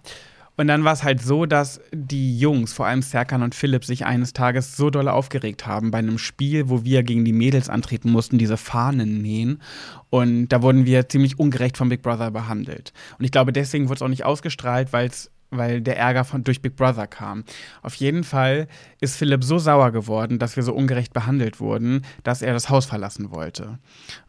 Und 0.59 0.69
dann 0.69 0.85
war 0.85 0.95
es 0.95 1.03
halt 1.05 1.21
so, 1.21 1.45
dass 1.45 1.83
die 1.93 2.39
Jungs, 2.39 2.73
vor 2.73 2.87
allem 2.87 3.03
Serkan 3.03 3.43
und 3.43 3.55
Philipp, 3.55 3.85
sich 3.85 4.07
eines 4.07 4.33
Tages 4.33 4.75
so 4.75 4.89
doll 4.89 5.07
aufgeregt 5.07 5.67
haben 5.67 5.91
bei 5.91 5.99
einem 5.99 6.17
Spiel, 6.17 6.71
wo 6.71 6.83
wir 6.83 7.03
gegen 7.03 7.27
die 7.27 7.35
Mädels 7.35 7.69
antreten 7.69 8.11
mussten, 8.11 8.39
diese 8.39 8.57
Fahnen 8.57 9.21
nähen. 9.21 9.61
Und 10.09 10.49
da 10.49 10.63
wurden 10.63 10.87
wir 10.87 11.11
ziemlich 11.11 11.39
ungerecht 11.39 11.77
von 11.77 11.91
Big 11.91 12.01
Brother 12.01 12.31
behandelt. 12.31 12.95
Und 13.19 13.27
ich 13.27 13.33
glaube, 13.33 13.53
deswegen 13.53 13.89
wurde 13.89 13.97
es 13.97 14.03
auch 14.03 14.09
nicht 14.09 14.25
ausgestrahlt, 14.25 14.95
weil's, 14.95 15.31
weil 15.51 15.81
der 15.81 15.97
Ärger 15.97 16.25
von, 16.25 16.45
durch 16.45 16.61
Big 16.61 16.77
Brother 16.77 17.07
kam. 17.07 17.45
Auf 17.83 17.95
jeden 17.95 18.25
Fall 18.25 18.67
ist 19.01 19.17
Philipp 19.17 19.45
so 19.45 19.59
sauer 19.59 19.93
geworden, 19.93 20.39
dass 20.39 20.57
wir 20.57 20.63
so 20.63 20.73
ungerecht 20.75 21.13
behandelt 21.13 21.61
wurden, 21.61 22.03
dass 22.23 22.43
er 22.43 22.53
das 22.53 22.69
Haus 22.69 22.87
verlassen 22.87 23.31
wollte. 23.31 23.79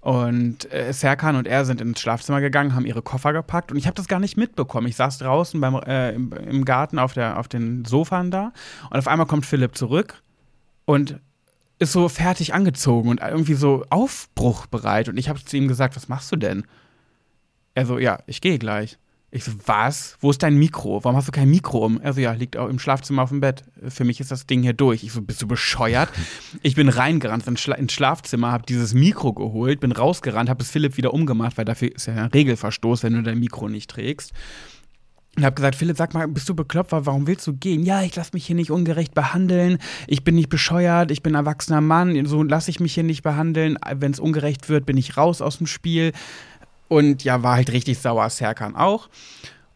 Und 0.02 0.72
äh, 0.72 0.92
Serkan 0.94 1.36
und 1.36 1.48
er 1.48 1.66
sind 1.66 1.82
ins 1.82 2.00
Schlafzimmer 2.00 2.42
gegangen, 2.42 2.76
haben 2.76 2.86
ihre 2.86 3.02
Koffer 3.02 3.34
gepackt 3.34 3.72
und 3.72 3.78
ich 3.78 3.88
habe 3.88 3.96
das 3.96 4.08
gar 4.08 4.20
nicht 4.20 4.38
mitbekommen. 4.38 4.88
Ich 4.88 4.96
saß 4.96 5.18
draußen 5.18 5.60
beim, 5.60 5.76
äh, 5.76 6.12
im, 6.12 6.32
im 6.32 6.66
Garten 6.66 7.00
auf, 7.00 7.14
der, 7.14 7.40
auf 7.40 7.48
den 7.48 7.86
Sofern 7.86 8.32
da 8.32 8.54
und 8.90 8.98
auf 8.98 9.08
einmal 9.08 9.28
kommt 9.28 9.46
Philipp 9.46 9.78
zurück 9.78 10.22
und 10.86 11.20
ist 11.80 11.92
so 11.92 12.10
fertig 12.10 12.54
angezogen 12.54 13.10
und 13.10 13.22
irgendwie 13.22 13.54
so 13.54 13.86
aufbruchbereit. 13.90 15.10
Und 15.10 15.18
ich 15.18 15.30
habe 15.30 15.44
zu 15.44 15.58
ihm 15.58 15.68
gesagt, 15.68 15.96
was 15.96 16.08
machst 16.08 16.32
du 16.32 16.36
denn? 16.36 16.66
Er 17.76 17.86
so, 17.86 18.00
ja, 18.00 18.20
ich 18.26 18.42
gehe 18.42 18.58
gleich. 18.58 18.98
Ich 19.30 19.44
so, 19.44 19.52
was? 19.66 20.18
Wo 20.22 20.30
ist 20.30 20.42
dein 20.42 20.56
Mikro? 20.56 21.04
Warum 21.04 21.18
hast 21.18 21.28
du 21.28 21.34
kein 21.34 21.50
Mikro 21.50 21.86
um? 21.86 22.00
Er 22.00 22.14
so, 22.14 22.22
ja, 22.22 22.32
liegt 22.32 22.56
auch 22.56 22.70
im 22.70 22.80
Schlafzimmer 22.80 23.24
auf 23.24 23.30
dem 23.30 23.42
Bett. 23.42 23.66
Für 23.90 24.06
mich 24.06 24.22
ist 24.22 24.32
das 24.32 24.48
Ding 24.48 24.62
hier 24.62 24.72
durch. 24.72 25.04
Ich 25.04 25.12
so, 25.12 25.22
bist 25.22 25.42
du 25.42 25.48
bescheuert? 25.48 26.10
Ich 26.64 26.76
bin 26.76 26.90
reingerannt 26.90 27.46
ins, 27.48 27.62
Schla 27.62 27.76
ins 27.76 27.94
Schlafzimmer, 27.94 28.52
habe 28.52 28.66
dieses 28.68 28.94
Mikro 28.94 29.34
geholt, 29.34 29.80
bin 29.80 29.92
rausgerannt, 29.92 30.50
habe 30.50 30.64
es 30.64 30.72
Philipp 30.72 30.98
wieder 30.98 31.14
umgemacht, 31.14 31.58
weil 31.58 31.66
dafür 31.66 31.94
ist 31.94 32.08
ja 32.08 32.16
ein 32.16 32.32
Regelverstoß, 32.32 33.04
wenn 33.04 33.14
du 33.14 33.24
dein 33.24 33.40
Mikro 33.40 33.70
nicht 33.70 33.90
trägst. 33.90 34.34
Und 35.38 35.46
habe 35.46 35.54
gesagt, 35.56 35.76
Philipp, 35.76 35.98
sag 35.98 36.16
mal, 36.16 36.28
bist 36.28 36.50
du 36.50 36.56
bekloppt? 36.56 36.92
Warum 36.92 37.28
willst 37.28 37.46
du 37.46 37.54
gehen? 37.54 37.84
Ja, 37.84 38.02
ich 38.02 38.16
lass 38.16 38.34
mich 38.34 38.48
hier 38.48 38.56
nicht 38.56 38.72
ungerecht 38.72 39.14
behandeln. 39.14 39.78
Ich 40.08 40.24
bin 40.24 40.34
nicht 40.34 40.50
bescheuert. 40.50 41.12
Ich 41.12 41.22
bin 41.22 41.36
ein 41.36 41.46
erwachsener 41.46 41.80
Mann. 41.80 42.26
So 42.26 42.42
lasse 42.42 42.72
ich 42.72 42.80
mich 42.80 42.96
hier 42.96 43.04
nicht 43.04 43.22
behandeln. 43.22 43.78
Wenn 43.96 44.12
es 44.12 44.20
ungerecht 44.20 44.68
wird, 44.68 44.88
bin 44.88 44.98
ich 44.98 45.16
raus 45.16 45.42
aus 45.42 45.60
dem 45.60 45.68
Spiel. 45.68 46.12
Und 46.88 47.24
ja, 47.24 47.44
war 47.44 47.56
halt 47.56 47.72
richtig 47.72 48.00
sauer. 48.00 48.30
Serkan 48.30 48.76
auch. 48.76 49.10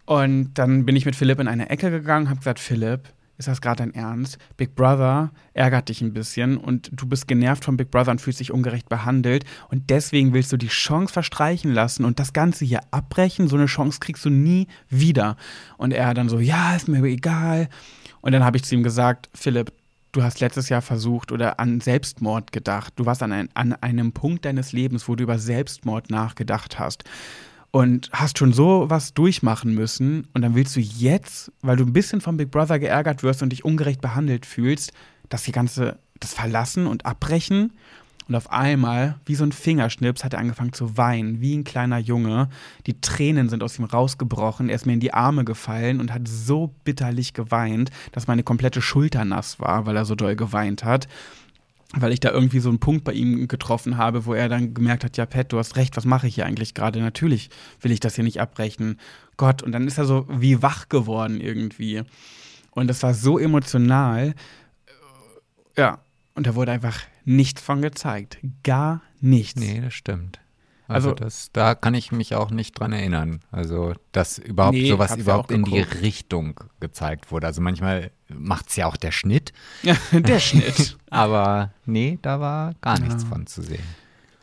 Und 0.05 0.53
dann 0.55 0.85
bin 0.85 0.95
ich 0.95 1.05
mit 1.05 1.15
Philipp 1.15 1.39
in 1.39 1.47
eine 1.47 1.69
Ecke 1.69 1.91
gegangen, 1.91 2.29
habe 2.29 2.39
gesagt, 2.39 2.59
Philipp, 2.59 3.09
ist 3.37 3.47
das 3.47 3.61
gerade 3.61 3.77
dein 3.77 3.93
Ernst? 3.95 4.37
Big 4.55 4.75
Brother 4.75 5.31
ärgert 5.53 5.89
dich 5.89 6.01
ein 6.01 6.13
bisschen 6.13 6.57
und 6.57 6.91
du 6.93 7.07
bist 7.07 7.27
genervt 7.27 7.65
von 7.65 7.75
Big 7.75 7.89
Brother 7.89 8.11
und 8.11 8.21
fühlst 8.21 8.39
dich 8.39 8.51
ungerecht 8.51 8.87
behandelt 8.87 9.45
und 9.69 9.89
deswegen 9.89 10.33
willst 10.33 10.51
du 10.51 10.57
die 10.57 10.67
Chance 10.67 11.11
verstreichen 11.11 11.73
lassen 11.73 12.05
und 12.05 12.19
das 12.19 12.33
Ganze 12.33 12.65
hier 12.65 12.81
abbrechen. 12.91 13.47
So 13.47 13.55
eine 13.55 13.65
Chance 13.65 13.99
kriegst 13.99 14.25
du 14.25 14.29
nie 14.29 14.67
wieder. 14.89 15.37
Und 15.77 15.91
er 15.91 16.13
dann 16.13 16.29
so, 16.29 16.39
ja, 16.39 16.75
ist 16.75 16.87
mir 16.87 17.03
egal. 17.03 17.67
Und 18.21 18.33
dann 18.33 18.43
habe 18.43 18.57
ich 18.57 18.63
zu 18.63 18.75
ihm 18.75 18.83
gesagt, 18.83 19.27
Philipp, 19.33 19.73
du 20.11 20.23
hast 20.23 20.39
letztes 20.39 20.69
Jahr 20.69 20.81
versucht 20.81 21.31
oder 21.31 21.59
an 21.59 21.81
Selbstmord 21.81 22.51
gedacht. 22.51 22.93
Du 22.95 23.05
warst 23.05 23.23
an, 23.23 23.31
ein, 23.31 23.49
an 23.53 23.73
einem 23.73 24.11
Punkt 24.11 24.45
deines 24.45 24.73
Lebens, 24.73 25.07
wo 25.07 25.15
du 25.15 25.23
über 25.23 25.39
Selbstmord 25.39 26.09
nachgedacht 26.09 26.79
hast. 26.79 27.03
Und 27.71 28.09
hast 28.11 28.37
schon 28.37 28.51
so 28.51 28.89
was 28.89 29.13
durchmachen 29.13 29.73
müssen. 29.73 30.27
Und 30.33 30.41
dann 30.41 30.55
willst 30.55 30.75
du 30.75 30.81
jetzt, 30.81 31.51
weil 31.61 31.77
du 31.77 31.85
ein 31.85 31.93
bisschen 31.93 32.19
vom 32.19 32.35
Big 32.37 32.51
Brother 32.51 32.79
geärgert 32.79 33.23
wirst 33.23 33.41
und 33.41 33.49
dich 33.49 33.63
ungerecht 33.63 34.01
behandelt 34.01 34.45
fühlst, 34.45 34.91
das 35.29 35.43
die 35.43 35.53
ganze 35.53 35.97
das 36.19 36.33
verlassen 36.33 36.87
und 36.87 37.05
abbrechen 37.05 37.73
und 38.31 38.37
auf 38.37 38.49
einmal 38.49 39.15
wie 39.25 39.35
so 39.35 39.43
ein 39.43 39.51
Fingerschnips 39.51 40.23
hat 40.23 40.31
er 40.31 40.39
angefangen 40.39 40.71
zu 40.71 40.95
weinen, 40.95 41.41
wie 41.41 41.53
ein 41.53 41.65
kleiner 41.65 41.97
Junge. 41.97 42.47
Die 42.87 43.01
Tränen 43.01 43.49
sind 43.49 43.61
aus 43.61 43.77
ihm 43.77 43.83
rausgebrochen, 43.83 44.69
er 44.69 44.75
ist 44.75 44.85
mir 44.85 44.93
in 44.93 45.01
die 45.01 45.13
Arme 45.13 45.43
gefallen 45.43 45.99
und 45.99 46.13
hat 46.13 46.29
so 46.29 46.73
bitterlich 46.85 47.33
geweint, 47.33 47.91
dass 48.13 48.27
meine 48.27 48.43
komplette 48.43 48.81
Schulter 48.81 49.25
nass 49.25 49.59
war, 49.59 49.85
weil 49.85 49.97
er 49.97 50.05
so 50.05 50.15
doll 50.15 50.37
geweint 50.37 50.85
hat 50.85 51.09
weil 51.93 52.13
ich 52.13 52.21
da 52.21 52.31
irgendwie 52.31 52.61
so 52.61 52.69
einen 52.69 52.79
Punkt 52.79 53.03
bei 53.03 53.11
ihm 53.11 53.49
getroffen 53.49 53.97
habe, 53.97 54.25
wo 54.25 54.33
er 54.33 54.47
dann 54.47 54.73
gemerkt 54.73 55.03
hat, 55.03 55.17
ja, 55.17 55.25
Pat, 55.25 55.51
du 55.51 55.57
hast 55.57 55.75
recht, 55.75 55.97
was 55.97 56.05
mache 56.05 56.25
ich 56.25 56.35
hier 56.35 56.45
eigentlich 56.45 56.73
gerade? 56.73 57.01
Natürlich 57.01 57.49
will 57.81 57.91
ich 57.91 57.99
das 57.99 58.15
hier 58.15 58.23
nicht 58.23 58.39
abbrechen. 58.39 58.97
Gott, 59.35 59.61
und 59.61 59.73
dann 59.73 59.85
ist 59.87 59.97
er 59.97 60.05
so 60.05 60.25
wie 60.29 60.61
wach 60.61 60.87
geworden 60.87 61.41
irgendwie. 61.41 62.03
Und 62.69 62.87
das 62.87 63.03
war 63.03 63.13
so 63.13 63.37
emotional. 63.37 64.35
Ja, 65.75 65.99
und 66.33 66.47
da 66.47 66.55
wurde 66.55 66.71
einfach 66.71 66.97
nichts 67.25 67.61
von 67.61 67.81
gezeigt. 67.81 68.37
Gar 68.63 69.01
nichts. 69.19 69.59
Nee, 69.59 69.81
das 69.81 69.93
stimmt. 69.93 70.39
Also, 70.87 71.11
Also- 71.11 71.23
das, 71.23 71.49
da 71.53 71.73
kann 71.73 71.93
ich 71.93 72.11
mich 72.11 72.35
auch 72.35 72.51
nicht 72.51 72.77
dran 72.77 72.91
erinnern. 72.91 73.39
Also, 73.51 73.93
dass 74.11 74.37
überhaupt 74.37 74.75
Nee, 74.75 74.89
sowas 74.89 75.15
überhaupt 75.15 75.51
in 75.51 75.63
die. 75.63 75.79
Richtung 75.79 76.59
gezeigt 76.81 77.31
wurde. 77.31 77.47
Also 77.47 77.61
manchmal 77.61 78.11
macht 78.27 78.69
es 78.69 78.75
ja 78.75 78.87
auch 78.87 78.97
der 78.97 79.11
Schnitt, 79.11 79.53
der 80.11 80.39
Schnitt. 80.39 80.97
aber 81.09 81.71
nee, 81.85 82.19
da 82.21 82.39
war 82.41 82.73
gar 82.81 82.99
nichts 82.99 83.23
Ja. 83.23 83.29
von 83.29 83.47
zu 83.47 83.61
sehen. 83.61 83.83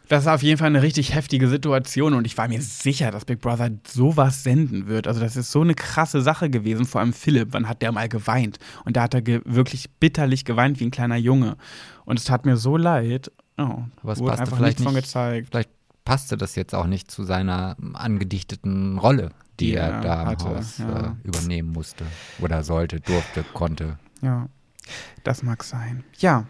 Das 0.08 0.24
war 0.24 0.34
auf 0.34 0.42
jeden 0.42 0.56
Fall 0.58 0.68
eine 0.68 0.82
richtig 0.82 1.14
heftige 1.14 1.48
Situation 1.48 2.14
und 2.14 2.26
ich 2.26 2.36
war 2.38 2.48
mir 2.48 2.62
sicher, 2.62 3.10
dass 3.10 3.24
Big 3.26 3.40
Brother 3.40 3.70
sowas 3.86 4.42
senden 4.42 4.86
wird. 4.86 5.06
Also 5.06 5.20
das 5.20 5.36
ist 5.36 5.50
so 5.52 5.60
eine 5.60 5.74
krasse 5.74 6.22
Sache 6.22 6.48
gewesen, 6.48 6.86
vor 6.86 7.00
allem 7.02 7.12
Philipp. 7.12 7.48
Wann 7.52 7.68
hat 7.68 7.82
der 7.82 7.92
mal 7.92 8.08
geweint? 8.08 8.58
Und 8.86 8.96
da 8.96 9.02
hat 9.02 9.14
er 9.14 9.22
wirklich 9.44 9.90
bitterlich 10.00 10.44
geweint 10.46 10.80
wie 10.80 10.84
ein 10.86 10.90
kleiner 10.90 11.16
Junge. 11.16 11.56
Und 12.06 12.18
es 12.18 12.24
tat 12.24 12.46
mir 12.46 12.56
so 12.56 12.76
leid. 12.78 13.30
Oh, 13.58 13.82
Aber 14.02 14.12
es 14.12 14.22
passte 14.22 14.56
vielleicht 14.56 14.80
nicht- 14.80 14.94
gezeigt. 14.94 15.48
Vielleicht 15.50 15.70
passte 16.04 16.36
das 16.38 16.54
jetzt 16.56 16.74
auch 16.74 16.86
nicht 16.86 17.10
zu 17.10 17.24
seiner 17.24 17.76
angedichteten 17.92 18.96
Rolle, 18.98 19.30
die 19.60 19.66
Die 19.66 19.74
er 19.74 19.88
er 19.90 20.00
da 20.00 20.22
im 20.22 20.28
hatte, 20.28 20.44
Haus 20.46 20.78
ja. 20.78 21.06
äh, 21.08 21.10
übernehmen 21.22 21.70
musste 21.72 22.04
oder 22.40 22.62
sollte, 22.62 23.00
durfte, 23.00 23.44
konnte. 23.52 23.98
Ja, 24.22 24.48
das 25.22 25.42
mag 25.42 25.62
sein. 25.64 26.02
Ja. 26.18 26.44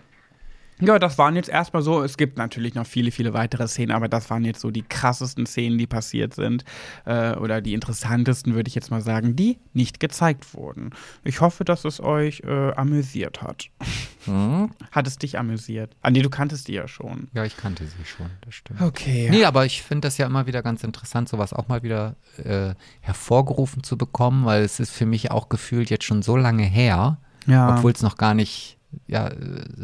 Ja, 0.80 0.98
das 0.98 1.18
waren 1.18 1.36
jetzt 1.36 1.48
erstmal 1.48 1.82
so. 1.82 2.02
Es 2.02 2.16
gibt 2.16 2.38
natürlich 2.38 2.74
noch 2.74 2.86
viele, 2.86 3.10
viele 3.10 3.32
weitere 3.32 3.66
Szenen, 3.66 3.92
aber 3.92 4.08
das 4.08 4.30
waren 4.30 4.44
jetzt 4.44 4.60
so 4.60 4.70
die 4.70 4.82
krassesten 4.82 5.46
Szenen, 5.46 5.78
die 5.78 5.86
passiert 5.86 6.34
sind. 6.34 6.64
Äh, 7.04 7.34
oder 7.34 7.60
die 7.60 7.74
interessantesten, 7.74 8.54
würde 8.54 8.68
ich 8.68 8.74
jetzt 8.74 8.90
mal 8.90 9.00
sagen, 9.00 9.36
die 9.36 9.58
nicht 9.72 10.00
gezeigt 10.00 10.54
wurden. 10.54 10.90
Ich 11.24 11.40
hoffe, 11.40 11.64
dass 11.64 11.84
es 11.84 12.00
euch 12.00 12.42
äh, 12.44 12.72
amüsiert 12.72 13.42
hat. 13.42 13.68
Hm? 14.24 14.70
Hat 14.90 15.06
es 15.06 15.18
dich 15.18 15.38
amüsiert? 15.38 15.96
Ah, 16.02 16.10
nee, 16.10 16.22
du 16.22 16.30
kanntest 16.30 16.68
die 16.68 16.74
ja 16.74 16.86
schon. 16.86 17.28
Ja, 17.32 17.44
ich 17.44 17.56
kannte 17.56 17.84
sie 17.84 18.04
schon, 18.04 18.30
das 18.42 18.54
stimmt. 18.54 18.80
Okay. 18.80 19.28
Nee, 19.30 19.44
aber 19.44 19.64
ich 19.64 19.82
finde 19.82 20.06
das 20.06 20.18
ja 20.18 20.26
immer 20.26 20.46
wieder 20.46 20.62
ganz 20.62 20.84
interessant, 20.84 21.28
sowas 21.28 21.52
auch 21.52 21.68
mal 21.68 21.82
wieder 21.82 22.16
äh, 22.36 22.74
hervorgerufen 23.00 23.82
zu 23.82 23.96
bekommen, 23.96 24.44
weil 24.44 24.62
es 24.62 24.80
ist 24.80 24.90
für 24.90 25.06
mich 25.06 25.30
auch 25.30 25.48
gefühlt 25.48 25.90
jetzt 25.90 26.04
schon 26.04 26.22
so 26.22 26.36
lange 26.36 26.64
her, 26.64 27.18
ja. 27.46 27.76
obwohl 27.76 27.92
es 27.92 28.02
noch 28.02 28.16
gar 28.16 28.34
nicht, 28.34 28.77
ja, 29.06 29.28
äh, 29.28 29.34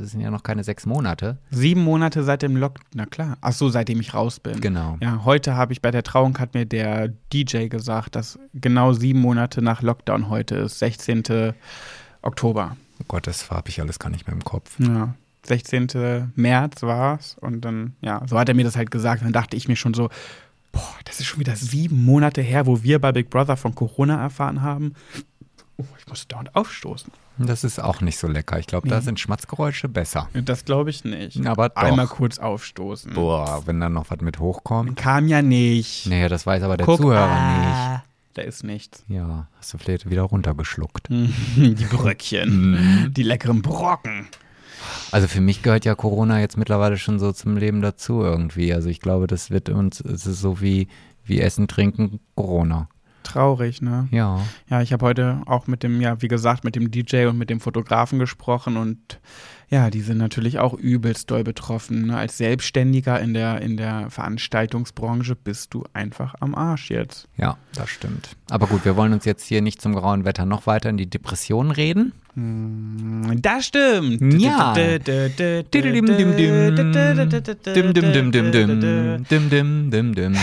es 0.02 0.12
sind 0.12 0.20
ja 0.20 0.30
noch 0.30 0.42
keine 0.42 0.64
sechs 0.64 0.86
Monate. 0.86 1.38
Sieben 1.50 1.82
Monate 1.82 2.22
seit 2.22 2.42
dem 2.42 2.56
Lock. 2.56 2.80
Na 2.94 3.06
klar. 3.06 3.36
Ach 3.40 3.52
so, 3.52 3.68
seitdem 3.68 4.00
ich 4.00 4.14
raus 4.14 4.40
bin. 4.40 4.60
Genau. 4.60 4.96
Ja, 5.00 5.24
heute 5.24 5.56
habe 5.56 5.72
ich 5.72 5.82
bei 5.82 5.90
der 5.90 6.02
Trauung 6.02 6.38
hat 6.38 6.54
mir 6.54 6.66
der 6.66 7.08
DJ 7.32 7.68
gesagt, 7.68 8.16
dass 8.16 8.38
genau 8.54 8.92
sieben 8.92 9.20
Monate 9.20 9.62
nach 9.62 9.82
Lockdown 9.82 10.28
heute 10.28 10.56
ist, 10.56 10.78
16. 10.78 11.54
Oktober. 12.22 12.76
Oh 13.00 13.04
Gott, 13.08 13.26
das 13.26 13.50
habe 13.50 13.68
ich 13.68 13.80
alles 13.80 13.98
gar 13.98 14.10
nicht 14.10 14.26
mehr 14.26 14.34
im 14.34 14.44
Kopf. 14.44 14.78
Ja, 14.78 15.14
16. 15.46 16.32
März 16.36 16.82
war's 16.82 17.36
und 17.40 17.62
dann, 17.62 17.94
ja, 18.00 18.22
so 18.26 18.38
hat 18.38 18.48
er 18.48 18.54
mir 18.54 18.64
das 18.64 18.76
halt 18.76 18.90
gesagt. 18.90 19.22
Dann 19.22 19.32
dachte 19.32 19.56
ich 19.56 19.68
mir 19.68 19.76
schon 19.76 19.94
so, 19.94 20.08
boah, 20.72 20.94
das 21.04 21.20
ist 21.20 21.26
schon 21.26 21.40
wieder 21.40 21.56
sieben 21.56 22.04
Monate 22.04 22.42
her, 22.42 22.66
wo 22.66 22.82
wir 22.82 22.98
bei 22.98 23.12
Big 23.12 23.30
Brother 23.30 23.56
von 23.56 23.74
Corona 23.74 24.20
erfahren 24.20 24.62
haben. 24.62 24.94
Oh, 25.76 25.84
ich 25.98 26.06
muss 26.06 26.28
dauernd 26.28 26.54
aufstoßen. 26.54 27.12
Das 27.38 27.64
ist 27.64 27.80
auch 27.82 28.00
nicht 28.00 28.16
so 28.16 28.28
lecker. 28.28 28.60
Ich 28.60 28.66
glaube, 28.68 28.88
da 28.88 28.98
Nee. 28.98 29.02
sind 29.04 29.18
Schmatzgeräusche 29.18 29.88
besser. 29.88 30.28
Das 30.32 30.64
glaube 30.64 30.90
ich 30.90 31.04
nicht. 31.04 31.44
Aber 31.46 31.68
doch. 31.70 31.76
Einmal 31.82 32.06
kurz 32.06 32.38
aufstoßen. 32.38 33.12
Boah, 33.14 33.62
wenn 33.66 33.80
dann 33.80 33.92
noch 33.92 34.08
was 34.10 34.20
mit 34.20 34.38
hochkommt. 34.38 34.96
Kam 34.96 35.26
ja 35.26 35.42
nicht. 35.42 36.06
Nee, 36.06 36.28
das 36.28 36.46
weiß 36.46 36.62
aber 36.62 36.76
der 36.76 36.86
Guck, 36.86 36.98
Zuhörer 37.00 37.28
ah, 37.28 38.04
Da 38.34 38.42
ist 38.42 38.62
nichts. 38.62 39.02
nicht. 39.08 39.16
Ja, 39.18 39.48
hast 39.58 39.74
du 39.74 39.78
vielleicht 39.78 40.08
wieder 40.08 40.22
runtergeschluckt. 40.22 41.08
Die 41.10 41.74
Bröckchen. 41.90 43.12
Die 43.16 43.22
leckeren 43.24 43.60
Brocken. 43.62 44.28
Also 45.10 45.26
für 45.28 45.40
mich 45.40 45.62
gehört 45.62 45.84
ja 45.84 45.94
Corona 45.96 46.40
jetzt 46.40 46.56
mittlerweile 46.56 46.98
schon 46.98 47.18
so 47.18 47.32
zum 47.32 47.56
Leben 47.56 47.80
dazu 47.82 48.22
irgendwie. 48.22 48.72
Also 48.72 48.88
ich 48.90 49.00
glaube, 49.00 49.26
das 49.26 49.50
wird 49.50 49.70
uns, 49.70 50.00
es 50.00 50.26
ist 50.26 50.40
so 50.40 50.60
wie, 50.60 50.88
wie 51.24 51.40
Essen, 51.40 51.66
Trinken, 51.68 52.20
Corona. 52.36 52.88
Traurig, 53.24 53.82
ne? 53.82 54.06
Ja. 54.12 54.40
Ja, 54.70 54.80
ich 54.80 54.92
habe 54.92 55.04
heute 55.04 55.42
auch 55.46 55.66
mit 55.66 55.82
dem, 55.82 56.00
ja, 56.00 56.22
wie 56.22 56.28
gesagt, 56.28 56.62
mit 56.62 56.76
dem 56.76 56.90
DJ 56.90 57.26
und 57.26 57.38
mit 57.38 57.50
dem 57.50 57.58
Fotografen 57.58 58.18
gesprochen 58.18 58.76
und 58.76 59.18
ja, 59.70 59.90
die 59.90 60.02
sind 60.02 60.18
natürlich 60.18 60.58
auch 60.58 60.74
übelst 60.74 61.30
doll 61.30 61.42
betroffen. 61.42 62.06
Ne? 62.06 62.16
Als 62.16 62.38
Selbstständiger 62.38 63.18
in 63.18 63.34
der, 63.34 63.60
in 63.60 63.76
der 63.76 64.10
Veranstaltungsbranche 64.10 65.34
bist 65.34 65.74
du 65.74 65.84
einfach 65.92 66.34
am 66.38 66.54
Arsch 66.54 66.90
jetzt. 66.90 67.28
Ja, 67.36 67.56
das 67.74 67.90
stimmt. 67.90 68.36
Aber 68.50 68.66
gut, 68.66 68.84
wir 68.84 68.96
wollen 68.96 69.12
uns 69.12 69.24
jetzt 69.24 69.44
hier 69.44 69.62
nicht 69.62 69.80
zum 69.80 69.94
grauen 69.94 70.24
Wetter 70.24 70.44
noch 70.44 70.66
weiter 70.66 70.90
in 70.90 70.96
die 70.96 71.08
Depression 71.08 71.70
reden. 71.70 72.12
Das 73.42 73.66
stimmt. 73.66 74.40
Ja. 74.40 74.74
Dim, 74.74 75.02
dim, 75.02 75.72
dim, 75.72 76.36
dim. 76.36 76.36
Dim, 76.36 76.76
dim, 77.94 78.12
dim, 78.12 78.32
dim, 78.32 78.52
dim. 78.52 79.24
Dim, 79.30 79.50
dim, 79.50 79.90
dim, 79.90 80.14
dim. 80.14 80.36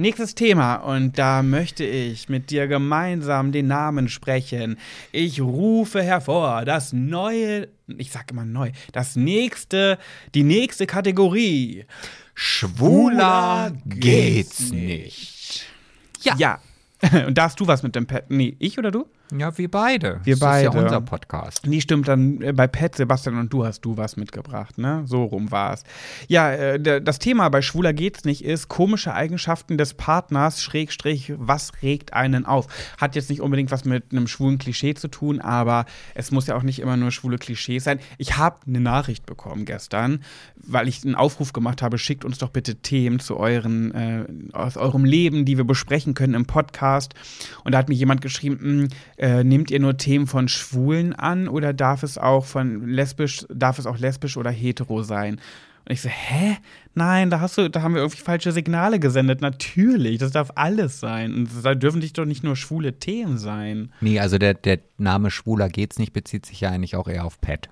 Nächstes 0.00 0.36
Thema 0.36 0.76
und 0.76 1.18
da 1.18 1.42
möchte 1.42 1.82
ich 1.82 2.28
mit 2.28 2.50
dir 2.50 2.68
gemeinsam 2.68 3.50
den 3.50 3.66
Namen 3.66 4.08
sprechen. 4.08 4.78
Ich 5.10 5.40
rufe 5.40 6.00
hervor 6.00 6.64
das 6.64 6.92
neue, 6.92 7.66
ich 7.88 8.12
sag 8.12 8.30
immer 8.30 8.44
neu, 8.44 8.70
das 8.92 9.16
nächste, 9.16 9.98
die 10.36 10.44
nächste 10.44 10.86
Kategorie. 10.86 11.84
Schwuler 12.32 13.72
geht's 13.86 14.70
nicht. 14.70 15.66
Ja. 16.20 16.36
Ja. 16.38 16.60
Und 17.26 17.36
da 17.36 17.46
hast 17.46 17.58
du 17.58 17.66
was 17.66 17.82
mit 17.82 17.96
dem 17.96 18.06
Pet. 18.06 18.26
Nee, 18.28 18.54
ich 18.60 18.78
oder 18.78 18.92
du? 18.92 19.04
Ja, 19.36 19.56
wir 19.58 19.70
beide. 19.70 20.20
Wir 20.24 20.34
das 20.34 20.40
beide. 20.40 20.68
ist 20.68 20.74
ja 20.74 20.80
unser 20.80 21.00
Podcast. 21.02 21.66
Nee, 21.66 21.80
stimmt, 21.80 22.08
dann 22.08 22.40
äh, 22.40 22.52
bei 22.52 22.66
Pet, 22.66 22.96
Sebastian 22.96 23.38
und 23.38 23.52
du 23.52 23.64
hast 23.66 23.82
du 23.82 23.96
was 23.96 24.16
mitgebracht, 24.16 24.78
ne? 24.78 25.02
So 25.06 25.24
rum 25.24 25.50
war 25.50 25.74
es. 25.74 25.84
Ja, 26.28 26.50
äh, 26.50 27.02
das 27.02 27.18
Thema 27.18 27.48
bei 27.50 27.60
Schwuler 27.60 27.92
geht's 27.92 28.24
nicht 28.24 28.44
ist 28.44 28.68
komische 28.68 29.12
Eigenschaften 29.12 29.76
des 29.76 29.94
Partners, 29.94 30.62
Schrägstrich, 30.62 31.32
was 31.36 31.72
regt 31.82 32.14
einen 32.14 32.46
auf? 32.46 32.66
Hat 32.98 33.16
jetzt 33.16 33.28
nicht 33.28 33.42
unbedingt 33.42 33.70
was 33.70 33.84
mit 33.84 34.12
einem 34.12 34.28
schwulen 34.28 34.58
Klischee 34.58 34.94
zu 34.94 35.08
tun, 35.08 35.40
aber 35.40 35.84
es 36.14 36.30
muss 36.30 36.46
ja 36.46 36.56
auch 36.56 36.62
nicht 36.62 36.78
immer 36.78 36.96
nur 36.96 37.10
schwule 37.10 37.36
Klischees 37.36 37.84
sein. 37.84 38.00
Ich 38.16 38.38
habe 38.38 38.58
eine 38.66 38.80
Nachricht 38.80 39.26
bekommen 39.26 39.66
gestern, 39.66 40.22
weil 40.56 40.88
ich 40.88 41.04
einen 41.04 41.14
Aufruf 41.14 41.52
gemacht 41.52 41.82
habe, 41.82 41.98
schickt 41.98 42.24
uns 42.24 42.38
doch 42.38 42.48
bitte 42.48 42.76
Themen 42.76 43.20
zu 43.20 43.36
euren, 43.36 43.92
äh, 43.94 44.24
aus 44.52 44.76
eurem 44.78 45.04
Leben, 45.04 45.44
die 45.44 45.58
wir 45.58 45.64
besprechen 45.64 46.14
können 46.14 46.34
im 46.34 46.46
Podcast. 46.46 47.14
Und 47.64 47.72
da 47.72 47.78
hat 47.78 47.88
mir 47.88 47.94
jemand 47.94 48.22
geschrieben, 48.22 48.58
mh, 48.60 48.88
äh, 49.18 49.44
nehmt 49.44 49.70
ihr 49.70 49.80
nur 49.80 49.96
Themen 49.96 50.26
von 50.26 50.48
Schwulen 50.48 51.12
an 51.12 51.48
oder 51.48 51.72
darf 51.72 52.02
es 52.02 52.18
auch 52.18 52.44
von 52.44 52.86
lesbisch, 52.88 53.44
darf 53.52 53.78
es 53.78 53.86
auch 53.86 53.98
lesbisch 53.98 54.36
oder 54.36 54.50
hetero 54.50 55.02
sein? 55.02 55.40
Und 55.84 55.92
ich 55.92 56.02
so, 56.02 56.08
hä? 56.08 56.56
Nein, 56.94 57.30
da 57.30 57.40
hast 57.40 57.56
du, 57.56 57.70
da 57.70 57.82
haben 57.82 57.94
wir 57.94 58.02
irgendwie 58.02 58.20
falsche 58.20 58.52
Signale 58.52 59.00
gesendet. 59.00 59.40
Natürlich, 59.40 60.18
das 60.18 60.32
darf 60.32 60.50
alles 60.54 61.00
sein. 61.00 61.32
Und 61.32 61.48
da 61.62 61.74
dürfen 61.74 62.00
dich 62.00 62.12
doch 62.12 62.26
nicht 62.26 62.44
nur 62.44 62.56
schwule 62.56 62.98
Themen 62.98 63.38
sein. 63.38 63.92
Nee, 64.00 64.20
also 64.20 64.36
der, 64.36 64.54
der 64.54 64.80
Name 64.98 65.30
Schwuler 65.30 65.68
geht's 65.68 65.98
nicht 65.98 66.12
bezieht 66.12 66.44
sich 66.44 66.60
ja 66.60 66.70
eigentlich 66.70 66.94
auch 66.94 67.08
eher 67.08 67.24
auf 67.24 67.40
Pet. 67.40 67.70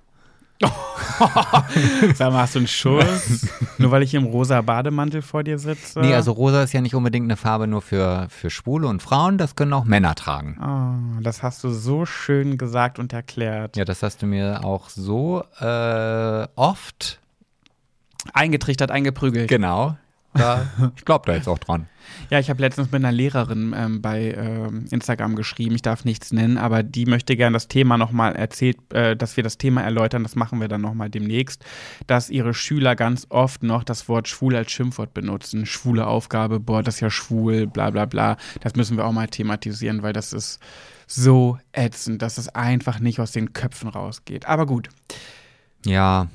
Sag 2.14 2.32
mal, 2.32 2.42
hast 2.42 2.54
du 2.54 2.60
einen 2.60 2.68
Schuss? 2.68 3.46
nur 3.78 3.90
weil 3.90 4.02
ich 4.02 4.14
im 4.14 4.24
rosa 4.24 4.60
Bademantel 4.62 5.22
vor 5.22 5.42
dir 5.42 5.58
sitze? 5.58 6.00
Nee, 6.00 6.14
also 6.14 6.32
rosa 6.32 6.62
ist 6.62 6.72
ja 6.72 6.80
nicht 6.80 6.94
unbedingt 6.94 7.24
eine 7.24 7.36
Farbe 7.36 7.66
nur 7.66 7.82
für, 7.82 8.26
für 8.30 8.50
Schwule 8.50 8.88
und 8.88 9.02
Frauen, 9.02 9.38
das 9.38 9.56
können 9.56 9.72
auch 9.72 9.84
Männer 9.84 10.14
tragen. 10.14 10.56
Oh, 10.60 11.20
das 11.22 11.42
hast 11.42 11.62
du 11.64 11.70
so 11.70 12.06
schön 12.06 12.58
gesagt 12.58 12.98
und 12.98 13.12
erklärt. 13.12 13.76
Ja, 13.76 13.84
das 13.84 14.02
hast 14.02 14.22
du 14.22 14.26
mir 14.26 14.64
auch 14.64 14.88
so 14.88 15.44
äh, 15.60 16.46
oft. 16.56 17.20
Eingetrichtert, 18.32 18.90
eingeprügelt. 18.90 19.48
Genau. 19.48 19.96
Da, 20.36 20.66
ich 20.96 21.04
glaube 21.04 21.26
da 21.26 21.34
jetzt 21.34 21.48
auch 21.48 21.58
dran. 21.58 21.86
Ja, 22.30 22.38
ich 22.38 22.50
habe 22.50 22.60
letztens 22.60 22.90
mit 22.90 23.04
einer 23.04 23.12
Lehrerin 23.12 23.74
ähm, 23.76 24.02
bei 24.02 24.32
ähm, 24.32 24.86
Instagram 24.90 25.36
geschrieben, 25.36 25.74
ich 25.74 25.82
darf 25.82 26.04
nichts 26.04 26.32
nennen, 26.32 26.58
aber 26.58 26.82
die 26.82 27.06
möchte 27.06 27.36
gern 27.36 27.52
das 27.52 27.68
Thema 27.68 27.98
nochmal 27.98 28.36
erzählt, 28.36 28.76
äh, 28.92 29.16
dass 29.16 29.36
wir 29.36 29.44
das 29.44 29.58
Thema 29.58 29.82
erläutern, 29.82 30.22
das 30.22 30.36
machen 30.36 30.60
wir 30.60 30.68
dann 30.68 30.80
nochmal 30.80 31.10
demnächst, 31.10 31.64
dass 32.06 32.30
ihre 32.30 32.54
Schüler 32.54 32.96
ganz 32.96 33.26
oft 33.30 33.62
noch 33.62 33.84
das 33.84 34.08
Wort 34.08 34.28
schwul 34.28 34.56
als 34.56 34.70
Schimpfwort 34.70 35.14
benutzen. 35.14 35.66
Schwule 35.66 36.06
Aufgabe, 36.06 36.60
boah, 36.60 36.82
das 36.82 36.96
ist 36.96 37.00
ja 37.00 37.10
schwul, 37.10 37.66
bla 37.66 37.90
bla 37.90 38.06
bla. 38.06 38.36
Das 38.60 38.74
müssen 38.76 38.96
wir 38.96 39.04
auch 39.04 39.12
mal 39.12 39.28
thematisieren, 39.28 40.02
weil 40.02 40.12
das 40.12 40.32
ist 40.32 40.60
so 41.06 41.58
ätzend, 41.72 42.22
dass 42.22 42.38
es 42.38 42.48
einfach 42.48 42.98
nicht 42.98 43.20
aus 43.20 43.32
den 43.32 43.52
Köpfen 43.52 43.88
rausgeht. 43.88 44.46
Aber 44.46 44.66
gut. 44.66 44.88
Ja, 45.84 46.28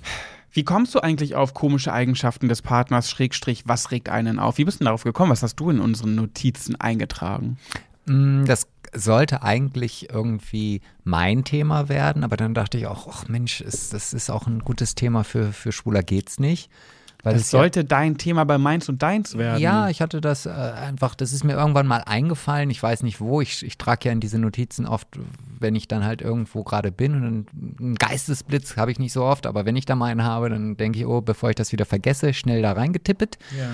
Wie 0.52 0.64
kommst 0.64 0.94
du 0.96 1.00
eigentlich 1.00 1.36
auf 1.36 1.54
komische 1.54 1.94
Eigenschaften 1.94 2.50
des 2.50 2.62
Partners, 2.62 3.10
Schrägstrich, 3.10 3.64
was 3.68 3.92
regt 3.92 4.10
einen 4.10 4.38
auf? 4.38 4.58
Wie 4.58 4.66
bist 4.66 4.82
du 4.82 4.86
darauf 4.86 5.04
gekommen? 5.04 5.32
Was 5.32 5.44
hast 5.44 5.56
du 5.56 5.70
in 5.70 5.80
unseren 5.80 6.16
Notizen 6.16 6.76
eingetragen? 6.76 7.58
Mm, 8.06 8.46
Das 8.46 8.68
sollte 8.94 9.44
eigentlich 9.44 10.10
irgendwie 10.12 10.82
mein 11.06 11.46
Thema 11.46 11.88
werden, 11.88 12.26
aber 12.26 12.36
dann 12.36 12.54
dachte 12.54 12.78
ich 12.78 12.88
auch, 12.88 13.08
ach 13.10 13.30
Mensch, 13.30 13.62
ist, 13.62 13.94
das 13.94 14.12
ist 14.12 14.30
auch 14.30 14.48
ein 14.48 14.60
gutes 14.60 14.96
Thema 14.96 15.24
für, 15.24 15.54
für 15.54 15.72
Schwuler 15.72 16.04
geht's 16.04 16.40
nicht. 16.40 16.70
Weil 17.24 17.34
Das 17.34 17.44
es 17.44 17.52
ja- 17.52 17.60
sollte 17.60 17.86
dein 17.86 18.18
Thema 18.18 18.44
bei 18.46 18.58
meins 18.58 18.90
und 18.90 19.02
deins 19.04 19.38
werden. 19.38 19.62
Ja, 19.62 19.90
ich 19.90 20.02
hatte 20.02 20.22
das 20.22 20.46
äh, 20.46 20.50
einfach, 20.50 21.14
das 21.16 21.34
ist 21.34 21.44
mir 21.44 21.54
irgendwann 21.54 21.86
mal 21.88 22.04
eingefallen. 22.06 22.70
Ich 22.70 22.82
weiß 22.82 23.04
nicht 23.04 23.20
wo. 23.22 23.42
Ich, 23.42 23.64
ich 23.64 23.78
trage 23.78 24.06
ja 24.06 24.12
in 24.12 24.20
diese 24.20 24.40
Notizen 24.40 24.86
oft, 24.88 25.08
wenn 25.60 25.76
ich 25.76 25.88
dann 25.88 26.04
halt 26.04 26.22
irgendwo 26.22 26.64
gerade 26.64 26.92
bin 26.92 27.24
und 27.24 27.80
einen 27.80 27.96
Geistesblitz 27.96 28.76
habe 28.78 28.92
ich 28.92 28.98
nicht 29.00 29.14
so 29.14 29.24
oft, 29.24 29.46
aber 29.46 29.66
wenn 29.66 29.76
ich 29.76 29.86
da 29.86 29.96
mal 29.96 30.08
einen 30.08 30.24
habe, 30.24 30.50
dann 30.50 30.78
denke 30.78 31.00
ich, 31.00 31.06
oh, 31.06 31.22
bevor 31.22 31.50
ich 31.52 31.56
das 31.56 31.72
wieder 31.72 31.86
vergesse, 31.86 32.34
schnell 32.34 32.62
da 32.62 32.72
reingetippet. 32.74 33.38
Ja. 33.58 33.70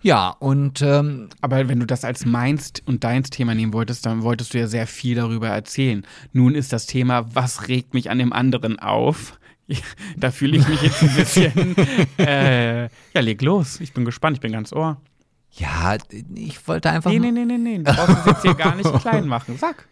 Ja, 0.00 0.28
und 0.38 0.80
ähm, 0.80 1.28
Aber 1.40 1.68
wenn 1.68 1.80
du 1.80 1.86
das 1.86 2.04
als 2.04 2.24
meins 2.24 2.72
und 2.86 3.02
deins 3.02 3.30
Thema 3.30 3.54
nehmen 3.56 3.72
wolltest, 3.72 4.06
dann 4.06 4.22
wolltest 4.22 4.54
du 4.54 4.58
ja 4.58 4.68
sehr 4.68 4.86
viel 4.86 5.16
darüber 5.16 5.48
erzählen. 5.48 6.06
Nun 6.32 6.54
ist 6.54 6.72
das 6.72 6.86
Thema, 6.86 7.34
was 7.34 7.66
regt 7.66 7.94
mich 7.94 8.08
an 8.08 8.18
dem 8.18 8.32
anderen 8.32 8.78
auf? 8.78 9.38
Da 10.16 10.30
fühle 10.30 10.58
ich 10.58 10.68
mich 10.68 10.82
jetzt 10.82 11.02
ein 11.02 11.14
bisschen. 11.14 11.76
äh, 12.18 12.82
ja, 12.84 13.20
leg 13.20 13.40
los. 13.42 13.80
Ich 13.80 13.92
bin 13.92 14.04
gespannt, 14.04 14.36
ich 14.36 14.40
bin 14.40 14.52
ganz 14.52 14.72
ohr. 14.72 15.00
ja, 15.52 15.96
ich 16.34 16.66
wollte 16.66 16.90
einfach. 16.90 17.10
Nee, 17.10 17.18
nee, 17.18 17.30
nee, 17.30 17.44
nee, 17.44 17.58
nee. 17.58 17.78
Du 17.78 17.84
brauchst 17.92 18.18
es 18.18 18.26
jetzt 18.26 18.42
hier 18.42 18.54
gar 18.54 18.74
nicht 18.74 18.92
klein 19.00 19.26
machen. 19.26 19.56
Sag. 19.58 19.86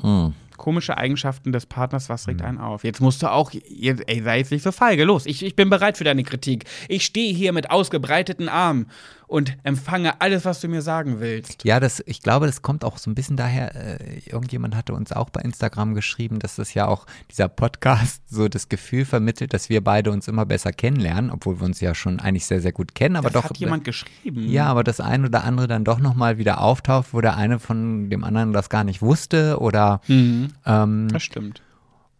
Hm. 0.00 0.34
Komische 0.56 0.96
Eigenschaften 0.96 1.50
des 1.50 1.66
Partners, 1.66 2.08
was 2.08 2.28
regt 2.28 2.42
einen 2.42 2.58
auf? 2.58 2.84
Jetzt 2.84 3.00
musst 3.00 3.22
du 3.22 3.30
auch, 3.30 3.50
jetzt, 3.50 4.04
ey, 4.06 4.22
sei 4.22 4.38
jetzt 4.38 4.52
nicht 4.52 4.62
so 4.62 4.70
feige. 4.70 5.04
Los, 5.04 5.26
ich, 5.26 5.44
ich 5.44 5.56
bin 5.56 5.68
bereit 5.68 5.98
für 5.98 6.04
deine 6.04 6.22
Kritik. 6.22 6.64
Ich 6.88 7.04
stehe 7.04 7.34
hier 7.34 7.52
mit 7.52 7.70
ausgebreiteten 7.70 8.48
Armen 8.48 8.86
und 9.26 9.56
empfange 9.62 10.20
alles, 10.20 10.44
was 10.44 10.60
du 10.60 10.68
mir 10.68 10.82
sagen 10.82 11.20
willst. 11.20 11.64
Ja, 11.64 11.80
das, 11.80 12.02
ich 12.06 12.20
glaube, 12.20 12.46
das 12.46 12.62
kommt 12.62 12.84
auch 12.84 12.98
so 12.98 13.10
ein 13.10 13.14
bisschen 13.14 13.36
daher, 13.36 13.74
äh, 13.74 14.20
irgendjemand 14.26 14.76
hatte 14.76 14.94
uns 14.94 15.12
auch 15.12 15.30
bei 15.30 15.40
Instagram 15.40 15.94
geschrieben, 15.94 16.38
dass 16.38 16.56
das 16.56 16.74
ja 16.74 16.86
auch 16.86 17.06
dieser 17.30 17.48
Podcast 17.48 18.22
so 18.28 18.48
das 18.48 18.68
Gefühl 18.68 19.04
vermittelt, 19.04 19.54
dass 19.54 19.68
wir 19.68 19.82
beide 19.82 20.10
uns 20.10 20.28
immer 20.28 20.46
besser 20.46 20.72
kennenlernen, 20.72 21.30
obwohl 21.30 21.60
wir 21.60 21.64
uns 21.64 21.80
ja 21.80 21.94
schon 21.94 22.20
eigentlich 22.20 22.46
sehr, 22.46 22.60
sehr 22.60 22.72
gut 22.72 22.94
kennen, 22.94 23.16
aber 23.16 23.30
das 23.30 23.42
doch. 23.42 23.50
hat 23.50 23.58
jemand 23.58 23.84
geschrieben. 23.84 24.48
ja, 24.48 24.66
aber 24.66 24.84
das 24.84 25.00
ein 25.00 25.24
oder 25.24 25.44
andere 25.44 25.68
dann 25.68 25.84
doch 25.84 25.98
nochmal 25.98 26.38
wieder 26.38 26.60
auftaucht, 26.60 27.08
wo 27.12 27.20
der 27.20 27.36
eine 27.36 27.58
von 27.58 28.10
dem 28.10 28.24
anderen 28.24 28.52
das 28.52 28.68
gar 28.68 28.84
nicht 28.84 29.02
wusste 29.02 29.58
oder 29.58 30.00
Mhm, 30.06 30.48
ähm, 30.66 31.08
das 31.10 31.22
stimmt. 31.22 31.62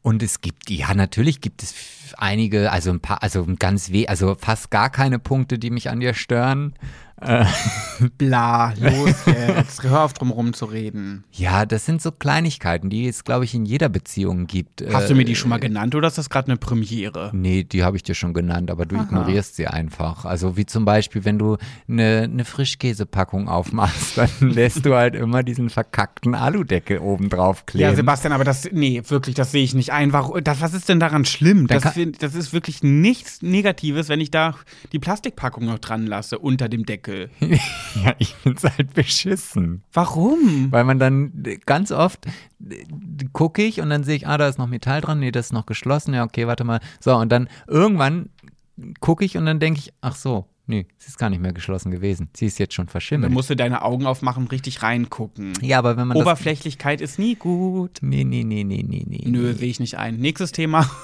Und 0.05 0.23
es 0.23 0.43
gibt, 0.43 0.69
ja, 0.69 0.93
natürlich 0.93 1.41
gibt 1.41 1.63
es 1.63 1.75
einige, 2.19 2.71
also 2.71 2.91
ein 2.91 3.01
paar, 3.01 3.23
also 3.23 3.47
ganz 3.59 3.91
weh, 3.91 4.07
also 4.07 4.37
fast 4.39 4.71
gar 4.71 4.91
keine 4.91 5.19
Punkte, 5.19 5.59
die 5.59 5.71
mich 5.71 5.89
an 5.89 5.99
dir 5.99 6.13
stören. 6.13 6.75
Bla, 8.19 8.75
los 8.81 9.15
jetzt. 9.27 9.83
Hör 9.83 10.03
auf, 10.03 10.13
drum 10.15 10.31
rum 10.31 10.53
zu 10.53 10.65
reden. 10.67 11.25
Ja, 11.33 11.65
das 11.65 11.87
sind 11.87 12.03
so 12.03 12.11
Kleinigkeiten, 12.11 12.91
die 12.91 13.07
es, 13.09 13.25
glaube 13.25 13.45
ich, 13.45 13.55
in 13.55 13.65
jeder 13.65 13.89
Beziehung 13.89 14.47
gibt. 14.47 14.85
Hast 14.93 15.05
Äh, 15.05 15.09
du 15.09 15.15
mir 15.15 15.25
die 15.25 15.37
schon 15.37 15.49
mal 15.51 15.59
genannt 15.61 15.95
oder 15.95 16.09
ist 16.09 16.19
das 16.19 16.29
gerade 16.29 16.49
eine 16.49 16.57
Premiere? 16.57 17.31
Nee, 17.33 17.65
die 17.65 17.85
habe 17.85 17.97
ich 17.97 18.03
dir 18.03 18.15
schon 18.15 18.35
genannt, 18.35 18.71
aber 18.71 18.85
du 18.85 18.97
Aha. 18.97 19.05
ignorierst 19.05 19.57
sie 19.57 19.67
einfach. 19.69 20.25
Also 20.25 20.57
wie 20.57 20.67
zum 20.67 20.85
Beispiel, 20.85 21.25
wenn 21.25 21.39
du 21.39 21.57
eine, 21.89 22.23
eine 22.25 22.45
Frischkäsepackung 22.45 23.49
aufmachst, 23.49 24.17
dann 24.19 24.29
lässt 24.41 24.85
du 24.85 24.95
halt 24.95 25.15
immer 25.15 25.43
diesen 25.43 25.71
verkackten 25.71 26.35
Aludeckel 26.35 26.99
oben 26.99 27.29
drauf 27.31 27.65
kleben. 27.67 27.83
Ja, 27.91 27.95
Sebastian, 27.95 28.33
aber 28.33 28.45
das, 28.45 28.69
nee, 28.73 29.01
wirklich, 29.07 29.35
das 29.37 29.53
sehe 29.53 29.63
ich 29.63 29.75
nicht 29.75 29.93
ein. 29.93 30.13
Warum, 30.13 30.43
das, 30.43 30.61
was 30.61 30.75
ist 30.75 30.89
denn 30.89 31.01
daran 31.01 31.25
schlimm? 31.25 31.69
Das, 31.69 31.83
das 32.19 32.35
ist 32.35 32.53
wirklich 32.53 32.83
nichts 32.83 33.41
Negatives, 33.41 34.09
wenn 34.09 34.21
ich 34.21 34.31
da 34.31 34.55
die 34.93 34.99
Plastikpackung 34.99 35.65
noch 35.65 35.79
dran 35.79 36.07
lasse 36.07 36.39
unter 36.39 36.69
dem 36.69 36.85
Deckel. 36.85 37.04
Deckel. 37.05 37.31
ja, 38.05 38.15
ich 38.19 38.35
find's 38.35 38.65
halt 38.65 38.95
beschissen. 38.95 39.83
Warum? 39.93 40.69
Weil 40.71 40.85
man 40.85 40.99
dann 40.99 41.33
ganz 41.67 41.93
oft 41.93 42.27
gucke 43.33 43.63
ich 43.63 43.81
und 43.81 43.91
dann 43.91 44.05
sehe 44.05 44.17
ich, 44.17 44.27
ah, 44.27 44.39
da 44.39 44.49
ist 44.49 44.59
noch 44.59 44.67
Metall 44.67 45.01
dran, 45.01 45.21
nee, 45.21 45.31
das 45.31 45.47
ist 45.47 45.53
noch 45.53 45.67
geschlossen, 45.67 46.15
ja, 46.15 46.25
okay, 46.25 46.47
warte 46.47 46.65
mal. 46.65 46.81
So, 47.01 47.15
und 47.17 47.31
dann 47.31 47.49
irgendwann 47.67 48.31
gucke 49.01 49.25
ich 49.25 49.37
und 49.37 49.47
dann 49.47 49.61
denke 49.61 49.81
ich, 49.81 49.93
ach 50.01 50.17
so, 50.17 50.47
nee, 50.67 50.87
sie 50.99 51.09
ist 51.09 51.19
gar 51.19 51.31
nicht 51.31 51.41
mehr 51.41 51.53
geschlossen 51.53 51.91
gewesen. 51.91 52.29
Sie 52.35 52.47
ist 52.47 52.59
jetzt 52.59 52.75
schon 52.75 52.87
Dann 52.87 52.93
verschimmelt. 52.93 53.33
musst 53.33 53.51
du 53.51 53.57
deine 53.57 53.83
Augen 53.83 54.07
aufmachen 54.07 54.45
und 54.45 54.53
richtig 54.53 54.83
reingucken. 54.83 55.53
ja, 55.61 55.79
aber 55.79 55.97
wenn 55.97 56.09
man 56.09 56.17
Oberflächlichkeit 56.17 57.01
ist 57.01 57.19
nie 57.19 57.35
gut. 57.35 57.99
Nee, 58.01 58.25
nee, 58.25 58.45
nee, 58.45 58.65
nee, 58.65 58.85
nee, 58.87 59.05
nee. 59.07 59.25
Nö, 59.27 59.53
sehe 59.53 59.69
ich 59.69 59.81
nicht 59.81 59.99
ein. 59.99 60.17
Nächstes 60.17 60.53
Thema. 60.53 60.91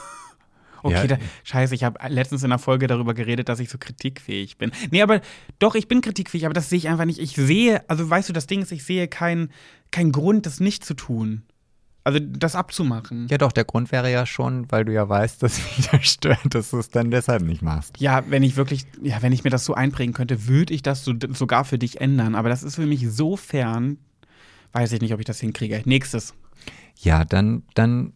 Okay, 0.83 0.95
Ja. 0.95 1.07
da, 1.07 1.17
scheiße, 1.45 1.75
ich 1.75 1.85
habe 1.85 1.99
letztens 2.09 2.43
in 2.43 2.51
einer 2.53 2.59
Folge 2.59 2.87
darüber 2.87 3.15
geredet, 3.15 3.49
dass 3.49 3.61
ich 3.61 3.69
so 3.71 3.79
kritikfähig 3.79 4.59
bin. 4.59 4.73
Nee, 4.91 5.03
aber 5.03 5.21
doch, 5.59 5.75
ich 5.75 5.89
bin 5.89 6.01
kritikfähig, 6.01 6.45
aber 6.47 6.55
das 6.55 6.69
sehe 6.71 6.79
ich 6.79 6.89
einfach 6.89 7.05
nicht. 7.05 7.19
Ich 7.19 7.35
sehe, 7.37 7.89
also 7.89 8.09
weißt 8.09 8.29
du, 8.29 8.33
das 8.33 8.47
Ding 8.47 8.63
ist, 8.63 8.73
ich 8.73 8.85
sehe 8.85 9.09
keinen 9.09 9.51
kein 9.91 10.13
Grund, 10.13 10.47
das 10.47 10.61
nicht 10.61 10.85
zu 10.85 10.95
tun. 10.95 11.43
Also 12.03 12.19
das 12.19 12.57
abzumachen. 12.57 13.27
Ja, 13.29 13.37
doch, 13.37 13.53
der 13.53 13.65
Grund 13.65 13.93
wäre 13.93 14.11
ja 14.11 14.25
schon, 14.25 14.71
weil 14.73 14.87
du 14.87 14.93
ja 14.93 15.07
weißt, 15.07 15.43
dass 15.43 15.59
wieder 15.77 16.03
stört, 16.03 16.55
dass 16.55 16.71
du 16.71 16.79
es 16.79 16.89
dann 16.89 17.11
deshalb 17.11 17.43
nicht 17.43 17.61
machst. 17.61 18.01
Ja, 18.01 18.25
wenn 18.29 18.43
ich 18.43 18.57
wirklich, 18.57 18.87
ja, 19.03 19.21
wenn 19.21 19.33
ich 19.33 19.45
mir 19.45 19.51
das 19.51 19.67
so 19.67 19.75
einprägen 19.75 20.15
könnte, 20.15 20.47
würde 20.47 20.73
ich 20.73 20.81
das 20.83 21.05
so, 21.05 21.13
sogar 21.35 21.67
für 21.67 21.79
dich 21.79 22.01
ändern. 22.01 22.35
Aber 22.35 22.49
das 22.49 22.63
ist 22.63 22.77
für 22.77 22.87
mich 22.87 23.07
so 23.11 23.37
fern, 23.37 23.99
weiß 24.73 24.93
ich 24.93 25.03
nicht, 25.03 25.13
ob 25.13 25.21
ich 25.21 25.27
das 25.27 25.41
hinkriege. 25.41 25.83
Nächstes. 25.85 26.33
Ja, 26.97 27.25
dann, 27.27 27.65
dann 27.75 28.15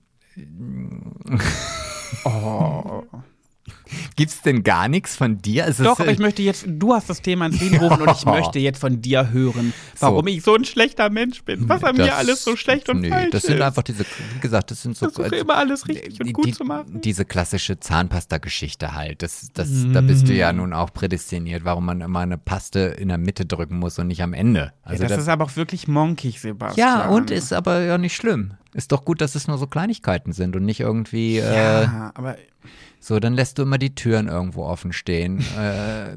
Oh. 2.25 3.03
gibt's 4.17 4.43
denn 4.43 4.63
gar 4.63 4.89
nichts 4.89 5.17
von 5.17 5.39
dir? 5.39 5.65
Es 5.65 5.79
ist- 5.81 5.87
Doch, 5.87 5.99
aber 6.01 6.11
ich 6.11 6.19
möchte 6.19 6.43
jetzt, 6.43 6.65
du 6.69 6.93
hast 6.93 7.09
das 7.09 7.23
Thema 7.23 7.47
ins 7.47 7.61
Leben 7.61 7.79
gerufen 7.79 8.03
und 8.03 8.11
ich 8.11 8.25
möchte 8.27 8.59
jetzt 8.59 8.79
von 8.79 9.01
dir 9.01 9.31
hören, 9.31 9.73
warum 10.01 10.27
So. 10.27 10.27
ich 10.27 10.43
so 10.43 10.55
ein 10.55 10.65
schlechter 10.65 11.09
Mensch 11.11 11.43
bin. 11.45 11.69
Was 11.69 11.83
an 11.83 11.97
mir 11.97 12.07
Das- 12.07 12.15
alles 12.17 12.45
so 12.45 12.57
schlecht 12.57 12.89
und 12.91 13.01
nee, 13.01 13.09
falsch 13.11 13.31
Das 13.31 13.43
sind 13.45 13.57
ist. 13.57 13.63
einfach 13.63 13.83
diese, 13.83 14.05
wie 14.35 14.41
gesagt, 14.41 14.71
das 14.71 14.83
sind 14.83 14.97
so. 14.97 15.09
Versuche 15.11 15.37
immer 15.37 15.57
alles 15.57 15.89
richtig 15.89 16.21
und 16.21 16.33
gut 16.33 16.47
die, 16.47 16.53
zu 16.53 16.65
machen. 16.65 17.01
Diese 17.03 17.25
klassische 17.25 17.79
Zahnpasta-Geschichte 17.81 18.95
halt. 18.95 19.23
Das, 19.23 19.49
das, 19.55 19.69
Da 19.93 20.01
bist 20.03 20.29
du 20.29 20.33
ja 20.35 20.53
Mm. 20.53 20.57
nun 20.57 20.73
auch 20.75 20.93
prädestiniert, 20.93 21.65
warum 21.65 21.87
man 21.87 22.01
immer 22.01 22.21
eine 22.21 22.37
Paste 22.39 22.81
in 22.81 23.09
der 23.09 23.19
Mitte 23.19 23.47
drücken 23.47 23.79
muss 23.79 23.99
und 23.99 24.09
nicht 24.09 24.23
am 24.23 24.35
Ende. 24.35 24.73
Also 24.83 25.03
ja, 25.03 25.09
das, 25.09 25.17
das- 25.17 25.25
ist 25.27 25.29
aber 25.31 25.45
auch 25.45 25.57
wirklich 25.57 25.89
monkig, 25.89 26.41
Sebastian. 26.41 26.87
ja, 26.89 27.09
und 27.09 27.31
ist 27.31 27.53
aber 27.53 27.81
ja 27.81 27.97
nicht 27.99 28.15
schlimm. 28.15 28.55
Ist 28.75 28.93
doch 28.93 29.05
gut, 29.05 29.21
dass 29.21 29.35
es 29.35 29.49
nur 29.49 29.57
so 29.57 29.67
Kleinigkeiten 29.67 30.33
sind 30.33 30.57
und 30.57 30.65
nicht 30.65 30.81
irgendwie 30.81 31.39
äh, 31.39 31.55
Ja, 31.55 32.13
aber 32.15 32.37
so, 32.99 33.21
dann 33.21 33.35
lässt 33.35 33.59
du 33.59 33.65
immer 33.65 33.77
die 33.77 33.95
Türen 33.95 34.29
irgendwo 34.29 34.65
offen 34.65 34.95
stehen. 34.95 35.45
äh, 35.59 36.17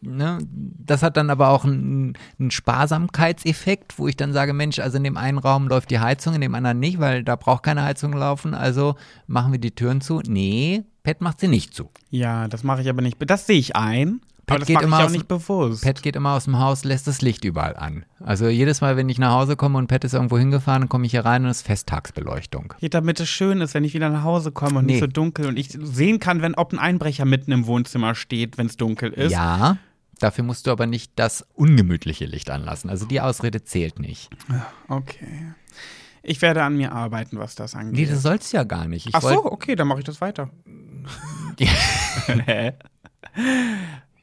ne? 0.00 0.38
Das 0.50 1.04
hat 1.04 1.16
dann 1.16 1.30
aber 1.30 1.50
auch 1.50 1.64
einen, 1.64 2.14
einen 2.40 2.50
Sparsamkeitseffekt, 2.50 3.98
wo 3.98 4.08
ich 4.08 4.16
dann 4.16 4.32
sage, 4.32 4.52
Mensch, 4.52 4.80
also 4.80 4.96
in 4.96 5.04
dem 5.04 5.16
einen 5.16 5.38
Raum 5.38 5.68
läuft 5.68 5.90
die 5.90 6.00
Heizung, 6.00 6.34
in 6.34 6.40
dem 6.40 6.56
anderen 6.56 6.80
nicht, 6.80 6.98
weil 6.98 7.22
da 7.22 7.36
braucht 7.36 7.62
keine 7.62 7.84
Heizung 7.84 8.12
laufen, 8.12 8.54
also 8.54 8.96
machen 9.28 9.52
wir 9.52 9.60
die 9.60 9.70
Türen 9.70 10.00
zu. 10.00 10.20
Nee, 10.26 10.82
Pet 11.04 11.20
macht 11.20 11.38
sie 11.38 11.48
nicht 11.48 11.74
zu. 11.74 11.90
ja, 12.10 12.48
das 12.48 12.64
mache 12.64 12.82
ich 12.82 12.88
aber 12.88 13.02
nicht. 13.02 13.18
Das 13.20 13.46
sehe 13.46 13.58
ich 13.58 13.76
ein, 13.76 14.20
das 14.46 14.66
geht 14.66 14.80
immer 14.80 14.98
auch 14.98 15.04
aus- 15.04 15.10
nicht 15.12 15.26
bewusst. 15.28 15.82
Pet 15.82 16.02
geht 16.02 16.14
immer 16.16 16.32
aus 16.34 16.44
dem 16.44 16.58
Haus, 16.58 16.84
lässt 16.84 17.06
das 17.06 17.20
Licht 17.20 17.44
überall 17.44 17.76
an. 17.76 18.04
Also 18.20 18.46
jedes 18.48 18.80
Mal, 18.80 18.96
wenn 18.96 19.08
ich 19.08 19.18
nach 19.18 19.32
Hause 19.32 19.56
komme 19.56 19.76
und 19.78 19.88
Pet 19.88 20.04
ist 20.04 20.14
irgendwo 20.14 20.38
hingefahren, 20.38 20.82
dann 20.82 20.88
komme 20.88 21.04
ich 21.06 21.10
hier 21.12 21.24
rein 21.24 21.44
und 21.44 21.50
es 21.50 21.58
ist 21.58 21.66
Festtagsbeleuchtung. 21.66 22.74
Geht, 22.80 22.94
damit 22.94 23.18
es 23.20 23.28
schön 23.28 23.60
ist, 23.60 23.74
wenn 23.74 23.82
ich 23.84 23.94
wieder 23.94 24.08
nach 24.08 24.22
Hause 24.22 24.52
komme 24.52 24.78
und 24.78 24.86
Nee. 24.86 24.92
nicht 24.92 25.00
so 25.00 25.06
dunkel 25.08 25.46
und 25.46 25.58
ich 25.58 25.68
sehen 25.70 26.20
kann, 26.20 26.42
wenn 26.42 26.54
ob 26.54 26.72
ein 26.72 26.78
Einbrecher 26.78 27.24
mitten 27.24 27.50
im 27.52 27.66
Wohnzimmer 27.66 28.14
steht, 28.14 28.56
wenn 28.58 28.66
es 28.66 28.76
dunkel 28.76 29.12
ist. 29.12 29.32
Ja, 29.32 29.78
dafür 30.20 30.44
musst 30.44 30.66
du 30.66 30.70
aber 30.70 30.86
nicht 30.86 31.12
das 31.16 31.44
ungemütliche 31.54 32.24
Licht 32.26 32.48
anlassen. 32.50 32.88
Also 32.88 33.04
die 33.06 33.20
Ausrede 33.20 33.64
zählt 33.64 33.98
nicht. 33.98 34.30
Okay. 34.88 35.52
Ich 36.22 36.42
werde 36.42 36.62
an 36.64 36.76
mir 36.76 36.92
arbeiten, 36.92 37.38
was 37.38 37.54
das 37.54 37.74
angeht. 37.74 37.94
Nee, 37.94 38.06
das 38.12 38.22
sollst 38.22 38.52
du 38.52 38.56
ja 38.56 38.64
gar 38.64 38.86
nicht. 38.88 39.06
Ich 39.06 39.14
Ach 39.14 39.22
so, 39.22 39.44
okay, 39.44 39.76
dann 39.76 39.86
mache 39.88 40.00
ich 40.00 40.04
das 40.04 40.20
weiter. 40.20 40.50
Hä? 42.26 42.72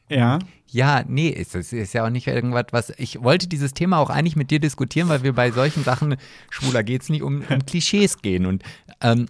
Ja. 0.09 0.39
Ja, 0.67 1.03
nee, 1.07 1.31
es 1.31 1.53
ist, 1.53 1.71
ist 1.71 1.93
ja 1.93 2.03
auch 2.03 2.09
nicht 2.09 2.25
irgendwas, 2.25 2.65
was. 2.71 2.93
Ich 2.97 3.21
wollte 3.21 3.47
dieses 3.47 3.75
Thema 3.75 3.99
auch 3.99 4.09
eigentlich 4.09 4.35
mit 4.35 4.49
dir 4.49 4.59
diskutieren, 4.59 5.07
weil 5.07 5.21
wir 5.21 5.34
bei 5.34 5.51
solchen 5.51 5.84
Sachen, 5.84 6.15
schwuler 6.49 6.81
geht's 6.81 7.09
nicht, 7.09 7.21
um, 7.21 7.43
um 7.47 7.65
Klischees 7.65 8.23
gehen 8.23 8.47
und 8.47 8.63
ähm, 8.99 9.27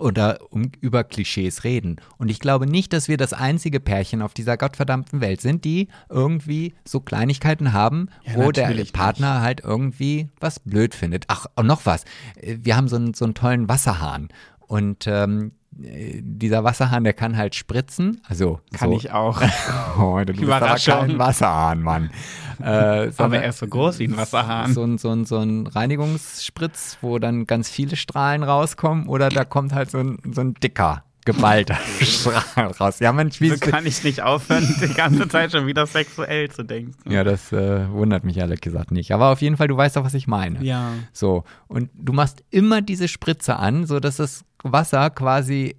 oder 0.00 0.38
um 0.50 0.72
über 0.80 1.04
Klischees 1.04 1.62
reden. 1.64 1.96
Und 2.18 2.30
ich 2.30 2.40
glaube 2.40 2.66
nicht, 2.66 2.92
dass 2.92 3.08
wir 3.08 3.16
das 3.16 3.32
einzige 3.32 3.80
Pärchen 3.80 4.22
auf 4.22 4.34
dieser 4.34 4.56
gottverdammten 4.56 5.20
Welt 5.20 5.40
sind, 5.40 5.64
die 5.64 5.88
irgendwie 6.08 6.74
so 6.84 7.00
Kleinigkeiten 7.00 7.72
haben, 7.72 8.08
Ja, 8.24 8.36
wo 8.36 8.50
der 8.50 8.72
Partner 8.92 9.42
halt 9.42 9.60
irgendwie 9.60 10.28
was 10.40 10.58
blöd 10.60 10.94
findet. 10.94 11.24
Ach, 11.28 11.46
und 11.54 11.66
noch 11.66 11.86
was. 11.86 12.04
Wir 12.42 12.76
haben 12.76 12.88
so 12.88 12.96
einen, 12.96 13.14
so 13.14 13.26
einen 13.26 13.34
tollen 13.34 13.68
Wasserhahn. 13.68 14.28
Und 14.58 15.06
ähm, 15.06 15.52
äh, 15.65 15.65
dieser 15.78 16.64
Wasserhahn, 16.64 17.04
der 17.04 17.12
kann 17.12 17.36
halt 17.36 17.54
spritzen. 17.54 18.22
Also 18.28 18.60
Kann 18.72 18.90
so, 18.90 18.96
ich 18.96 19.12
auch. 19.12 19.42
Oh, 19.98 20.20
du 20.24 20.32
bist 20.32 20.50
aber 20.50 20.76
kein 20.76 21.18
Wasserhahn, 21.18 21.82
Mann. 21.82 22.10
Äh, 22.60 22.64
Aber 22.64 23.12
sondern 23.12 23.42
er 23.42 23.48
ist 23.50 23.58
so 23.58 23.66
groß 23.66 23.98
wie 23.98 24.08
ein 24.08 24.16
Wasserhahn. 24.16 24.72
So 24.72 24.82
ein, 24.82 24.98
so, 24.98 25.10
ein, 25.10 25.24
so 25.24 25.38
ein 25.38 25.66
Reinigungsspritz, 25.66 26.98
wo 27.00 27.18
dann 27.18 27.46
ganz 27.46 27.70
viele 27.70 27.96
Strahlen 27.96 28.42
rauskommen, 28.42 29.08
oder 29.08 29.28
da 29.28 29.44
kommt 29.44 29.72
halt 29.72 29.90
so 29.90 29.98
ein, 29.98 30.18
so 30.32 30.42
ein 30.42 30.54
dicker, 30.54 31.04
geballter 31.26 31.76
Strahl 32.00 32.66
raus. 32.80 32.98
Ja, 33.00 33.12
Mensch, 33.12 33.42
wie 33.42 33.50
So 33.50 33.58
kann 33.58 33.84
ich 33.84 34.02
nicht 34.02 34.22
aufhören, 34.22 34.66
die 34.80 34.94
ganze 34.94 35.28
Zeit 35.28 35.52
schon 35.52 35.66
wieder 35.66 35.86
sexuell 35.86 36.50
zu 36.50 36.62
denken. 36.62 36.94
Ja, 37.10 37.22
das 37.22 37.52
äh, 37.52 37.90
wundert 37.90 38.24
mich 38.24 38.38
ehrlich 38.38 38.62
gesagt 38.62 38.90
nicht. 38.92 39.12
Aber 39.12 39.30
auf 39.32 39.42
jeden 39.42 39.58
Fall, 39.58 39.68
du 39.68 39.76
weißt 39.76 39.96
doch, 39.96 40.04
was 40.04 40.14
ich 40.14 40.26
meine. 40.26 40.64
Ja. 40.64 40.92
So, 41.12 41.44
und 41.68 41.90
du 41.94 42.14
machst 42.14 42.42
immer 42.50 42.80
diese 42.80 43.08
Spritze 43.08 43.56
an, 43.56 43.86
so 43.86 44.00
dass 44.00 44.16
das 44.16 44.44
Wasser 44.62 45.10
quasi 45.10 45.76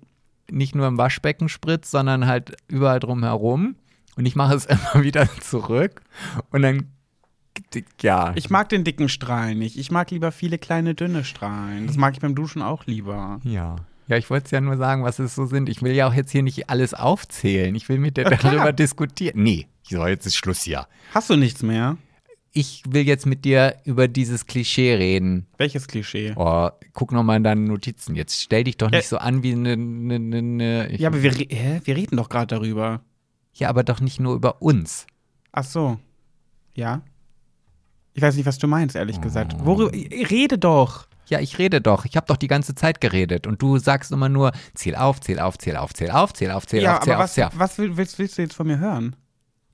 nicht 0.52 0.76
nur 0.76 0.88
im 0.88 0.98
Waschbecken 0.98 1.50
spritzt, 1.50 1.90
sondern 1.92 2.28
halt 2.28 2.56
überall 2.68 3.00
drumherum. 3.00 3.76
Und 4.16 4.26
ich 4.26 4.36
mache 4.36 4.56
es 4.56 4.66
immer 4.94 5.04
wieder 5.04 5.28
zurück. 5.42 6.02
Und 6.52 6.62
dann, 6.62 6.88
ja. 8.02 8.34
Ich 8.36 8.50
mag 8.50 8.70
den 8.70 8.84
dicken 8.84 9.10
Strahlen 9.10 9.58
nicht. 9.58 9.78
Ich 9.78 9.92
mag 9.92 10.12
lieber 10.12 10.32
viele 10.32 10.58
kleine, 10.58 10.94
dünne 10.96 11.24
Strahlen. 11.24 11.88
Das 11.88 11.98
mag 11.98 12.14
ich 12.14 12.20
beim 12.20 12.36
Duschen 12.36 12.62
auch 12.62 12.86
lieber. 12.86 13.40
ja. 13.44 13.78
Ja, 14.08 14.18
ich 14.18 14.30
wollte 14.30 14.46
es 14.46 14.52
ja 14.52 14.62
nur 14.62 14.78
sagen, 14.78 15.04
was 15.04 15.20
es 15.20 15.36
so 15.36 15.46
sind. 15.46 15.68
Ich 15.70 15.82
will 15.82 15.92
ja 15.94 16.08
auch 16.08 16.14
jetzt 16.14 16.32
hier 16.32 16.44
nicht 16.44 16.70
alles 16.70 16.94
aufzählen. 16.94 17.76
Ich 17.76 17.90
will 17.90 18.00
mit 18.00 18.16
dir 18.18 18.24
Ja, 18.24 18.30
darüber 18.38 18.72
diskutieren. 18.74 19.44
Nee, 19.44 19.68
so, 19.84 20.06
jetzt 20.08 20.26
ist 20.26 20.36
Schluss 20.38 20.62
hier. 20.64 20.88
Hast 21.14 21.30
du 21.30 21.36
nichts 21.36 21.62
mehr? 21.64 21.98
Ich 22.54 22.84
will 22.88 23.04
jetzt 23.06 23.26
mit 23.26 23.44
dir 23.46 23.76
über 23.84 24.08
dieses 24.08 24.46
Klischee 24.48 24.96
reden. 24.96 25.46
Welches 25.58 25.88
Klischee? 25.88 26.34
Oh, 26.38 26.70
guck 26.94 27.12
noch 27.12 27.22
mal 27.24 27.36
in 27.36 27.44
deine 27.44 27.62
Notizen. 27.62 28.16
Jetzt 28.16 28.42
stell 28.42 28.64
dich 28.64 28.78
doch 28.78 28.90
nicht 28.90 29.04
Äh. 29.06 29.08
so 29.08 29.18
an 29.18 29.44
wie 29.44 29.52
eine. 29.52 29.74
eine, 29.74 30.16
eine, 30.16 30.38
eine 30.38 30.88
ich, 30.90 31.02
Ja, 31.02 31.10
aber 31.10 31.22
wir, 31.22 31.32
hä? 31.32 31.82
wir 31.84 31.96
reden 31.96 32.16
doch 32.18 32.30
gerade 32.30 32.48
darüber. 32.48 33.02
ja, 33.54 33.70
aber 33.70 33.84
doch 33.84 34.00
nicht 34.00 34.20
nur 34.20 34.34
über 34.36 34.62
uns. 34.62 35.06
Ach 35.52 35.66
so. 35.66 36.00
Ja? 36.74 37.02
Ich 38.18 38.24
weiß 38.24 38.36
nicht, 38.36 38.48
was 38.48 38.58
du 38.58 38.66
meinst, 38.66 38.96
ehrlich 38.96 39.22
gesagt. 39.22 39.64
Worüber, 39.64 39.92
rede 39.94 40.58
doch. 40.58 41.06
Ja, 41.28 41.40
ich 41.40 41.60
rede 41.60 41.82
doch. 41.82 42.04
Ich 42.04 42.16
habe 42.16 42.26
doch 42.26 42.38
die 42.38 42.48
ganze 42.48 42.74
Zeit 42.74 43.00
geredet. 43.00 43.46
Und 43.46 43.62
du 43.62 43.78
sagst 43.78 44.12
immer 44.12 44.28
nur, 44.28 44.54
zähl 44.74 44.96
auf, 44.96 45.22
zähl 45.22 45.40
auf, 45.40 45.60
zähl 45.60 45.76
auf, 45.76 45.94
zähl 45.94 46.10
auf, 46.10 46.34
zähl 46.34 46.50
auf, 46.50 46.66
zähl 46.66 46.82
ja, 46.82 46.98
auf, 46.98 47.04
zähl 47.04 47.14
aber 47.14 47.24
auf, 47.24 47.26
was, 47.26 47.34
zähl 47.36 47.44
auf. 47.44 47.54
was 47.60 47.78
will, 47.78 47.96
willst, 47.96 48.18
willst 48.18 48.40
du 48.40 48.42
jetzt 48.42 48.56
von 48.56 48.66
mir 48.66 48.80
hören? 48.80 49.16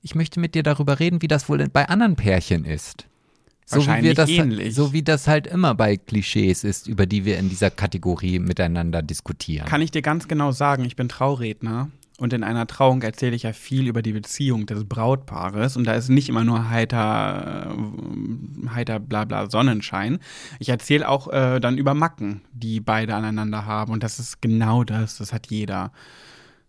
Ich 0.02 0.14
möchte 0.14 0.40
mit 0.40 0.54
dir 0.54 0.62
darüber 0.62 1.00
reden, 1.00 1.22
wie 1.22 1.28
das 1.28 1.48
wohl 1.48 1.66
bei 1.70 1.88
anderen 1.88 2.16
Pärchen 2.16 2.66
ist. 2.66 3.06
So 3.64 3.86
wie, 3.86 4.02
wir 4.02 4.12
das, 4.14 4.28
ähnlich. 4.28 4.74
so 4.74 4.92
wie 4.92 5.02
das 5.02 5.26
halt 5.26 5.46
immer 5.46 5.74
bei 5.74 5.96
Klischees 5.96 6.64
ist, 6.64 6.86
über 6.86 7.06
die 7.06 7.24
wir 7.24 7.38
in 7.38 7.48
dieser 7.48 7.70
Kategorie 7.70 8.40
miteinander 8.40 9.00
diskutieren. 9.00 9.66
Kann 9.66 9.80
ich 9.80 9.90
dir 9.90 10.02
ganz 10.02 10.28
genau 10.28 10.52
sagen, 10.52 10.84
ich 10.84 10.96
bin 10.96 11.08
Trauredner 11.08 11.88
und 12.18 12.32
in 12.32 12.44
einer 12.44 12.66
Trauung 12.66 13.02
erzähle 13.02 13.34
ich 13.34 13.42
ja 13.42 13.52
viel 13.52 13.88
über 13.88 14.00
die 14.00 14.12
Beziehung 14.12 14.66
des 14.66 14.84
Brautpaares 14.84 15.76
und 15.76 15.84
da 15.84 15.94
ist 15.94 16.08
nicht 16.08 16.28
immer 16.28 16.44
nur 16.44 16.70
heiter, 16.70 17.74
äh, 17.74 18.68
heiter 18.68 19.00
bla 19.00 19.24
bla 19.24 19.50
Sonnenschein. 19.50 20.20
Ich 20.60 20.68
erzähle 20.68 21.08
auch 21.08 21.28
äh, 21.32 21.58
dann 21.58 21.76
über 21.76 21.94
Macken, 21.94 22.42
die 22.52 22.80
beide 22.80 23.14
aneinander 23.14 23.66
haben 23.66 23.92
und 23.92 24.04
das 24.04 24.18
ist 24.20 24.40
genau 24.40 24.84
das, 24.84 25.18
das 25.18 25.32
hat 25.32 25.48
jeder. 25.48 25.90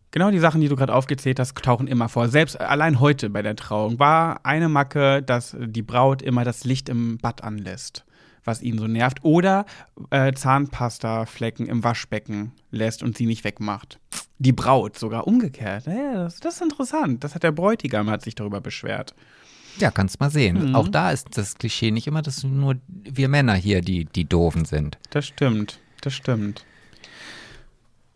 Genau 0.09 0.31
die 0.31 0.39
Sachen, 0.39 0.61
die 0.61 0.69
du 0.69 0.77
gerade 0.77 0.95
aufgezählt 0.95 1.39
hast, 1.39 1.55
tauchen 1.57 1.87
immer 1.87 2.09
vor. 2.09 2.29
Selbst 2.29 2.59
allein 2.59 2.99
heute 2.99 3.29
bei 3.29 3.41
der 3.41 3.55
Trauung 3.55 3.99
war 3.99 4.45
eine 4.45 4.69
Macke, 4.69 5.21
dass 5.21 5.55
die 5.59 5.81
Braut 5.81 6.21
immer 6.21 6.45
das 6.45 6.63
Licht 6.63 6.87
im 6.87 7.17
Bad 7.17 7.43
anlässt, 7.43 8.05
was 8.45 8.61
ihn 8.61 8.77
so 8.77 8.87
nervt. 8.87 9.25
Oder 9.25 9.65
äh, 10.11 10.31
Zahnpastaflecken 10.31 11.67
im 11.67 11.83
Waschbecken 11.83 12.53
lässt 12.71 13.03
und 13.03 13.17
sie 13.17 13.25
nicht 13.25 13.43
wegmacht. 13.43 13.99
Die 14.37 14.51
Braut 14.51 14.97
sogar 14.97 15.27
umgekehrt. 15.27 15.85
Ja, 15.87 16.13
das, 16.13 16.39
das 16.39 16.55
ist 16.55 16.61
interessant. 16.61 17.23
Das 17.23 17.35
hat 17.35 17.43
der 17.43 17.51
Bräutigam 17.51 18.09
hat 18.09 18.21
sich 18.21 18.35
darüber 18.35 18.61
beschwert. 18.61 19.15
Ja, 19.77 19.91
kannst 19.91 20.19
mal 20.19 20.29
sehen. 20.29 20.69
Mhm. 20.69 20.75
Auch 20.75 20.87
da 20.87 21.11
ist 21.11 21.37
das 21.37 21.55
Klischee 21.55 21.91
nicht 21.91 22.07
immer, 22.07 22.21
dass 22.21 22.43
nur 22.43 22.75
wir 22.87 23.29
Männer 23.29 23.55
hier 23.55 23.81
die, 23.81 24.05
die 24.05 24.25
Doofen 24.25 24.65
sind. 24.65 24.97
Das 25.09 25.27
stimmt. 25.27 25.79
Das 26.01 26.13
stimmt. 26.13 26.65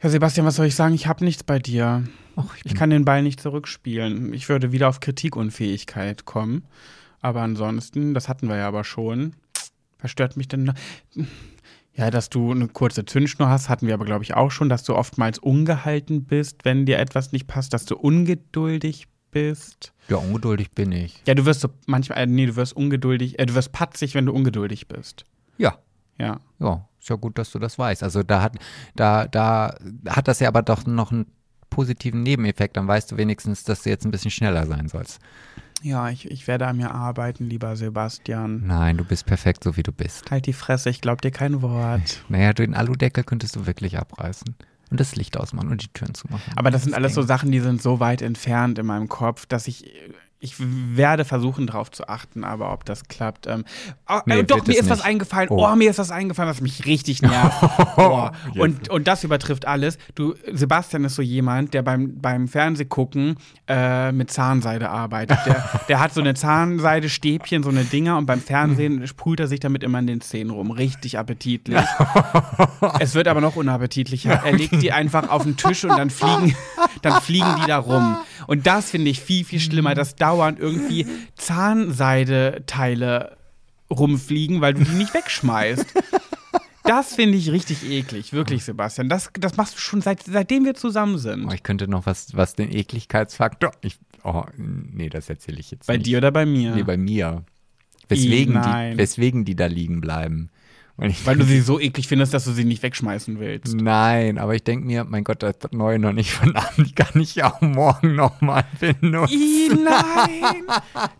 Ja, 0.01 0.09
Sebastian, 0.09 0.45
was 0.45 0.55
soll 0.55 0.67
ich 0.67 0.75
sagen? 0.75 0.93
Ich 0.93 1.07
habe 1.07 1.25
nichts 1.25 1.43
bei 1.43 1.59
dir. 1.59 2.05
Och, 2.37 2.55
ich 2.55 2.65
Ich 2.65 2.75
kann 2.75 2.89
den 2.89 3.03
Ball 3.03 3.21
nicht 3.21 3.41
zurückspielen. 3.41 4.33
Ich 4.33 4.47
würde 4.47 4.71
wieder 4.71 4.87
auf 4.87 5.01
Kritikunfähigkeit 5.01 6.25
kommen. 6.25 6.63
Aber 7.21 7.41
ansonsten, 7.41 8.13
das 8.13 8.29
hatten 8.29 8.47
wir 8.47 8.55
ja 8.55 8.67
aber 8.67 8.85
schon. 8.85 9.33
Was 10.01 10.11
stört 10.11 10.37
mich 10.37 10.47
denn? 10.47 10.71
Ja, 11.99 12.09
dass 12.11 12.29
du 12.29 12.51
eine 12.51 12.69
kurze 12.69 13.03
Zündschnur 13.03 13.49
hast, 13.49 13.67
hatten 13.67 13.85
wir 13.85 13.93
aber, 13.93 14.05
glaube 14.05 14.23
ich, 14.23 14.33
auch 14.33 14.51
schon, 14.51 14.69
dass 14.69 14.83
du 14.83 14.95
oftmals 14.95 15.37
ungehalten 15.37 16.23
bist, 16.23 16.63
wenn 16.63 16.85
dir 16.85 16.97
etwas 16.97 17.33
nicht 17.33 17.45
passt, 17.45 17.73
dass 17.73 17.83
du 17.85 17.97
ungeduldig 17.97 19.07
bist. 19.31 19.91
ja, 20.07 20.15
ungeduldig 20.15 20.71
bin 20.71 20.93
ich. 20.93 21.21
Ja, 21.27 21.33
du 21.35 21.45
wirst 21.45 21.59
so 21.59 21.67
manchmal, 21.87 22.19
äh, 22.19 22.25
nee, 22.25 22.45
du 22.45 22.55
wirst 22.55 22.71
ungeduldig, 22.73 23.37
äh, 23.37 23.45
du 23.45 23.53
wirst 23.53 23.73
patzig, 23.73 24.15
wenn 24.15 24.25
du 24.25 24.31
ungeduldig 24.31 24.87
bist. 24.87 25.25
Ja, 25.57 25.77
Ja. 26.17 26.39
ja, 26.59 26.87
ist 27.01 27.09
ja 27.09 27.17
gut, 27.17 27.37
dass 27.37 27.51
du 27.51 27.59
das 27.59 27.77
weißt. 27.77 28.01
Also 28.01 28.23
da 28.23 28.41
hat, 28.43 28.55
da, 28.95 29.27
da 29.27 29.75
hat 30.07 30.29
das 30.29 30.39
ja 30.39 30.47
aber 30.47 30.61
doch 30.61 30.85
noch 30.85 31.11
einen 31.11 31.25
positiven 31.69 32.23
Nebeneffekt. 32.23 32.77
Dann 32.77 32.87
weißt 32.87 33.11
du 33.11 33.17
wenigstens, 33.17 33.65
dass 33.65 33.83
du 33.83 33.89
jetzt 33.89 34.05
ein 34.05 34.11
bisschen 34.11 34.31
schneller 34.31 34.65
sein 34.65 34.87
sollst. 34.87 35.19
Ja, 35.81 36.09
ich, 36.09 36.29
ich 36.29 36.47
werde 36.47 36.67
an 36.67 36.77
mir 36.77 36.91
arbeiten, 36.91 37.49
lieber 37.49 37.75
Sebastian. 37.75 38.63
Nein, 38.65 38.97
du 38.97 39.05
bist 39.05 39.25
perfekt, 39.25 39.63
so 39.63 39.77
wie 39.77 39.83
du 39.83 39.91
bist. 39.91 40.29
Halt 40.29 40.45
die 40.45 40.53
Fresse, 40.53 40.89
ich 40.89 41.01
glaub 41.01 41.21
dir 41.21 41.31
kein 41.31 41.61
Wort. 41.61 42.23
Naja, 42.29 42.53
den 42.53 42.73
Aludeckel 42.75 43.23
könntest 43.23 43.55
du 43.55 43.65
wirklich 43.65 43.97
abreißen. 43.97 44.55
Und 44.91 44.99
das 44.99 45.15
Licht 45.15 45.37
ausmachen 45.37 45.69
und 45.69 45.83
die 45.83 45.87
Türen 45.89 46.13
zumachen. 46.15 46.53
Aber 46.55 46.71
das 46.71 46.83
sind 46.83 46.93
alles 46.93 47.13
so. 47.13 47.21
Sachen, 47.21 47.51
die 47.51 47.59
sind 47.59 47.81
so 47.81 47.99
weit 47.99 48.21
entfernt 48.21 48.79
in 48.79 48.85
meinem 48.85 49.07
Kopf, 49.07 49.45
dass 49.45 49.67
ich. 49.67 49.91
Ich 50.41 50.55
werde 50.57 51.25
versuchen, 51.25 51.67
darauf 51.67 51.91
zu 51.91 52.07
achten, 52.07 52.45
aber 52.45 52.71
ob 52.71 52.85
das 52.85 53.09
klappt. 53.09 53.45
Ähm, 53.45 53.65
oh, 54.07 54.19
Nee, 54.25 54.39
äh, 54.39 54.43
doch, 54.45 54.65
mir 54.65 54.79
ist 54.79 54.89
was 54.89 54.99
nicht. 54.99 55.07
eingefallen. 55.07 55.49
Oh. 55.49 55.67
Oh. 55.69 55.75
mir 55.75 55.89
ist 55.89 55.99
was 55.99 56.11
eingefallen, 56.11 56.49
was 56.49 56.61
mich 56.61 56.85
richtig 56.85 57.21
nervt. 57.21 57.57
oh. 57.97 58.29
und, 58.57 58.87
und 58.87 59.07
das 59.09 59.25
übertrifft 59.25 59.67
alles. 59.67 59.97
Du, 60.15 60.35
Sebastian 60.49 61.03
ist 61.03 61.15
so 61.15 61.21
jemand, 61.21 61.73
der 61.73 61.81
beim, 61.81 62.21
beim 62.21 62.47
Fernsehgucken 62.47 63.35
äh, 63.67 64.13
mit 64.13 64.31
Zahnseide 64.31 64.89
arbeitet. 64.89 65.39
Der, 65.45 65.81
der 65.89 65.99
hat 65.99 66.13
so 66.13 66.21
eine 66.21 66.35
Zahnseide-Stäbchen, 66.35 67.61
so 67.61 67.69
eine 67.69 67.83
Dinger 67.83 68.17
und 68.17 68.25
beim 68.25 68.39
Fernsehen 68.39 69.05
sprüht 69.07 69.41
er 69.41 69.47
sich 69.47 69.59
damit 69.59 69.83
immer 69.83 69.99
in 69.99 70.07
den 70.07 70.21
Zähnen 70.21 70.51
rum. 70.51 70.71
Richtig 70.71 71.19
appetitlich. 71.19 71.83
Es 72.99 73.13
wird 73.13 73.27
aber 73.27 73.41
noch 73.41 73.57
unappetitlicher. 73.57 74.41
Er 74.45 74.53
legt 74.53 74.81
die 74.81 74.93
einfach 74.93 75.29
auf 75.29 75.43
den 75.43 75.57
Tisch 75.57 75.83
und 75.83 75.97
dann 75.97 76.09
fliegen, 76.09 76.55
dann 77.01 77.21
fliegen 77.21 77.55
die 77.61 77.67
da 77.67 77.77
rum. 77.77 78.17
Und 78.49 78.65
das 78.65 78.89
finde 78.89 79.11
ich 79.11 79.21
viel, 79.21 79.45
viel 79.45 79.59
schlimmer, 79.59 79.93
dass 79.93 80.15
dauernd 80.15 80.59
irgendwie 80.59 81.05
Zahnseideteile 81.35 83.37
rumfliegen, 83.91 84.59
weil 84.59 84.73
du 84.73 84.83
die 84.83 84.95
nicht 84.95 85.13
wegschmeißt. 85.13 85.85
Das 86.83 87.13
finde 87.13 87.37
ich 87.37 87.51
richtig 87.51 87.87
eklig, 87.87 88.33
wirklich, 88.33 88.63
Sebastian. 88.63 89.07
Das, 89.07 89.29
das 89.39 89.55
machst 89.57 89.75
du 89.75 89.79
schon 89.79 90.01
seit, 90.01 90.23
seitdem 90.23 90.65
wir 90.65 90.73
zusammen 90.73 91.13
Oh, 91.15 91.19
sind. 91.19 91.53
ich 91.53 91.61
könnte 91.61 91.87
noch 91.87 92.07
was, 92.07 92.35
was 92.35 92.55
den 92.55 92.73
Ekligkeitsfaktor. 92.73 93.71
Ich, 93.81 93.99
oh, 94.23 94.43
nee, 94.57 95.09
das 95.09 95.29
erzähle 95.29 95.59
ich 95.59 95.69
jetzt 95.69 95.85
Bei 95.85 95.97
nicht. 95.97 96.07
dir 96.07 96.17
oder 96.17 96.31
bei 96.31 96.47
mir? 96.47 96.73
Nee, 96.75 96.81
bei 96.83 96.97
mir. 96.97 97.43
Weswegen, 98.07 98.55
nein. 98.55 98.93
die, 98.93 98.97
weswegen 98.97 99.45
die 99.45 99.55
da 99.55 99.67
liegen 99.67 100.01
bleiben. 100.01 100.49
Weil, 100.99 101.15
weil 101.23 101.37
du 101.37 101.45
sie 101.45 101.61
so 101.61 101.79
eklig 101.79 102.09
findest, 102.09 102.33
dass 102.33 102.43
du 102.43 102.51
sie 102.51 102.65
nicht 102.65 102.83
wegschmeißen 102.83 103.39
willst. 103.39 103.73
Nein, 103.73 104.37
aber 104.37 104.53
ich 104.53 104.63
denke 104.63 104.85
mir, 104.85 105.05
mein 105.05 105.23
Gott, 105.23 105.41
das 105.41 105.55
neue 105.71 105.97
noch 105.97 106.11
nicht 106.11 106.31
von 106.31 106.53
Abend, 106.57 106.89
die 106.89 106.93
kann 106.93 107.21
ich 107.21 107.35
ja 107.35 107.53
auch 107.53 107.61
morgen 107.61 108.15
nochmal 108.15 108.65
benutzen. 108.79 109.33
I, 109.33 109.69
nein! 109.83 110.63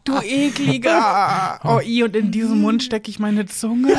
Du 0.03 0.19
ekliger! 0.22 1.60
Oh, 1.64 1.80
I, 1.81 2.03
und 2.03 2.15
in 2.18 2.31
diesen 2.31 2.60
Mund 2.61 2.84
stecke 2.84 3.10
ich 3.10 3.19
meine 3.19 3.45
Zunge. 3.45 3.93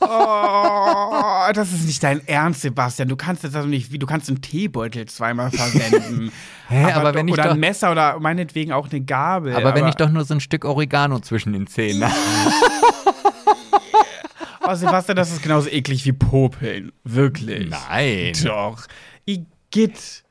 Oh, 0.00 1.52
das 1.52 1.72
ist 1.72 1.86
nicht 1.86 2.02
dein 2.04 2.26
Ernst, 2.28 2.60
Sebastian. 2.62 3.08
Du 3.08 3.16
kannst 3.16 3.42
das 3.42 3.56
also 3.56 3.66
nicht, 3.66 3.90
wie 3.90 3.98
du 3.98 4.06
kannst 4.06 4.28
einen 4.28 4.42
Teebeutel 4.42 5.06
zweimal 5.06 5.50
verwenden. 5.50 6.30
Hä, 6.68 6.92
aber 6.92 7.14
wenn 7.14 7.28
ich 7.28 7.34
oder 7.34 7.50
ein 7.52 7.60
Messer 7.60 7.92
oder 7.92 8.18
meinetwegen 8.18 8.72
auch 8.72 8.88
eine 8.90 9.00
Gabel. 9.00 9.54
Aber 9.54 9.74
wenn 9.74 9.86
ich 9.86 9.94
doch 9.94 10.10
nur 10.10 10.24
so 10.24 10.34
ein 10.34 10.40
Stück 10.40 10.64
Oregano 10.64 11.20
zwischen 11.20 11.52
den 11.52 11.66
Zähnen 11.66 12.04
habe. 12.04 12.14
Oh, 14.68 14.74
Sebastian, 14.74 15.16
das 15.16 15.32
ist 15.32 15.42
genauso 15.42 15.68
eklig 15.68 16.04
wie 16.04 16.12
Popeln. 16.12 16.92
Wirklich. 17.04 17.70
Nein. 17.70 18.32
Doch. 18.44 18.86
Igitt. 19.24 20.24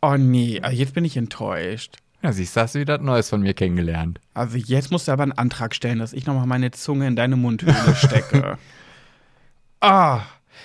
Oh 0.00 0.16
nee, 0.16 0.60
also 0.60 0.76
jetzt 0.76 0.94
bin 0.94 1.04
ich 1.04 1.16
enttäuscht. 1.16 1.96
Ja, 2.22 2.32
siehst 2.32 2.56
du, 2.56 2.60
hast 2.60 2.74
du 2.74 2.80
wieder 2.80 2.98
Neues 2.98 3.28
von 3.28 3.40
mir 3.40 3.54
kennengelernt. 3.54 4.20
Also 4.34 4.56
jetzt 4.56 4.90
musst 4.90 5.06
du 5.08 5.12
aber 5.12 5.22
einen 5.22 5.32
Antrag 5.32 5.74
stellen, 5.74 6.00
dass 6.00 6.12
ich 6.12 6.26
nochmal 6.26 6.46
meine 6.46 6.70
Zunge 6.72 7.06
in 7.06 7.16
deine 7.16 7.36
Mundhöhle 7.36 7.94
stecke. 7.94 8.58
Ah. 9.80 10.22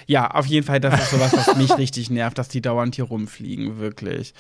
Ja, 0.08 0.32
auf 0.32 0.48
jeden 0.48 0.66
Fall, 0.66 0.80
das 0.80 1.00
ist 1.00 1.12
sowas, 1.12 1.34
was 1.34 1.56
mich 1.56 1.72
richtig 1.78 2.10
nervt, 2.10 2.40
dass 2.40 2.48
die 2.48 2.62
dauernd 2.62 2.96
hier 2.96 3.04
rumfliegen, 3.06 3.78
wirklich. 3.78 4.34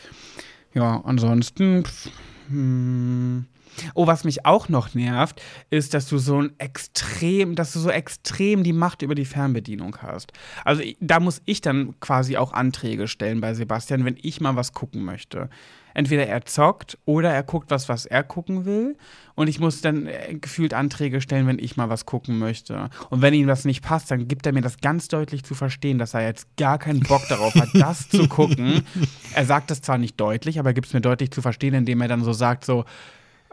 Ja, 0.73 0.99
ansonsten. 1.05 1.85
Pff, 1.85 2.09
hm. 2.47 3.45
Oh, 3.93 4.07
was 4.07 4.23
mich 4.23 4.45
auch 4.45 4.69
noch 4.69 4.93
nervt, 4.93 5.41
ist, 5.69 5.93
dass 5.93 6.07
du 6.07 6.17
so 6.17 6.41
ein 6.41 6.53
extrem, 6.57 7.55
dass 7.55 7.73
du 7.73 7.79
so 7.79 7.89
extrem 7.89 8.63
die 8.63 8.73
Macht 8.73 9.01
über 9.01 9.15
die 9.15 9.25
Fernbedienung 9.25 9.97
hast. 10.01 10.31
Also 10.65 10.83
da 10.99 11.19
muss 11.19 11.41
ich 11.45 11.61
dann 11.61 11.99
quasi 11.99 12.37
auch 12.37 12.53
Anträge 12.53 13.07
stellen 13.07 13.41
bei 13.41 13.53
Sebastian, 13.53 14.05
wenn 14.05 14.17
ich 14.21 14.41
mal 14.41 14.55
was 14.55 14.73
gucken 14.73 15.03
möchte. 15.03 15.49
Entweder 15.93 16.25
er 16.25 16.45
zockt 16.45 16.97
oder 17.05 17.31
er 17.31 17.43
guckt 17.43 17.69
was, 17.69 17.87
was 17.87 18.05
er 18.05 18.23
gucken 18.23 18.65
will. 18.65 18.97
Und 19.35 19.47
ich 19.47 19.59
muss 19.59 19.81
dann 19.81 20.07
äh, 20.07 20.35
gefühlt 20.39 20.73
Anträge 20.73 21.21
stellen, 21.21 21.47
wenn 21.47 21.59
ich 21.59 21.77
mal 21.77 21.89
was 21.89 22.05
gucken 22.05 22.39
möchte. 22.39 22.89
Und 23.09 23.21
wenn 23.21 23.33
ihm 23.33 23.47
das 23.47 23.65
nicht 23.65 23.83
passt, 23.83 24.09
dann 24.09 24.27
gibt 24.27 24.45
er 24.45 24.53
mir 24.53 24.61
das 24.61 24.77
ganz 24.77 25.07
deutlich 25.07 25.43
zu 25.43 25.53
verstehen, 25.53 25.99
dass 25.99 26.13
er 26.13 26.21
jetzt 26.21 26.47
gar 26.57 26.79
keinen 26.79 27.01
Bock 27.01 27.21
darauf 27.29 27.53
hat, 27.55 27.69
das 27.73 28.09
zu 28.09 28.27
gucken. 28.27 28.83
Er 29.35 29.45
sagt 29.45 29.71
das 29.71 29.81
zwar 29.81 29.97
nicht 29.97 30.19
deutlich, 30.19 30.59
aber 30.59 30.69
er 30.69 30.73
gibt 30.73 30.87
es 30.87 30.93
mir 30.93 31.01
deutlich 31.01 31.31
zu 31.31 31.41
verstehen, 31.41 31.73
indem 31.73 32.01
er 32.01 32.07
dann 32.07 32.23
so 32.23 32.33
sagt, 32.33 32.65
so, 32.65 32.85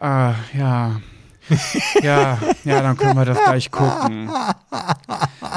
ah, 0.01 0.35
ja. 0.53 1.01
Ja, 2.03 2.39
ja, 2.65 2.81
dann 2.81 2.97
können 2.97 3.17
wir 3.17 3.25
das 3.25 3.39
gleich 3.43 3.71
gucken. 3.71 4.31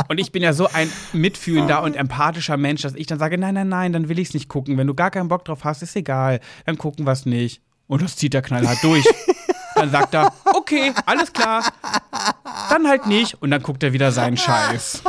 Und 0.07 0.17
ich 0.17 0.31
bin 0.31 0.41
ja 0.41 0.53
so 0.53 0.67
ein 0.71 0.89
mitfühlender 1.11 1.83
und 1.83 1.95
empathischer 1.95 2.57
Mensch, 2.57 2.81
dass 2.81 2.95
ich 2.95 3.05
dann 3.05 3.19
sage, 3.19 3.37
nein, 3.37 3.53
nein, 3.53 3.69
nein, 3.69 3.93
dann 3.93 4.09
will 4.09 4.17
ich 4.17 4.29
es 4.29 4.33
nicht 4.33 4.49
gucken. 4.49 4.77
Wenn 4.77 4.87
du 4.87 4.95
gar 4.95 5.11
keinen 5.11 5.27
Bock 5.27 5.45
drauf 5.45 5.63
hast, 5.63 5.83
ist 5.83 5.95
egal. 5.95 6.39
Dann 6.65 6.77
gucken 6.77 7.05
wir 7.05 7.11
es 7.11 7.25
nicht. 7.25 7.61
Und 7.87 8.01
das 8.01 8.15
zieht 8.15 8.33
er 8.33 8.41
knallhart 8.41 8.83
durch. 8.83 9.05
Dann 9.75 9.91
sagt 9.91 10.13
er, 10.13 10.33
okay, 10.45 10.93
alles 11.05 11.31
klar. 11.33 11.63
Dann 12.69 12.87
halt 12.87 13.05
nicht. 13.05 13.41
Und 13.41 13.51
dann 13.51 13.61
guckt 13.61 13.83
er 13.83 13.93
wieder 13.93 14.11
seinen 14.11 14.37
Scheiß. 14.37 15.03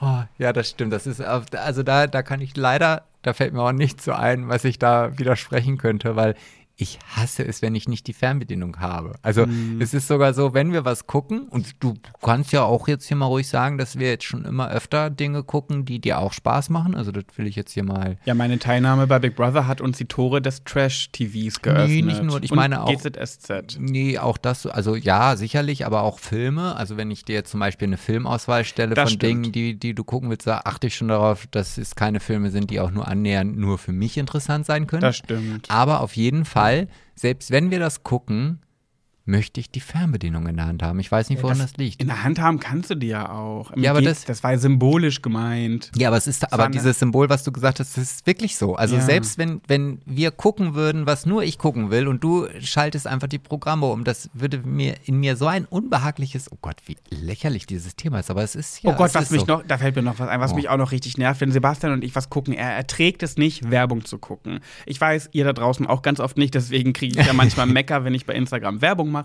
Oh, 0.00 0.22
ja, 0.38 0.52
das 0.52 0.70
stimmt. 0.70 0.92
Das 0.92 1.06
ist, 1.06 1.20
also 1.20 1.82
da, 1.82 2.06
da 2.06 2.22
kann 2.22 2.40
ich 2.40 2.56
leider, 2.56 3.04
da 3.22 3.32
fällt 3.32 3.52
mir 3.52 3.62
auch 3.62 3.72
nichts 3.72 4.04
so 4.04 4.12
ein, 4.12 4.48
was 4.48 4.64
ich 4.64 4.78
da 4.78 5.18
widersprechen 5.18 5.76
könnte, 5.76 6.16
weil 6.16 6.36
ich 6.80 6.98
hasse 7.14 7.44
es, 7.46 7.62
wenn 7.62 7.74
ich 7.74 7.88
nicht 7.88 8.06
die 8.06 8.12
Fernbedienung 8.12 8.78
habe. 8.80 9.12
Also 9.22 9.46
es 9.78 9.92
ist 9.94 10.08
sogar 10.08 10.32
so, 10.34 10.54
wenn 10.54 10.72
wir 10.72 10.84
was 10.84 11.06
gucken, 11.06 11.48
und 11.48 11.74
du 11.82 11.94
kannst 12.22 12.52
ja 12.52 12.62
auch 12.62 12.88
jetzt 12.88 13.06
hier 13.06 13.16
mal 13.16 13.26
ruhig 13.26 13.48
sagen, 13.48 13.76
dass 13.78 13.98
wir 13.98 14.08
jetzt 14.08 14.24
schon 14.24 14.44
immer 14.44 14.70
öfter 14.70 15.10
Dinge 15.10 15.42
gucken, 15.42 15.84
die 15.84 15.98
dir 16.00 16.18
auch 16.18 16.32
Spaß 16.32 16.70
machen. 16.70 16.94
Also 16.94 17.12
das 17.12 17.24
will 17.36 17.46
ich 17.46 17.56
jetzt 17.56 17.72
hier 17.72 17.84
mal. 17.84 18.16
Ja, 18.24 18.34
meine 18.34 18.58
Teilnahme 18.58 19.06
bei 19.06 19.18
Big 19.18 19.36
Brother 19.36 19.66
hat 19.66 19.80
uns 19.80 19.98
die 19.98 20.06
Tore 20.06 20.40
des 20.40 20.64
Trash-TVs 20.64 21.60
geöffnet. 21.62 22.04
nicht 22.04 22.22
nur, 22.22 22.42
ich 22.42 22.50
Und 22.50 22.56
meine 22.56 22.82
auch- 22.82 22.88
GZSZ. 22.90 23.78
Nee, 23.78 24.18
auch 24.18 24.38
das, 24.38 24.66
also 24.66 24.96
ja, 24.96 25.36
sicherlich, 25.36 25.84
aber 25.86 26.02
auch 26.02 26.18
Filme. 26.18 26.76
Also 26.76 26.96
wenn 26.96 27.10
ich 27.10 27.24
dir 27.24 27.34
jetzt 27.34 27.50
zum 27.50 27.60
Beispiel 27.60 27.88
eine 27.88 27.96
Filmauswahl 27.98 28.64
stelle 28.64 28.94
Das 28.94 29.10
von 29.10 29.18
stimmt. 29.18 29.44
Dingen, 29.44 29.52
die, 29.52 29.78
die 29.78 29.94
du 29.94 30.04
gucken 30.04 30.30
willst, 30.30 30.46
da 30.46 30.62
achte 30.64 30.86
ich 30.86 30.96
schon 30.96 31.08
darauf, 31.08 31.46
dass 31.50 31.76
es 31.78 31.94
keine 31.94 32.20
Filme 32.20 32.50
sind, 32.50 32.70
die 32.70 32.80
auch 32.80 32.90
nur 32.90 33.06
annähernd 33.06 33.58
nur 33.58 33.76
für 33.78 33.92
mich 33.92 34.16
interessant 34.16 34.64
sein 34.66 34.86
können. 34.86 35.02
Das 35.02 35.18
stimmt. 35.18 35.70
Aber 35.70 36.00
auf 36.00 36.16
jeden 36.16 36.44
Fall, 36.44 36.69
selbst 37.14 37.50
wenn 37.50 37.70
wir 37.70 37.78
das 37.78 38.02
gucken, 38.02 38.60
möchte 39.30 39.60
ich 39.60 39.70
die 39.70 39.80
Fernbedienung 39.80 40.46
in 40.46 40.56
der 40.56 40.66
Hand 40.66 40.82
haben. 40.82 40.98
Ich 41.00 41.10
weiß 41.10 41.30
nicht, 41.30 41.42
woran 41.42 41.58
das, 41.58 41.76
liegt. 41.76 42.00
In 42.00 42.08
der 42.08 42.22
Hand 42.24 42.38
haben 42.40 42.58
kannst 42.60 42.90
du 42.90 42.94
die 42.96 43.06
ja 43.08 43.30
auch. 43.30 43.70
Im 43.70 43.82
Ja, 43.82 43.90
aber 43.92 44.00
Ge- 44.00 44.08
das- 44.08 44.24
das 44.24 44.42
war 44.42 44.56
symbolisch 44.58 45.22
gemeint. 45.22 45.90
Ja, 45.96 46.08
aber 46.08 46.16
es 46.16 46.26
ist, 46.26 46.52
aber 46.52 46.68
dieses 46.68 46.98
Symbol, 46.98 47.28
was 47.30 47.44
du 47.44 47.52
gesagt 47.52 47.80
hast, 47.80 47.96
das 47.96 48.02
ist 48.12 48.26
wirklich 48.26 48.56
so. 48.56 48.74
Also 48.76 48.96
Ja. 48.96 49.02
selbst 49.02 49.38
wenn, 49.38 49.60
wenn 49.68 50.00
wir 50.04 50.30
gucken 50.30 50.74
würden, 50.74 51.06
was 51.06 51.26
nur 51.26 51.42
ich 51.44 51.58
gucken 51.58 51.90
will 51.90 52.08
und 52.08 52.22
du 52.24 52.46
schaltest 52.60 53.06
einfach 53.06 53.28
die 53.28 53.38
Programme 53.38 53.86
um, 53.86 54.04
das 54.04 54.28
würde 54.34 54.58
mir 54.58 54.94
in 55.04 55.18
mir 55.20 55.36
so 55.36 55.46
ein 55.46 55.64
unbehagliches, 55.64 56.50
oh 56.52 56.58
Gott, 56.60 56.76
wie 56.86 56.96
lächerlich 57.10 57.66
dieses 57.66 57.96
Thema 57.96 58.18
ist, 58.20 58.30
aber 58.30 58.42
es 58.42 58.54
ist 58.54 58.82
ja. 58.82 58.90
oh 58.90 58.94
Gott, 58.96 59.14
was 59.14 59.30
mich 59.30 59.40
so. 59.42 59.46
noch, 59.46 59.62
da 59.66 59.78
fällt 59.78 59.96
mir 59.96 60.02
noch 60.02 60.18
was 60.18 60.28
ein, 60.28 60.40
was 60.40 60.52
Oh. 60.52 60.56
mich 60.56 60.68
auch 60.68 60.76
noch 60.76 60.92
richtig 60.92 61.16
nervt, 61.18 61.40
wenn 61.40 61.52
Sebastian 61.52 61.92
und 61.92 62.04
ich 62.04 62.14
was 62.16 62.30
gucken. 62.30 62.52
Er 62.54 62.70
erträgt 62.72 63.22
es 63.22 63.36
nicht, 63.36 63.70
Werbung 63.70 64.04
zu 64.04 64.18
gucken. 64.18 64.60
Ich 64.86 65.00
weiß, 65.00 65.30
ihr 65.32 65.44
da 65.44 65.52
draußen 65.52 65.86
auch 65.86 66.02
ganz 66.02 66.18
oft 66.20 66.36
nicht, 66.36 66.54
deswegen 66.54 66.92
kriege 66.92 67.20
ich 67.20 67.26
ja 67.26 67.32
manchmal 67.34 67.66
Mecker, 67.66 68.04
wenn 68.04 68.14
ich 68.14 68.26
bei 68.26 68.34
Instagram 68.34 68.80
Werbung 68.82 69.10
mache. 69.10 69.19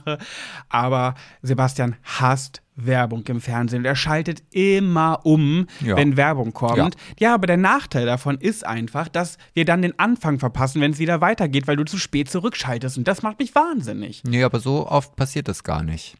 Aber 0.70 1.16
Sebastian 1.42 1.96
hasst 2.04 2.62
Werbung 2.78 3.24
im 3.28 3.40
Fernsehen. 3.40 3.86
Er 3.86 3.96
schaltet 3.96 4.44
immer 4.52 5.22
um, 5.26 5.68
Ja. 5.80 5.96
wenn 5.96 6.18
Werbung 6.18 6.52
kommt. 6.52 6.78
Ja. 6.78 6.90
Ja. 7.20 7.34
aber 7.36 7.48
der 7.48 7.58
Nachteil 7.58 8.06
davon 8.06 8.38
ist 8.38 8.66
einfach, 8.66 9.08
dass 9.08 9.38
wir 9.54 9.64
dann 9.66 9.82
den 9.82 9.98
Anfang 9.98 10.40
verpassen, 10.40 10.82
wenn 10.82 10.92
es 10.92 11.00
wieder 11.00 11.22
weitergeht, 11.22 11.68
weil 11.68 11.78
du 11.78 11.86
zu 11.86 11.98
spät 11.98 12.30
zurückschaltest. 12.30 12.98
Und 12.98 13.08
das 13.08 13.22
macht 13.22 13.40
mich 13.40 13.56
wahnsinnig. 13.56 14.24
Nee, 14.26 14.44
aber 14.44 14.60
so 14.60 14.88
oft 14.88 15.16
passiert 15.16 15.48
das 15.48 15.64
gar 15.64 15.84
nicht. 15.84 16.16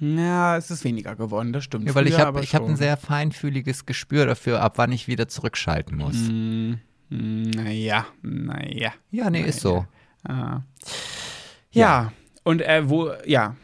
Ja, 0.00 0.56
es 0.56 0.70
ist 0.70 0.82
weniger 0.82 1.14
geworden, 1.14 1.52
das 1.52 1.62
stimmt. 1.64 1.86
Ja, 1.86 1.94
weil 1.94 2.06
ich 2.08 2.18
habe 2.18 2.40
hab 2.42 2.62
ein 2.66 2.76
sehr 2.76 2.96
feinfühliges 2.96 3.84
Gespür 3.86 4.24
dafür, 4.26 4.62
ab 4.62 4.74
wann 4.76 4.92
ich 4.92 5.06
wieder 5.08 5.28
zurückschalten 5.28 5.98
muss. 5.98 6.14
Mm, 6.16 6.72
Naja, 7.10 8.06
naja. 8.22 8.92
Ja, 9.10 9.28
nee, 9.30 9.42
ist 9.42 9.60
so. 9.60 9.84
Ah. 10.26 10.60
Ja, 11.70 12.12
und 12.44 12.62
äh, 12.62 12.88
wo, 12.88 13.12
ja. 13.26 13.56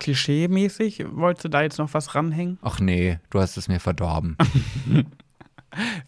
Klischee-mäßig, 0.00 1.04
wolltest 1.10 1.44
du 1.44 1.48
da 1.48 1.62
jetzt 1.62 1.78
noch 1.78 1.92
was 1.94 2.14
ranhängen? 2.14 2.58
Ach 2.62 2.78
nee, 2.80 3.18
du 3.30 3.40
hast 3.40 3.56
es 3.56 3.68
mir 3.68 3.80
verdorben. 3.80 4.36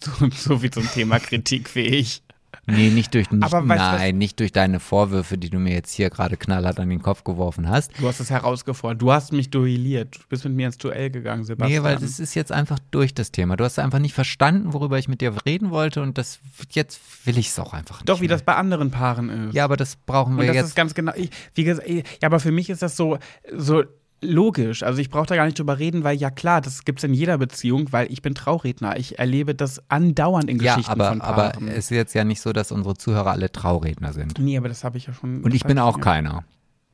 So, 0.01 0.29
so 0.31 0.59
viel 0.59 0.71
zum 0.71 0.89
Thema 0.91 1.19
kritikfähig. 1.21 2.23
Nee, 2.67 2.91
nicht 2.91 3.15
durch, 3.15 3.31
nicht, 3.31 3.43
Aber 3.43 3.69
weißt 3.69 3.81
du 3.81 3.85
was- 3.87 3.99
nein, 4.01 4.19
nicht 4.19 4.39
durch 4.41 4.53
deine 4.53 4.81
Vorwürfe, 4.81 5.39
die 5.39 5.51
du 5.51 5.59
mir 5.59 5.73
jetzt 5.73 5.93
hier 5.93 6.11
gerade 6.11 6.37
knallhart 6.37 6.79
an 6.81 6.89
den 6.89 7.03
Kopf 7.03 7.25
geworfen 7.25 7.69
hast. 7.69 7.93
Du 8.01 8.07
hast 8.07 8.21
es 8.21 8.31
herausgefordert. 8.31 9.01
Du 9.03 9.13
hast 9.13 9.33
mich 9.33 9.51
duelliert. 9.51 10.17
Du 10.17 10.21
bist 10.29 10.45
mit 10.45 10.55
mir 10.55 10.67
ins 10.67 10.79
Duell 10.79 11.11
gegangen, 11.11 11.45
Sebastian. 11.45 11.83
Nee, 11.83 11.89
weil 11.89 11.97
das 11.97 12.21
ist 12.21 12.35
jetzt 12.35 12.53
einfach 12.53 12.79
durch 12.91 13.15
das 13.15 13.33
Thema. 13.33 13.57
Du 13.57 13.65
hast 13.65 13.79
einfach 13.79 13.99
nicht 13.99 14.15
verstanden, 14.15 14.73
worüber 14.73 14.99
ich 14.99 15.09
mit 15.09 15.21
dir 15.21 15.35
reden 15.47 15.71
wollte 15.71 16.03
und 16.03 16.19
das 16.19 16.41
jetzt 16.71 17.01
will 17.25 17.39
ich 17.39 17.49
es 17.49 17.59
auch 17.59 17.73
einfach 17.73 17.97
nicht. 18.01 18.09
Doch, 18.09 18.19
wie 18.21 18.27
mehr. 18.29 18.37
das 18.37 18.43
bei 18.43 18.55
anderen 18.55 18.91
Paaren 18.91 19.49
ist. 19.49 19.55
Ja, 19.55 19.65
aber 19.65 19.77
das 19.77 19.97
brauchen 19.97 20.35
wir 20.37 20.41
Und 20.43 20.47
das 20.49 20.57
jetzt. 20.57 20.67
ist 20.67 20.77
ganz 20.77 20.95
genau. 20.95 21.13
Ich, 21.17 21.31
wie 21.55 21.65
gesagt, 21.65 21.89
ja, 21.89 22.03
aber 22.23 22.41
für 22.41 22.53
mich 22.53 22.71
ist 22.71 22.83
das 22.83 22.97
so, 22.97 23.19
so 23.57 23.85
logisch. 24.23 24.83
Also 24.83 25.01
ich 25.01 25.11
brauche 25.11 25.27
da 25.27 25.37
gar 25.37 25.47
nicht 25.47 25.59
drüber 25.59 25.79
reden, 25.79 26.05
weil 26.05 26.17
ja 26.17 26.31
klar, 26.31 26.61
das 26.61 26.85
gibt 26.85 27.01
es 27.01 27.05
in 27.05 27.15
jeder 27.15 27.39
Beziehung, 27.39 27.93
weil 27.93 28.11
ich 28.13 28.23
bin 28.23 28.35
Trauredner. 28.35 28.99
Ich 28.99 29.19
erlebe 29.19 29.55
das 29.55 29.83
andauernd 29.91 30.51
in 30.51 30.61
ja, 30.61 30.75
Geschichten 30.75 30.93
aber, 30.93 31.09
von 31.09 31.21
aber 31.21 31.51
Paaren. 31.51 31.69
es 31.69 31.77
ist 31.77 31.91
jetzt 31.91 32.15
ja 32.15 32.25
nicht 32.25 32.41
so, 32.41 32.53
dass 32.53 32.73
unsere 32.73 32.97
Zuhörer 32.97 33.31
alle 33.31 33.51
Trauredner 33.51 34.13
sind. 34.13 34.39
nee, 34.39 34.57
aber 34.57 34.69
das 34.69 34.85
habe 34.85 34.99
ich 34.99 35.07
ja 35.07 35.13
schon. 35.13 35.43
Und 35.43 35.55
ich 35.55 35.65
bin 35.65 35.79
auch 35.79 35.97
ja. 35.97 36.03
keiner. 36.03 36.45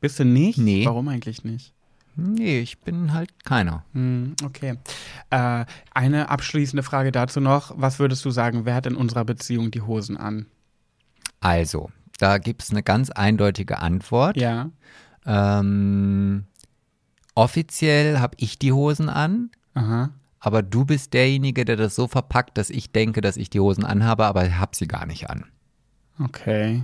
Bist 0.01 0.19
du 0.19 0.25
nicht? 0.25 0.59
Nee. 0.59 0.85
Warum 0.85 1.09
eigentlich 1.09 1.45
nicht? 1.45 1.73
Nee, 2.17 2.61
ich 2.61 2.81
bin 2.81 3.13
halt 3.13 3.45
keiner. 3.45 3.85
Hm, 3.93 4.35
okay. 4.45 4.79
Äh, 5.29 5.67
eine 5.93 6.31
abschließende 6.31 6.83
Frage 6.83 7.13
dazu 7.13 7.41
noch. 7.41 7.75
Was 7.77 7.99
würdest 7.99 8.25
du 8.25 8.31
sagen, 8.31 8.65
wer 8.65 8.75
hat 8.75 8.87
in 8.87 8.97
unserer 8.97 9.25
Beziehung 9.25 9.71
die 9.71 9.83
Hosen 9.83 10.17
an? 10.17 10.47
Also, 11.41 11.91
da 12.19 12.39
gibt 12.39 12.63
es 12.63 12.71
eine 12.71 12.83
ganz 12.83 13.11
eindeutige 13.11 13.79
Antwort. 13.81 14.39
Ja. 14.39 14.71
Ähm, 15.27 16.45
offiziell 17.37 18.19
habe 18.19 18.37
ich 18.41 18.59
die 18.59 18.73
Hosen 18.73 19.09
an, 19.09 19.51
Aha. 19.75 20.11
aber 20.41 20.63
du 20.63 20.85
bist 20.85 21.15
derjenige, 21.15 21.65
der 21.65 21.77
das 21.77 21.95
so 21.95 22.09
verpackt, 22.09 22.59
dass 22.59 22.71
ich 22.71 22.91
denke, 22.91 23.21
dass 23.21 23.37
ich 23.37 23.51
die 23.51 23.61
Hosen 23.61 23.85
anhabe, 23.85 24.25
aber 24.27 24.45
ich 24.47 24.55
habe 24.55 24.75
sie 24.75 24.89
gar 24.89 25.07
nicht 25.07 25.31
an. 25.31 25.45
Okay. 26.19 26.83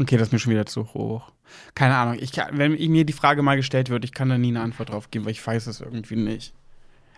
Okay, 0.00 0.16
das 0.16 0.28
ist 0.28 0.32
mir 0.32 0.38
schon 0.38 0.52
wieder 0.52 0.66
zu 0.66 0.92
hoch. 0.94 1.32
Keine 1.74 1.96
Ahnung. 1.96 2.16
Ich 2.18 2.32
wenn 2.52 2.72
mir 2.72 3.04
die 3.04 3.12
Frage 3.12 3.42
mal 3.42 3.56
gestellt 3.56 3.90
wird, 3.90 4.04
ich 4.04 4.12
kann 4.12 4.28
da 4.28 4.38
nie 4.38 4.48
eine 4.48 4.60
Antwort 4.60 4.90
drauf 4.90 5.10
geben, 5.10 5.24
weil 5.24 5.32
ich 5.32 5.46
weiß 5.46 5.66
es 5.66 5.80
irgendwie 5.80 6.16
nicht. 6.16 6.52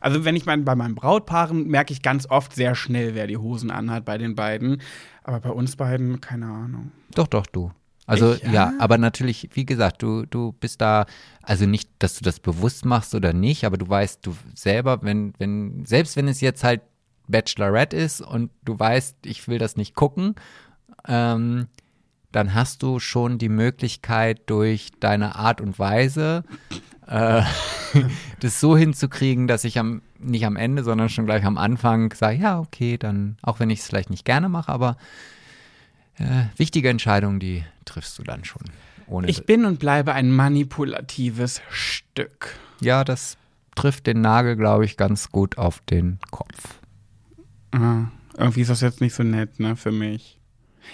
Also 0.00 0.24
wenn 0.24 0.36
ich 0.36 0.44
mein, 0.46 0.64
bei 0.64 0.74
meinen 0.74 0.94
Brautpaaren 0.94 1.66
merke 1.66 1.92
ich 1.92 2.02
ganz 2.02 2.28
oft 2.28 2.54
sehr 2.54 2.74
schnell, 2.74 3.14
wer 3.14 3.26
die 3.26 3.38
Hosen 3.38 3.70
anhat 3.70 4.04
bei 4.04 4.18
den 4.18 4.34
beiden. 4.34 4.82
Aber 5.24 5.40
bei 5.40 5.50
uns 5.50 5.76
beiden, 5.76 6.20
keine 6.20 6.46
Ahnung. 6.46 6.92
Doch, 7.14 7.26
doch, 7.26 7.46
du. 7.46 7.72
Also 8.06 8.34
Ich, 8.34 8.42
ja? 8.44 8.52
ja? 8.52 8.72
aber 8.78 8.98
natürlich, 8.98 9.50
wie 9.54 9.66
gesagt, 9.66 10.02
du, 10.02 10.24
du 10.26 10.52
bist 10.52 10.80
da, 10.80 11.06
also 11.42 11.66
nicht, 11.66 11.90
dass 11.98 12.16
du 12.16 12.24
das 12.24 12.40
bewusst 12.40 12.84
machst 12.84 13.14
oder 13.14 13.32
nicht, 13.32 13.64
aber 13.64 13.76
du 13.76 13.88
weißt, 13.88 14.24
du 14.24 14.36
selber, 14.54 15.02
wenn, 15.02 15.34
wenn, 15.38 15.84
selbst 15.84 16.16
wenn 16.16 16.28
es 16.28 16.40
jetzt 16.40 16.64
halt 16.64 16.82
Bachelorette 17.28 17.96
ist 17.96 18.20
und 18.20 18.50
du 18.64 18.78
weißt, 18.78 19.26
ich 19.26 19.48
will 19.48 19.58
das 19.58 19.76
nicht 19.76 19.94
gucken, 19.94 20.36
ähm, 21.08 21.66
dann 22.32 22.54
hast 22.54 22.82
du 22.82 23.00
schon 23.00 23.38
die 23.38 23.48
Möglichkeit, 23.48 24.42
durch 24.46 24.90
deine 25.00 25.36
Art 25.36 25.60
und 25.60 25.78
Weise 25.78 26.44
äh, 27.06 27.42
das 28.40 28.60
so 28.60 28.76
hinzukriegen, 28.76 29.46
dass 29.46 29.64
ich 29.64 29.78
am, 29.78 30.02
nicht 30.18 30.46
am 30.46 30.56
Ende, 30.56 30.84
sondern 30.84 31.08
schon 31.08 31.26
gleich 31.26 31.44
am 31.44 31.58
Anfang 31.58 32.12
sage, 32.12 32.38
ja, 32.38 32.60
okay, 32.60 32.98
dann, 32.98 33.36
auch 33.42 33.58
wenn 33.58 33.70
ich 33.70 33.80
es 33.80 33.86
vielleicht 33.86 34.10
nicht 34.10 34.24
gerne 34.24 34.48
mache, 34.48 34.70
aber 34.70 34.96
äh, 36.18 36.46
wichtige 36.56 36.88
Entscheidungen, 36.88 37.40
die 37.40 37.64
triffst 37.84 38.18
du 38.18 38.22
dann 38.22 38.44
schon. 38.44 38.62
Ich 39.26 39.46
bin 39.46 39.64
und 39.64 39.78
bleibe 39.78 40.14
ein 40.14 40.30
manipulatives 40.30 41.62
Stück. 41.70 42.56
ja, 42.80 43.04
das 43.04 43.36
trifft 43.76 44.06
den 44.06 44.20
Nagel, 44.20 44.56
glaube 44.56 44.84
ich, 44.84 44.96
ganz 44.96 45.30
gut 45.30 45.58
auf 45.58 45.80
den 45.80 46.18
Kopf. 46.30 46.80
Ah, 47.72 48.06
irgendwie 48.36 48.62
ist 48.62 48.70
das 48.70 48.80
jetzt 48.80 49.00
nicht 49.00 49.14
so 49.14 49.22
nett, 49.22 49.60
ne, 49.60 49.76
für 49.76 49.92
mich. 49.92 50.40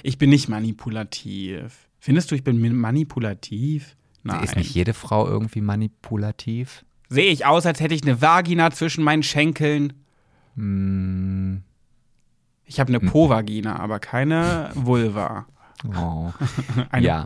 Ich 0.03 0.19
bin 0.19 0.31
nicht 0.31 0.49
manipulativ. 0.49 1.89
Findest 1.99 2.31
du, 2.31 2.35
ich 2.35 2.45
bin 2.45 2.77
manipulativ? 2.77 3.97
Nein. 4.25 4.43
Ist 4.45 4.57
nicht 4.57 4.75
jede 4.75 4.95
Frau 4.95 5.27
irgendwie 5.27 5.61
manipulativ? 5.61 6.85
Sehe 7.09 7.31
ich 7.31 7.47
aus, 7.47 7.67
als 7.67 7.81
hätte 7.81 7.95
ich 7.95 8.03
eine 8.03 8.21
Vagina 8.21 8.71
zwischen 8.71 9.05
meinen 9.05 9.23
Schenkeln? 9.23 9.93
Hm, 10.57 11.63
Ich 12.73 12.81
habe 12.81 12.89
eine 12.89 13.01
Po-Vagina, 13.01 13.79
aber 13.81 13.99
keine 13.99 14.71
Vulva. 14.75 15.45
oh. 15.95 16.33
Eine- 16.91 17.07
ja, 17.07 17.25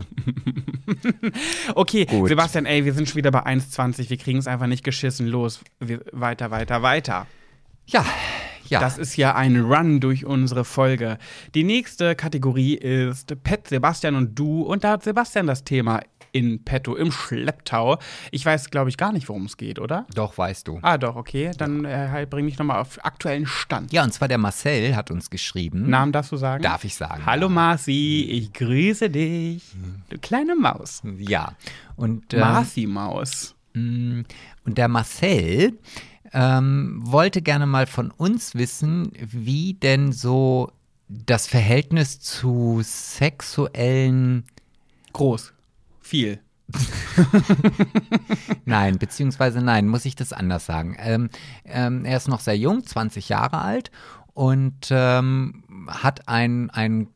Okay, 1.75 2.05
Gut. 2.05 2.27
Sebastian, 2.27 2.65
ey, 2.65 2.83
wir 2.83 2.91
sind 2.93 3.07
schon 3.07 3.15
wieder 3.15 3.31
bei 3.31 3.45
1,20. 3.45 4.09
Wir 4.09 4.17
kriegen 4.17 4.39
es 4.39 4.47
einfach 4.47 4.67
nicht 4.67 4.83
geschissen. 4.83 5.25
Los, 5.25 5.61
wir, 5.79 6.01
weiter, 6.11 6.51
weiter, 6.51 6.81
weiter. 6.81 7.27
ja, 7.85 8.03
ja. 8.67 8.81
Das 8.81 8.97
ist 8.97 9.15
ja 9.15 9.33
ein 9.35 9.61
Run 9.61 10.01
durch 10.01 10.25
unsere 10.25 10.65
Folge. 10.65 11.17
Die 11.55 11.63
nächste 11.63 12.15
Kategorie 12.15 12.73
ist 12.75 13.33
Pet, 13.41 13.69
Sebastian 13.69 14.15
und 14.15 14.37
du. 14.37 14.63
Und 14.63 14.83
da 14.83 14.91
hat 14.91 15.03
Sebastian 15.05 15.47
das 15.47 15.63
Thema 15.63 16.01
in 16.37 16.63
petto, 16.63 16.95
im 16.95 17.11
Schlepptau. 17.11 17.97
Ich 18.31 18.45
weiß, 18.45 18.69
glaube 18.69 18.89
ich, 18.89 18.97
gar 18.97 19.11
nicht, 19.11 19.27
worum 19.29 19.45
es 19.45 19.57
geht, 19.57 19.79
oder? 19.79 20.05
Doch, 20.13 20.37
weißt 20.37 20.67
du. 20.67 20.79
Ah, 20.81 20.97
doch, 20.97 21.15
okay. 21.15 21.51
Dann 21.57 21.85
äh, 21.85 22.27
bring 22.29 22.45
mich 22.45 22.57
nochmal 22.57 22.79
auf 22.79 23.03
aktuellen 23.03 23.45
Stand. 23.45 23.91
Ja, 23.91 24.03
und 24.03 24.13
zwar 24.13 24.27
der 24.27 24.37
Marcel 24.37 24.95
hat 24.95 25.09
uns 25.11 25.29
geschrieben. 25.29 25.89
Namen 25.89 26.11
darfst 26.11 26.31
du 26.31 26.37
sagen? 26.37 26.61
Darf 26.63 26.83
ich 26.83 26.95
sagen? 26.95 27.25
Hallo 27.25 27.49
Marci, 27.49 28.27
ich 28.29 28.53
grüße 28.53 29.09
dich. 29.09 29.63
Du 30.09 30.17
kleine 30.19 30.55
Maus. 30.55 31.01
Ja. 31.17 31.53
Und, 31.95 32.33
ähm, 32.33 32.39
Marci-Maus. 32.41 33.55
Mm, 33.73 34.21
Und 34.65 34.77
der 34.77 34.87
Marcel 34.87 35.77
ähm, 36.33 36.99
wollte 37.03 37.41
gerne 37.41 37.65
mal 37.65 37.87
von 37.87 38.11
uns 38.11 38.53
wissen, 38.55 39.11
wie 39.19 39.73
denn 39.73 40.11
so 40.11 40.71
das 41.09 41.47
Verhältnis 41.47 42.19
zu 42.19 42.81
sexuellen, 42.83 44.43
Groß. 45.13 45.53
Viel. 46.07 46.39
nein, 48.65 48.97
beziehungsweise 48.97 49.61
nein, 49.61 49.89
muss 49.89 50.05
ich 50.05 50.15
das 50.15 50.31
anders 50.31 50.65
sagen. 50.65 50.95
Ähm, 50.99 51.29
ähm, 51.65 52.05
er 52.05 52.15
ist 52.15 52.29
noch 52.29 52.39
sehr 52.39 52.57
jung, 52.57 52.85
20 52.85 53.27
Jahre 53.27 53.59
alt 53.59 53.91
und 54.33 54.87
ähm, 54.91 55.63
hat 55.87 56.29
einen, 56.29 57.07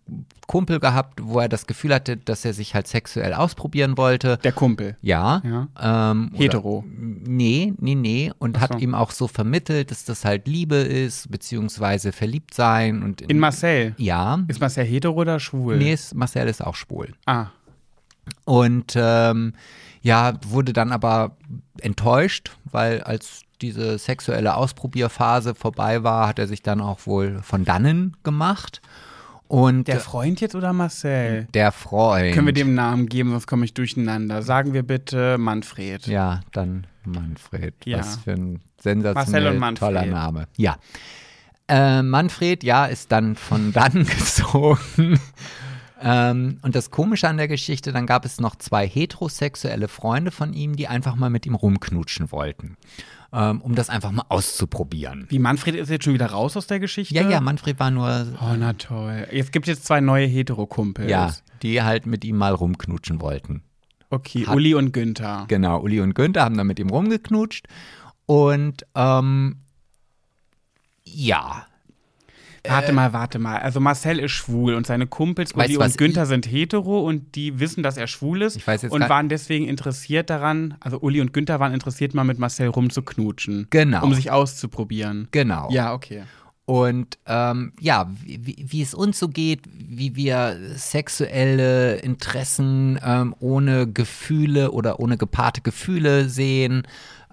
Kumpel 0.48 0.82
gehabt, 0.82 1.22
wo 1.24 1.40
er 1.40 1.48
das 1.48 1.66
Gefühl 1.66 1.94
hatte, 1.94 2.18
dass 2.18 2.44
er 2.44 2.54
sich 2.54 2.76
halt 2.76 2.86
sexuell 2.86 3.34
ausprobieren 3.34 3.96
wollte. 3.96 4.38
Der 4.44 4.52
Kumpel. 4.52 4.98
Ja. 5.02 5.42
Ja. 5.46 6.12
Ähm, 6.12 6.32
Hetero. 6.34 6.80
Oder, 6.80 6.88
nee, 6.90 7.74
nee, 7.80 7.96
nee. 7.96 8.34
Und 8.38 8.58
Ach 8.58 8.62
hat 8.64 8.74
so. 8.74 8.80
ihm 8.80 8.94
auch 8.94 9.12
so 9.12 9.30
vermittelt, 9.30 9.92
dass 9.92 10.04
das 10.04 10.26
halt 10.26 10.50
Liebe 10.50 10.76
ist, 10.76 11.32
beziehungsweise 11.32 12.12
verliebt 12.12 12.54
sein. 12.54 13.02
Und 13.02 13.22
In 13.22 13.40
Marcel. 13.40 13.96
Ja. 13.98 14.44
Ist 14.50 14.60
Marcel 14.60 14.84
hetero 14.84 15.14
oder 15.14 15.40
schwul? 15.40 15.78
Nee, 15.78 15.94
ist, 15.94 16.16
Marcel 16.16 16.50
ist 16.50 16.62
auch 16.62 16.76
schwul. 16.76 17.14
Ah, 17.26 17.48
Und 18.46 18.94
ähm, 18.96 19.54
ja, 20.02 20.34
wurde 20.48 20.74
dann 20.74 20.92
aber 20.92 21.38
enttäuscht, 21.80 22.52
weil 22.66 23.02
als 23.02 23.42
diese 23.62 23.98
sexuelle 24.00 24.56
Ausprobierphase 24.56 25.54
vorbei 25.54 26.04
war, 26.04 26.28
hat 26.28 26.40
er 26.40 26.48
sich 26.48 26.64
dann 26.64 26.82
auch 26.82 27.06
wohl 27.06 27.40
von 27.44 27.64
dannen 27.66 28.18
gemacht. 28.24 28.82
Und 29.48 29.90
der 29.90 30.00
Freund 30.00 30.40
jetzt 30.40 30.56
oder 30.56 30.72
Marcel? 30.72 31.46
der 31.54 31.74
Freund. 31.74 32.34
Können 32.34 32.48
wir 32.48 32.54
dem 32.54 32.74
Namen 32.74 33.08
geben, 33.08 33.32
sonst 33.32 33.48
komme 33.48 33.66
ich 33.66 33.74
durcheinander. 33.74 34.42
Sagen 34.44 34.74
wir 34.74 34.82
bitte 34.82 35.38
Manfred. 35.38 36.08
Ja, 36.08 36.40
dann 36.54 36.88
Manfred. 37.04 37.74
Ja. 37.84 38.00
Was 38.00 38.16
für 38.16 38.32
ein 38.32 38.54
Marcel 38.54 38.72
sensationell 38.82 39.48
und 39.48 39.60
Manfred. 39.60 39.88
toller 39.90 40.06
Name. 40.06 40.48
Ja. 40.56 40.78
Äh, 41.68 42.02
Manfred, 42.02 42.64
ja, 42.64 42.86
ist 42.86 43.12
dann 43.12 43.36
von 43.36 43.72
dann 43.74 44.06
gezogen. 44.06 45.20
Ähm, 46.02 46.58
und 46.62 46.76
das 46.76 46.90
Komische 46.92 47.28
an 47.30 47.38
der 47.38 47.48
Geschichte, 47.48 47.92
dann 47.92 48.06
gab 48.06 48.26
es 48.26 48.40
noch 48.40 48.56
zwei 48.56 48.88
heterosexuelle 48.88 49.88
Freunde 49.88 50.32
von 50.32 50.54
ihm, 50.54 50.76
die 50.76 50.88
einfach 50.88 51.16
mal 51.16 51.30
mit 51.30 51.46
ihm 51.46 51.56
rumknutschen 51.56 52.32
wollten. 52.32 52.78
Ähm, 53.34 53.62
um 53.62 53.76
das 53.76 53.90
einfach 53.90 54.12
mal 54.12 54.26
auszuprobieren. 54.28 55.26
Wie 55.30 55.40
Manfred 55.40 55.76
ist 55.76 55.90
jetzt 55.90 56.04
schon 56.04 56.14
wieder 56.14 56.26
raus 56.28 56.58
aus 56.58 56.68
der 56.68 56.82
Geschichte? 56.82 57.16
Ja, 57.16 57.30
ja, 57.30 57.40
Manfred 57.40 57.80
war 57.80 57.90
nur, 57.90 58.28
Oh, 58.42 58.56
na 58.58 58.74
toll. 58.74 59.26
Es 59.32 59.52
gibt 59.52 59.68
jetzt 59.68 59.86
zwei 59.86 60.02
neue 60.02 60.28
Hetero-Kumpels. 60.28 61.10
ja, 61.10 61.34
die 61.62 61.82
halt 61.82 62.06
mit 62.06 62.26
ihm 62.26 62.36
mal 62.36 62.54
rumknutschen 62.54 63.22
wollten. 63.22 63.64
Okay, 64.10 64.46
Hat- 64.46 64.56
Uli 64.56 64.74
und 64.76 64.92
Günther. 64.92 65.46
Genau, 65.48 65.80
Uli 65.80 66.02
und 66.02 66.14
Günther 66.14 66.44
haben 66.44 66.58
dann 66.58 66.68
mit 66.68 66.78
ihm 66.80 66.90
rumgeknutscht. 66.90 67.68
Und 68.26 68.86
ähm, 68.96 69.62
ja, 71.04 71.66
Warte 72.68 72.94
mal, 72.94 73.14
warte 73.14 73.40
mal. 73.40 73.58
Also 73.58 73.80
Marcel 73.80 74.20
ist 74.20 74.32
schwul 74.32 74.76
und 74.76 74.86
seine 74.86 75.08
Kumpels 75.08 75.54
Uli 75.54 75.78
und 75.78 75.98
Günther 75.98 76.26
sind 76.26 76.46
hetero 76.46 77.02
und 77.02 77.36
die 77.36 77.60
wissen, 77.60 77.84
dass 77.84 77.98
er 77.98 78.08
schwul 78.08 78.42
ist 78.44 78.58
Ich 78.58 78.68
weiß 78.68 78.84
jetzt 78.84 78.92
und 78.92 79.08
waren 79.10 79.30
deswegen 79.30 79.68
interessiert 79.68 80.30
daran, 80.30 80.76
also 80.80 81.00
Uli 81.00 81.22
und 81.22 81.34
Günther 81.34 81.60
waren 81.60 81.74
interessiert, 81.74 82.14
mal 82.14 82.24
mit 82.24 82.40
Marcel 82.40 82.68
rumzuknutschen. 82.68 83.68
Genau. 83.70 84.04
Um 84.04 84.14
sich 84.14 84.32
auszuprobieren. 84.32 85.28
genau. 85.32 85.70
Ja, 85.72 85.94
okay. 85.94 86.24
Und 86.66 87.18
ähm, 87.26 87.74
ja, 87.80 88.10
wie, 88.24 88.56
wie 88.66 88.82
es 88.82 88.94
uns 88.94 89.20
so 89.20 89.28
geht, 89.28 89.62
wie 89.74 90.16
wir 90.16 90.58
sexuelle 90.76 91.98
Interessen 91.98 92.98
ähm, 93.04 93.36
ohne 93.40 93.92
Gefühle 93.92 94.72
oder 94.72 95.00
ohne 95.00 95.18
gepaarte 95.18 95.60
Gefühle 95.62 96.30
sehen. 96.30 96.84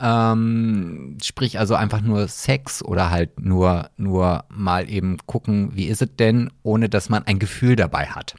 Ähm, 0.01 1.19
sprich 1.23 1.59
also 1.59 1.75
einfach 1.75 2.01
nur 2.01 2.29
Sex 2.29 2.83
oder 2.83 3.11
halt 3.11 3.41
nur, 3.41 3.91
nur 3.97 4.45
mal 4.49 4.89
eben 4.89 5.19
gucken, 5.27 5.75
wie 5.75 5.87
ist 5.87 6.03
es 6.03 6.15
denn, 6.16 6.51
ohne 6.62 6.89
dass 6.89 7.09
man 7.09 7.27
ein 7.27 7.39
Gefühl 7.39 7.75
dabei 7.77 8.07
hat. 8.07 8.37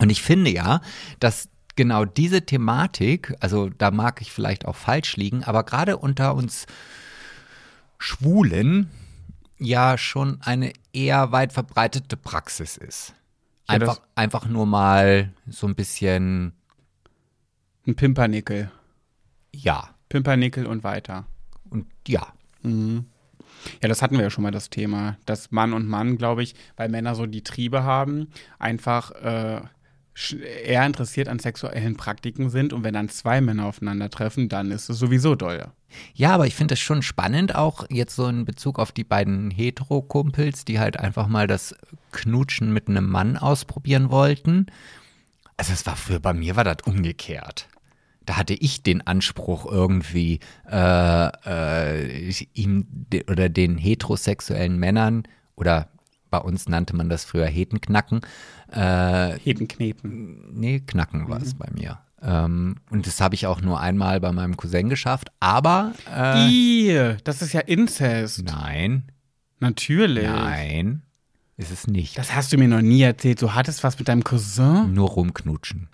Und 0.00 0.10
ich 0.10 0.22
finde 0.22 0.50
ja, 0.50 0.80
dass 1.20 1.48
genau 1.76 2.04
diese 2.04 2.42
Thematik, 2.42 3.34
also 3.40 3.68
da 3.70 3.90
mag 3.90 4.20
ich 4.20 4.32
vielleicht 4.32 4.66
auch 4.66 4.76
falsch 4.76 5.16
liegen, 5.16 5.44
aber 5.44 5.62
gerade 5.64 5.96
unter 5.96 6.34
uns 6.34 6.66
Schwulen 7.98 8.90
ja 9.58 9.96
schon 9.96 10.38
eine 10.42 10.72
eher 10.92 11.32
weit 11.32 11.52
verbreitete 11.52 12.16
Praxis 12.16 12.76
ist. 12.76 13.14
Ja, 13.68 13.76
Einfach, 13.76 14.00
einfach 14.14 14.46
nur 14.46 14.66
mal 14.66 15.32
so 15.48 15.66
ein 15.66 15.74
bisschen, 15.74 16.52
Ein 17.86 17.94
Pimpernickel. 17.94 18.70
ja, 19.52 19.93
Pimpernickel 20.14 20.66
und 20.66 20.84
weiter. 20.84 21.26
und 21.70 21.86
ja. 22.06 22.24
Ja, 22.62 23.88
das 23.88 24.00
hatten 24.00 24.16
wir 24.16 24.22
ja 24.22 24.30
schon 24.30 24.44
mal 24.44 24.52
das 24.52 24.70
Thema, 24.70 25.18
dass 25.26 25.50
Mann 25.50 25.72
und 25.72 25.88
Mann, 25.88 26.18
glaube 26.18 26.44
ich, 26.44 26.54
weil 26.76 26.88
Männer 26.88 27.16
so 27.16 27.26
die 27.26 27.42
Triebe 27.42 27.82
haben, 27.82 28.28
einfach 28.60 29.10
äh, 29.10 29.60
eher 30.64 30.86
interessiert 30.86 31.28
an 31.28 31.40
sexuellen 31.40 31.96
Praktiken 31.96 32.48
sind 32.48 32.72
und 32.72 32.84
wenn 32.84 32.94
dann 32.94 33.08
zwei 33.08 33.40
Männer 33.40 33.66
aufeinandertreffen, 33.66 34.48
dann 34.48 34.70
ist 34.70 34.88
es 34.88 35.00
sowieso 35.00 35.34
doll. 35.34 35.66
Ja, 36.14 36.32
aber 36.32 36.46
ich 36.46 36.54
finde 36.54 36.74
es 36.74 36.80
schon 36.80 37.02
spannend, 37.02 37.56
auch 37.56 37.84
jetzt 37.90 38.14
so 38.14 38.28
in 38.28 38.44
Bezug 38.44 38.78
auf 38.78 38.92
die 38.92 39.02
beiden 39.02 39.50
Hetero-Kumpels, 39.50 40.64
die 40.64 40.78
halt 40.78 40.96
einfach 40.96 41.26
mal 41.26 41.48
das 41.48 41.74
Knutschen 42.12 42.72
mit 42.72 42.86
einem 42.88 43.10
Mann 43.10 43.36
ausprobieren 43.36 44.10
wollten. 44.10 44.66
Also 45.56 45.72
es 45.72 45.84
war 45.86 45.96
früher, 45.96 46.20
bei 46.20 46.34
mir 46.34 46.54
war 46.54 46.62
das 46.62 46.78
umgekehrt. 46.84 47.68
Da 48.26 48.36
hatte 48.36 48.54
ich 48.54 48.82
den 48.82 49.06
Anspruch 49.06 49.66
irgendwie, 49.70 50.40
äh, 50.70 51.28
äh, 51.46 52.32
ihm 52.54 52.86
de 52.88 53.30
oder 53.30 53.48
den 53.48 53.76
heterosexuellen 53.76 54.78
Männern, 54.78 55.24
oder 55.56 55.88
bei 56.30 56.38
uns 56.38 56.68
nannte 56.68 56.96
man 56.96 57.08
das 57.08 57.24
früher 57.24 57.46
Hetenknacken, 57.46 58.22
äh, 58.72 59.38
Heben, 59.38 59.68
kneten. 59.68 60.58
Nee, 60.58 60.80
Knacken 60.80 61.28
war 61.28 61.40
es 61.40 61.54
bei 61.54 61.68
mir. 61.72 61.98
Ähm, 62.22 62.76
und 62.90 63.06
das 63.06 63.20
habe 63.20 63.34
ich 63.34 63.46
auch 63.46 63.60
nur 63.60 63.78
einmal 63.80 64.20
bei 64.20 64.32
meinem 64.32 64.56
Cousin 64.56 64.88
geschafft. 64.88 65.28
Aber 65.40 65.92
äh, 66.12 66.48
Ih, 66.48 67.16
das 67.24 67.42
ist 67.42 67.52
ja 67.52 67.60
Inzest. 67.60 68.42
nein, 68.44 69.04
Natürlich. 69.60 70.24
nein, 70.24 71.02
ist 71.56 71.70
es 71.70 71.86
nicht. 71.86 72.18
Das 72.18 72.34
hast 72.34 72.52
du 72.52 72.58
mir 72.58 72.68
noch 72.68 72.82
nie 72.82 73.02
erzählt. 73.02 73.40
Du 73.40 73.52
hattest 73.54 73.84
was 73.84 73.98
mit 73.98 74.08
deinem 74.08 74.24
Cousin? 74.24 74.92
Nur 74.92 75.10
rumknutschen. 75.10 75.88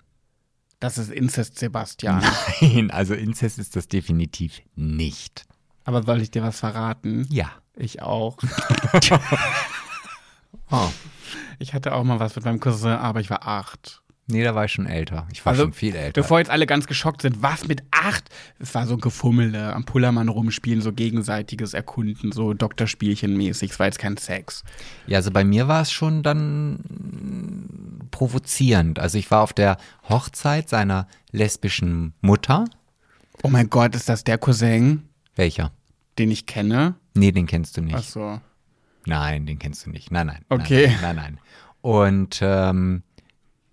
Das 0.81 0.97
ist 0.97 1.11
Inzest, 1.11 1.59
Sebastian. 1.59 2.23
Nein, 2.59 2.91
also 2.91 3.13
Inzest 3.13 3.59
ist 3.59 3.75
das 3.75 3.87
definitiv 3.87 4.61
nicht. 4.75 5.45
Aber 5.85 6.03
soll 6.03 6.21
ich 6.21 6.31
dir 6.31 6.43
was 6.43 6.59
verraten? 6.59 7.27
Ja. 7.29 7.49
Ich 7.77 8.01
auch. 8.01 8.37
Oh. 10.73 10.89
Ich 11.59 11.73
hatte 11.73 11.93
auch 11.93 12.03
mal 12.05 12.19
was 12.21 12.35
mit 12.35 12.45
meinem 12.45 12.61
Cousin, 12.61 12.91
aber 12.91 13.19
ich 13.19 13.29
war 13.29 13.45
acht. 13.45 14.01
Nee, 14.31 14.43
da 14.43 14.55
war 14.55 14.65
ich 14.65 14.71
schon 14.71 14.85
älter. 14.85 15.27
Ich 15.31 15.45
war 15.45 15.51
Also, 15.51 15.63
schon 15.63 15.73
viel 15.73 15.95
älter. 15.95 16.21
Bevor 16.21 16.39
jetzt 16.39 16.49
alle 16.49 16.65
ganz 16.65 16.87
geschockt 16.87 17.21
sind, 17.21 17.41
was 17.41 17.67
mit 17.67 17.83
acht? 17.91 18.29
Es 18.59 18.73
war 18.73 18.87
so 18.87 18.95
ein 18.95 19.01
Gefummele, 19.01 19.73
am 19.73 19.83
Pullermann 19.83 20.29
rumspielen, 20.29 20.81
so 20.81 20.93
gegenseitiges 20.93 21.73
Erkunden, 21.73 22.31
so 22.31 22.51
Doktorspielchen-mäßig. 22.53 23.71
Es 23.71 23.79
war 23.79 23.87
jetzt 23.87 23.99
kein 23.99 24.17
Sex. 24.17 24.63
Ja, 25.07 25.17
also 25.17 25.31
bei 25.31 25.43
mir 25.43 25.67
war 25.67 25.81
es 25.81 25.91
schon 25.91 26.23
dann 26.23 28.07
provozierend. 28.11 28.99
Also 28.99 29.17
ich 29.17 29.29
war 29.31 29.41
auf 29.41 29.53
der 29.53 29.77
Hochzeit 30.09 30.69
seiner 30.69 31.07
lesbischen 31.31 32.13
Mutter. 32.21 32.65
Oh 33.43 33.49
mein 33.49 33.69
Gott, 33.69 33.95
ist 33.95 34.09
das 34.09 34.23
der 34.23 34.37
Cousin, 34.37 35.03
Welcher? 35.35 35.71
den 36.19 36.29
ich 36.31 36.45
kenne? 36.45 36.95
Nee, 37.15 37.31
den 37.31 37.47
kennst 37.47 37.77
du 37.77 37.81
nicht. 37.81 37.95
Ach 37.97 38.03
so. 38.03 38.41
Nein, 39.05 39.45
den 39.45 39.57
kennst 39.59 39.85
du 39.85 39.89
nicht. 39.89 40.11
Nein, 40.11 40.27
nein. 40.27 40.45
Okay. 40.49 40.87
Nein, 40.87 40.99
nein, 41.01 41.15
nein. 41.15 41.39
Und 41.81 42.39
ähm, 42.43 43.01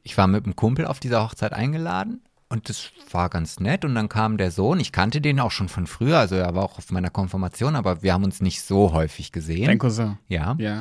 ich 0.08 0.16
war 0.16 0.26
mit 0.26 0.44
einem 0.44 0.56
Kumpel 0.56 0.86
auf 0.86 1.00
dieser 1.00 1.22
Hochzeit 1.22 1.52
eingeladen 1.52 2.22
und 2.48 2.70
das 2.70 2.90
war 3.10 3.28
ganz 3.28 3.60
nett. 3.60 3.84
Und 3.84 3.94
dann 3.94 4.08
kam 4.08 4.38
der 4.38 4.50
Sohn. 4.50 4.80
Ich 4.80 4.90
kannte 4.90 5.20
den 5.20 5.38
auch 5.38 5.50
schon 5.50 5.68
von 5.68 5.86
früher, 5.86 6.18
also 6.18 6.34
er 6.34 6.54
war 6.54 6.64
auch 6.64 6.78
auf 6.78 6.90
meiner 6.90 7.10
Konfirmation, 7.10 7.76
aber 7.76 8.02
wir 8.02 8.14
haben 8.14 8.24
uns 8.24 8.40
nicht 8.40 8.62
so 8.62 8.92
häufig 8.94 9.32
gesehen. 9.32 9.66
Dein 9.66 9.78
Cousin. 9.78 10.16
ja. 10.28 10.56
Ja. 10.58 10.80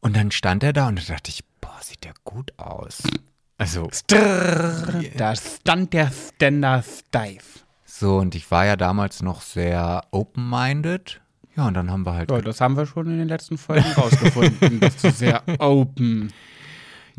Und 0.00 0.14
dann 0.16 0.30
stand 0.30 0.62
er 0.62 0.72
da 0.72 0.86
und 0.86 1.00
da 1.08 1.14
dachte 1.14 1.30
ich, 1.30 1.40
boah, 1.60 1.76
sieht 1.80 2.04
der 2.04 2.14
gut 2.22 2.56
aus. 2.56 3.02
Also 3.56 3.88
Da 5.16 5.34
stand 5.34 5.92
der 5.92 6.12
Ständer 6.12 6.84
steif. 6.84 7.64
so, 7.84 8.18
und 8.18 8.36
ich 8.36 8.48
war 8.52 8.64
ja 8.64 8.76
damals 8.76 9.20
noch 9.22 9.40
sehr 9.40 10.02
open-minded. 10.12 11.20
Ja, 11.56 11.66
und 11.66 11.74
dann 11.74 11.90
haben 11.90 12.06
wir 12.06 12.14
halt 12.14 12.30
Ja, 12.30 12.40
das 12.40 12.60
haben 12.60 12.76
wir 12.76 12.86
schon 12.86 13.08
in 13.10 13.18
den 13.18 13.26
letzten 13.26 13.58
Folgen 13.58 13.90
rausgefunden. 13.96 14.78
Bist 14.78 15.02
du 15.02 15.10
sehr 15.10 15.42
open. 15.58 16.32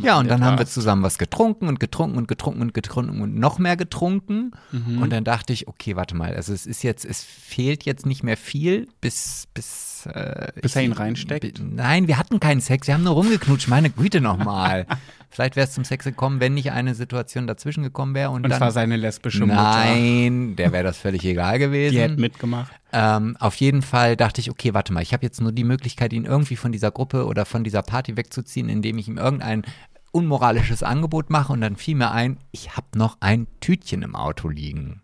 Ja, 0.01 0.19
und 0.19 0.27
dann 0.27 0.43
haben 0.43 0.57
wir 0.57 0.65
zusammen 0.65 1.03
was 1.03 1.17
getrunken 1.17 1.67
und 1.67 1.79
getrunken 1.79 2.17
und 2.17 2.27
getrunken 2.27 2.61
und 2.61 2.73
getrunken 2.73 3.21
und 3.21 3.35
noch 3.35 3.59
mehr 3.59 3.77
getrunken. 3.77 4.51
Mhm. 4.71 5.01
Und 5.01 5.11
dann 5.11 5.23
dachte 5.23 5.53
ich, 5.53 5.67
okay, 5.67 5.95
warte 5.95 6.15
mal, 6.15 6.35
also 6.35 6.53
es 6.53 6.65
ist 6.65 6.83
jetzt, 6.83 7.05
es 7.05 7.23
fehlt 7.23 7.83
jetzt 7.83 8.05
nicht 8.05 8.23
mehr 8.23 8.37
viel, 8.37 8.87
bis, 9.01 9.47
bis, 9.53 9.98
äh, 10.05 10.51
Bis 10.61 10.75
er 10.75 10.83
ihn 10.83 10.91
reinsteckt? 10.91 11.61
Nein, 11.61 12.07
wir 12.07 12.17
hatten 12.17 12.39
keinen 12.39 12.61
Sex, 12.61 12.87
wir 12.87 12.93
haben 12.93 13.03
nur 13.03 13.13
rumgeknutscht, 13.13 13.67
meine 13.67 13.89
Güte 13.89 14.21
nochmal. 14.21 14.85
Vielleicht 15.31 15.55
wäre 15.55 15.67
es 15.67 15.73
zum 15.73 15.83
Sex 15.83 16.05
gekommen, 16.05 16.39
wenn 16.39 16.55
nicht 16.55 16.71
eine 16.71 16.95
Situation 16.95 17.45
dazwischen 17.45 17.83
gekommen 17.83 18.15
wäre. 18.15 18.31
Und, 18.31 18.43
Und 18.43 18.49
dann, 18.49 18.57
zwar 18.57 18.71
seine 18.71 18.97
lesbische 18.97 19.45
Mutter. 19.45 19.61
Nein, 19.61 20.55
der 20.55 20.71
wäre 20.71 20.83
das 20.83 20.97
völlig 20.97 21.23
egal 21.23 21.59
gewesen. 21.59 21.93
Die 21.93 22.01
hätte 22.01 22.19
mitgemacht. 22.19 22.71
Ähm, 22.91 23.37
auf 23.39 23.55
jeden 23.55 23.83
Fall 23.83 24.15
dachte 24.15 24.41
ich, 24.41 24.49
okay, 24.49 24.73
warte 24.73 24.91
mal, 24.91 25.03
ich 25.03 25.13
habe 25.13 25.23
jetzt 25.23 25.39
nur 25.39 25.51
die 25.51 25.63
Möglichkeit, 25.63 26.13
ihn 26.13 26.25
irgendwie 26.25 26.55
von 26.55 26.71
dieser 26.71 26.89
Gruppe 26.89 27.25
oder 27.27 27.45
von 27.45 27.63
dieser 27.63 27.83
Party 27.83 28.17
wegzuziehen, 28.17 28.69
indem 28.69 28.97
ich 28.97 29.07
ihm 29.07 29.17
irgendein 29.17 29.63
unmoralisches 30.11 30.81
Angebot 30.81 31.29
mache 31.29 31.53
und 31.53 31.61
dann 31.61 31.75
fiel 31.75 31.95
mir 31.95 32.11
ein, 32.11 32.37
ich 32.51 32.75
habe 32.75 32.87
noch 32.95 33.17
ein 33.19 33.47
Tütchen 33.59 34.01
im 34.01 34.15
Auto 34.15 34.49
liegen. 34.49 35.01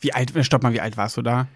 Wie 0.00 0.14
alt, 0.14 0.32
stopp 0.42 0.62
mal, 0.62 0.72
wie 0.72 0.80
alt 0.80 0.96
warst 0.96 1.16
du 1.18 1.22
da? 1.22 1.48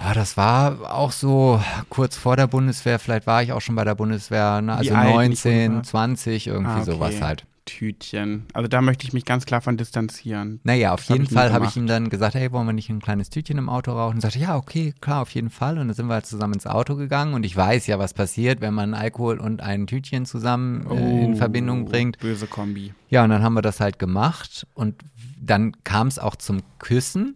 Ah, 0.00 0.14
das 0.14 0.36
war 0.36 0.94
auch 0.94 1.10
so 1.10 1.60
kurz 1.88 2.16
vor 2.16 2.36
der 2.36 2.46
Bundeswehr, 2.46 3.00
vielleicht 3.00 3.26
war 3.26 3.42
ich 3.42 3.52
auch 3.52 3.60
schon 3.60 3.74
bei 3.74 3.82
der 3.84 3.96
Bundeswehr, 3.96 4.60
ne? 4.62 4.74
Also 4.76 4.94
alt, 4.94 5.10
19, 5.12 5.62
Nicola? 5.62 5.82
20, 5.82 6.46
irgendwie 6.46 6.70
Ah, 6.70 6.82
okay. 6.82 6.92
sowas 6.92 7.20
halt. 7.20 7.44
Tütchen. 7.64 8.46
Also 8.54 8.66
da 8.68 8.80
möchte 8.80 9.04
ich 9.04 9.12
mich 9.12 9.26
ganz 9.26 9.44
klar 9.44 9.60
von 9.60 9.76
distanzieren. 9.76 10.58
Naja, 10.64 10.92
auf 10.94 11.00
Das 11.00 11.10
hab 11.10 11.16
jeden 11.16 11.28
nie 11.28 11.34
Fall 11.34 11.52
habe 11.52 11.66
ich 11.66 11.76
ihm 11.76 11.86
dann 11.86 12.08
gesagt, 12.08 12.34
hey, 12.34 12.50
wollen 12.50 12.66
wir 12.66 12.72
nicht 12.72 12.88
ein 12.88 13.00
kleines 13.00 13.28
Tütchen 13.28 13.58
im 13.58 13.68
Auto 13.68 13.92
rauchen? 13.92 14.14
Und 14.14 14.20
sagte, 14.22 14.38
ja, 14.38 14.56
okay, 14.56 14.94
klar, 15.02 15.20
auf 15.20 15.30
jeden 15.30 15.50
Fall. 15.50 15.78
Und 15.78 15.88
dann 15.88 15.94
sind 15.94 16.06
wir 16.06 16.14
halt 16.14 16.24
zusammen 16.26 16.54
ins 16.54 16.66
Auto 16.66 16.94
gegangen 16.96 17.34
und 17.34 17.44
ich 17.44 17.54
weiß 17.54 17.86
ja, 17.88 17.98
was 17.98 18.14
passiert, 18.14 18.60
wenn 18.62 18.72
man 18.72 18.94
Alkohol 18.94 19.38
und 19.38 19.60
ein 19.60 19.86
Tütchen 19.86 20.24
zusammen 20.24 20.86
äh, 20.90 21.24
in 21.24 21.34
Oh, 21.34 21.36
Verbindung 21.36 21.84
bringt. 21.84 22.18
Böse 22.20 22.46
Kombi. 22.46 22.94
Ja, 23.10 23.24
und 23.24 23.30
dann 23.30 23.42
haben 23.42 23.54
wir 23.54 23.62
das 23.62 23.80
halt 23.80 23.98
gemacht 23.98 24.66
und 24.74 24.94
dann 25.38 25.76
kam 25.84 26.06
es 26.06 26.18
auch 26.18 26.36
zum 26.36 26.60
Küssen. 26.78 27.34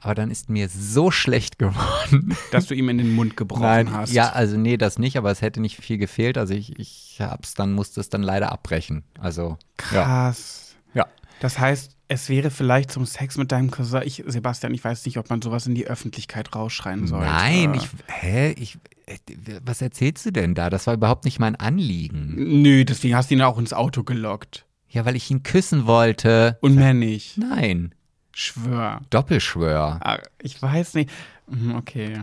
Aber 0.00 0.14
dann 0.14 0.30
ist 0.30 0.48
mir 0.48 0.68
so 0.68 1.10
schlecht 1.10 1.58
geworden. 1.58 2.36
Dass 2.52 2.66
du 2.66 2.74
ihm 2.74 2.88
in 2.88 2.98
den 2.98 3.14
Mund 3.14 3.36
gebrochen 3.36 3.92
hast. 3.92 4.12
ja, 4.12 4.30
also 4.30 4.56
nee, 4.56 4.76
das 4.76 4.98
nicht, 4.98 5.16
aber 5.16 5.30
es 5.30 5.42
hätte 5.42 5.60
nicht 5.60 5.76
viel 5.76 5.98
gefehlt. 5.98 6.38
Also 6.38 6.54
ich, 6.54 6.78
ich 6.78 7.18
hab's 7.20 7.54
dann, 7.54 7.72
musste 7.72 8.00
es 8.00 8.08
dann 8.08 8.22
leider 8.22 8.52
abbrechen. 8.52 9.04
Also, 9.18 9.50
ja. 9.50 9.56
Krass. 9.76 10.76
ja. 10.94 11.06
Das 11.40 11.58
heißt, 11.58 11.96
es 12.08 12.28
wäre 12.28 12.50
vielleicht 12.50 12.90
zum 12.90 13.04
Sex 13.04 13.36
mit 13.36 13.50
deinem 13.52 13.70
Cousin. 13.70 14.02
Ich, 14.04 14.22
Sebastian, 14.26 14.72
ich 14.74 14.84
weiß 14.84 15.04
nicht, 15.06 15.18
ob 15.18 15.28
man 15.28 15.42
sowas 15.42 15.66
in 15.66 15.74
die 15.74 15.86
Öffentlichkeit 15.86 16.54
rausschreien 16.54 17.06
sollte. 17.06 17.26
Nein, 17.26 17.74
ich, 17.74 17.88
hä, 18.06 18.52
ich, 18.52 18.78
äh, 19.06 19.16
was 19.64 19.82
erzählst 19.82 20.24
du 20.26 20.30
denn 20.30 20.54
da? 20.54 20.70
Das 20.70 20.86
war 20.86 20.94
überhaupt 20.94 21.24
nicht 21.24 21.40
mein 21.40 21.56
Anliegen. 21.56 22.34
Nö, 22.62 22.84
deswegen 22.84 23.16
hast 23.16 23.30
du 23.30 23.34
ihn 23.34 23.42
auch 23.42 23.58
ins 23.58 23.72
Auto 23.72 24.04
gelockt. 24.04 24.66
Ja, 24.88 25.04
weil 25.04 25.16
ich 25.16 25.30
ihn 25.30 25.42
küssen 25.42 25.86
wollte. 25.86 26.58
Und 26.60 26.76
mehr 26.76 26.94
nicht. 26.94 27.38
Nein, 27.38 27.92
Schwör. 28.38 29.00
Doppelschwör. 29.08 29.98
Ah, 30.02 30.18
Ich 30.42 30.60
weiß 30.60 30.92
nicht. 30.94 31.10
Mhm, 31.46 31.74
Okay. 31.76 32.22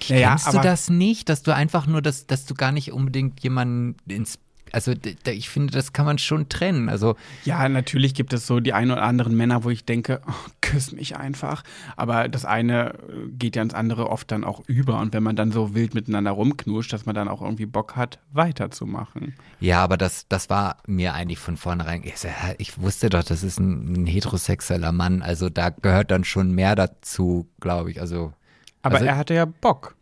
Kennst 0.00 0.46
Ja, 0.46 0.50
du 0.52 0.58
aber- 0.58 0.62
das 0.68 0.88
nicht, 0.88 1.28
dass 1.28 1.42
du 1.42 1.54
einfach 1.54 1.86
nur, 1.86 2.00
dass, 2.00 2.26
dass 2.26 2.46
du 2.46 2.54
gar 2.54 2.72
nicht 2.72 2.92
unbedingt 2.92 3.40
jemanden 3.42 3.96
ins, 4.10 4.38
also 4.74 4.92
ich 5.26 5.48
finde, 5.48 5.72
das 5.72 5.92
kann 5.92 6.04
man 6.04 6.18
schon 6.18 6.48
trennen. 6.48 6.88
Also 6.88 7.16
Ja, 7.44 7.68
natürlich 7.68 8.12
gibt 8.14 8.32
es 8.32 8.46
so 8.46 8.60
die 8.60 8.72
ein 8.72 8.90
oder 8.90 9.02
anderen 9.02 9.36
Männer, 9.36 9.64
wo 9.64 9.70
ich 9.70 9.84
denke, 9.84 10.20
oh, 10.28 10.32
küss 10.60 10.92
mich 10.92 11.16
einfach. 11.16 11.62
Aber 11.96 12.28
das 12.28 12.44
eine 12.44 12.94
äh, 12.94 13.28
geht 13.30 13.56
ja 13.56 13.62
ins 13.62 13.72
andere 13.72 14.10
oft 14.10 14.30
dann 14.32 14.44
auch 14.44 14.62
über. 14.66 14.98
Und 15.00 15.14
wenn 15.14 15.22
man 15.22 15.36
dann 15.36 15.52
so 15.52 15.74
wild 15.74 15.94
miteinander 15.94 16.32
rumknuscht, 16.32 16.92
dass 16.92 17.06
man 17.06 17.14
dann 17.14 17.28
auch 17.28 17.40
irgendwie 17.40 17.66
Bock 17.66 17.96
hat, 17.96 18.18
weiterzumachen. 18.32 19.34
ja, 19.60 19.82
aber 19.82 19.96
das, 19.96 20.26
das 20.28 20.50
war 20.50 20.78
mir 20.86 21.14
eigentlich 21.14 21.38
von 21.38 21.56
vornherein. 21.56 22.02
Ich, 22.04 22.14
ich 22.58 22.80
wusste 22.80 23.08
doch, 23.10 23.22
das 23.24 23.42
ist 23.42 23.58
ein, 23.60 24.02
ein 24.02 24.06
heterosexueller 24.06 24.92
Mann. 24.92 25.22
Also 25.22 25.48
da 25.50 25.70
gehört 25.70 26.10
dann 26.10 26.24
schon 26.24 26.52
mehr 26.52 26.74
dazu, 26.74 27.48
glaube 27.60 27.90
ich. 27.92 28.00
Also 28.00 28.32
Aber 28.82 28.96
Also- 28.96 29.06
er 29.06 29.16
hatte 29.16 29.34
ja 29.34 29.44
Bock. 29.44 29.94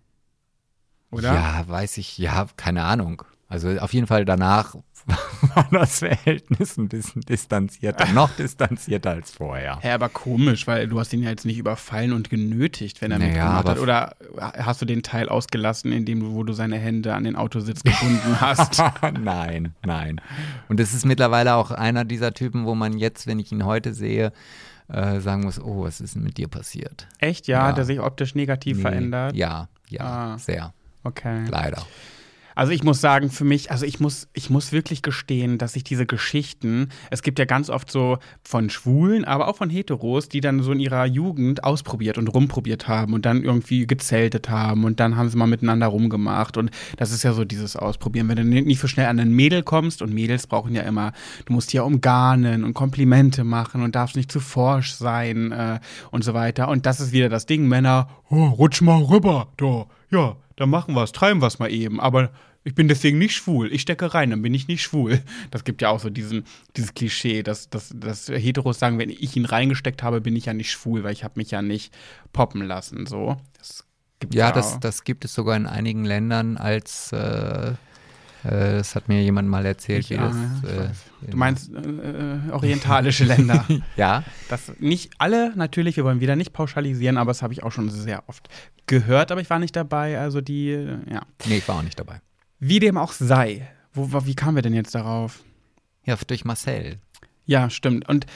oder? 1.11 1.35
Ja, 1.35 1.65
weiß 1.69 1.99
ich, 1.99 2.17
ja, 2.19 2.47
keine 2.57 2.85
Ahnung. 2.85 3.23
Also 3.53 3.69
auf 3.79 3.93
jeden 3.93 4.07
Fall 4.07 4.25
danach 4.25 4.75
war 5.55 5.67
das 5.73 5.99
Verhältnis 5.99 6.77
ein 6.79 6.89
bisschen 6.89 7.23
distanzierter, 7.23 8.07
noch 8.13 8.31
distanzierter 8.37 9.11
als 9.11 9.33
vorher. 9.33 9.81
Ja, 9.83 9.95
aber 9.97 10.09
komisch, 10.09 10.67
weil 10.69 10.87
du 10.87 10.99
hast 11.01 11.13
ihn 11.13 11.23
ja 11.25 11.31
jetzt 11.31 11.45
nicht 11.45 11.59
überfallen 11.59 12.13
und 12.13 12.31
genötigt, 12.31 13.03
wenn 13.03 13.11
er 13.11 13.19
Naja, 13.19 13.31
mitgemacht 13.33 13.69
hat. 13.69 13.79
Oder 13.81 14.15
hast 14.39 14.81
du 14.81 14.87
den 14.87 15.03
Teil 15.03 15.29
ausgelassen, 15.29 15.91
in 15.93 16.05
dem 16.05 16.21
du, 16.21 16.33
wo 16.35 16.45
du 16.45 16.53
seine 16.53 16.79
Hände 16.79 17.15
an 17.15 17.25
den 17.25 17.35
Autositz 17.37 17.83
gebunden 17.83 18.41
hast? 18.41 18.81
nein, 19.21 19.75
nein. 19.85 20.21
Und 20.69 20.79
es 20.79 20.95
ist 20.95 21.05
mittlerweile 21.05 21.57
auch 21.57 21.73
einer 21.73 22.05
dieser 22.05 22.33
Typen, 22.33 22.65
wo 22.65 22.75
man 22.77 22.97
jetzt, 22.97 23.27
wenn 23.27 23.41
ich 23.41 23.51
ihn 23.51 23.65
heute 23.65 23.93
sehe, 23.95 24.33
äh, 24.89 25.19
sagen 25.21 25.43
muss, 25.43 25.61
oh, 25.61 25.83
was 25.85 26.01
ist 26.01 26.15
denn 26.15 26.23
mit 26.23 26.37
dir 26.39 26.47
passiert? 26.49 27.09
Echt, 27.19 27.49
ja, 27.49 27.63
Ja. 27.63 27.67
hat 27.67 27.79
er 27.79 27.85
sich 27.85 27.99
optisch 28.01 28.35
negativ 28.37 28.77
Nee, 28.77 28.83
verändert? 28.83 29.35
Ja, 29.35 29.69
ja, 29.89 30.05
Ah. 30.35 30.39
sehr, 30.39 30.73
Okay. 31.03 31.45
leider. 31.49 31.85
Also 32.55 32.73
ich 32.73 32.83
muss 32.83 33.01
sagen, 33.01 33.31
für 33.31 33.45
mich, 33.45 33.71
also 33.71 33.87
ich 33.87 34.01
muss, 34.01 34.29
ich 34.33 34.51
muss 34.51 34.73
wirklich 34.73 35.03
gestehen, 35.03 35.59
dass 35.59 35.77
ich 35.77 35.85
diese 35.85 36.07
Geschichten, 36.07 36.89
es 37.11 37.23
gibt 37.23 37.39
ja 37.39 37.45
ganz 37.45 37.71
oft 37.71 37.91
so 37.91 38.19
von 38.43 38.71
Schwulen, 38.71 39.25
aber 39.25 39.49
auch 39.49 39.57
von 39.57 39.71
Heteros, 39.71 40.29
die 40.29 40.41
dann 40.41 40.63
so 40.63 40.73
in 40.73 40.81
ihrer 40.81 41.07
Jugend 41.07 41.65
ausprobiert 41.65 42.19
und 42.19 42.29
rumprobiert 42.29 42.89
haben 42.89 43.15
und 43.15 43.27
dann 43.27 43.43
irgendwie 43.43 43.87
gezeltet 43.87 44.51
haben 44.51 44.85
und 44.85 45.01
dann 45.01 45.17
haben 45.17 45.29
sie 45.29 45.37
mal 45.37 45.47
miteinander 45.47 45.87
rumgemacht 45.87 46.57
und 46.57 46.71
das 46.97 47.13
ist 47.13 47.23
ja 47.23 47.33
so 47.33 47.45
dieses 47.45 47.77
Ausprobieren. 47.77 48.29
Wenn 48.29 48.37
du 48.37 48.45
nicht 48.45 48.81
so 48.81 48.89
schnell 48.89 49.07
an 49.07 49.19
ein 49.19 49.33
Mädel 49.33 49.63
kommst 49.63 50.03
und 50.03 50.13
Mädels 50.13 50.47
brauchen 50.47 50.75
ja 50.75 50.83
immer, 50.83 51.13
du 51.47 51.53
musst 51.53 51.73
ja 51.73 51.83
umgarnen 51.83 52.65
und 52.65 52.75
Komplimente 52.75 53.45
machen 53.45 53.83
und 53.83 53.95
darfst 53.95 54.17
nicht 54.17 54.31
zu 54.31 54.41
forsch 54.41 54.93
sein 54.93 55.53
äh, 55.53 55.81
und 56.11 56.25
so 56.25 56.35
weiter. 56.35 56.69
Und 56.69 56.87
das 56.87 57.01
ist 57.01 57.13
wieder 57.13 57.29
das 57.29 57.47
Ding, 57.47 57.69
Männer, 57.69 58.09
oh, 58.31 58.47
rutsch 58.47 58.83
mal 58.83 59.03
rüber, 59.03 59.49
da, 59.57 59.87
ja, 60.11 60.37
dann 60.57 60.71
machen 60.71 60.95
wir 60.95 61.03
es, 61.03 61.13
treiben 61.13 61.41
wir 61.41 61.47
es 61.47 61.59
mal 61.59 61.71
eben. 61.71 62.01
Aber 62.01 62.31
ich 62.65 62.75
bin 62.75 62.89
deswegen 62.89 63.19
nicht 63.19 63.35
schwul. 63.35 63.73
Ich 63.73 63.83
stecke 63.83 64.15
rein, 64.15 64.31
dann 64.31 64.43
bin 64.43 64.55
ich 64.55 64.69
nicht 64.69 64.83
schwul. 64.83 65.21
Das 65.51 65.65
gibt 65.65 65.83
ja 65.83 65.89
auch 65.89 66.01
so 66.01 66.11
diesen, 66.11 66.45
dieses 66.77 66.95
Klischee, 66.95 67.43
dass, 67.43 67.69
dass, 67.69 67.93
dass 67.95 68.29
Heteros 68.29 68.79
sagen, 68.79 68.99
wenn 68.99 69.11
ich 69.11 69.37
ihn 69.37 69.47
reingesteckt 69.47 70.03
habe, 70.03 70.21
bin 70.21 70.37
ich 70.37 70.47
ja 70.47 70.55
nicht 70.55 70.71
schwul, 70.71 71.03
weil 71.03 71.13
ich 71.13 71.25
habe 71.25 71.35
mich 71.37 71.51
ja 71.51 71.63
nicht 71.63 71.93
poppen 72.33 72.63
lassen. 72.63 73.07
So. 73.07 73.37
Das 73.59 73.85
Ja, 74.33 74.51
auch. 74.51 74.55
das, 74.55 74.79
das 74.79 75.05
gibt 75.05 75.25
es 75.25 75.35
sogar 75.35 75.57
in 75.57 75.67
einigen 75.67 76.05
Ländern 76.05 76.57
als, 76.57 77.13
äh, 77.13 77.73
äh, 78.45 78.75
das 78.79 78.95
hat 78.95 79.09
mir 79.09 79.23
jemand 79.23 79.49
mal 79.49 79.65
erzählt, 79.67 80.01
Ich, 80.05 80.11
wie 80.11 80.17
das. 80.17 80.35
Äh. 80.65 80.89
Du 81.31 81.37
meinst 81.37 81.73
äh, 81.73 81.79
äh, 81.79 82.51
orientalische 82.51 83.25
Länder. 83.25 83.65
ja, 83.97 84.25
Das 84.49 84.73
nicht 84.79 85.13
alle, 85.19 85.53
natürlich, 85.57 85.97
wir 85.97 86.05
wollen 86.05 86.21
wieder 86.21 86.37
nicht 86.37 86.53
pauschalisieren, 86.53 87.17
aber 87.17 87.31
das 87.31 87.43
habe 87.43 87.53
ich 87.53 87.63
auch 87.63 87.73
schon 87.73 87.91
sehr 87.91 88.25
oft 88.29 88.49
gehört, 88.87 89.31
aber 89.33 89.41
ich 89.41 89.51
war 89.51 89.59
nicht 89.59 89.77
dabei. 89.77 90.19
Also 90.19 90.41
die, 90.41 90.71
ja. 91.11 91.23
nee, 91.47 91.59
ich 91.59 91.69
war 91.69 91.77
auch 91.77 91.83
nicht 91.83 91.99
dabei. 91.99 92.21
Wie 92.59 92.79
dem 92.81 92.97
auch 92.99 93.13
sei. 93.13 93.69
Wo- 93.95 94.25
wie 94.27 94.35
kamen 94.35 94.57
wir 94.57 94.63
denn 94.63 94.75
jetzt 94.75 94.95
darauf? 94.95 95.41
Ja, 96.05 96.17
durch 96.27 96.45
Marcel. 96.45 96.99
Ja, 97.45 97.71
stimmt. 97.71 98.09
Und 98.09 98.27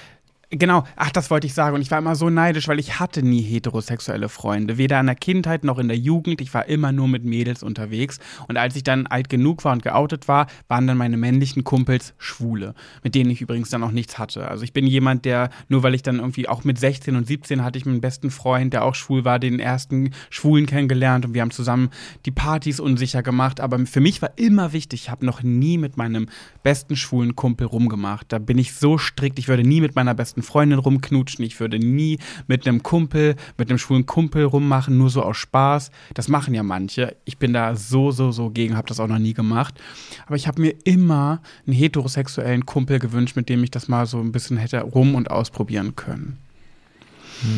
genau, 0.50 0.84
ach, 0.96 1.10
das 1.10 1.30
wollte 1.30 1.46
ich 1.46 1.54
sagen. 1.54 1.74
Und 1.74 1.82
ich 1.82 1.90
war 1.90 1.98
immer 1.98 2.14
so 2.14 2.30
neidisch, 2.30 2.68
weil 2.68 2.78
ich 2.78 2.98
hatte 2.98 3.22
nie 3.22 3.42
heterosexuelle 3.42 4.28
Freunde. 4.28 4.78
Weder 4.78 5.00
in 5.00 5.06
der 5.06 5.14
Kindheit 5.14 5.64
noch 5.64 5.78
in 5.78 5.88
der 5.88 5.98
Jugend. 5.98 6.40
Ich 6.40 6.52
war 6.54 6.66
immer 6.66 6.92
nur 6.92 7.08
mit 7.08 7.24
Mädels 7.24 7.62
unterwegs. 7.62 8.18
Und 8.48 8.56
als 8.56 8.76
ich 8.76 8.84
dann 8.84 9.06
alt 9.06 9.28
genug 9.28 9.64
war 9.64 9.72
und 9.72 9.82
geoutet 9.82 10.28
war, 10.28 10.46
waren 10.68 10.86
dann 10.86 10.96
meine 10.96 11.16
männlichen 11.16 11.64
Kumpels 11.64 12.14
Schwule, 12.18 12.74
mit 13.02 13.14
denen 13.14 13.30
ich 13.30 13.40
übrigens 13.40 13.70
dann 13.70 13.82
auch 13.82 13.90
nichts 13.90 14.18
hatte. 14.18 14.48
Also 14.48 14.64
ich 14.64 14.72
bin 14.72 14.86
jemand, 14.86 15.24
der, 15.24 15.50
nur 15.68 15.82
weil 15.82 15.94
ich 15.94 16.02
dann 16.02 16.18
irgendwie 16.18 16.48
auch 16.48 16.64
mit 16.64 16.78
16 16.78 17.16
und 17.16 17.26
17 17.26 17.64
hatte 17.64 17.78
ich 17.78 17.86
meinen 17.86 18.00
besten 18.00 18.30
Freund, 18.30 18.72
der 18.72 18.84
auch 18.84 18.94
schwul 18.94 19.24
war, 19.24 19.38
den 19.38 19.58
ersten 19.58 20.10
Schwulen 20.30 20.66
kennengelernt 20.66 21.24
und 21.24 21.34
wir 21.34 21.42
haben 21.42 21.50
zusammen 21.50 21.90
die 22.24 22.30
Partys 22.30 22.80
unsicher 22.80 23.22
gemacht. 23.22 23.60
Aber 23.60 23.84
für 23.86 24.00
mich 24.00 24.22
war 24.22 24.30
immer 24.36 24.72
wichtig, 24.72 25.02
ich 25.02 25.10
habe 25.10 25.26
noch 25.26 25.42
nie 25.42 25.78
mit 25.78 25.96
meinem 25.96 26.28
besten 26.62 26.96
schwulen 26.96 27.36
Kumpel 27.36 27.66
rumgemacht. 27.66 28.32
Da 28.32 28.38
bin 28.38 28.58
ich 28.58 28.74
so 28.74 28.98
strikt, 28.98 29.38
ich 29.38 29.48
würde 29.48 29.62
nie 29.62 29.80
mit 29.80 29.94
meiner 29.94 30.14
besten 30.14 30.35
Freundin 30.42 30.78
rumknutschen, 30.78 31.44
ich 31.44 31.58
würde 31.60 31.78
nie 31.78 32.18
mit 32.46 32.66
einem 32.66 32.82
Kumpel, 32.82 33.36
mit 33.58 33.68
einem 33.70 33.78
schwulen 33.78 34.06
Kumpel 34.06 34.44
rummachen, 34.44 34.98
nur 34.98 35.10
so 35.10 35.22
aus 35.22 35.36
Spaß. 35.36 35.90
Das 36.14 36.28
machen 36.28 36.54
ja 36.54 36.62
manche. 36.62 37.16
Ich 37.24 37.38
bin 37.38 37.52
da 37.52 37.76
so, 37.76 38.10
so, 38.10 38.32
so 38.32 38.50
gegen, 38.50 38.76
habe 38.76 38.88
das 38.88 39.00
auch 39.00 39.08
noch 39.08 39.18
nie 39.18 39.34
gemacht. 39.34 39.80
Aber 40.26 40.36
ich 40.36 40.46
habe 40.46 40.60
mir 40.60 40.74
immer 40.84 41.40
einen 41.66 41.76
heterosexuellen 41.76 42.66
Kumpel 42.66 42.98
gewünscht, 42.98 43.36
mit 43.36 43.48
dem 43.48 43.62
ich 43.64 43.70
das 43.70 43.88
mal 43.88 44.06
so 44.06 44.18
ein 44.18 44.32
bisschen 44.32 44.56
hätte 44.56 44.80
rum 44.80 45.14
und 45.14 45.30
ausprobieren 45.30 45.96
können. 45.96 46.38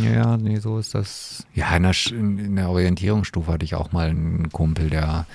Ja, 0.02 0.36
nee, 0.36 0.58
so 0.58 0.78
ist 0.78 0.94
das. 0.94 1.46
Ja, 1.54 1.76
in 1.76 1.84
der, 1.84 1.94
in 2.10 2.56
der 2.56 2.68
Orientierungsstufe 2.68 3.52
hatte 3.52 3.64
ich 3.64 3.74
auch 3.74 3.92
mal 3.92 4.08
einen 4.08 4.50
Kumpel, 4.50 4.90
der, 4.90 5.26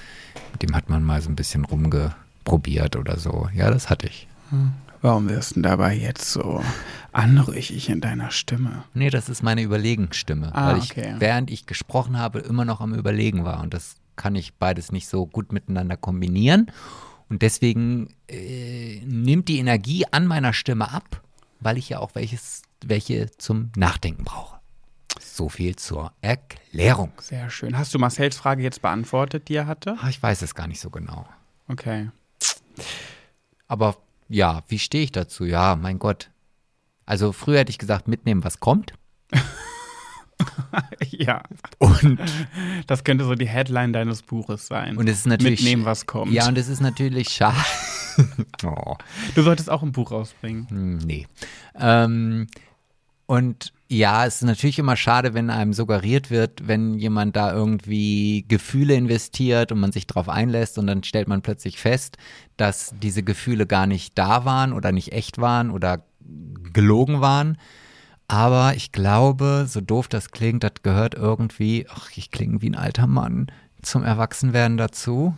mit 0.51 0.63
dem 0.63 0.75
hat 0.75 0.89
man 0.89 1.03
mal 1.03 1.21
so 1.21 1.29
ein 1.29 1.35
bisschen 1.35 1.63
rumgeprobiert 1.65 2.95
oder 2.95 3.17
so. 3.17 3.47
Ja, 3.53 3.71
das 3.71 3.89
hatte 3.89 4.07
ich. 4.07 4.27
Warum 5.03 5.27
wirst 5.27 5.57
du 5.57 5.61
dabei 5.61 5.95
jetzt 5.95 6.31
so 6.31 6.63
anrüchig 7.11 7.89
in 7.89 7.99
deiner 7.99 8.31
Stimme? 8.31 8.85
Nee, 8.93 9.09
das 9.09 9.27
ist 9.27 9.43
meine 9.43 9.61
Überlegensstimme, 9.61 10.55
Ah, 10.55 10.71
weil 10.71 10.77
ich, 10.77 10.91
okay. 10.91 11.15
während 11.19 11.51
ich 11.51 11.65
gesprochen 11.65 12.17
habe, 12.17 12.39
immer 12.39 12.63
noch 12.63 12.79
am 12.79 12.93
Überlegen 12.95 13.43
war. 13.43 13.59
Und 13.59 13.73
das 13.73 13.95
kann 14.15 14.33
ich 14.35 14.53
beides 14.53 14.93
nicht 14.93 15.09
so 15.09 15.25
gut 15.25 15.51
miteinander 15.51 15.97
kombinieren. 15.97 16.71
Und 17.29 17.41
deswegen 17.41 18.13
äh, 18.29 19.01
nimmt 19.05 19.49
die 19.49 19.57
Energie 19.59 20.05
an 20.09 20.25
meiner 20.25 20.53
Stimme 20.53 20.89
ab, 20.91 21.21
weil 21.59 21.77
ich 21.77 21.89
ja 21.89 21.99
auch 21.99 22.15
welches, 22.15 22.61
welche 22.85 23.29
zum 23.37 23.71
Nachdenken 23.75 24.23
brauche. 24.23 24.57
So 25.19 25.49
viel 25.49 25.75
zur 25.75 26.13
Erklärung. 26.21 27.11
Sehr 27.19 27.49
schön. 27.49 27.77
Hast 27.77 27.93
du 27.93 27.99
Marcells 27.99 28.37
Frage 28.37 28.63
jetzt 28.63 28.81
beantwortet, 28.81 29.49
die 29.49 29.55
er 29.55 29.67
hatte? 29.67 29.97
Ah, 30.01 30.07
Ich 30.07 30.23
weiß 30.23 30.41
es 30.43 30.55
gar 30.55 30.67
nicht 30.67 30.79
so 30.79 30.89
genau. 30.89 31.25
Okay. 31.67 32.09
Aber 33.67 33.97
ja, 34.33 34.63
wie 34.67 34.79
stehe 34.79 35.03
ich 35.03 35.11
dazu? 35.11 35.45
Ja, 35.45 35.75
mein 35.75 35.99
Gott. 35.99 36.29
Also 37.05 37.31
früher 37.31 37.59
hätte 37.59 37.69
ich 37.69 37.77
gesagt, 37.77 38.07
mitnehmen, 38.07 38.43
was 38.43 38.59
kommt. 38.59 38.93
ja, 41.11 41.43
Und, 41.79 42.19
das 42.87 43.03
könnte 43.03 43.25
so 43.25 43.35
die 43.35 43.47
Headline 43.47 43.93
deines 43.93 44.21
Buches 44.21 44.67
sein. 44.67 44.97
und 44.97 45.07
es 45.07 45.19
ist 45.19 45.27
natürlich. 45.27 45.61
Mitnehmen, 45.61 45.85
was 45.85 46.05
kommt. 46.05 46.31
Ja, 46.33 46.47
und 46.47 46.57
es 46.57 46.67
ist 46.67 46.81
natürlich 46.81 47.29
schade. 47.29 47.57
oh, 48.65 48.95
Du 49.35 49.41
solltest 49.43 49.69
auch 49.69 49.83
ein 49.83 49.91
Buch 49.91 50.11
rausbringen. 50.11 50.67
hm, 50.69 50.97
nee. 50.99 51.27
Ähm, 51.75 52.47
und 53.25 53.73
ja, 53.89 54.25
es 54.25 54.35
ist 54.35 54.43
natürlich 54.43 54.79
immer 54.79 54.95
schade, 54.95 55.33
wenn 55.33 55.49
einem 55.49 55.73
suggeriert 55.73 56.31
wird, 56.31 56.67
wenn 56.67 56.95
jemand 56.95 57.35
da 57.35 57.53
irgendwie 57.53 58.43
Gefühle 58.47 58.95
investiert 58.95 59.71
und 59.71 59.79
man 59.79 59.91
sich 59.91 60.07
drauf 60.07 60.29
einlässt 60.29 60.77
und 60.77 60.87
dann 60.87 61.03
stellt 61.03 61.27
man 61.27 61.41
plötzlich 61.41 61.79
fest, 61.79 62.17
dass 62.57 62.93
diese 63.01 63.23
Gefühle 63.23 63.67
gar 63.67 63.85
nicht 63.85 64.17
da 64.17 64.45
waren 64.45 64.73
oder 64.73 64.91
nicht 64.91 65.11
echt 65.11 65.39
waren 65.39 65.69
oder 65.69 66.03
gelogen 66.73 67.21
waren. 67.21 67.57
Aber 68.27 68.73
ich 68.75 68.91
glaube, 68.91 69.65
so 69.67 69.79
doof 69.79 70.07
das 70.07 70.31
klingt, 70.31 70.63
das 70.63 70.81
gehört 70.81 71.13
irgendwie, 71.13 71.85
ach, 71.89 72.09
ich 72.15 72.31
klinge 72.31 72.61
wie 72.61 72.69
ein 72.69 72.75
alter 72.75 73.05
Mann, 73.05 73.47
zum 73.81 74.03
Erwachsenwerden 74.03 74.77
dazu. 74.77 75.35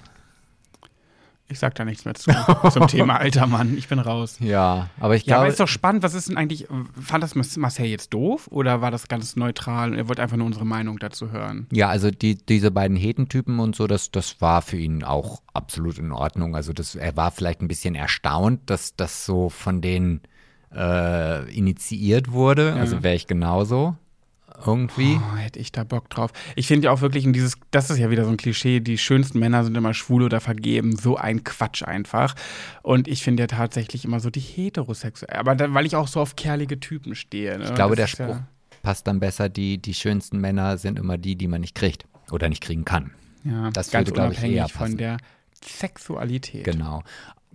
Ich 1.47 1.59
sag 1.59 1.75
da 1.75 1.85
nichts 1.85 2.05
mehr 2.05 2.15
zu 2.15 2.31
zum 2.71 2.87
Thema 2.87 3.17
alter 3.19 3.45
Mann. 3.45 3.77
Ich 3.77 3.87
bin 3.87 3.99
raus. 3.99 4.37
Ja, 4.39 4.89
aber 4.99 5.15
ich 5.15 5.25
Ja, 5.25 5.35
aber 5.35 5.43
glaube, 5.43 5.51
ist 5.51 5.59
doch 5.59 5.67
spannend. 5.67 6.01
Was 6.01 6.15
ist 6.15 6.27
denn 6.27 6.37
eigentlich? 6.37 6.67
Fand 6.99 7.23
das 7.23 7.35
Marcel 7.35 7.85
jetzt 7.85 8.13
doof 8.13 8.47
oder 8.49 8.81
war 8.81 8.89
das 8.89 9.07
ganz 9.07 9.35
neutral 9.35 9.91
und 9.91 9.97
er 9.97 10.07
wollte 10.07 10.23
einfach 10.23 10.37
nur 10.37 10.47
unsere 10.47 10.65
Meinung 10.65 10.97
dazu 10.97 11.31
hören? 11.31 11.67
Ja, 11.71 11.89
also 11.89 12.09
die, 12.09 12.35
diese 12.35 12.71
beiden 12.71 12.97
Hetentypen 12.97 13.59
und 13.59 13.75
so, 13.75 13.85
das, 13.85 14.09
das 14.09 14.41
war 14.41 14.63
für 14.63 14.77
ihn 14.77 15.03
auch 15.03 15.41
absolut 15.53 15.99
in 15.99 16.11
Ordnung. 16.11 16.55
Also 16.55 16.73
das, 16.73 16.95
er 16.95 17.15
war 17.15 17.29
vielleicht 17.29 17.61
ein 17.61 17.67
bisschen 17.67 17.93
erstaunt, 17.93 18.61
dass 18.65 18.95
das 18.95 19.25
so 19.25 19.49
von 19.49 19.81
denen 19.81 20.21
äh, 20.73 21.53
initiiert 21.55 22.31
wurde. 22.31 22.73
Also 22.73 23.03
wäre 23.03 23.15
ich 23.15 23.27
genauso 23.27 23.95
irgendwie. 24.65 25.17
Oh, 25.19 25.35
hätte 25.37 25.59
ich 25.59 25.71
da 25.71 25.83
Bock 25.83 26.09
drauf. 26.09 26.31
Ich 26.55 26.67
finde 26.67 26.85
ja 26.85 26.91
auch 26.91 27.01
wirklich, 27.01 27.25
in 27.25 27.33
dieses, 27.33 27.57
das 27.71 27.89
ist 27.89 27.97
ja 27.99 28.09
wieder 28.09 28.25
so 28.25 28.31
ein 28.31 28.37
Klischee, 28.37 28.79
die 28.79 28.97
schönsten 28.97 29.39
Männer 29.39 29.63
sind 29.63 29.75
immer 29.75 29.93
schwul 29.93 30.23
oder 30.23 30.39
vergeben. 30.41 30.95
So 30.97 31.17
ein 31.17 31.43
Quatsch 31.43 31.83
einfach. 31.83 32.35
Und 32.83 33.07
ich 33.07 33.23
finde 33.23 33.43
ja 33.43 33.47
tatsächlich 33.47 34.05
immer 34.05 34.19
so 34.19 34.29
die 34.29 34.39
heterosexuell. 34.39 35.35
Aber 35.37 35.55
da, 35.55 35.73
weil 35.73 35.85
ich 35.85 35.95
auch 35.95 36.07
so 36.07 36.19
auf 36.21 36.35
kerlige 36.35 36.79
Typen 36.79 37.15
stehe. 37.15 37.57
Ne? 37.57 37.65
Ich 37.65 37.73
glaube, 37.75 37.95
der 37.95 38.05
Das 38.05 38.17
ja- 38.17 38.25
Spruch 38.27 38.39
passt 38.83 39.07
dann 39.07 39.19
besser, 39.19 39.49
die, 39.49 39.79
die 39.79 39.93
schönsten 39.95 40.39
Männer 40.39 40.77
sind 40.77 40.99
immer 40.99 41.17
die, 41.17 41.35
die 41.35 41.47
man 41.47 41.61
nicht 41.61 41.73
kriegt 41.75 42.05
oder 42.31 42.49
nicht 42.49 42.61
kriegen 42.61 42.85
kann. 42.85 43.11
Ja, 43.43 43.69
Das 43.71 43.89
ganz 43.91 44.07
würde, 44.07 44.13
glaube 44.13 44.33
ich, 44.33 44.43
eher 44.43 44.67
von 44.69 44.79
passen. 44.85 44.97
der 44.97 45.17
Sexualität. 45.63 46.63
Genau. 46.63 47.03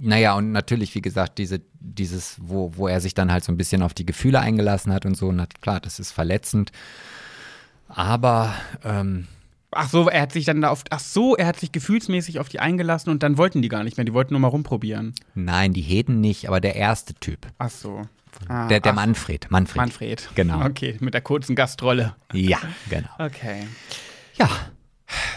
Naja, 0.00 0.34
und 0.34 0.52
natürlich, 0.52 0.94
wie 0.94 1.02
gesagt, 1.02 1.38
diese, 1.38 1.60
dieses, 1.78 2.36
wo, 2.40 2.72
wo 2.76 2.88
er 2.88 3.00
sich 3.00 3.14
dann 3.14 3.30
halt 3.30 3.44
so 3.44 3.52
ein 3.52 3.56
bisschen 3.56 3.82
auf 3.82 3.94
die 3.94 4.06
Gefühle 4.06 4.40
eingelassen 4.40 4.92
hat 4.92 5.04
und 5.06 5.16
so, 5.16 5.30
na 5.32 5.46
klar, 5.60 5.80
das 5.80 5.98
ist 6.00 6.12
verletzend. 6.12 6.72
Aber 7.88 8.54
ähm, 8.84 9.26
Ach 9.72 9.88
so, 9.88 10.08
er 10.08 10.22
hat 10.22 10.32
sich 10.32 10.44
dann 10.46 10.60
da 10.60 10.70
auf, 10.70 10.82
ach 10.90 10.98
so, 10.98 11.36
er 11.36 11.46
hat 11.46 11.60
sich 11.60 11.70
gefühlsmäßig 11.70 12.40
auf 12.40 12.48
die 12.48 12.58
eingelassen 12.58 13.10
und 13.10 13.22
dann 13.22 13.38
wollten 13.38 13.62
die 13.62 13.68
gar 13.68 13.84
nicht 13.84 13.96
mehr. 13.96 14.04
Die 14.04 14.12
wollten 14.12 14.32
nur 14.34 14.40
mal 14.40 14.48
rumprobieren. 14.48 15.14
nein, 15.34 15.72
die 15.72 15.82
Heden 15.82 16.20
nicht, 16.20 16.48
aber 16.48 16.60
der 16.60 16.74
erste 16.74 17.14
Typ. 17.14 17.46
Ach 17.58 17.70
so. 17.70 18.02
Ah, 18.48 18.66
Der, 18.68 18.80
der 18.80 18.92
ach, 18.92 18.96
Manfred. 18.96 19.48
Manfred. 19.50 19.76
Manfred. 19.76 20.28
Genau. 20.34 20.64
Okay, 20.64 20.96
mit 21.00 21.14
der 21.14 21.20
kurzen 21.20 21.54
Gastrolle. 21.54 22.16
Ja, 22.32 22.58
genau. 22.88 23.08
Okay. 23.18 23.66
Ja, 24.38 24.48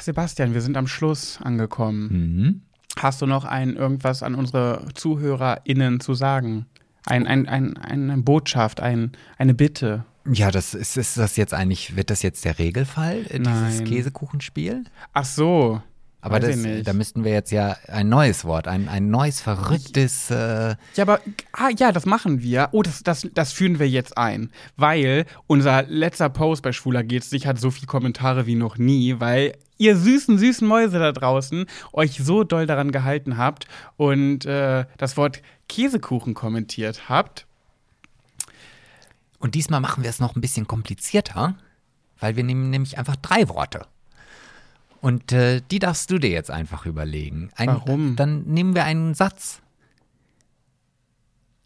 Sebastian, 0.02 0.54
wir 0.56 0.62
sind 0.62 0.78
am 0.78 0.88
Schluss 0.88 1.40
angekommen. 1.44 2.08
Mhm. 2.12 2.62
Hast 2.98 3.22
du 3.22 3.26
noch 3.26 3.46
ein 3.46 3.76
irgendwas 3.76 4.24
an 4.24 4.36
unsere 4.36 4.88
ZuhörerInnen 4.94 6.00
zu 6.00 6.14
sagen? 6.14 6.68
Ein, 7.06 7.28
ein, 7.28 7.48
ein, 7.48 7.78
eine 7.78 8.18
Botschaft, 8.20 8.80
ein, 8.80 9.12
eine 9.38 9.54
Bitte? 9.54 10.06
Ja, 10.32 10.52
das 10.52 10.74
ist, 10.74 10.96
ist 10.96 11.18
das 11.18 11.36
jetzt 11.36 11.54
eigentlich, 11.54 11.98
wird 11.98 12.10
das 12.10 12.22
jetzt 12.22 12.46
der 12.46 12.58
Regelfall, 12.58 13.26
äh, 13.30 13.40
dieses 13.40 13.80
Nein. 13.80 13.86
Käsekuchenspiel? 13.86 14.86
Ach 15.12 15.26
so. 15.26 15.82
Aber 16.24 16.40
das, 16.40 16.56
nicht. 16.56 16.88
da 16.88 16.94
müssten 16.94 17.26
wir 17.26 17.34
jetzt 17.34 17.52
ja 17.52 17.76
ein 17.90 18.08
neues 18.08 18.46
Wort, 18.46 18.70
ein, 18.70 18.88
ein 18.88 19.10
neues, 19.10 19.42
verrücktes, 19.42 20.32
äh, 20.32 20.76
Ja, 20.96 21.02
aber 21.02 21.20
ah, 21.52 21.68
ja, 21.78 21.92
das 21.92 22.06
machen 22.06 22.42
wir. 22.42 22.70
Oh, 22.72 22.82
das, 22.82 23.04
das, 23.04 23.28
das 23.34 23.52
führen 23.52 23.78
wir 23.78 23.90
jetzt 23.90 24.18
ein. 24.18 24.50
Weil 24.78 25.26
unser 25.48 25.84
letzter 25.84 26.30
Post 26.30 26.64
bei 26.64 26.72
Schwuler 26.72 27.04
geht's 27.04 27.34
nicht 27.34 27.46
hat 27.46 27.60
so 27.60 27.72
viele 27.72 27.88
Kommentare 27.88 28.46
wie 28.46 28.56
noch 28.56 28.78
nie, 28.78 29.20
weil 29.20 29.58
ihr 29.78 29.98
süßen, 29.98 30.38
süßen 30.38 30.66
Mäuse 30.66 30.98
da 30.98 31.12
draußen 31.12 31.66
euch 31.92 32.18
so 32.24 32.46
doll 32.46 32.68
daran 32.68 32.94
gehalten 32.94 33.38
habt 33.38 33.68
und 33.98 34.46
äh, 34.46 34.86
das 34.98 35.18
Wort 35.18 35.42
Käsekuchen 35.68 36.36
kommentiert 36.36 37.10
habt. 37.10 37.48
Und 39.40 39.56
diesmal 39.56 39.82
machen 39.82 40.04
wir 40.04 40.10
es 40.10 40.22
noch 40.22 40.38
ein 40.38 40.42
bisschen 40.42 40.68
komplizierter, 40.68 41.58
weil 42.22 42.38
wir 42.38 42.46
nehmen 42.46 42.70
nämlich 42.70 42.98
einfach 42.98 43.18
drei 43.18 43.50
Worte. 43.50 43.82
Und 45.04 45.34
äh, 45.34 45.60
die 45.70 45.80
darfst 45.80 46.10
du 46.12 46.18
dir 46.18 46.30
jetzt 46.30 46.50
einfach 46.50 46.86
überlegen. 46.86 47.50
Ein, 47.58 47.68
Warum? 47.68 48.16
Dann 48.16 48.44
nehmen 48.46 48.74
wir 48.74 48.86
einen 48.86 49.14
Satz. 49.14 49.62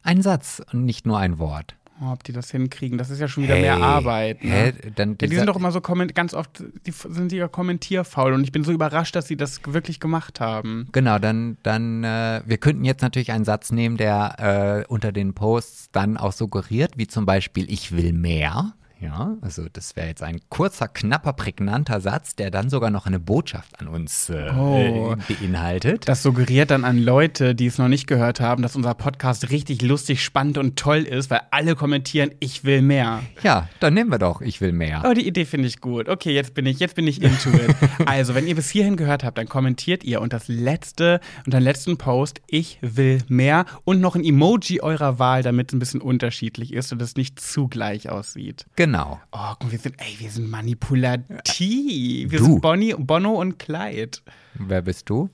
Einen 0.01 0.23
Satz 0.23 0.59
und 0.71 0.85
nicht 0.85 1.05
nur 1.05 1.19
ein 1.19 1.37
Wort. 1.37 1.75
Oh, 2.01 2.13
ob 2.13 2.23
die 2.23 2.31
das 2.31 2.49
hinkriegen, 2.49 2.97
das 2.97 3.11
ist 3.11 3.19
ja 3.19 3.27
schon 3.27 3.43
wieder 3.43 3.53
mehr 3.55 3.77
Arbeit. 3.77 4.43
Ne? 4.43 4.49
Hä? 4.49 4.73
Dann, 4.95 5.17
Ja, 5.21 5.27
die 5.27 5.35
sind 5.35 5.45
doch 5.45 5.55
immer 5.55 5.71
so 5.71 5.81
ganz 5.81 6.33
oft, 6.33 6.63
die 6.87 6.91
sind 6.91 7.31
ja 7.31 7.47
kommentierfaul 7.47 8.33
und 8.33 8.43
ich 8.43 8.51
bin 8.51 8.63
so 8.63 8.71
überrascht, 8.71 9.15
dass 9.15 9.27
sie 9.27 9.37
das 9.37 9.61
wirklich 9.67 9.99
gemacht 9.99 10.39
haben. 10.39 10.87
Genau, 10.91 11.19
dann, 11.19 11.57
dann, 11.61 12.03
äh, 12.03 12.41
wir 12.43 12.57
könnten 12.57 12.85
jetzt 12.85 13.03
natürlich 13.03 13.31
einen 13.31 13.45
Satz 13.45 13.71
nehmen, 13.71 13.97
der 13.97 14.85
äh, 14.87 14.91
unter 14.91 15.11
den 15.11 15.35
Posts 15.35 15.91
dann 15.91 16.17
auch 16.17 16.33
suggeriert, 16.33 16.97
wie 16.97 17.05
zum 17.05 17.27
Beispiel, 17.27 17.71
ich 17.71 17.95
will 17.95 18.13
mehr. 18.13 18.73
Ja, 18.99 19.35
also 19.41 19.67
das 19.71 19.95
wäre 19.95 20.07
jetzt 20.07 20.23
ein 20.23 20.39
kurzer, 20.49 20.87
knapper, 20.87 21.33
prägnanter 21.33 22.01
Satz, 22.01 22.35
der 22.35 22.49
dann 22.49 22.69
sogar 22.69 22.89
noch 22.89 23.05
eine 23.05 23.19
Botschaft 23.19 23.79
an 23.79 23.87
uns 23.87 24.29
äh, 24.29 24.49
Oh. 24.57 25.15
beinhaltet. 25.27 26.07
Das 26.09 26.23
suggeriert 26.23 26.71
dann 26.71 26.83
an 26.83 26.97
Leute, 26.97 27.53
die 27.53 27.67
es 27.67 27.77
noch 27.77 27.89
nicht 27.89 28.07
gehört 28.07 28.39
haben, 28.39 28.63
dass 28.63 28.75
unser 28.75 28.95
Podcast 28.95 29.51
richtig 29.51 29.81
lustig, 29.83 30.23
spannend 30.23 30.57
und 30.57 30.77
toll 30.79 31.03
ist, 31.03 31.29
weil 31.29 31.41
alle 31.51 31.75
kommentieren, 31.75 32.31
ich 32.39 32.63
will 32.63 32.81
mehr. 32.81 33.21
Ja, 33.43 33.69
dann 33.79 33.93
nehmen 33.93 34.09
wir 34.09 34.17
doch, 34.19 34.41
ich 34.41 34.61
will 34.61 34.71
mehr. 34.71 35.03
Oh, 35.07 35.13
die 35.13 35.27
Idee 35.27 35.45
finde 35.45 35.67
ich 35.67 35.79
gut. 35.79 36.09
Okay, 36.09 36.33
jetzt 36.33 36.53
bin 36.55 36.65
ich, 36.65 36.79
jetzt 36.79 36.95
bin 36.95 37.05
ich 37.07 37.21
into 37.21 37.49
it. 37.51 37.75
Also, 38.07 38.33
wenn 38.35 38.47
ihr 38.47 38.55
bis 38.55 38.69
hierhin 38.69 38.95
gehört 38.95 39.23
habt, 39.23 39.37
dann 39.37 39.47
kommentiert 39.49 40.03
ihr 40.03 40.21
und 40.21 40.33
das 40.33 40.47
letzte 40.47 41.19
und 41.45 41.53
den 41.53 41.61
letzten 41.61 41.97
Post, 41.97 42.41
ich 42.47 42.79
will 42.81 43.19
mehr 43.27 43.65
und 43.83 44.01
noch 44.01 44.15
ein 44.15 44.23
Emoji 44.23 44.81
eurer 44.81 45.19
Wahl, 45.19 45.43
damit 45.43 45.69
es 45.69 45.75
ein 45.75 45.79
bisschen 45.79 46.01
unterschiedlich 46.01 46.73
ist 46.73 46.91
und 46.93 47.01
es 47.01 47.15
nicht 47.15 47.39
zu 47.39 47.67
gleich 47.67 48.09
aussieht. 48.09 48.65
Genau. 48.75 48.86
Oh, 49.31 49.37
guck, 49.51 49.63
mal, 49.65 49.71
wir 49.71 49.79
sind, 49.79 49.95
ey, 49.99 50.15
wir 50.19 50.29
sind 50.29 50.49
manipulativ. 50.49 52.31
Wir 52.31 52.39
Du. 52.39 52.45
sind 52.45 52.61
Bonnie, 52.61 52.93
Bono 52.97 53.33
und 53.33 53.59
Clyde. 53.59 54.17
Wer 54.55 54.81
bist 54.81 55.09
du? 55.09 55.29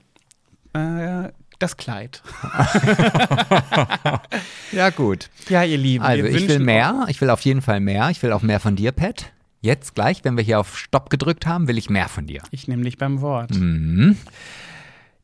Äh, 0.74 1.30
das 1.60 1.78
Kleid. 1.78 2.22
Ja, 4.72 4.90
gut. 4.90 5.30
Ja, 5.50 5.64
ihr 5.64 5.78
Lieben. 5.78 6.04
Also, 6.04 6.26
ich 6.26 6.48
will 6.48 6.60
mehr. 6.60 7.06
Ich 7.08 7.22
will 7.22 7.30
auf 7.30 7.42
jeden 7.42 7.62
Fall 7.62 7.80
mehr. 7.80 8.10
Ich 8.10 8.22
will 8.24 8.32
auch 8.32 8.42
mehr 8.42 8.60
von 8.60 8.76
dir, 8.76 8.92
Pat. 8.92 9.32
Jetzt 9.62 9.96
gleich, 9.96 10.24
wenn 10.24 10.36
wir 10.36 10.44
hier 10.44 10.60
auf 10.60 10.78
Stopp 10.78 11.10
gedrückt 11.10 11.46
haben, 11.46 11.68
will 11.68 11.78
ich 11.78 11.90
mehr 11.90 12.10
von 12.10 12.26
dir. 12.26 12.42
Ich 12.52 12.68
nehme 12.68 12.84
dich 12.84 12.98
beim 12.98 13.22
Wort. 13.22 13.52
Mhm. 13.52 14.18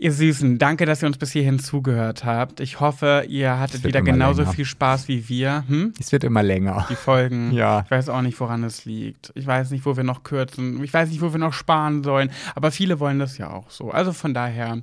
Ihr 0.01 0.13
Süßen, 0.13 0.57
danke, 0.59 0.85
dass 0.85 1.03
ihr 1.03 1.07
uns 1.07 1.17
bis 1.17 1.33
hierhin 1.33 1.59
zugehört 1.59 2.23
habt. 2.23 2.61
Ich 2.61 2.79
hoffe, 2.79 3.25
ihr 3.27 3.59
hattet 3.59 3.83
wieder 3.83 4.01
genauso 4.01 4.43
länger. 4.43 4.53
viel 4.53 4.63
Spaß 4.63 5.09
wie 5.09 5.27
wir. 5.27 5.65
Hm? 5.67 5.93
Es 5.99 6.13
wird 6.13 6.23
immer 6.23 6.41
länger. 6.41 6.87
Die 6.89 6.95
Folgen. 6.95 7.51
Ja. 7.59 7.81
Ich 7.83 7.91
weiß 7.91 8.07
auch 8.07 8.21
nicht, 8.21 8.39
woran 8.39 8.63
es 8.63 8.85
liegt. 8.85 9.33
Ich 9.35 9.45
weiß 9.45 9.71
nicht, 9.71 9.85
wo 9.85 9.97
wir 9.97 10.05
noch 10.05 10.23
kürzen. 10.23 10.81
Ich 10.85 10.93
weiß 10.93 11.09
nicht, 11.09 11.19
wo 11.21 11.33
wir 11.33 11.39
noch 11.39 11.51
sparen 11.51 12.03
sollen. 12.05 12.31
Aber 12.55 12.71
viele 12.71 13.01
wollen 13.01 13.19
das 13.19 13.37
ja 13.37 13.49
auch 13.49 13.69
so. 13.69 13.91
Also 13.91 14.13
von 14.13 14.33
daher, 14.33 14.81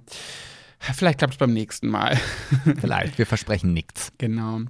vielleicht 0.78 1.18
klappt 1.18 1.32
es 1.32 1.38
beim 1.38 1.54
nächsten 1.54 1.88
Mal. 1.88 2.18
Vielleicht. 2.78 3.16
Wir 3.16 3.24
versprechen 3.24 3.72
nichts. 3.72 4.12
Genau. 4.18 4.60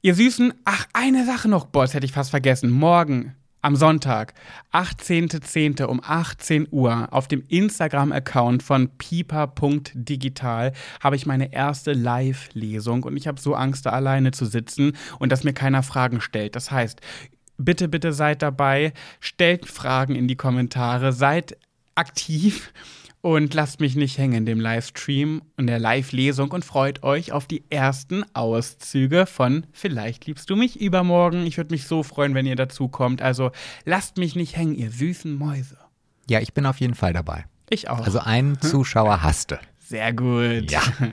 Ihr 0.00 0.14
Süßen, 0.14 0.54
ach, 0.64 0.86
eine 0.94 1.26
Sache 1.26 1.48
noch, 1.48 1.66
Boss, 1.66 1.92
hätte 1.92 2.06
ich 2.06 2.12
fast 2.12 2.30
vergessen. 2.30 2.70
Morgen, 2.70 3.34
am 3.60 3.76
Sonntag, 3.76 4.34
18.10. 4.72 5.84
um 5.84 6.00
18 6.02 6.68
Uhr, 6.70 7.08
auf 7.10 7.28
dem 7.28 7.42
Instagram-Account 7.48 8.62
von 8.62 8.88
pipa.digital 8.96 10.72
habe 11.02 11.16
ich 11.16 11.26
meine 11.26 11.52
erste 11.52 11.92
Live-Lesung 11.92 13.02
und 13.02 13.16
ich 13.16 13.26
habe 13.26 13.40
so 13.40 13.54
Angst, 13.54 13.86
da 13.86 13.90
alleine 13.90 14.30
zu 14.30 14.44
sitzen 14.44 14.92
und 15.18 15.32
dass 15.32 15.44
mir 15.44 15.52
keiner 15.52 15.82
Fragen 15.82 16.20
stellt. 16.20 16.54
Das 16.54 16.70
heißt, 16.70 17.00
bitte, 17.56 17.88
bitte 17.88 18.12
seid 18.12 18.42
dabei, 18.42 18.92
stellt 19.20 19.66
Fragen 19.66 20.14
in 20.14 20.28
die 20.28 20.36
Kommentare, 20.36 21.12
seid 21.12 21.56
aktiv 21.94 22.72
und 23.20 23.52
lasst 23.54 23.80
mich 23.80 23.96
nicht 23.96 24.18
hängen 24.18 24.34
in 24.34 24.46
dem 24.46 24.60
Livestream 24.60 25.42
und 25.56 25.66
der 25.66 25.78
Live-Lesung 25.78 26.52
und 26.52 26.64
freut 26.64 27.02
euch 27.02 27.32
auf 27.32 27.46
die 27.46 27.64
ersten 27.70 28.24
Auszüge 28.34 29.26
von 29.26 29.66
Vielleicht 29.72 30.26
liebst 30.26 30.48
du 30.50 30.56
mich 30.56 30.80
übermorgen. 30.80 31.46
Ich 31.46 31.56
würde 31.56 31.74
mich 31.74 31.86
so 31.86 32.02
freuen, 32.02 32.34
wenn 32.34 32.46
ihr 32.46 32.56
dazu 32.56 32.88
kommt. 32.88 33.20
Also 33.22 33.50
lasst 33.84 34.18
mich 34.18 34.36
nicht 34.36 34.56
hängen, 34.56 34.74
ihr 34.74 34.90
süßen 34.90 35.34
Mäuse. 35.34 35.76
Ja, 36.28 36.40
ich 36.40 36.52
bin 36.54 36.66
auf 36.66 36.78
jeden 36.80 36.94
Fall 36.94 37.12
dabei. 37.12 37.46
Ich 37.70 37.90
auch. 37.90 38.04
Also 38.04 38.20
einen 38.20 38.60
Zuschauer 38.60 39.22
hasste. 39.22 39.58
Sehr 39.78 40.12
gut. 40.12 40.70
Ja. 40.70 40.82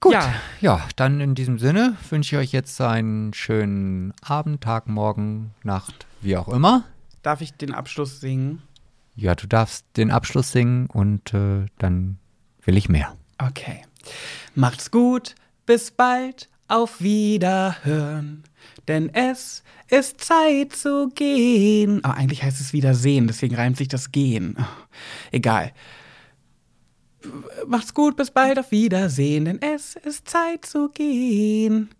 Gut. 0.00 0.14
Ja. 0.14 0.34
Ja. 0.60 0.88
dann 0.96 1.20
in 1.20 1.36
diesem 1.36 1.60
Sinne 1.60 1.96
wünsche 2.10 2.34
ich 2.34 2.42
euch 2.42 2.52
jetzt 2.52 2.80
einen 2.80 3.32
schönen 3.34 4.12
Abend, 4.20 4.60
Tag, 4.60 4.88
Morgen, 4.88 5.54
Nacht, 5.62 6.06
wie 6.20 6.36
auch 6.36 6.48
immer. 6.48 6.82
Darf 7.22 7.40
ich 7.40 7.52
den 7.52 7.72
Abschluss 7.72 8.18
singen? 8.20 8.62
Ja, 9.14 9.34
du 9.34 9.46
darfst 9.46 9.84
den 9.96 10.10
Abschluss 10.10 10.52
singen 10.52 10.86
und 10.86 11.34
äh, 11.34 11.66
dann 11.78 12.18
will 12.64 12.76
ich 12.76 12.88
mehr. 12.88 13.16
Okay. 13.38 13.82
Macht's 14.54 14.90
gut, 14.90 15.34
bis 15.66 15.90
bald, 15.90 16.48
auf 16.68 17.00
Wiederhören. 17.00 18.44
Denn 18.88 19.10
es 19.14 19.62
ist 19.88 20.20
Zeit 20.22 20.72
zu 20.72 21.10
gehen. 21.14 22.02
Aber 22.04 22.14
eigentlich 22.14 22.42
heißt 22.42 22.60
es 22.60 22.72
Wiedersehen, 22.72 23.26
deswegen 23.26 23.54
reimt 23.54 23.76
sich 23.76 23.88
das 23.88 24.10
Gehen. 24.12 24.56
Oh, 24.58 24.64
egal. 25.30 25.72
Macht's 27.66 27.94
gut, 27.94 28.16
bis 28.16 28.30
bald, 28.30 28.58
auf 28.58 28.70
Wiedersehen, 28.70 29.44
denn 29.44 29.62
es 29.62 29.96
ist 29.96 30.28
Zeit 30.28 30.64
zu 30.64 30.88
gehen. 30.88 31.90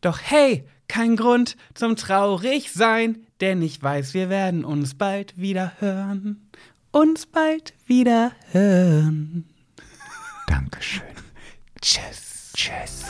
Doch 0.00 0.20
hey, 0.22 0.64
kein 0.92 1.16
Grund 1.16 1.56
zum 1.72 1.96
traurig 1.96 2.70
sein, 2.70 3.24
denn 3.40 3.62
ich 3.62 3.82
weiß, 3.82 4.12
wir 4.12 4.28
werden 4.28 4.62
uns 4.62 4.94
bald 4.94 5.38
wieder 5.38 5.72
hören. 5.78 6.50
Uns 6.90 7.24
bald 7.24 7.72
wieder 7.86 8.32
hören. 8.50 9.46
Dankeschön. 10.46 11.02
Tschüss. 11.80 12.52
Tschüss. 12.54 13.04